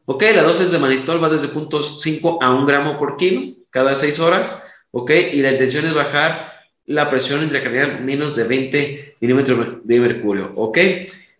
¿Ok? 0.05 0.25
La 0.35 0.43
dosis 0.43 0.73
de 0.73 0.79
manitol 0.79 1.23
va 1.23 1.29
desde 1.29 1.49
0.5 1.49 2.39
a 2.41 2.55
1 2.55 2.67
gramo 2.67 2.99
por 2.99 3.17
kilo 3.17 3.55
cada 3.71 3.95
seis 3.95 4.19
horas, 4.19 4.65
¿ok? 4.91 5.11
Y 5.33 5.41
la 5.41 5.53
intención 5.53 5.87
es 5.87 5.95
bajar 5.95 6.53
la 6.87 7.09
presión 7.09 7.43
intracranial 7.43 8.03
menos 8.03 8.37
de 8.37 8.45
20 8.45 9.17
milímetros 9.21 9.79
de 9.85 10.01
mercurio, 10.01 10.53
¿ok? 10.57 10.79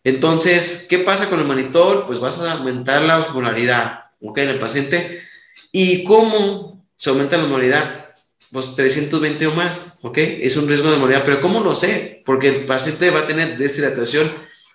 Entonces, 0.05 0.87
¿qué 0.89 0.99
pasa 0.99 1.29
con 1.31 1.41
el 1.41 1.47
manitol? 1.47 2.07
Pues 2.07 2.19
vas 2.19 2.41
a 2.41 2.53
aumentar 2.53 3.03
la 3.03 3.19
osmolaridad, 3.19 4.07
¿ok? 4.21 4.39
En 4.39 4.49
el 4.49 4.59
paciente. 4.59 5.23
¿Y 5.71 6.05
cómo 6.05 6.85
se 6.97 7.11
aumenta 7.11 7.37
la 7.37 7.45
osmolaridad? 7.45 8.15
Pues 8.51 8.75
320 8.75 9.47
o 9.47 9.55
más, 9.55 9.99
¿ok? 10.03 10.19
Es 10.19 10.57
un 10.57 10.69
riesgo 10.69 10.89
de 10.89 10.95
osmolaridad, 10.95 11.25
pero 11.25 11.41
¿cómo 11.41 11.61
lo 11.61 11.75
sé? 11.75 12.23
Porque 12.27 12.49
el 12.49 12.65
paciente 12.65 13.11
va 13.11 13.21
a 13.21 13.27
tener 13.27 13.57
deshidratación 13.57 14.31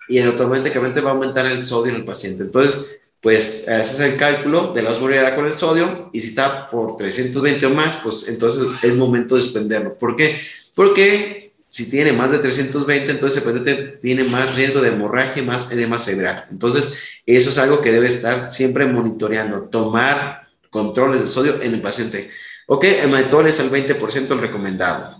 y 0.08 0.18
automáticamente 0.20 1.00
va 1.00 1.10
a 1.10 1.12
aumentar 1.14 1.46
el 1.46 1.62
sodio 1.62 1.90
en 1.90 1.96
el 1.96 2.04
paciente. 2.04 2.44
Entonces, 2.44 2.98
pues 3.20 3.66
ese 3.68 3.80
es 3.80 4.00
el 4.00 4.16
cálculo 4.16 4.72
de 4.72 4.82
la 4.82 4.90
osmolaridad 4.90 5.34
con 5.34 5.46
el 5.46 5.52
sodio 5.52 6.10
y 6.12 6.20
si 6.20 6.28
está 6.28 6.68
por 6.68 6.96
320 6.96 7.66
o 7.66 7.70
más, 7.70 7.96
pues 7.96 8.28
entonces 8.28 8.66
es 8.82 8.94
momento 8.94 9.36
de 9.36 9.42
suspenderlo. 9.42 9.98
¿Por 9.98 10.16
qué? 10.16 10.40
Porque 10.74 11.47
si 11.68 11.90
tiene 11.90 12.12
más 12.12 12.30
de 12.30 12.38
320, 12.38 13.12
entonces 13.12 13.42
el 13.42 13.52
paciente 13.52 13.98
tiene 14.00 14.24
más 14.24 14.54
riesgo 14.54 14.80
de 14.80 14.88
hemorragia, 14.88 15.42
más 15.42 15.70
edema 15.70 15.98
cerebral. 15.98 16.46
Entonces, 16.50 16.98
eso 17.26 17.50
es 17.50 17.58
algo 17.58 17.82
que 17.82 17.92
debe 17.92 18.08
estar 18.08 18.48
siempre 18.48 18.86
monitoreando, 18.86 19.64
tomar 19.64 20.48
controles 20.70 21.20
de 21.20 21.26
sodio 21.26 21.60
en 21.60 21.74
el 21.74 21.82
paciente. 21.82 22.30
Ok, 22.66 22.84
el 22.84 23.10
manitol 23.10 23.46
es 23.46 23.60
el 23.60 23.70
20% 23.70 24.32
el 24.32 24.40
recomendado. 24.40 25.16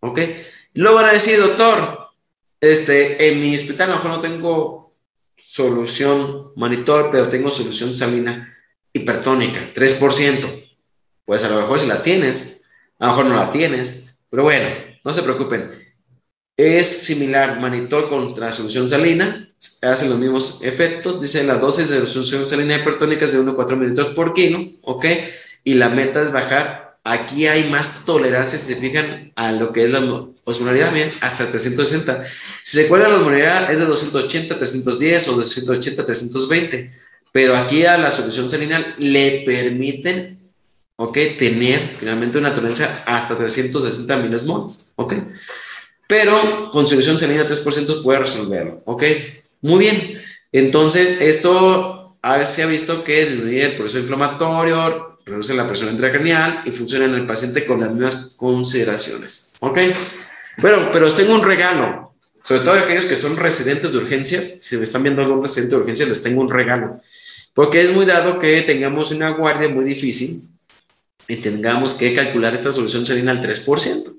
Ok, 0.00 0.20
luego 0.74 0.96
van 0.96 1.06
a 1.06 1.12
decir, 1.12 1.38
doctor, 1.38 2.08
este, 2.60 3.28
en 3.28 3.40
mi 3.40 3.54
hospital 3.54 3.90
a 3.90 3.92
lo 3.92 3.96
mejor 3.96 4.10
no 4.10 4.20
tengo 4.20 4.94
solución 5.36 6.52
manitol, 6.56 7.08
pero 7.10 7.28
tengo 7.28 7.50
solución 7.50 7.94
salina 7.94 8.52
hipertónica, 8.92 9.72
3%. 9.74 10.60
Pues 11.24 11.44
a 11.44 11.48
lo 11.48 11.60
mejor 11.60 11.80
si 11.80 11.86
la 11.86 12.02
tienes, 12.02 12.64
a 12.98 13.06
lo 13.06 13.12
mejor 13.12 13.26
no 13.26 13.36
la 13.36 13.52
tienes, 13.52 14.16
pero 14.28 14.42
bueno, 14.42 14.66
No 15.04 15.12
se 15.14 15.22
preocupen. 15.22 15.84
Es 16.56 16.86
similar 16.86 17.60
manitol 17.60 18.08
contra 18.08 18.52
solución 18.52 18.88
salina, 18.88 19.48
hacen 19.82 20.08
los 20.08 20.18
mismos 20.18 20.60
efectos. 20.62 21.20
Dice 21.20 21.44
la 21.44 21.58
dosis 21.58 21.88
de 21.88 22.06
solución 22.06 22.46
salina 22.46 22.76
hipertónica 22.76 23.24
es 23.24 23.32
de 23.32 23.40
1,4 23.40 23.76
mililitros 23.76 24.14
por 24.14 24.32
kilo, 24.32 24.60
¿ok? 24.82 25.04
Y 25.64 25.74
la 25.74 25.88
meta 25.88 26.22
es 26.22 26.32
bajar. 26.32 26.98
Aquí 27.04 27.46
hay 27.46 27.68
más 27.68 28.06
tolerancia, 28.06 28.58
si 28.58 28.74
se 28.74 28.80
fijan, 28.80 29.32
a 29.36 29.52
lo 29.52 29.72
que 29.72 29.84
es 29.84 29.90
la 29.90 30.00
osmolaridad, 30.44 30.92
bien, 30.92 31.12
hasta 31.20 31.50
360. 31.50 32.24
Si 32.62 32.78
se 32.78 32.86
acuerdan, 32.86 33.10
la 33.10 33.18
osmolaridad 33.18 33.70
es 33.70 33.80
de 33.80 33.86
280 33.86 34.56
310 34.56 35.28
o 35.28 35.32
280 35.32 36.06
320, 36.06 36.92
pero 37.32 37.56
aquí 37.56 37.84
a 37.84 37.98
la 37.98 38.10
solución 38.10 38.48
salina 38.48 38.94
le 38.98 39.42
permiten, 39.44 40.43
¿ok? 40.96 41.18
Tener 41.38 41.96
finalmente 41.98 42.38
una 42.38 42.52
tolerancia 42.52 43.02
hasta 43.06 43.36
360 43.36 44.16
milismoles, 44.18 44.90
¿ok? 44.96 45.14
pero 46.06 46.70
con 46.70 46.86
solución 46.86 47.18
salina 47.18 47.46
3% 47.46 48.02
puede 48.02 48.20
resolverlo, 48.20 48.82
¿ok? 48.84 49.02
Muy 49.62 49.80
bien, 49.80 50.22
entonces 50.52 51.20
esto 51.20 52.16
se 52.46 52.62
ha 52.62 52.66
visto 52.66 53.04
que 53.04 53.24
disminuye 53.24 53.64
el 53.64 53.76
proceso 53.76 53.98
inflamatorio, 53.98 55.18
reduce 55.24 55.54
la 55.54 55.66
presión 55.66 55.90
intracranial 55.90 56.62
y 56.66 56.70
funciona 56.70 57.06
en 57.06 57.14
el 57.14 57.26
paciente 57.26 57.64
con 57.64 57.80
las 57.80 57.90
mismas 57.90 58.32
consideraciones, 58.36 59.54
¿ok? 59.60 59.78
Bueno, 60.58 60.90
pero 60.92 61.06
os 61.06 61.16
tengo 61.16 61.34
un 61.34 61.42
regalo, 61.42 62.14
sobre 62.42 62.62
todo 62.62 62.74
aquellos 62.74 63.06
que 63.06 63.16
son 63.16 63.36
residentes 63.36 63.92
de 63.92 63.98
urgencias, 63.98 64.58
si 64.62 64.76
me 64.76 64.84
están 64.84 65.02
viendo 65.02 65.22
algún 65.22 65.42
residente 65.42 65.74
de 65.74 65.80
urgencias, 65.80 66.08
les 66.08 66.22
tengo 66.22 66.42
un 66.42 66.50
regalo, 66.50 67.00
porque 67.54 67.82
es 67.82 67.92
muy 67.92 68.04
dado 68.04 68.38
que 68.38 68.60
tengamos 68.62 69.10
una 69.10 69.30
guardia 69.30 69.68
muy 69.68 69.84
difícil 69.84 70.53
y 71.28 71.36
tengamos 71.36 71.94
que 71.94 72.14
calcular 72.14 72.54
esta 72.54 72.72
solución 72.72 73.06
salina 73.06 73.32
al 73.32 73.40
3%. 73.40 74.16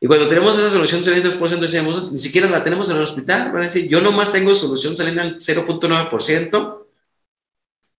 Y 0.00 0.06
cuando 0.06 0.28
tenemos 0.28 0.58
esa 0.58 0.70
solución 0.70 1.02
salina 1.02 1.28
3%, 1.28 1.58
decíamos, 1.58 2.12
ni 2.12 2.18
siquiera 2.18 2.50
la 2.50 2.62
tenemos 2.62 2.90
en 2.90 2.96
el 2.96 3.02
hospital. 3.02 3.52
Van 3.52 3.62
a 3.62 3.64
decir, 3.64 3.88
yo 3.88 4.00
nomás 4.00 4.30
tengo 4.30 4.54
solución 4.54 4.94
salina 4.94 5.22
al 5.22 5.38
0.9% 5.38 6.86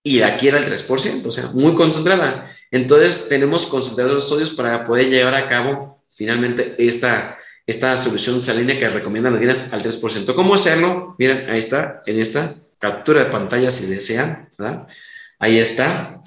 y 0.03 0.21
aquí 0.21 0.47
era 0.47 0.59
el 0.59 0.65
3%, 0.65 1.25
o 1.25 1.31
sea, 1.31 1.47
muy 1.47 1.75
concentrada. 1.75 2.49
Entonces, 2.71 3.27
tenemos 3.29 3.65
concentrados 3.65 4.13
los 4.13 4.29
sodios 4.29 4.51
para 4.51 4.85
poder 4.85 5.09
llevar 5.09 5.35
a 5.35 5.49
cabo 5.49 6.01
finalmente 6.11 6.75
esta, 6.77 7.37
esta 7.65 7.97
solución 7.97 8.41
salina 8.41 8.77
que 8.77 8.89
recomiendan 8.89 9.33
las 9.33 9.41
guías 9.41 9.73
al 9.73 9.83
3%. 9.83 10.33
¿Cómo 10.33 10.55
hacerlo? 10.55 11.15
Miren, 11.17 11.49
ahí 11.49 11.59
está, 11.59 12.03
en 12.05 12.21
esta 12.21 12.55
captura 12.79 13.23
de 13.23 13.31
pantalla 13.31 13.71
si 13.71 13.87
desean, 13.87 14.49
¿verdad? 14.57 14.87
Ahí 15.39 15.59
está. 15.59 16.23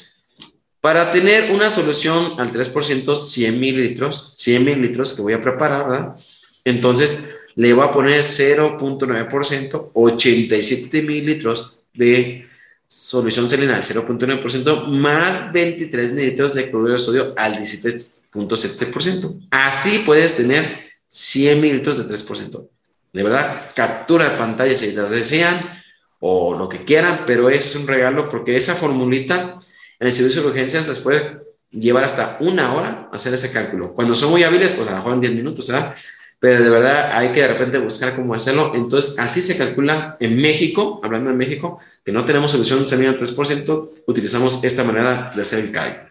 Para 0.80 1.12
tener 1.12 1.50
una 1.50 1.68
solución 1.68 2.40
al 2.40 2.52
3%, 2.52 3.16
100 3.16 3.60
mililitros, 3.60 4.32
100 4.36 4.64
mililitros 4.64 5.12
que 5.12 5.22
voy 5.22 5.34
a 5.34 5.42
preparar, 5.42 5.88
¿verdad? 5.88 6.16
Entonces 6.64 7.30
le 7.54 7.74
voy 7.74 7.84
a 7.84 7.90
poner 7.90 8.20
0.9%, 8.20 9.90
87 9.92 11.02
mililitros 11.02 11.84
de 11.92 12.48
solución 12.86 13.50
salina 13.50 13.76
al 13.76 13.82
0.9%, 13.82 14.86
más 14.86 15.52
23 15.52 16.12
mililitros 16.12 16.54
de 16.54 16.70
cloruro 16.70 16.94
de 16.94 16.98
sodio 16.98 17.34
al 17.36 17.58
17.7%. 17.58 19.48
Así 19.50 20.02
puedes 20.06 20.36
tener 20.36 20.80
100 21.06 21.60
mililitros 21.60 21.98
de 21.98 22.14
3%. 22.14 22.68
De 23.12 23.22
verdad, 23.22 23.70
captura 23.74 24.30
de 24.30 24.38
pantalla 24.38 24.74
si 24.74 24.92
la 24.92 25.04
desean 25.04 25.82
o 26.20 26.56
lo 26.56 26.68
que 26.68 26.84
quieran, 26.84 27.24
pero 27.26 27.50
eso 27.50 27.68
es 27.68 27.76
un 27.76 27.86
regalo 27.86 28.28
porque 28.28 28.56
esa 28.56 28.74
formulita 28.74 29.58
en 30.00 30.06
el 30.06 30.14
servicio 30.14 30.42
de 30.42 30.48
urgencias 30.48 30.88
les 30.88 30.98
puede 30.98 31.40
llevar 31.70 32.04
hasta 32.04 32.38
una 32.40 32.74
hora 32.74 33.08
hacer 33.12 33.34
ese 33.34 33.52
cálculo. 33.52 33.92
Cuando 33.92 34.14
son 34.14 34.30
muy 34.30 34.42
hábiles, 34.42 34.72
pues 34.72 34.88
a 34.88 34.92
lo 34.92 34.96
mejor 34.96 35.14
en 35.14 35.20
10 35.20 35.34
minutos, 35.34 35.68
¿verdad? 35.68 35.94
Pero 36.38 36.64
de 36.64 36.70
verdad 36.70 37.10
hay 37.12 37.28
que 37.28 37.42
de 37.42 37.48
repente 37.48 37.78
buscar 37.78 38.16
cómo 38.16 38.34
hacerlo. 38.34 38.72
Entonces, 38.74 39.18
así 39.18 39.42
se 39.42 39.58
calcula 39.58 40.16
en 40.18 40.40
México, 40.40 41.00
hablando 41.04 41.30
de 41.30 41.36
México, 41.36 41.78
que 42.02 42.12
no 42.12 42.24
tenemos 42.24 42.50
solución 42.50 42.88
salida 42.88 43.10
al 43.10 43.18
3%, 43.18 43.90
utilizamos 44.06 44.64
esta 44.64 44.84
manera 44.84 45.32
de 45.36 45.42
hacer 45.42 45.58
el 45.58 45.70
cálculo. 45.70 46.10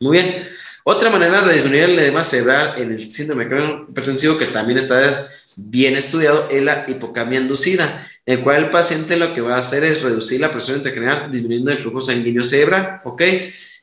Muy 0.00 0.18
bien. 0.18 0.48
Otra 0.82 1.08
manera 1.08 1.42
de 1.42 1.54
disminuir 1.54 1.84
el 1.84 1.98
edema 2.00 2.24
cerebral 2.24 2.74
en 2.78 2.90
el 2.90 3.12
síndrome 3.12 3.44
hipertensivo 3.88 4.36
que 4.38 4.46
también 4.46 4.78
está 4.78 5.28
bien 5.54 5.96
estudiado 5.96 6.48
es 6.50 6.62
la 6.62 6.84
hipocamia 6.88 7.38
inducida 7.38 8.09
el 8.26 8.40
cual 8.40 8.64
el 8.64 8.70
paciente 8.70 9.16
lo 9.16 9.34
que 9.34 9.40
va 9.40 9.56
a 9.56 9.60
hacer 9.60 9.84
es 9.84 10.02
reducir 10.02 10.40
la 10.40 10.52
presión 10.52 10.78
intracraneal 10.78 11.30
disminuyendo 11.30 11.72
el 11.72 11.78
flujo 11.78 12.00
sanguíneo 12.00 12.44
cerebral, 12.44 13.00
¿ok? 13.04 13.22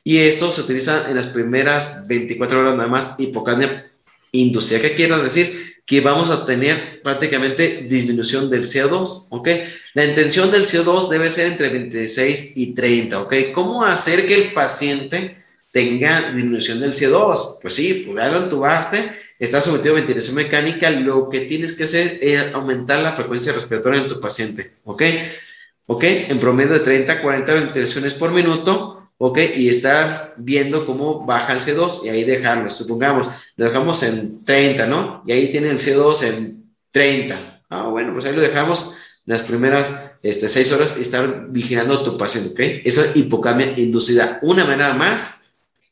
Y 0.04 0.18
esto 0.18 0.50
se 0.50 0.62
utiliza 0.62 1.10
en 1.10 1.16
las 1.16 1.28
primeras 1.28 2.06
24 2.06 2.60
horas 2.60 2.74
nada 2.76 2.88
más 2.88 3.16
hipocamia 3.18 3.90
inducida. 4.32 4.80
¿Qué 4.80 4.94
quiere 4.94 5.16
decir? 5.18 5.76
Que 5.84 6.00
vamos 6.00 6.30
a 6.30 6.46
tener 6.46 7.02
prácticamente 7.02 7.86
disminución 7.88 8.48
del 8.48 8.64
CO2, 8.64 9.26
¿ok? 9.30 9.48
La 9.94 10.04
intención 10.04 10.50
del 10.50 10.64
CO2 10.64 11.08
debe 11.08 11.30
ser 11.30 11.48
entre 11.48 11.68
26 11.68 12.56
y 12.56 12.74
30, 12.74 13.20
¿ok? 13.20 13.34
¿Cómo 13.52 13.84
hacer 13.84 14.26
que 14.26 14.34
el 14.34 14.52
paciente 14.52 15.44
tenga 15.72 16.30
disminución 16.30 16.80
del 16.80 16.94
CO2? 16.94 17.58
Pues 17.60 17.74
sí, 17.74 18.04
pues 18.06 18.18
ya 18.18 18.30
lo 18.30 18.44
entubaste 18.44 19.10
está 19.38 19.60
sometido 19.60 19.94
a 19.94 19.96
ventilación 19.96 20.36
mecánica, 20.36 20.90
lo 20.90 21.28
que 21.28 21.42
tienes 21.42 21.74
que 21.74 21.84
hacer 21.84 22.18
es 22.20 22.54
aumentar 22.54 23.00
la 23.00 23.12
frecuencia 23.12 23.52
respiratoria 23.52 24.02
en 24.02 24.08
tu 24.08 24.20
paciente, 24.20 24.76
¿ok? 24.84 25.02
¿Ok? 25.86 26.04
En 26.04 26.40
promedio 26.40 26.74
de 26.74 26.80
30 26.80 27.12
a 27.12 27.22
40 27.22 27.52
ventilaciones 27.52 28.14
por 28.14 28.30
minuto, 28.30 29.10
¿ok? 29.18 29.38
Y 29.56 29.68
estar 29.68 30.34
viendo 30.36 30.86
cómo 30.86 31.24
baja 31.24 31.52
el 31.52 31.60
C2 31.60 32.04
y 32.04 32.08
ahí 32.08 32.24
dejarlo. 32.24 32.70
Supongamos, 32.70 33.28
lo 33.56 33.66
dejamos 33.66 34.02
en 34.02 34.44
30, 34.44 34.86
¿no? 34.86 35.22
Y 35.26 35.32
ahí 35.32 35.50
tiene 35.50 35.70
el 35.70 35.78
C2 35.78 36.22
en 36.24 36.74
30. 36.90 37.62
Ah, 37.70 37.88
bueno, 37.88 38.12
pues 38.12 38.24
ahí 38.24 38.34
lo 38.34 38.40
dejamos 38.40 38.96
las 39.24 39.42
primeras 39.42 39.92
este, 40.22 40.48
6 40.48 40.72
horas 40.72 40.94
y 40.98 41.02
estar 41.02 41.46
vigilando 41.50 41.94
a 41.94 42.04
tu 42.04 42.16
paciente, 42.16 42.50
¿ok? 42.50 42.82
Esa 42.84 43.04
es 43.04 43.16
hipocamia 43.16 43.78
inducida. 43.78 44.38
Una 44.42 44.64
manera 44.64 44.94
más, 44.94 45.37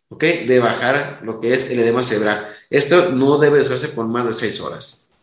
¿ok? 0.08 0.22
De 0.46 0.58
bajar 0.60 1.20
lo 1.22 1.40
que 1.40 1.54
es 1.54 1.70
el 1.70 1.80
edema 1.80 2.02
cerebral. 2.02 2.48
Esto 2.70 3.12
no 3.12 3.38
debe 3.38 3.60
hacerse 3.60 3.88
por 3.90 4.06
más 4.06 4.26
de 4.26 4.32
6 4.32 4.60
horas. 4.60 5.14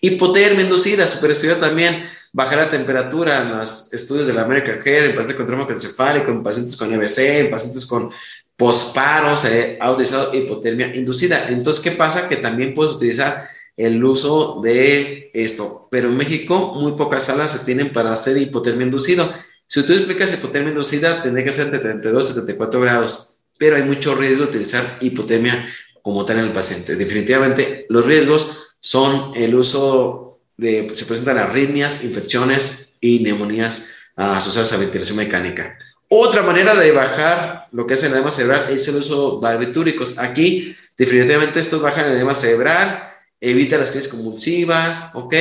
Hipotermia 0.00 0.64
inducida, 0.64 1.06
superestividad 1.06 1.58
también, 1.58 2.04
bajar 2.32 2.58
la 2.58 2.68
temperatura 2.68 3.42
en 3.42 3.58
los 3.58 3.92
estudios 3.92 4.26
de 4.26 4.34
la 4.34 4.42
American 4.42 4.78
Care, 4.78 5.06
en 5.06 5.12
pacientes 5.12 5.36
con 5.36 5.46
trauma 5.46 5.66
encefálico, 5.68 6.30
en 6.30 6.42
pacientes 6.42 6.76
con 6.76 6.92
EBC, 6.92 7.18
en 7.40 7.50
pacientes 7.50 7.86
con 7.86 8.12
posparo, 8.56 9.36
se 9.36 9.78
ha 9.80 9.90
utilizado 9.90 10.34
hipotermia 10.34 10.94
inducida. 10.94 11.48
Entonces, 11.48 11.82
¿qué 11.82 11.92
pasa? 11.92 12.28
Que 12.28 12.36
también 12.36 12.74
puedes 12.74 12.94
utilizar 12.94 13.48
el 13.76 14.02
uso 14.02 14.60
de 14.62 15.30
esto, 15.34 15.88
pero 15.90 16.08
en 16.08 16.16
México 16.16 16.74
muy 16.74 16.92
pocas 16.92 17.24
salas 17.24 17.52
se 17.52 17.64
tienen 17.64 17.92
para 17.92 18.12
hacer 18.12 18.36
hipotermia 18.38 18.86
inducido. 18.86 19.30
Si 19.66 19.84
tú 19.84 19.92
explicas 19.92 20.32
hipotermia 20.32 20.70
inducida, 20.70 21.22
tendría 21.22 21.44
que 21.44 21.52
ser 21.52 21.70
de 21.70 21.78
32 21.78 22.30
a 22.30 22.34
74 22.34 22.80
grados, 22.80 23.44
pero 23.58 23.76
hay 23.76 23.82
mucho 23.82 24.14
riesgo 24.14 24.44
de 24.44 24.50
utilizar 24.50 24.98
hipotermia 25.00 25.66
como 26.02 26.24
tal 26.24 26.38
en 26.38 26.46
el 26.46 26.52
paciente. 26.52 26.94
Definitivamente, 26.94 27.86
los 27.88 28.06
riesgos 28.06 28.74
son 28.80 29.32
el 29.34 29.54
uso 29.54 30.40
de, 30.56 30.88
se 30.94 31.04
presentan 31.06 31.38
arritmias, 31.38 32.04
infecciones 32.04 32.90
y 33.00 33.20
neumonías 33.20 33.88
asociadas 34.14 34.72
a 34.72 34.78
ventilación 34.78 35.18
mecánica. 35.18 35.76
Otra 36.08 36.42
manera 36.42 36.76
de 36.76 36.92
bajar 36.92 37.66
lo 37.72 37.86
que 37.86 37.94
es 37.94 38.04
el 38.04 38.12
edema 38.12 38.30
cerebral 38.30 38.70
es 38.70 38.86
el 38.86 38.96
uso 38.96 39.40
de 39.40 39.48
barbitúricos. 39.48 40.18
Aquí, 40.18 40.76
definitivamente, 40.96 41.58
estos 41.58 41.82
bajan 41.82 42.06
el 42.06 42.16
edema 42.16 42.34
cerebral, 42.34 43.12
evita 43.40 43.76
las 43.76 43.90
crisis 43.90 44.12
convulsivas, 44.12 45.10
¿ok? 45.14 45.34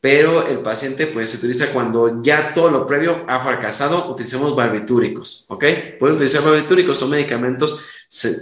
Pero 0.00 0.46
el 0.46 0.60
paciente, 0.60 1.08
pues, 1.08 1.30
se 1.30 1.36
utiliza 1.36 1.72
cuando 1.72 2.22
ya 2.22 2.54
todo 2.54 2.70
lo 2.70 2.86
previo 2.86 3.24
ha 3.28 3.40
fracasado, 3.40 4.10
utilizamos 4.10 4.56
barbitúricos, 4.56 5.44
¿ok? 5.48 5.64
Pueden 5.98 6.16
utilizar 6.16 6.42
barbitúricos, 6.42 6.98
son 6.98 7.10
medicamentos 7.10 7.82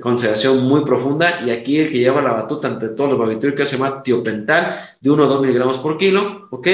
con 0.01 0.18
sedación 0.18 0.64
muy 0.64 0.82
profunda 0.85 1.43
y 1.44 1.51
aquí 1.51 1.78
el 1.80 1.90
que 1.90 1.98
lleva 1.98 2.22
la 2.22 2.32
batuta 2.32 2.68
ante 2.68 2.89
todos 2.90 3.10
los 3.10 3.18
barbitúricos 3.18 3.68
se 3.68 3.76
llama 3.76 4.02
tiopental 4.02 4.80
de 5.01 5.10
1 5.10 5.22
o 5.22 5.26
2 5.26 5.40
miligramos 5.43 5.78
por 5.78 5.98
kilo, 5.98 6.48
¿ok? 6.51 6.68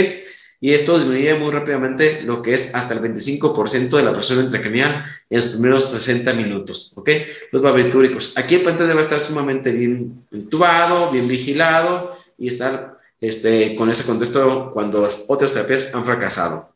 Y 0.61 0.73
esto 0.73 0.97
disminuye 0.97 1.35
muy 1.35 1.51
rápidamente 1.51 2.23
lo 2.23 2.41
que 2.41 2.55
es 2.55 2.75
hasta 2.75 2.95
el 2.95 3.01
25% 3.01 3.97
de 3.97 4.03
la 4.03 4.13
presión 4.13 4.45
intracranial 4.45 5.05
en 5.29 5.37
los 5.37 5.49
primeros 5.49 5.91
60 5.91 6.33
minutos, 6.35 6.93
¿ok? 6.97 7.11
Los 7.53 7.61
barbitúricos. 7.61 8.33
Aquí 8.37 8.55
el 8.55 8.63
paciente 8.63 8.87
debe 8.87 9.01
estar 9.01 9.21
sumamente 9.21 9.73
bien 9.73 10.25
intubado, 10.31 11.11
bien 11.11 11.27
vigilado 11.27 12.17
y 12.39 12.49
estar 12.49 12.94
este, 13.29 13.75
con 13.77 13.91
ese 13.91 14.05
contexto 14.05 14.71
cuando 14.73 15.09
otras 15.29 15.53
terapias 15.53 15.95
han 15.95 16.05
fracasado. 16.05 16.75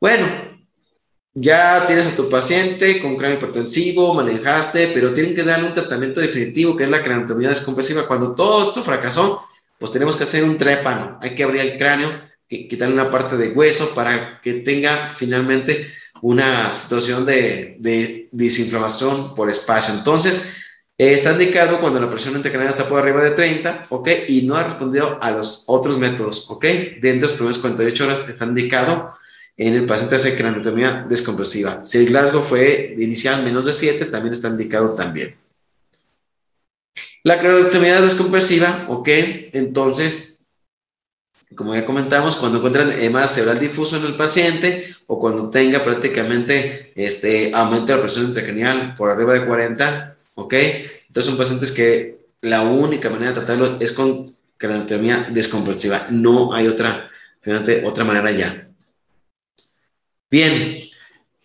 Bueno, 0.00 0.26
ya 1.34 1.86
tienes 1.86 2.06
a 2.06 2.16
tu 2.16 2.28
paciente 2.28 3.00
con 3.00 3.16
cráneo 3.16 3.38
hipertensivo, 3.38 4.14
manejaste, 4.14 4.88
pero 4.94 5.12
tienen 5.12 5.34
que 5.34 5.42
darle 5.42 5.68
un 5.68 5.74
tratamiento 5.74 6.20
definitivo 6.20 6.76
que 6.76 6.84
es 6.84 6.90
la 6.90 7.02
craneotomía 7.02 7.50
descompresiva. 7.50 8.06
Cuando 8.06 8.34
todo 8.34 8.68
esto 8.68 8.82
fracasó, 8.82 9.42
pues 9.78 9.92
tenemos 9.92 10.16
que 10.16 10.24
hacer 10.24 10.44
un 10.44 10.56
trépano. 10.56 11.18
Hay 11.20 11.34
que 11.34 11.44
abrir 11.44 11.60
el 11.60 11.76
cráneo, 11.78 12.20
quitarle 12.48 12.94
una 12.94 13.10
parte 13.10 13.36
de 13.36 13.48
hueso 13.48 13.94
para 13.94 14.40
que 14.40 14.54
tenga 14.54 15.10
finalmente 15.14 15.90
una 16.22 16.74
situación 16.74 17.26
de, 17.26 17.76
de 17.80 18.28
desinflamación 18.32 19.34
por 19.34 19.50
espacio. 19.50 19.94
Entonces, 19.94 20.56
Eh, 20.98 21.12
está 21.12 21.32
indicado 21.32 21.78
cuando 21.78 22.00
la 22.00 22.08
presión 22.08 22.36
intracraneal 22.36 22.70
está 22.70 22.88
por 22.88 22.98
arriba 23.00 23.22
de 23.22 23.32
30, 23.32 23.88
¿ok? 23.90 24.08
Y 24.28 24.42
no 24.42 24.56
ha 24.56 24.64
respondido 24.64 25.18
a 25.20 25.30
los 25.30 25.64
otros 25.66 25.98
métodos, 25.98 26.50
¿ok? 26.50 26.64
Dentro 27.00 27.28
de 27.28 27.32
las 27.32 27.32
primeras 27.32 27.58
48 27.58 28.04
horas 28.04 28.28
está 28.28 28.46
indicado 28.46 29.12
en 29.58 29.74
el 29.74 29.86
paciente 29.86 30.16
hace 30.16 30.36
craneotomía 30.36 31.04
descompresiva. 31.08 31.84
Si 31.84 31.98
el 31.98 32.06
Glasgow 32.06 32.42
fue 32.42 32.94
inicial 32.98 33.42
menos 33.42 33.66
de 33.66 33.74
7, 33.74 34.06
también 34.06 34.32
está 34.32 34.48
indicado 34.48 34.90
también. 34.92 35.36
La 37.22 37.38
craneotomía 37.40 38.00
descompresiva, 38.00 38.86
¿ok? 38.88 39.08
Entonces, 39.52 40.46
como 41.54 41.74
ya 41.74 41.84
comentamos, 41.84 42.36
cuando 42.36 42.58
encuentran 42.58 42.92
edema 42.92 43.26
cerebral 43.26 43.60
difuso 43.60 43.96
en 43.96 44.04
el 44.04 44.16
paciente 44.16 44.94
o 45.06 45.18
cuando 45.18 45.50
tenga 45.50 45.82
prácticamente 45.82 46.92
este 46.94 47.54
aumento 47.54 47.86
de 47.86 47.96
la 47.96 48.02
presión 48.02 48.26
intracraneal 48.26 48.94
por 48.94 49.10
arriba 49.10 49.34
de 49.34 49.44
40, 49.44 50.15
¿ok? 50.36 50.54
Entonces 51.08 51.26
son 51.26 51.36
pacientes 51.36 51.72
que 51.72 52.18
la 52.40 52.62
única 52.62 53.10
manera 53.10 53.32
de 53.32 53.40
tratarlo 53.40 53.78
es 53.80 53.92
con 53.92 54.36
craneotomía 54.56 55.28
descompresiva. 55.32 56.06
No 56.10 56.54
hay 56.54 56.68
otra, 56.68 57.10
otra 57.84 58.04
manera 58.04 58.30
ya. 58.30 58.68
Bien, 60.30 60.88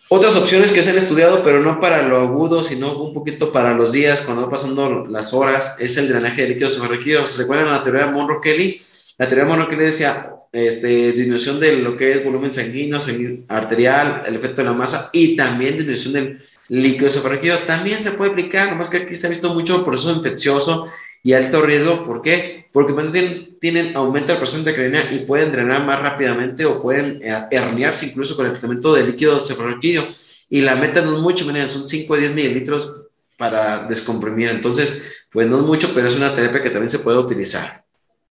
otras 0.10 0.36
opciones 0.36 0.72
que 0.72 0.84
se 0.84 0.92
han 0.92 0.98
estudiado, 0.98 1.42
pero 1.42 1.62
no 1.62 1.80
para 1.80 2.02
lo 2.04 2.18
agudo, 2.18 2.64
sino 2.64 3.02
un 3.02 3.14
poquito 3.14 3.52
para 3.52 3.74
los 3.74 3.94
días, 3.94 4.22
cuando 4.22 4.44
va 4.44 4.50
pasando 4.50 5.06
las 5.08 5.34
horas, 5.34 5.78
es 5.80 5.98
el 5.98 6.10
drenaje 6.10 6.42
de 6.42 6.50
líquidos 6.50 6.76
subarquídeos. 6.76 7.38
¿Recuerdan 7.38 7.72
la 7.72 7.82
teoría 7.82 8.06
de 8.06 8.12
Monroe-Kelly? 8.12 8.82
La 9.18 9.28
teoría 9.28 9.46
de 9.46 9.50
Monroe-Kelly 9.50 9.84
decía 9.86 10.36
este, 10.52 11.14
disminución 11.14 11.62
de 11.62 11.78
lo 11.78 11.96
que 11.96 12.12
es 12.12 12.26
volumen 12.26 12.52
sanguíneo, 12.52 13.00
arterial, 13.48 14.24
el 14.26 14.36
efecto 14.36 14.62
de 14.62 14.66
la 14.66 14.74
masa 14.74 15.10
y 15.14 15.38
también 15.38 15.78
disminución 15.78 16.14
del 16.14 16.42
líquido 16.72 17.12
subarquídeo. 17.12 17.60
También 17.60 18.02
se 18.02 18.12
puede 18.12 18.32
aplicar, 18.32 18.70
nomás 18.70 18.88
que 18.88 18.98
aquí 18.98 19.16
se 19.16 19.28
ha 19.28 19.30
visto 19.30 19.54
mucho 19.54 19.84
proceso 19.86 20.14
infeccioso 20.14 20.88
y 21.22 21.34
alto 21.34 21.62
riesgo. 21.62 22.06
¿Por 22.06 22.22
qué? 22.22 22.70
Porque 22.72 22.94
tienen, 23.12 23.60
tienen 23.60 23.98
aumento 23.98 24.32
de 24.32 24.40
presión 24.40 24.64
de 24.64 24.74
cránea 24.74 25.12
y 25.12 25.20
pueden 25.20 25.52
drenar 25.52 25.84
más 25.86 26.00
rápidamente 26.00 26.66
o 26.66 26.82
pueden 26.82 27.20
eh, 27.22 27.36
herniarse 27.52 28.06
incluso 28.06 28.38
con 28.38 28.46
el 28.46 28.54
tratamiento 28.54 28.94
de 28.94 29.04
líquido 29.04 29.38
cefalorraquídeo. 29.40 30.16
Y 30.50 30.62
la 30.62 30.76
meta 30.76 31.02
no 31.02 31.18
es 31.18 31.20
mucho, 31.20 31.46
miren, 31.46 31.68
son 31.68 31.86
5 31.86 32.14
a 32.14 32.18
10 32.18 32.36
mililitros 32.36 33.08
para 33.38 33.86
descomprimir. 33.88 34.48
Entonces, 34.48 35.26
pues 35.30 35.48
no 35.48 35.58
es 35.58 35.64
mucho, 35.64 35.92
pero 35.94 36.08
es 36.08 36.16
una 36.16 36.34
terapia 36.34 36.62
que 36.62 36.70
también 36.70 36.90
se 36.90 37.00
puede 37.00 37.18
utilizar 37.18 37.84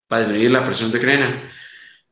para 0.08 0.22
disminuir 0.22 0.50
la 0.50 0.64
presión 0.64 0.90
de 0.90 0.98
cránea. 0.98 1.50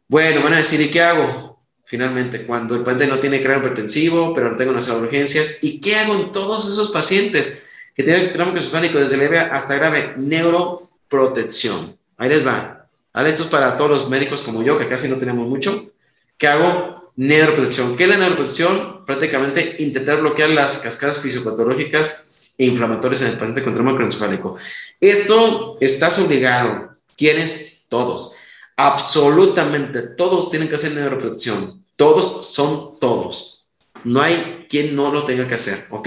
Bueno, 0.06 0.42
van 0.42 0.54
a 0.54 0.58
decir, 0.58 0.78
¿y 0.80 0.90
qué 0.90 1.00
hago? 1.00 1.47
Finalmente, 1.88 2.46
cuando 2.46 2.76
el 2.76 2.82
paciente 2.82 3.06
no 3.06 3.18
tiene 3.18 3.42
cráneo 3.42 3.60
hipertensivo, 3.60 4.32
pero 4.34 4.50
no 4.50 4.56
tengo 4.56 4.72
unas 4.72 4.88
urgencias, 4.90 5.64
¿y 5.64 5.80
qué 5.80 5.96
hago 5.96 6.14
en 6.14 6.32
todos 6.32 6.68
esos 6.68 6.90
pacientes? 6.90 7.64
que 7.98 8.04
tiene 8.04 8.28
trauma 8.28 8.52
encefálico 8.52 9.00
desde 9.00 9.16
leve 9.16 9.40
hasta 9.40 9.74
grave, 9.74 10.14
neuroprotección. 10.16 11.98
Ahí 12.16 12.28
les 12.28 12.46
va. 12.46 12.86
Ahora 13.12 13.28
esto 13.28 13.42
es 13.42 13.48
para 13.48 13.76
todos 13.76 13.90
los 13.90 14.08
médicos 14.08 14.42
como 14.42 14.62
yo, 14.62 14.78
que 14.78 14.86
casi 14.86 15.08
no 15.08 15.16
tenemos 15.16 15.48
mucho. 15.48 15.90
¿Qué 16.36 16.46
hago? 16.46 17.10
Neuroprotección. 17.16 17.96
¿Qué 17.96 18.04
es 18.04 18.10
la 18.10 18.18
neuroprotección? 18.18 19.04
Prácticamente 19.04 19.74
intentar 19.80 20.20
bloquear 20.20 20.50
las 20.50 20.78
cascadas 20.78 21.18
fisiopatológicas 21.18 22.52
e 22.56 22.66
inflamatorias 22.66 23.22
en 23.22 23.32
el 23.32 23.36
paciente 23.36 23.64
con 23.64 23.74
trauma 23.74 23.90
craneoencefálico. 23.90 24.58
Esto 25.00 25.76
estás 25.80 26.20
obligado. 26.20 26.94
¿Quiénes? 27.16 27.82
Todos. 27.88 28.36
Absolutamente 28.80 30.02
todos 30.02 30.50
tienen 30.50 30.68
que 30.68 30.76
hacer 30.76 30.92
neuroprotección. 30.92 31.84
Todos 31.96 32.46
son 32.46 33.00
todos. 33.00 33.66
No 34.04 34.22
hay 34.22 34.66
quien 34.68 34.94
no 34.94 35.10
lo 35.10 35.24
tenga 35.24 35.48
que 35.48 35.56
hacer, 35.56 35.86
¿ok? 35.90 36.06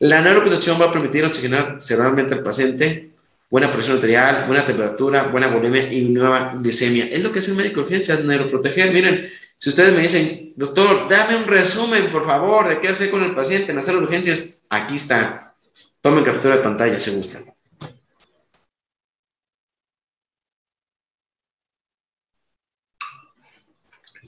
La 0.00 0.20
neuroprotección 0.20 0.78
va 0.78 0.86
a 0.86 0.92
permitir 0.92 1.24
oxigenar 1.24 1.78
cerebralmente 1.80 2.34
al 2.34 2.42
paciente, 2.42 3.12
buena 3.48 3.72
presión 3.72 3.96
arterial, 3.96 4.46
buena 4.46 4.66
temperatura, 4.66 5.28
buena 5.28 5.46
bulimia 5.46 5.90
y 5.90 6.02
nueva 6.02 6.52
glicemia. 6.56 7.06
Es 7.06 7.22
lo 7.24 7.32
que 7.32 7.38
hace 7.38 7.52
el 7.52 7.56
médico 7.56 7.76
de 7.76 7.86
urgencias, 7.86 8.22
neuroproteger. 8.22 8.92
Miren, 8.92 9.26
si 9.56 9.70
ustedes 9.70 9.94
me 9.94 10.02
dicen, 10.02 10.52
doctor, 10.56 11.08
dame 11.08 11.36
un 11.36 11.46
resumen, 11.46 12.10
por 12.10 12.26
favor, 12.26 12.68
de 12.68 12.82
qué 12.82 12.88
hacer 12.88 13.10
con 13.10 13.24
el 13.24 13.34
paciente 13.34 13.72
en 13.72 13.78
hacer 13.78 13.96
urgencias, 13.96 14.58
aquí 14.68 14.96
está. 14.96 15.54
Tomen 16.02 16.22
captura 16.22 16.56
de 16.56 16.62
pantalla 16.62 16.98
si 16.98 17.12
gustan. 17.12 17.53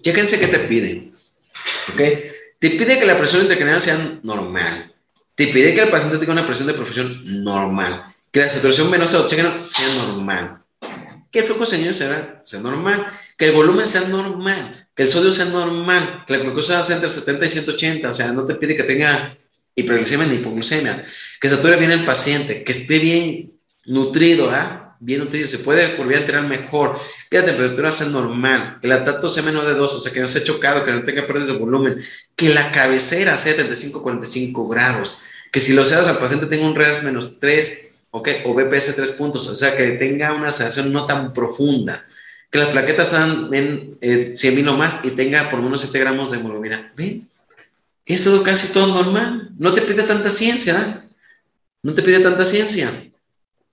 Chéquense 0.07 0.39
qué 0.39 0.47
te 0.47 0.61
pide. 0.61 1.11
¿Ok? 1.93 2.01
Te 2.61 2.71
pide 2.71 3.01
que 3.01 3.07
la 3.07 3.19
presión 3.19 3.43
intracraneal 3.43 3.83
sea 3.83 4.21
normal. 4.23 4.95
Te 5.35 5.49
pide 5.49 5.75
que 5.75 5.83
el 5.83 5.89
paciente 5.89 6.19
tenga 6.19 6.33
una 6.33 6.47
presión 6.47 6.69
de 6.69 6.75
profesión 6.75 7.25
normal, 7.43 8.15
que 8.31 8.39
la 8.39 8.49
saturación 8.49 8.89
venosa 8.89 9.19
oxígeno 9.19 9.65
sea 9.65 9.89
normal, 9.95 10.63
que 11.33 11.41
el 11.41 11.45
flujo 11.45 11.67
sanguíneo 11.67 11.93
sea, 11.93 12.41
sea 12.45 12.61
normal, 12.61 13.09
que 13.37 13.47
el 13.47 13.53
volumen 13.53 13.89
sea 13.89 14.03
normal, 14.03 14.87
que 14.95 15.03
el 15.03 15.09
sodio 15.09 15.33
sea 15.33 15.47
normal, 15.47 16.23
que 16.25 16.37
la 16.37 16.39
glucosa 16.39 16.85
sea 16.85 16.95
entre 16.95 17.09
70 17.09 17.45
y 17.45 17.51
180, 17.51 18.09
o 18.09 18.15
sea, 18.15 18.31
no 18.31 18.47
te 18.47 18.55
pide 18.55 18.77
que 18.77 18.85
tenga 18.85 19.37
hiperglucemia 19.75 20.29
ni 20.29 20.37
hipoglucemia, 20.37 21.05
que 21.41 21.49
sature 21.49 21.77
bien 21.79 21.91
el 21.91 22.05
paciente, 22.05 22.63
que 22.63 22.71
esté 22.71 23.01
bien 23.01 23.59
nutrido, 23.87 24.51
¿ah? 24.51 24.86
Bien 25.01 25.21
nutrido, 25.21 25.49
se 25.49 25.59
puede 25.59 25.97
volver 25.97 26.17
a 26.17 26.21
entrenar 26.21 26.49
mejor, 26.49 26.99
que 27.31 27.39
la 27.39 27.45
temperatura 27.45 27.93
sea 27.93 28.07
normal, 28.09 28.79
que 28.81 28.87
el 28.87 28.91
lactato 28.91 29.31
sea 29.31 29.43
menor 29.43 29.67
de 29.67 29.75
2, 29.75 29.95
o 29.95 30.01
sea, 30.01 30.13
que 30.13 30.21
no 30.21 30.29
sea 30.29 30.45
chocado, 30.45 30.85
que 30.85 30.93
no 30.93 31.03
tenga 31.03 31.27
pérdidas 31.27 31.49
de 31.49 31.59
volumen, 31.59 32.03
que 32.35 32.51
la 32.51 32.73
cabecera 32.73 33.37
sea 33.39 33.57
35-45 33.57 34.69
grados, 34.71 35.25
que 35.53 35.61
si 35.61 35.73
lo 35.73 35.85
seas 35.85 36.09
al 36.09 36.19
paciente 36.19 36.47
tenga 36.47 36.67
un 36.67 36.75
REAS 36.75 37.03
menos 37.05 37.39
3, 37.41 37.81
¿ok? 38.11 38.29
O 38.47 38.55
BPS 38.55 38.97
3 38.97 39.11
puntos, 39.13 39.47
o 39.47 39.55
sea, 39.55 39.77
que 39.77 39.93
tenga 39.93 40.33
una 40.33 40.53
sedación 40.53 40.93
no 40.93 41.07
tan 41.07 41.33
profunda, 41.33 42.07
que 42.51 42.59
las 42.59 42.69
plaquetas 42.69 43.09
están 43.09 43.53
en 43.53 43.99
eh, 44.01 44.33
100 44.35 44.69
o 44.69 44.77
más 44.77 45.05
y 45.05 45.11
tenga 45.11 45.51
por 45.51 45.59
lo 45.59 45.65
menos 45.65 45.81
7 45.83 45.99
gramos 45.99 46.31
de 46.31 46.39
hemoglobina. 46.39 46.93
¿Ven? 46.97 47.29
Es 48.07 48.23
todo 48.23 48.43
casi 48.43 48.73
todo 48.73 48.87
normal. 48.87 49.51
No 49.59 49.75
te 49.75 49.83
pide 49.83 50.05
tanta 50.05 50.31
ciencia, 50.31 51.03
No 51.83 51.95
te 51.95 52.03
pide 52.03 52.21
tanta 52.21 52.45
ciencia. 52.47 53.11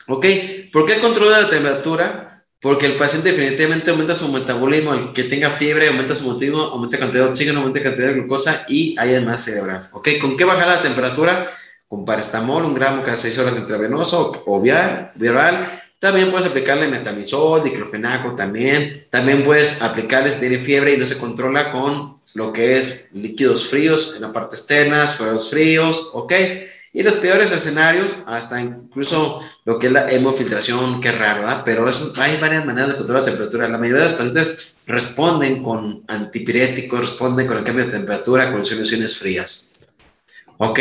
¿Ok? 0.07 0.25
¿Por 0.73 0.87
qué 0.87 0.97
controla 0.97 1.41
la 1.41 1.49
temperatura? 1.51 2.43
Porque 2.59 2.87
el 2.87 2.93
paciente 2.93 3.31
definitivamente 3.31 3.91
aumenta 3.91 4.15
su 4.15 4.27
metabolismo, 4.29 4.95
el 4.95 5.13
que 5.13 5.25
tenga 5.25 5.51
fiebre 5.51 5.87
aumenta 5.87 6.15
su 6.15 6.23
metabolismo, 6.23 6.61
aumenta 6.61 6.97
cantidad 6.97 7.25
de 7.25 7.29
oxígeno, 7.29 7.59
aumenta 7.59 7.83
cantidad 7.83 8.07
de 8.07 8.13
glucosa 8.15 8.65
y 8.67 8.95
hay 8.97 9.11
además 9.11 9.43
cerebral. 9.43 9.89
¿Ok? 9.91 10.09
¿Con 10.19 10.35
qué 10.35 10.45
bajar 10.45 10.67
la 10.67 10.81
temperatura? 10.81 11.51
Con 11.87 12.05
paracetamol, 12.05 12.65
un 12.65 12.73
gramo 12.73 13.03
cada 13.03 13.17
seis 13.17 13.37
horas 13.37 13.55
intravenoso 13.55 14.41
o 14.47 14.59
viral. 14.59 15.83
También 15.99 16.31
puedes 16.31 16.47
aplicarle 16.47 16.87
metamizol, 16.87 17.63
diclofenaco 17.63 18.35
también. 18.35 19.05
También 19.11 19.43
puedes 19.43 19.83
aplicarle 19.83 20.31
si 20.31 20.39
tiene 20.39 20.57
fiebre 20.57 20.95
y 20.95 20.97
no 20.97 21.05
se 21.05 21.19
controla 21.19 21.71
con 21.71 22.19
lo 22.33 22.51
que 22.51 22.79
es 22.79 23.11
líquidos 23.13 23.67
fríos 23.67 24.13
en 24.15 24.23
la 24.23 24.33
parte 24.33 24.55
externa, 24.55 25.05
suelos 25.05 25.51
fríos, 25.51 26.09
¿ok? 26.13 26.33
Y 26.95 27.01
los 27.01 27.15
peores 27.15 27.51
escenarios, 27.51 28.15
hasta 28.27 28.61
incluso 28.61 29.41
lo 29.65 29.79
que 29.79 29.87
es 29.87 29.93
la 29.93 30.11
hemofiltración, 30.11 31.01
qué 31.01 31.11
raro, 31.11 31.41
¿verdad? 31.41 31.63
Pero 31.65 31.89
hay 32.17 32.37
varias 32.39 32.65
maneras 32.65 32.91
de 32.91 32.97
controlar 32.97 33.23
la 33.23 33.29
temperatura. 33.31 33.67
La 33.67 33.79
mayoría 33.79 34.03
de 34.03 34.09
los 34.09 34.17
pacientes 34.17 34.75
responden 34.85 35.63
con 35.63 36.03
antipiréticos, 36.07 36.99
responden 36.99 37.47
con 37.47 37.57
el 37.57 37.63
cambio 37.63 37.85
de 37.85 37.91
temperatura, 37.91 38.51
con 38.51 38.63
soluciones 38.63 39.17
frías. 39.17 39.87
¿Ok? 40.57 40.79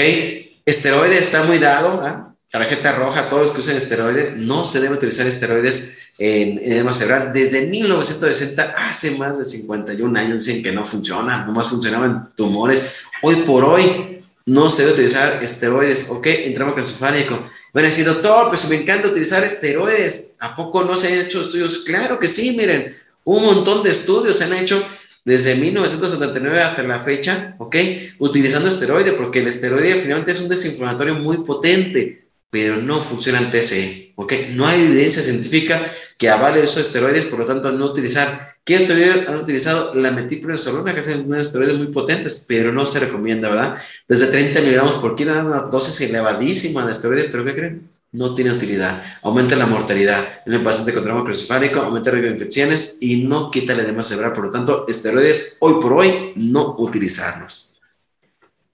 Esteroides 0.66 1.22
está 1.22 1.44
muy 1.44 1.58
dado, 1.58 2.02
¿ah? 2.04 2.32
Tarjeta 2.50 2.92
roja, 2.92 3.30
todos 3.30 3.42
los 3.44 3.52
que 3.52 3.60
usan 3.60 3.78
esteroides, 3.78 4.36
no 4.36 4.66
se 4.66 4.78
debe 4.78 4.96
utilizar 4.96 5.26
esteroides 5.26 5.94
en 6.18 6.58
edema 6.58 6.92
cerebral. 6.92 7.32
Desde 7.32 7.66
1960, 7.68 8.74
hace 8.76 9.12
más 9.12 9.38
de 9.38 9.46
51 9.46 10.18
años, 10.20 10.44
dicen 10.44 10.62
que 10.62 10.70
no 10.70 10.84
funciona, 10.84 11.46
nomás 11.46 11.68
funcionaban 11.68 12.34
tumores. 12.36 12.84
Hoy 13.22 13.36
por 13.36 13.64
hoy, 13.64 14.11
no 14.46 14.68
se 14.68 14.82
debe 14.82 14.94
utilizar 14.94 15.42
esteroides, 15.42 16.10
¿ok? 16.10 16.26
Entramos 16.26 16.74
craneoencefálico. 16.74 17.44
Van 17.72 17.84
a 17.84 17.88
decir, 17.88 18.04
doctor, 18.04 18.48
pues 18.48 18.68
me 18.68 18.76
encanta 18.76 19.08
utilizar 19.08 19.44
esteroides. 19.44 20.34
¿A 20.40 20.54
poco 20.54 20.84
no 20.84 20.96
se 20.96 21.08
han 21.08 21.20
hecho 21.20 21.40
estudios? 21.40 21.78
Claro 21.78 22.18
que 22.18 22.28
sí, 22.28 22.56
miren, 22.56 22.96
un 23.24 23.44
montón 23.44 23.82
de 23.82 23.90
estudios 23.90 24.38
se 24.38 24.44
han 24.44 24.54
hecho 24.54 24.84
desde 25.24 25.54
1979 25.54 26.60
hasta 26.60 26.82
la 26.82 27.00
fecha, 27.00 27.54
¿ok? 27.58 27.76
Utilizando 28.18 28.68
esteroides, 28.68 29.14
porque 29.14 29.40
el 29.40 29.48
esteroide 29.48 29.94
finalmente 29.94 30.32
es 30.32 30.40
un 30.40 30.48
desinflamatorio 30.48 31.14
muy 31.14 31.38
potente, 31.38 32.26
pero 32.50 32.76
no 32.76 33.00
funciona 33.00 33.38
en 33.38 33.50
TCE, 33.50 34.12
¿ok? 34.16 34.32
No 34.50 34.66
hay 34.66 34.82
evidencia 34.82 35.22
científica 35.22 35.92
que 36.18 36.28
avale 36.28 36.62
esos 36.62 36.86
esteroides, 36.86 37.26
por 37.26 37.38
lo 37.38 37.46
tanto, 37.46 37.70
no 37.70 37.86
utilizar 37.86 38.51
¿Qué 38.64 38.76
esteroide 38.76 39.26
han 39.26 39.40
utilizado? 39.40 39.92
La 39.94 40.12
metilprednisolona, 40.12 40.94
que 40.94 41.00
es 41.00 41.08
un 41.08 41.34
esteroides 41.34 41.76
muy 41.76 41.88
potentes, 41.88 42.44
pero 42.46 42.72
no 42.72 42.86
se 42.86 43.00
recomienda, 43.00 43.48
¿verdad? 43.48 43.76
Desde 44.06 44.28
30 44.28 44.60
miligramos 44.60 44.96
por 44.96 45.16
kilo, 45.16 45.32
una 45.32 45.62
dosis 45.62 46.00
elevadísima 46.08 46.86
de 46.86 46.92
esteroides, 46.92 47.28
pero 47.32 47.44
¿qué 47.44 47.54
creen? 47.54 47.90
No 48.12 48.34
tiene 48.36 48.52
utilidad. 48.52 49.02
Aumenta 49.22 49.56
la 49.56 49.66
mortalidad 49.66 50.42
en 50.46 50.52
el 50.52 50.62
paciente 50.62 50.92
con 50.94 51.02
trauma 51.02 51.24
crucifálico, 51.24 51.80
aumenta 51.80 52.10
el 52.10 52.16
riesgo 52.16 52.28
de 52.28 52.34
infecciones 52.34 52.98
y 53.00 53.24
no 53.24 53.50
quita 53.50 53.72
el 53.72 53.80
edema 53.80 54.04
cerebral. 54.04 54.32
Por 54.32 54.44
lo 54.44 54.50
tanto, 54.52 54.84
esteroides 54.86 55.56
hoy 55.58 55.80
por 55.80 55.94
hoy 55.94 56.32
no 56.36 56.76
utilizarlos. 56.78 57.74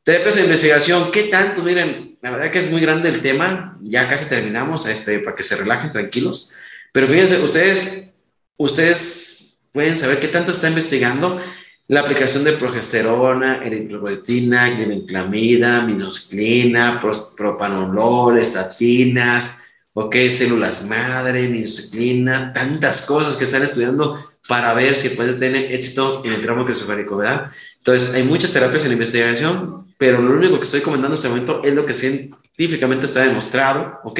Terapias 0.02 0.34
de 0.34 0.42
investigación, 0.42 1.10
¿qué 1.10 1.24
tanto? 1.24 1.62
Miren, 1.62 2.18
la 2.20 2.30
verdad 2.30 2.50
que 2.50 2.58
es 2.58 2.70
muy 2.70 2.80
grande 2.80 3.08
el 3.08 3.22
tema, 3.22 3.78
ya 3.80 4.06
casi 4.06 4.26
terminamos, 4.26 4.86
este, 4.86 5.20
para 5.20 5.36
que 5.36 5.44
se 5.44 5.56
relajen 5.56 5.92
tranquilos, 5.92 6.52
pero 6.92 7.06
fíjense, 7.06 7.40
ustedes, 7.42 8.12
ustedes 8.56 9.37
pueden 9.78 9.96
saber 9.96 10.18
qué 10.18 10.26
tanto 10.26 10.50
está 10.50 10.68
investigando 10.68 11.40
la 11.86 12.00
aplicación 12.00 12.42
de 12.42 12.54
progesterona, 12.54 13.60
eritropoetina, 13.62 14.70
glibenclamida, 14.70 15.82
minociclina, 15.82 16.98
propanolol, 17.36 18.38
estatinas, 18.38 19.66
ok, 19.92 20.16
células 20.30 20.84
madre, 20.86 21.46
minociclina, 21.46 22.52
tantas 22.52 23.02
cosas 23.02 23.36
que 23.36 23.44
están 23.44 23.62
estudiando 23.62 24.18
para 24.48 24.74
ver 24.74 24.96
si 24.96 25.10
puede 25.10 25.34
tener 25.34 25.70
éxito 25.70 26.22
en 26.24 26.32
el 26.32 26.40
tramo 26.40 26.64
cresofárico, 26.64 27.16
¿verdad? 27.16 27.52
Entonces, 27.76 28.14
hay 28.14 28.24
muchas 28.24 28.50
terapias 28.50 28.84
en 28.84 28.90
investigación, 28.94 29.94
pero 29.96 30.20
lo 30.20 30.32
único 30.32 30.58
que 30.58 30.64
estoy 30.64 30.80
comentando 30.80 31.14
en 31.14 31.18
este 31.18 31.28
momento 31.28 31.62
es 31.62 31.72
lo 31.72 31.86
que 31.86 31.94
científicamente 31.94 33.06
está 33.06 33.20
demostrado, 33.20 34.00
¿ok? 34.02 34.18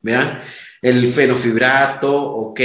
Vean, 0.00 0.40
el 0.80 1.12
fenofibrato, 1.12 2.10
¿ok? 2.10 2.60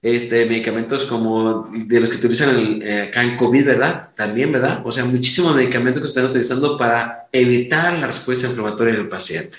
Este, 0.00 0.46
medicamentos 0.46 1.04
como 1.06 1.68
de 1.72 1.98
los 1.98 2.08
que 2.08 2.16
utilizan 2.18 2.50
el, 2.50 2.82
eh, 2.84 3.02
acá 3.02 3.24
en 3.24 3.36
COVID, 3.36 3.64
¿verdad? 3.64 4.10
También, 4.14 4.52
¿verdad? 4.52 4.80
O 4.84 4.92
sea, 4.92 5.04
muchísimos 5.04 5.56
medicamentos 5.56 6.00
que 6.00 6.06
se 6.06 6.20
están 6.20 6.30
utilizando 6.30 6.76
para 6.76 7.28
evitar 7.32 7.98
la 7.98 8.06
respuesta 8.06 8.46
inflamatoria 8.46 8.94
en 8.94 9.00
el 9.00 9.08
paciente, 9.08 9.58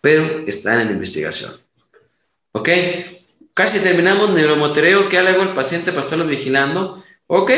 pero 0.00 0.46
están 0.46 0.80
en 0.80 0.92
investigación. 0.92 1.52
¿Ok? 2.52 2.70
Casi 3.52 3.80
terminamos 3.80 4.30
neuromotoreo. 4.30 5.10
¿Qué 5.10 5.18
hago 5.18 5.42
el 5.42 5.52
paciente 5.52 5.90
para 5.90 6.02
estarlo 6.02 6.26
vigilando? 6.26 7.04
Ok, 7.26 7.50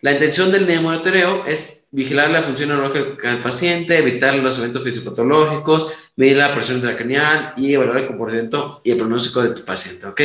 la 0.00 0.12
intención 0.12 0.50
del 0.50 0.66
neuromotoreo 0.66 1.44
es 1.46 1.86
vigilar 1.92 2.30
la 2.30 2.42
función 2.42 2.70
neurológica 2.70 3.32
del 3.32 3.42
paciente, 3.42 3.98
evitar 3.98 4.34
los 4.34 4.58
eventos 4.58 4.82
fisiopatológicos, 4.82 5.92
medir 6.16 6.36
la 6.36 6.52
presión 6.52 6.78
intracranial 6.78 7.54
y 7.56 7.74
evaluar 7.74 7.98
el 7.98 8.06
comportamiento 8.06 8.80
y 8.84 8.92
el 8.92 8.98
pronóstico 8.98 9.42
de 9.42 9.54
tu 9.54 9.64
paciente, 9.64 10.06
¿ok? 10.06 10.20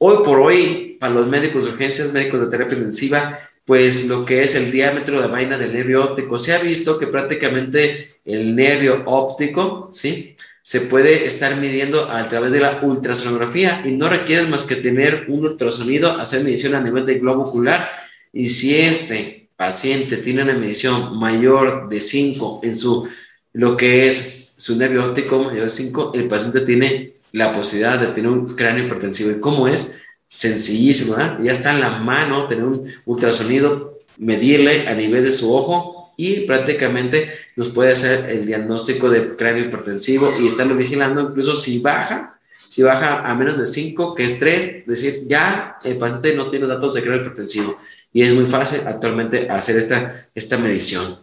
Hoy 0.00 0.18
por 0.24 0.38
hoy, 0.38 0.96
para 1.00 1.12
los 1.12 1.26
médicos 1.26 1.64
de 1.64 1.70
urgencias, 1.70 2.12
médicos 2.12 2.38
de 2.40 2.46
terapia 2.46 2.76
intensiva, 2.76 3.36
pues 3.64 4.06
lo 4.06 4.24
que 4.24 4.44
es 4.44 4.54
el 4.54 4.70
diámetro 4.70 5.16
de 5.16 5.22
la 5.22 5.26
vaina 5.26 5.58
del 5.58 5.72
nervio 5.72 6.04
óptico, 6.04 6.38
se 6.38 6.54
ha 6.54 6.58
visto 6.58 7.00
que 7.00 7.08
prácticamente 7.08 8.14
el 8.24 8.54
nervio 8.54 9.02
óptico, 9.06 9.90
¿sí? 9.92 10.36
Se 10.62 10.82
puede 10.82 11.26
estar 11.26 11.56
midiendo 11.56 12.08
a 12.08 12.28
través 12.28 12.52
de 12.52 12.60
la 12.60 12.80
ultrasonografía 12.80 13.82
y 13.84 13.90
no 13.90 14.08
requieres 14.08 14.48
más 14.48 14.62
que 14.62 14.76
tener 14.76 15.24
un 15.26 15.44
ultrasonido, 15.44 16.12
hacer 16.12 16.44
medición 16.44 16.76
a 16.76 16.80
nivel 16.80 17.04
del 17.04 17.18
globo 17.18 17.44
ocular 17.44 17.90
y 18.32 18.50
si 18.50 18.78
este 18.78 19.48
paciente 19.56 20.18
tiene 20.18 20.44
una 20.44 20.56
medición 20.56 21.18
mayor 21.18 21.88
de 21.88 22.00
5 22.00 22.60
en 22.62 22.76
su, 22.76 23.08
lo 23.52 23.76
que 23.76 24.06
es 24.06 24.52
su 24.56 24.76
nervio 24.76 25.06
óptico 25.06 25.42
mayor 25.42 25.62
de 25.62 25.68
5, 25.68 26.12
el 26.14 26.28
paciente 26.28 26.60
tiene 26.60 27.17
la 27.32 27.52
posibilidad 27.52 27.98
de 27.98 28.08
tener 28.08 28.30
un 28.30 28.56
cráneo 28.56 28.86
hipertensivo. 28.86 29.30
¿Y 29.30 29.40
cómo 29.40 29.68
es? 29.68 30.00
Sencillísimo, 30.26 31.16
¿verdad? 31.16 31.38
Ya 31.42 31.52
está 31.52 31.72
en 31.72 31.80
la 31.80 31.90
mano 31.90 32.46
tener 32.46 32.64
un 32.64 32.90
ultrasonido, 33.06 33.98
medirle 34.18 34.88
a 34.88 34.94
nivel 34.94 35.24
de 35.24 35.32
su 35.32 35.54
ojo 35.54 36.12
y 36.16 36.40
prácticamente 36.40 37.32
nos 37.56 37.68
puede 37.68 37.92
hacer 37.92 38.28
el 38.28 38.44
diagnóstico 38.44 39.08
de 39.08 39.36
cráneo 39.36 39.64
hipertensivo 39.64 40.34
y 40.40 40.48
estarlo 40.48 40.74
vigilando 40.74 41.20
incluso 41.20 41.54
si 41.54 41.78
baja, 41.78 42.38
si 42.68 42.82
baja 42.82 43.20
a 43.20 43.34
menos 43.34 43.58
de 43.58 43.66
5, 43.66 44.14
que 44.14 44.24
es 44.24 44.38
3, 44.40 44.66
es 44.66 44.86
decir, 44.86 45.22
ya 45.28 45.78
el 45.84 45.96
paciente 45.96 46.34
no 46.34 46.50
tiene 46.50 46.66
datos 46.66 46.94
de 46.94 47.02
cráneo 47.02 47.22
hipertensivo 47.22 47.78
y 48.12 48.22
es 48.22 48.32
muy 48.34 48.46
fácil 48.46 48.80
actualmente 48.86 49.48
hacer 49.48 49.76
esta, 49.76 50.28
esta 50.34 50.58
medición. 50.58 51.18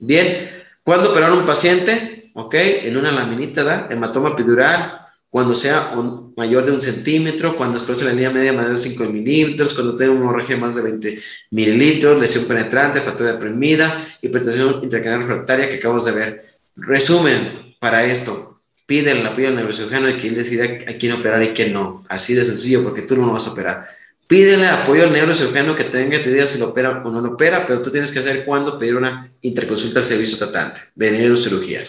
Bien, 0.00 0.50
¿cuándo 0.82 1.10
operar 1.10 1.32
un 1.32 1.44
paciente? 1.44 2.19
¿Ok? 2.34 2.54
En 2.54 2.96
una 2.96 3.12
laminita, 3.12 3.64
¿da? 3.64 3.88
Hematoma 3.90 4.30
epidural, 4.30 5.00
cuando 5.30 5.54
sea 5.54 5.92
mayor 6.36 6.66
de 6.66 6.72
un 6.72 6.80
centímetro, 6.80 7.56
cuando 7.56 7.78
después 7.78 8.00
de 8.00 8.06
la 8.06 8.12
línea 8.12 8.30
media 8.30 8.52
mayor 8.52 8.72
de 8.72 8.78
5 8.78 9.04
milímetros, 9.04 9.74
cuando 9.74 9.94
tenga 9.94 10.10
un 10.10 10.18
hemorragia 10.18 10.56
más 10.56 10.74
de 10.74 10.82
20 10.82 11.22
mililitros, 11.52 12.20
lesión 12.20 12.46
penetrante, 12.46 13.00
fractura 13.00 13.32
deprimida, 13.32 14.08
hipertensión 14.20 14.80
intracranial 14.82 15.22
refractaria 15.22 15.70
que 15.70 15.76
acabamos 15.76 16.04
de 16.04 16.12
ver. 16.12 16.58
Resumen 16.74 17.76
para 17.78 18.04
esto, 18.04 18.60
pide 18.86 19.12
el 19.12 19.24
apoyo 19.24 19.48
al 19.48 19.54
neurocirujano 19.54 20.08
y 20.08 20.14
que 20.14 20.26
él 20.26 20.34
decida 20.34 20.64
a 20.64 20.94
quién 20.98 21.12
operar 21.12 21.40
y 21.44 21.50
quién 21.50 21.72
no. 21.72 22.04
Así 22.08 22.34
de 22.34 22.44
sencillo, 22.44 22.82
porque 22.82 23.02
tú 23.02 23.16
no 23.16 23.26
lo 23.26 23.34
vas 23.34 23.46
a 23.46 23.52
operar. 23.52 23.88
Pídele 24.26 24.66
apoyo 24.66 25.04
al 25.04 25.12
neurocirujano 25.12 25.76
que 25.76 25.84
tenga 25.84 26.18
que 26.18 26.24
te 26.24 26.32
diga 26.32 26.46
si 26.46 26.58
lo 26.58 26.70
opera 26.70 27.02
o 27.04 27.10
no 27.10 27.20
lo 27.20 27.30
opera, 27.30 27.66
pero 27.66 27.82
tú 27.82 27.90
tienes 27.90 28.10
que 28.10 28.20
saber 28.20 28.44
cuándo 28.44 28.78
pedir 28.78 28.96
una 28.96 29.32
interconsulta 29.42 30.00
al 30.00 30.06
servicio 30.06 30.38
tratante 30.38 30.80
de 30.96 31.12
neurocirugía. 31.12 31.84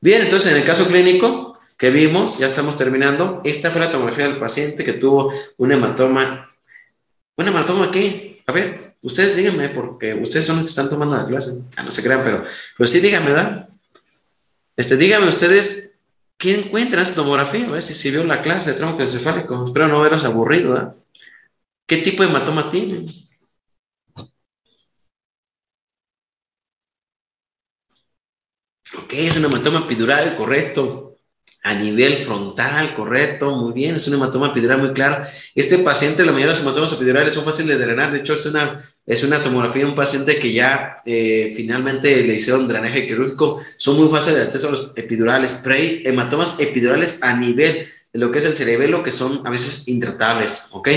Bien, 0.00 0.22
entonces 0.22 0.52
en 0.52 0.58
el 0.58 0.64
caso 0.64 0.86
clínico 0.86 1.58
que 1.76 1.90
vimos, 1.90 2.38
ya 2.38 2.48
estamos 2.48 2.76
terminando, 2.76 3.40
esta 3.44 3.70
fue 3.70 3.80
la 3.80 3.90
tomografía 3.90 4.28
del 4.28 4.38
paciente 4.38 4.84
que 4.84 4.92
tuvo 4.92 5.32
un 5.58 5.72
hematoma. 5.72 6.54
¿Un 7.36 7.48
hematoma 7.48 7.90
qué? 7.90 8.42
A 8.46 8.52
ver, 8.52 8.94
ustedes 9.02 9.36
díganme, 9.36 9.68
porque 9.68 10.14
ustedes 10.14 10.46
son 10.46 10.56
los 10.56 10.66
que 10.66 10.70
están 10.70 10.90
tomando 10.90 11.16
la 11.16 11.24
clase. 11.24 11.64
Ah, 11.76 11.82
no 11.82 11.90
se 11.90 12.02
crean, 12.02 12.22
pero, 12.24 12.44
pero 12.76 12.88
sí 12.88 13.00
díganme, 13.00 13.30
¿verdad? 13.30 13.68
Este, 14.76 14.96
díganme 14.96 15.28
ustedes, 15.28 15.92
¿qué 16.36 16.54
encuentran 16.54 17.02
esta 17.02 17.16
tomografía? 17.16 17.66
A 17.66 17.72
ver 17.72 17.82
si 17.82 18.10
vio 18.10 18.22
la 18.24 18.42
clase 18.42 18.72
de 18.72 18.76
tronco 18.76 19.02
encefálico. 19.02 19.64
Espero 19.64 19.88
no 19.88 20.00
veros 20.00 20.24
aburrido, 20.24 20.74
¿verdad? 20.74 20.94
¿Qué 21.86 21.98
tipo 21.98 22.22
de 22.22 22.28
hematoma 22.28 22.70
tienen? 22.70 23.06
Ok, 28.98 29.12
es 29.14 29.36
un 29.36 29.44
hematoma 29.44 29.80
epidural, 29.80 30.36
correcto. 30.36 31.04
A 31.62 31.74
nivel 31.74 32.24
frontal, 32.24 32.94
correcto, 32.94 33.54
muy 33.56 33.72
bien, 33.72 33.96
es 33.96 34.06
un 34.08 34.14
hematoma 34.14 34.48
epidural 34.48 34.78
muy 34.80 34.92
claro. 34.92 35.24
Este 35.54 35.78
paciente, 35.78 36.24
la 36.24 36.32
mayoría 36.32 36.48
de 36.48 36.52
los 36.52 36.62
hematomas 36.62 36.92
epidurales 36.92 37.34
son 37.34 37.44
fáciles 37.44 37.78
de 37.78 37.84
drenar. 37.84 38.12
De 38.12 38.20
hecho, 38.20 38.34
es 38.34 38.46
una, 38.46 38.80
es 39.04 39.24
una 39.24 39.42
tomografía 39.42 39.82
de 39.82 39.90
un 39.90 39.94
paciente 39.94 40.38
que 40.38 40.52
ya 40.52 40.96
eh, 41.04 41.52
finalmente 41.54 42.24
le 42.24 42.34
hicieron 42.34 42.68
drenaje 42.68 43.06
quirúrgico. 43.06 43.60
Son 43.76 43.96
muy 43.96 44.08
fáciles 44.08 44.38
de 44.38 44.44
acceso 44.46 44.68
a 44.68 44.70
los 44.72 44.92
epidurales, 44.96 45.60
pero 45.62 45.74
hay 45.74 46.02
hematomas 46.06 46.58
epidurales 46.60 47.22
a 47.22 47.36
nivel 47.36 47.88
de 48.12 48.18
lo 48.18 48.30
que 48.30 48.38
es 48.38 48.44
el 48.44 48.54
cerebelo 48.54 49.02
que 49.02 49.12
son 49.12 49.46
a 49.46 49.50
veces 49.50 49.88
intratables, 49.88 50.68
¿ok? 50.72 50.88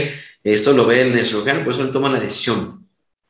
Esto 0.43 0.73
lo 0.73 0.85
ve 0.85 1.01
el 1.01 1.09
neurocirujano, 1.13 1.63
por 1.63 1.73
eso 1.73 1.83
él 1.83 1.91
toma 1.91 2.09
la 2.09 2.19
decisión. 2.19 2.87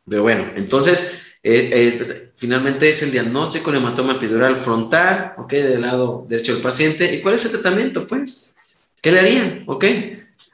Pero 0.08 0.24
bueno, 0.24 0.52
entonces, 0.56 1.22
eh, 1.44 1.70
eh, 1.74 2.21
finalmente 2.36 2.90
es 2.90 3.02
el 3.04 3.12
diagnóstico, 3.12 3.72
el 3.72 3.78
hematoma 3.78 4.14
epidural 4.14 4.58
frontal, 4.58 5.34
¿ok? 5.38 5.52
Del 5.52 5.82
lado 5.82 6.26
derecho 6.28 6.54
del 6.54 6.62
paciente. 6.62 7.14
¿Y 7.14 7.22
cuál 7.22 7.36
es 7.36 7.46
el 7.46 7.52
tratamiento, 7.52 8.08
pues? 8.08 8.54
¿Qué 9.02 9.12
le 9.12 9.20
harían? 9.20 9.64
¿Ok? 9.68 9.86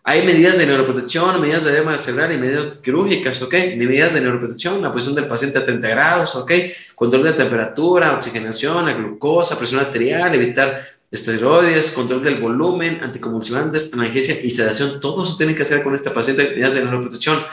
Hay 0.04 0.26
medidas 0.26 0.58
de 0.58 0.66
neuroprotección, 0.66 1.42
medidas 1.42 1.66
de 1.66 1.72
edema 1.72 1.98
cerebral 1.98 2.32
y 2.32 2.38
medidas 2.38 2.78
quirúrgicas, 2.82 3.42
¿ok? 3.42 3.54
Medidas 3.76 4.14
de 4.14 4.22
neuroprotección, 4.22 4.82
la 4.82 4.92
posición 4.92 5.16
del 5.16 5.28
paciente 5.28 5.58
a 5.58 5.66
30 5.66 5.88
grados, 5.90 6.34
¿ok? 6.36 6.52
Control 6.96 7.24
de 7.26 7.34
temperatura, 7.34 8.14
oxigenación, 8.14 8.86
la 8.86 8.94
glucosa, 8.94 9.58
presión 9.58 9.82
arterial, 9.82 10.34
evitar 10.34 10.82
esteroides, 11.12 11.92
control 11.92 12.24
del 12.24 12.40
volumen, 12.40 13.00
anticonvulsivantes, 13.04 13.94
analgesia 13.94 14.40
y 14.42 14.50
sedación. 14.50 15.02
Todo 15.02 15.24
eso 15.24 15.36
tienen 15.36 15.58
que 15.58 15.64
hacer 15.64 15.84
con 15.84 15.94
este 15.94 16.10
paciente 16.12 16.52
medidas 16.52 16.76
de 16.76 16.84
neuroprotección. 16.86 17.44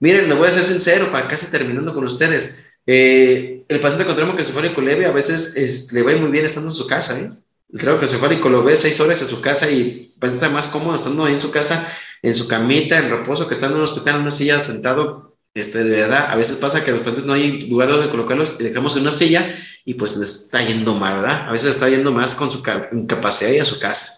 Miren, 0.00 0.28
me 0.28 0.34
voy 0.34 0.48
a 0.48 0.52
ser 0.52 0.64
sincero 0.64 1.10
para 1.12 1.28
casi 1.28 1.50
terminando 1.50 1.92
con 1.92 2.04
ustedes. 2.04 2.67
Eh, 2.90 3.66
el 3.68 3.80
paciente 3.80 4.06
con 4.06 4.16
trauma 4.16 4.42
cefálico 4.42 4.80
leve 4.80 5.04
a 5.04 5.10
veces 5.10 5.92
le 5.92 6.02
va 6.02 6.16
muy 6.16 6.30
bien 6.30 6.46
estando 6.46 6.70
en 6.70 6.74
su 6.74 6.86
casa, 6.86 7.20
¿eh? 7.20 7.30
El 7.70 7.80
trauma 7.80 8.06
cefálico 8.06 8.48
lo 8.48 8.64
ve 8.64 8.76
seis 8.76 8.98
horas 8.98 9.20
en 9.20 9.28
su 9.28 9.42
casa 9.42 9.70
y 9.70 9.80
el 9.82 10.18
paciente 10.18 10.46
está 10.46 10.48
más 10.48 10.68
cómodo 10.68 10.96
estando 10.96 11.26
ahí 11.26 11.34
en 11.34 11.40
su 11.40 11.50
casa, 11.50 11.86
en 12.22 12.34
su 12.34 12.48
camita, 12.48 12.96
en 12.96 13.10
reposo, 13.10 13.46
que 13.46 13.52
estando 13.52 13.76
en 13.76 13.82
un 13.82 13.84
hospital 13.84 14.14
en 14.14 14.22
una 14.22 14.30
silla 14.30 14.58
sentado, 14.58 15.36
este, 15.52 15.84
de 15.84 16.00
verdad, 16.00 16.30
a 16.30 16.36
veces 16.36 16.56
pasa 16.56 16.82
que 16.82 16.92
de 16.92 16.98
repente 17.00 17.20
no 17.26 17.34
hay 17.34 17.60
lugar 17.68 17.90
donde 17.90 18.08
colocarlos 18.08 18.56
y 18.58 18.62
dejamos 18.62 18.96
en 18.96 19.02
una 19.02 19.10
silla 19.10 19.54
y 19.84 19.92
pues 19.92 20.16
le 20.16 20.24
está 20.24 20.62
yendo 20.62 20.94
mal, 20.94 21.16
¿verdad? 21.16 21.46
A 21.46 21.52
veces 21.52 21.68
está 21.68 21.90
yendo 21.90 22.10
más 22.10 22.34
con 22.34 22.50
su 22.50 22.62
incapacidad 22.92 23.50
y 23.50 23.58
a 23.58 23.66
su 23.66 23.78
casa. 23.78 24.17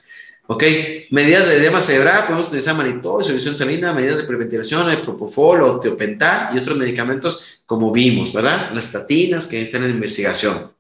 Ok, 0.53 0.65
medidas 1.11 1.47
de 1.47 1.59
edema 1.59 1.81
cerebral, 1.81 2.25
podemos 2.25 2.49
utilizar 2.49 2.77
manitol, 2.77 3.23
solución 3.23 3.55
salina, 3.55 3.93
medidas 3.93 4.19
de 4.19 4.25
preventilación, 4.25 4.91
el 4.91 5.01
propofol, 5.01 5.63
osteopental 5.63 6.53
y 6.53 6.59
otros 6.59 6.77
medicamentos 6.77 7.63
como 7.67 7.93
vimos, 7.93 8.33
¿verdad? 8.33 8.73
Las 8.75 8.87
estatinas 8.87 9.47
que 9.47 9.63
están 9.63 9.85
en 9.85 9.93
investigación. 9.93 10.73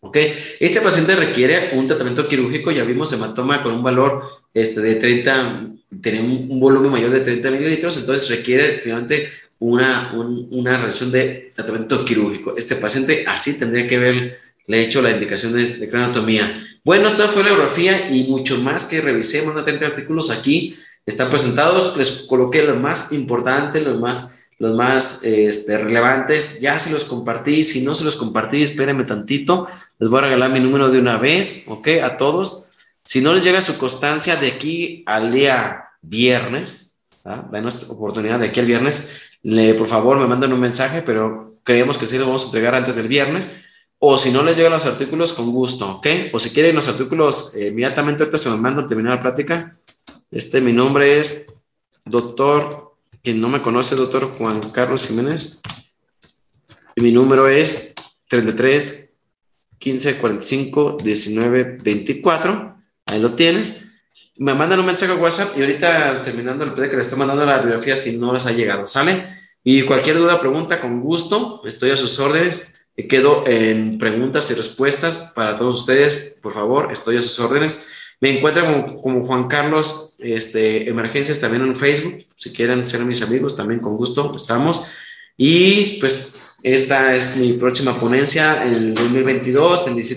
¿Ok? 0.00 0.16
Este 0.58 0.80
paciente 0.80 1.14
requiere 1.14 1.70
un 1.74 1.86
tratamiento 1.86 2.26
quirúrgico, 2.26 2.72
ya 2.72 2.82
vimos 2.82 3.12
hematoma 3.12 3.62
con 3.62 3.74
un 3.74 3.82
valor 3.84 4.24
este, 4.52 4.80
de 4.80 4.96
30, 4.96 5.68
tiene 6.02 6.22
un, 6.22 6.58
volumen 6.58 6.90
mayor 6.90 7.10
de 7.10 7.20
30 7.20 7.48
mililitros, 7.52 7.96
entonces 7.98 8.28
requiere 8.28 8.80
finalmente 8.82 9.30
una, 9.60 10.14
una 10.14 10.78
reacción 10.78 11.12
de 11.12 11.52
tratamiento 11.54 12.04
quirúrgico. 12.04 12.56
Este 12.56 12.74
paciente 12.74 13.24
así 13.28 13.56
tendría 13.56 13.86
que 13.86 13.96
haberle 13.98 14.36
hecho 14.68 15.00
la 15.00 15.12
indicación 15.12 15.52
de, 15.52 15.64
de 15.64 15.88
cranotomía. 15.88 16.60
Bueno, 16.86 17.08
esta 17.08 17.26
fue 17.26 17.42
la 17.42 17.48
biografía 17.48 18.12
y 18.12 18.28
mucho 18.28 18.58
más 18.58 18.84
que 18.84 19.00
revisemos, 19.00 19.52
una 19.52 19.64
30 19.64 19.86
artículos 19.86 20.30
aquí 20.30 20.76
están 21.04 21.30
presentados, 21.30 21.96
les 21.96 22.26
coloqué 22.28 22.62
los 22.62 22.78
más 22.78 23.10
importantes, 23.10 23.82
los 23.82 23.98
más, 23.98 24.38
los 24.60 24.76
más 24.76 25.24
este, 25.24 25.78
relevantes, 25.78 26.60
ya 26.60 26.78
se 26.78 26.92
los 26.92 27.02
compartí, 27.02 27.64
si 27.64 27.82
no 27.82 27.92
se 27.92 28.04
los 28.04 28.14
compartí, 28.14 28.62
espérenme 28.62 29.02
tantito, 29.02 29.66
Les 29.98 30.08
voy 30.08 30.20
a 30.20 30.22
regalar 30.26 30.52
mi 30.52 30.60
número 30.60 30.88
de 30.88 31.00
una 31.00 31.18
vez, 31.18 31.64
¿ok? 31.66 31.88
A 32.04 32.16
todos. 32.16 32.68
Si 33.04 33.20
no 33.20 33.34
les 33.34 33.42
llega 33.42 33.60
su 33.62 33.76
constancia 33.78 34.36
de 34.36 34.46
aquí 34.46 35.02
al 35.06 35.32
día 35.32 35.86
viernes, 36.02 36.98
¿ah? 37.24 37.48
danos 37.50 37.82
oportunidad 37.88 38.38
de 38.38 38.46
aquí 38.46 38.60
al 38.60 38.66
viernes, 38.66 39.10
por 39.76 39.88
favor 39.88 40.20
me 40.20 40.28
mandan 40.28 40.52
un 40.52 40.60
mensaje, 40.60 41.02
pero 41.04 41.58
creemos 41.64 41.98
que 41.98 42.06
sí 42.06 42.16
lo 42.16 42.26
vamos 42.26 42.44
a 42.44 42.46
entregar 42.46 42.76
antes 42.76 42.94
del 42.94 43.08
viernes. 43.08 43.50
O 43.98 44.18
si 44.18 44.30
no 44.30 44.42
les 44.42 44.56
llegan 44.56 44.72
los 44.72 44.84
artículos, 44.84 45.32
con 45.32 45.50
gusto, 45.52 45.96
¿ok? 45.96 46.06
O 46.32 46.38
si 46.38 46.50
quieren 46.50 46.76
los 46.76 46.88
artículos, 46.88 47.54
eh, 47.54 47.68
inmediatamente 47.68 48.22
ahorita 48.22 48.38
se 48.38 48.50
los 48.50 48.58
mando 48.58 48.82
al 48.82 48.86
terminar 48.86 49.14
la 49.14 49.20
plática. 49.20 49.78
Este, 50.30 50.60
mi 50.60 50.72
nombre 50.72 51.18
es 51.18 51.54
doctor, 52.04 52.94
quien 53.22 53.40
no 53.40 53.48
me 53.48 53.62
conoce, 53.62 53.96
doctor 53.96 54.36
Juan 54.36 54.60
Carlos 54.72 55.06
Jiménez. 55.06 55.62
Y 56.94 57.02
mi 57.02 57.12
número 57.12 57.48
es 57.48 57.94
33 58.28 59.06
15 59.78 60.18
45 60.18 60.96
19 61.02 61.78
24. 61.82 62.76
Ahí 63.06 63.20
lo 63.20 63.34
tienes. 63.34 63.82
Me 64.36 64.52
mandan 64.52 64.80
un 64.80 64.86
mensaje 64.86 65.12
a 65.12 65.16
WhatsApp 65.16 65.56
y 65.56 65.62
ahorita 65.62 66.22
terminando 66.22 66.64
el 66.64 66.74
PDF 66.74 66.90
que 66.90 66.96
les 66.96 67.06
estoy 67.06 67.18
mandando 67.18 67.46
la 67.46 67.58
bibliografía 67.58 67.96
si 67.96 68.18
no 68.18 68.34
les 68.34 68.44
ha 68.46 68.52
llegado, 68.52 68.86
¿sale? 68.86 69.26
Y 69.64 69.82
cualquier 69.82 70.18
duda, 70.18 70.38
pregunta, 70.38 70.80
con 70.80 71.00
gusto, 71.00 71.62
estoy 71.64 71.90
a 71.90 71.96
sus 71.96 72.18
órdenes. 72.20 72.75
Quedo 72.96 73.44
en 73.46 73.98
preguntas 73.98 74.50
y 74.50 74.54
respuestas 74.54 75.32
para 75.34 75.56
todos 75.56 75.80
ustedes. 75.80 76.38
Por 76.42 76.54
favor, 76.54 76.90
estoy 76.90 77.18
a 77.18 77.22
sus 77.22 77.38
órdenes. 77.40 77.86
Me 78.20 78.38
encuentran 78.38 78.96
como, 79.02 79.26
Juan 79.26 79.48
Carlos 79.48 80.16
este, 80.18 80.88
Emergencias 80.88 81.38
también 81.38 81.62
en 81.62 81.76
Facebook. 81.76 82.24
Si 82.34 82.52
quieren 82.52 82.86
ser 82.86 83.04
mis 83.04 83.20
amigos, 83.20 83.54
también 83.54 83.80
con 83.80 83.96
gusto 83.96 84.32
estamos. 84.34 84.86
Y 85.36 85.98
pues 86.00 86.32
esta 86.62 87.14
es 87.14 87.36
mi 87.36 87.52
próxima 87.52 87.98
ponencia 87.98 88.64
en 88.64 88.74
el 88.74 88.94
2022, 88.94 89.88
en 89.88 89.94
17 89.96 90.14